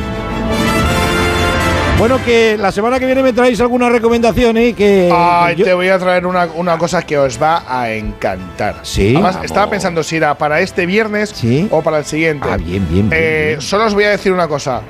Bueno, 1.97 2.17
que 2.23 2.55
la 2.57 2.71
semana 2.71 2.97
que 2.99 3.05
viene 3.07 3.21
me 3.23 3.33
traéis 3.33 3.59
alguna 3.59 3.89
recomendación, 3.89 4.55
¿eh? 4.57 4.73
Que 4.73 5.09
Ay, 5.11 5.55
yo- 5.57 5.65
te 5.65 5.73
voy 5.73 5.89
a 5.89 5.97
traer 5.99 6.25
una, 6.27 6.45
una 6.55 6.77
cosa 6.77 7.01
que 7.01 7.17
os 7.17 7.41
va 7.41 7.63
a 7.67 7.91
encantar. 7.91 8.75
Sí. 8.83 9.09
Además, 9.15 9.33
Vamos. 9.33 9.45
estaba 9.47 9.69
pensando 9.71 10.01
si 10.03 10.15
era 10.17 10.37
para 10.37 10.61
este 10.61 10.85
viernes 10.85 11.31
Sí. 11.35 11.67
o 11.71 11.81
para 11.81 11.97
el 11.97 12.05
siguiente. 12.05 12.47
Ah, 12.49 12.55
bien, 12.57 12.87
bien, 12.89 13.09
bien, 13.09 13.21
Eh, 13.21 13.45
bien. 13.49 13.61
Solo 13.61 13.85
os 13.87 13.93
voy 13.95 14.05
a 14.05 14.11
decir 14.11 14.31
una 14.31 14.47
cosa. 14.47 14.81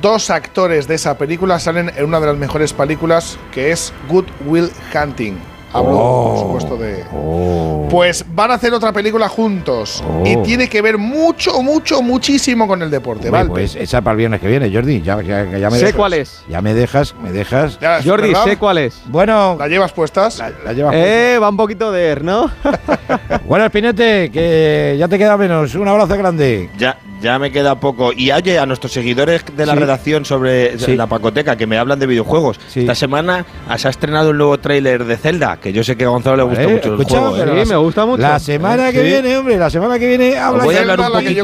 Dos 0.00 0.30
actores 0.30 0.88
de 0.88 0.94
esa 0.94 1.18
película 1.18 1.60
salen 1.60 1.92
en 1.94 2.04
una 2.06 2.18
de 2.18 2.26
las 2.26 2.36
mejores 2.36 2.72
películas 2.72 3.38
que 3.52 3.70
es 3.70 3.92
Good 4.08 4.26
Will 4.46 4.70
Hunting. 4.94 5.53
Hablo, 5.74 5.90
Oh. 5.92 6.30
por 6.52 6.60
supuesto, 6.60 6.76
de. 6.82 7.04
Oh. 7.12 7.88
Pues 7.90 8.24
van 8.34 8.50
a 8.52 8.54
hacer 8.54 8.72
otra 8.72 8.92
película 8.92 9.28
juntos. 9.28 10.02
Oh. 10.08 10.22
Y 10.24 10.36
tiene 10.38 10.68
que 10.68 10.80
ver 10.80 10.98
mucho, 10.98 11.60
mucho, 11.62 12.00
muchísimo 12.00 12.66
con 12.68 12.80
el 12.82 12.90
deporte, 12.90 13.28
¿vale? 13.28 13.50
pues 13.50 13.74
esa 13.74 14.00
para 14.00 14.12
el 14.12 14.18
viernes 14.18 14.40
que 14.40 14.46
viene, 14.48 14.72
Jordi. 14.72 15.02
Ya, 15.02 15.20
ya- 15.20 15.44
ya 15.58 15.70
me 15.70 15.76
Sé 15.78 15.86
dejas. 15.86 15.94
cuál 15.96 16.12
es. 16.14 16.42
Ya 16.48 16.60
me 16.62 16.74
dejas, 16.74 17.14
me 17.22 17.32
dejas. 17.32 17.78
Ya, 17.80 18.00
Jordi, 18.04 18.28
¿verdad? 18.28 18.44
sé 18.44 18.56
cuál 18.56 18.78
es. 18.78 19.00
Bueno, 19.06 19.56
¿La 19.58 19.68
llevas 19.68 19.92
puestas? 19.92 20.38
la 20.64 20.72
llevas 20.72 20.94
Eh, 20.96 21.38
va 21.42 21.48
un 21.48 21.56
poquito 21.56 21.90
de 21.92 22.06
er, 22.06 22.24
¿no? 22.24 22.50
Bueno, 23.46 23.66
Espinete, 23.66 24.30
que 24.30 24.96
ya 24.98 25.08
te 25.08 25.18
queda 25.18 25.36
menos. 25.36 25.74
Un 25.74 25.86
abrazo 25.88 26.16
grande. 26.16 26.70
Ya, 26.78 26.98
ya 27.20 27.38
me 27.38 27.50
queda 27.52 27.78
poco. 27.78 28.12
Y 28.12 28.30
oye, 28.32 28.58
a 28.58 28.66
nuestros 28.66 28.92
seguidores 28.92 29.44
de 29.56 29.66
la 29.66 29.74
Sí. 29.74 29.78
redacción 29.80 30.24
sobre 30.24 30.78
Sí. 30.78 30.96
la 30.96 31.06
pacoteca 31.06 31.56
que 31.56 31.66
me 31.66 31.78
hablan 31.78 31.98
de 31.98 32.06
videojuegos. 32.06 32.58
Sí. 32.68 32.80
Esta 32.80 32.94
semana 32.94 33.44
se 33.76 33.86
ha 33.88 33.90
estrenado 33.90 34.30
el 34.30 34.38
nuevo 34.38 34.58
tráiler 34.58 35.04
de 35.04 35.16
Zelda, 35.16 35.58
que 35.64 35.72
yo 35.72 35.82
sé 35.82 35.96
que 35.96 36.04
a 36.04 36.08
Gonzalo 36.08 36.36
le 36.36 36.42
gusta 36.42 36.68
mucho 36.68 36.90
escucha, 36.92 37.14
el 37.16 37.20
juego. 37.22 37.36
¿eh? 37.36 37.38
pero 37.40 37.52
Sí, 37.52 37.58
la- 37.70 37.74
me 37.74 37.82
gusta 37.82 38.04
mucho. 38.04 38.20
La 38.22 38.38
semana 38.38 38.92
que 38.92 38.98
Sí. 38.98 39.04
viene, 39.06 39.36
hombre, 39.38 39.56
la 39.56 39.70
semana 39.70 39.98
que 39.98 40.06
viene 40.06 40.36
habla 40.38 40.64
voy 40.64 40.74
a 40.76 40.80
hablar 40.80 41.00
un 41.00 41.06
poquitín, 41.06 41.40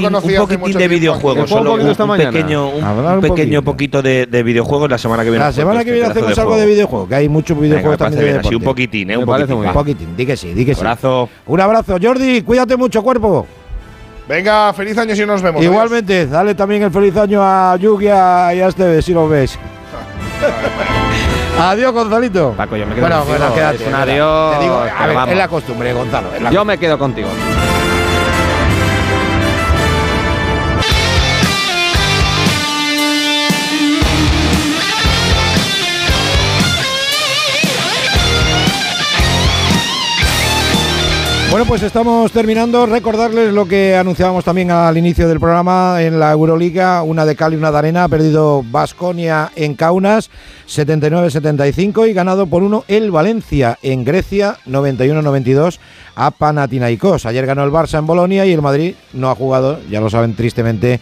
un 0.62 0.72
de 0.72 0.88
videojuegos, 0.88 1.48
juego 1.50 1.58
solo 1.58 1.70
un 1.72 1.76
poquito 1.78 1.86
un, 1.86 1.90
esta 1.92 2.02
un 2.04 2.08
mañana. 2.10 2.30
pequeño, 2.32 2.68
un, 2.68 2.84
Hablar 2.84 3.18
un 3.18 3.24
un 3.24 3.34
pequeño 3.34 3.62
poquito. 3.62 3.98
poquito 3.98 4.02
de, 4.02 4.26
de 4.26 4.42
videojuegos 4.42 4.90
la 4.90 4.98
semana 4.98 5.24
que 5.24 5.30
viene. 5.30 5.42
La 5.46 5.52
semana 5.52 5.82
que 5.84 5.90
viene 5.92 6.06
hacemos 6.08 6.34
de 6.36 6.40
algo 6.42 6.52
de 6.52 6.58
juego. 6.60 6.70
videojuegos, 6.74 7.08
que 7.08 7.14
hay 7.14 7.28
muchos 7.30 7.58
videojuegos 7.58 7.96
también 7.96 8.24
de 8.34 8.38
así 8.40 8.54
un 8.54 8.62
poquitín, 8.62 9.10
¿eh? 9.10 9.16
Un 9.16 9.24
poquitín. 9.24 9.54
Un 9.56 9.72
poquitín, 9.72 10.16
di 10.16 10.26
que 10.26 10.36
sí, 10.36 10.52
di 10.52 10.66
que 10.66 10.74
sí. 10.74 10.80
Abrazo. 10.80 11.30
Un 11.46 11.60
abrazo, 11.62 11.96
Jordi, 12.00 12.42
cuídate 12.42 12.76
mucho, 12.76 13.02
cuerpo. 13.02 13.46
Venga, 14.28 14.72
feliz 14.74 14.98
año 14.98 15.16
si 15.16 15.24
nos 15.24 15.40
vemos. 15.40 15.64
Igualmente, 15.64 16.26
dale 16.26 16.54
también 16.54 16.82
el 16.82 16.90
feliz 16.90 17.16
año 17.16 17.40
a 17.42 17.74
Yugi 17.76 18.04
y 18.04 18.08
a 18.08 18.54
y 18.54 18.60
a 18.60 18.68
Esteve, 18.68 19.00
si 19.00 19.14
lo 19.14 19.26
ves. 19.28 19.58
Adiós, 21.70 21.92
Gonzalito. 21.92 22.52
Paco, 22.56 22.76
yo 22.76 22.86
me 22.86 22.94
quedo 22.94 23.02
Bueno, 23.06 23.18
contigo. 23.24 23.38
bueno, 23.38 23.54
quédate. 23.54 23.82
Es 23.82 23.88
un 23.88 23.94
adiós, 23.94 24.56
Te 24.58 24.62
digo, 24.64 24.74
a 24.76 25.06
ver, 25.06 25.28
es 25.28 25.36
la 25.36 25.48
costumbre, 25.48 25.92
Gonzalo. 25.92 26.28
la 26.40 26.50
Yo 26.50 26.64
me 26.64 26.78
quedo 26.78 26.98
contigo. 26.98 27.28
Bueno, 41.50 41.66
pues 41.66 41.82
estamos 41.82 42.30
terminando. 42.30 42.86
Recordarles 42.86 43.52
lo 43.52 43.66
que 43.66 43.96
anunciábamos 43.96 44.44
también 44.44 44.70
al 44.70 44.96
inicio 44.96 45.26
del 45.26 45.40
programa 45.40 46.00
en 46.00 46.20
la 46.20 46.30
Euroliga, 46.30 47.02
una 47.02 47.26
de 47.26 47.34
cal 47.34 47.52
y 47.52 47.56
una 47.56 47.72
de 47.72 47.78
arena. 47.78 48.04
Ha 48.04 48.08
perdido 48.08 48.62
Basconia 48.62 49.50
en 49.56 49.74
Kaunas, 49.74 50.30
79-75 50.68 52.08
y 52.08 52.12
ganado 52.12 52.46
por 52.46 52.62
uno 52.62 52.84
el 52.86 53.10
Valencia 53.10 53.80
en 53.82 54.04
Grecia, 54.04 54.58
91-92 54.64 55.80
a 56.14 56.30
Panathinaikos. 56.30 57.26
Ayer 57.26 57.44
ganó 57.46 57.64
el 57.64 57.72
Barça 57.72 57.98
en 57.98 58.06
Bolonia 58.06 58.46
y 58.46 58.52
el 58.52 58.62
Madrid 58.62 58.94
no 59.12 59.28
ha 59.28 59.34
jugado, 59.34 59.80
ya 59.90 60.00
lo 60.00 60.08
saben 60.08 60.36
tristemente, 60.36 61.00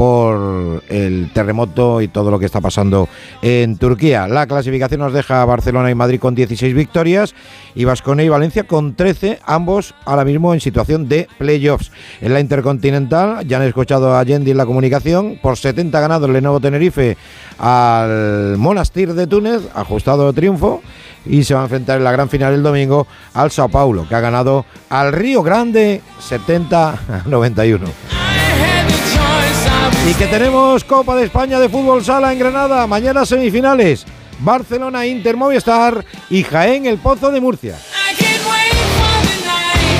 por 0.00 0.82
el 0.88 1.30
terremoto 1.34 2.00
y 2.00 2.08
todo 2.08 2.30
lo 2.30 2.38
que 2.38 2.46
está 2.46 2.62
pasando 2.62 3.06
en 3.42 3.76
Turquía. 3.76 4.26
La 4.28 4.46
clasificación 4.46 5.00
nos 5.00 5.12
deja 5.12 5.44
Barcelona 5.44 5.90
y 5.90 5.94
Madrid 5.94 6.18
con 6.18 6.34
16 6.34 6.72
victorias 6.72 7.34
y 7.74 7.84
Vasconia 7.84 8.24
y 8.24 8.30
Valencia 8.30 8.64
con 8.64 8.94
13, 8.94 9.40
ambos 9.44 9.94
ahora 10.06 10.24
mismo 10.24 10.54
en 10.54 10.60
situación 10.60 11.06
de 11.06 11.28
playoffs. 11.36 11.92
En 12.22 12.32
la 12.32 12.40
Intercontinental 12.40 13.46
ya 13.46 13.58
han 13.58 13.64
escuchado 13.64 14.16
a 14.16 14.24
Yendi 14.24 14.52
en 14.52 14.56
la 14.56 14.64
comunicación, 14.64 15.38
por 15.42 15.58
70 15.58 16.00
ganado 16.00 16.24
el 16.24 16.32
Lenovo 16.32 16.60
Tenerife 16.60 17.18
al 17.58 18.56
Monastir 18.56 19.12
de 19.12 19.26
Túnez, 19.26 19.60
ajustado 19.74 20.32
triunfo 20.32 20.80
y 21.26 21.44
se 21.44 21.52
va 21.52 21.60
a 21.60 21.64
enfrentar 21.64 21.98
en 21.98 22.04
la 22.04 22.12
gran 22.12 22.30
final 22.30 22.54
el 22.54 22.62
domingo 22.62 23.06
al 23.34 23.50
Sao 23.50 23.68
Paulo, 23.68 24.08
que 24.08 24.14
ha 24.14 24.20
ganado 24.20 24.64
al 24.88 25.12
Río 25.12 25.42
Grande 25.42 26.00
70-91. 26.26 27.80
Y 30.08 30.14
que 30.14 30.26
tenemos 30.26 30.82
Copa 30.84 31.14
de 31.14 31.24
España 31.24 31.60
de 31.60 31.68
Fútbol 31.68 32.04
Sala 32.04 32.32
en 32.32 32.38
Granada, 32.38 32.86
mañana 32.86 33.26
semifinales, 33.26 34.06
Barcelona 34.40 35.06
Inter 35.06 35.36
Movistar 35.36 36.04
y 36.28 36.42
Jaén 36.42 36.86
el 36.86 36.98
Pozo 36.98 37.30
de 37.30 37.40
Murcia. 37.40 37.76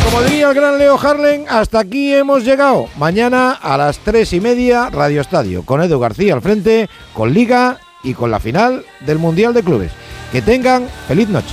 Como 0.04 0.22
diría 0.22 0.48
el 0.48 0.54
gran 0.54 0.78
Leo 0.78 0.98
Harlen, 0.98 1.44
hasta 1.48 1.78
aquí 1.78 2.12
hemos 2.12 2.44
llegado. 2.44 2.88
Mañana 2.96 3.52
a 3.52 3.76
las 3.76 3.98
tres 3.98 4.32
y 4.32 4.40
media, 4.40 4.90
Radio 4.90 5.20
Estadio, 5.20 5.64
con 5.64 5.82
Edu 5.82 6.00
García 6.00 6.34
al 6.34 6.42
frente, 6.42 6.88
con 7.12 7.32
Liga 7.32 7.78
y 8.02 8.14
con 8.14 8.30
la 8.30 8.40
final 8.40 8.84
del 9.00 9.18
Mundial 9.18 9.54
de 9.54 9.62
Clubes. 9.62 9.92
Que 10.32 10.42
tengan 10.42 10.88
feliz 11.06 11.28
noche. 11.28 11.52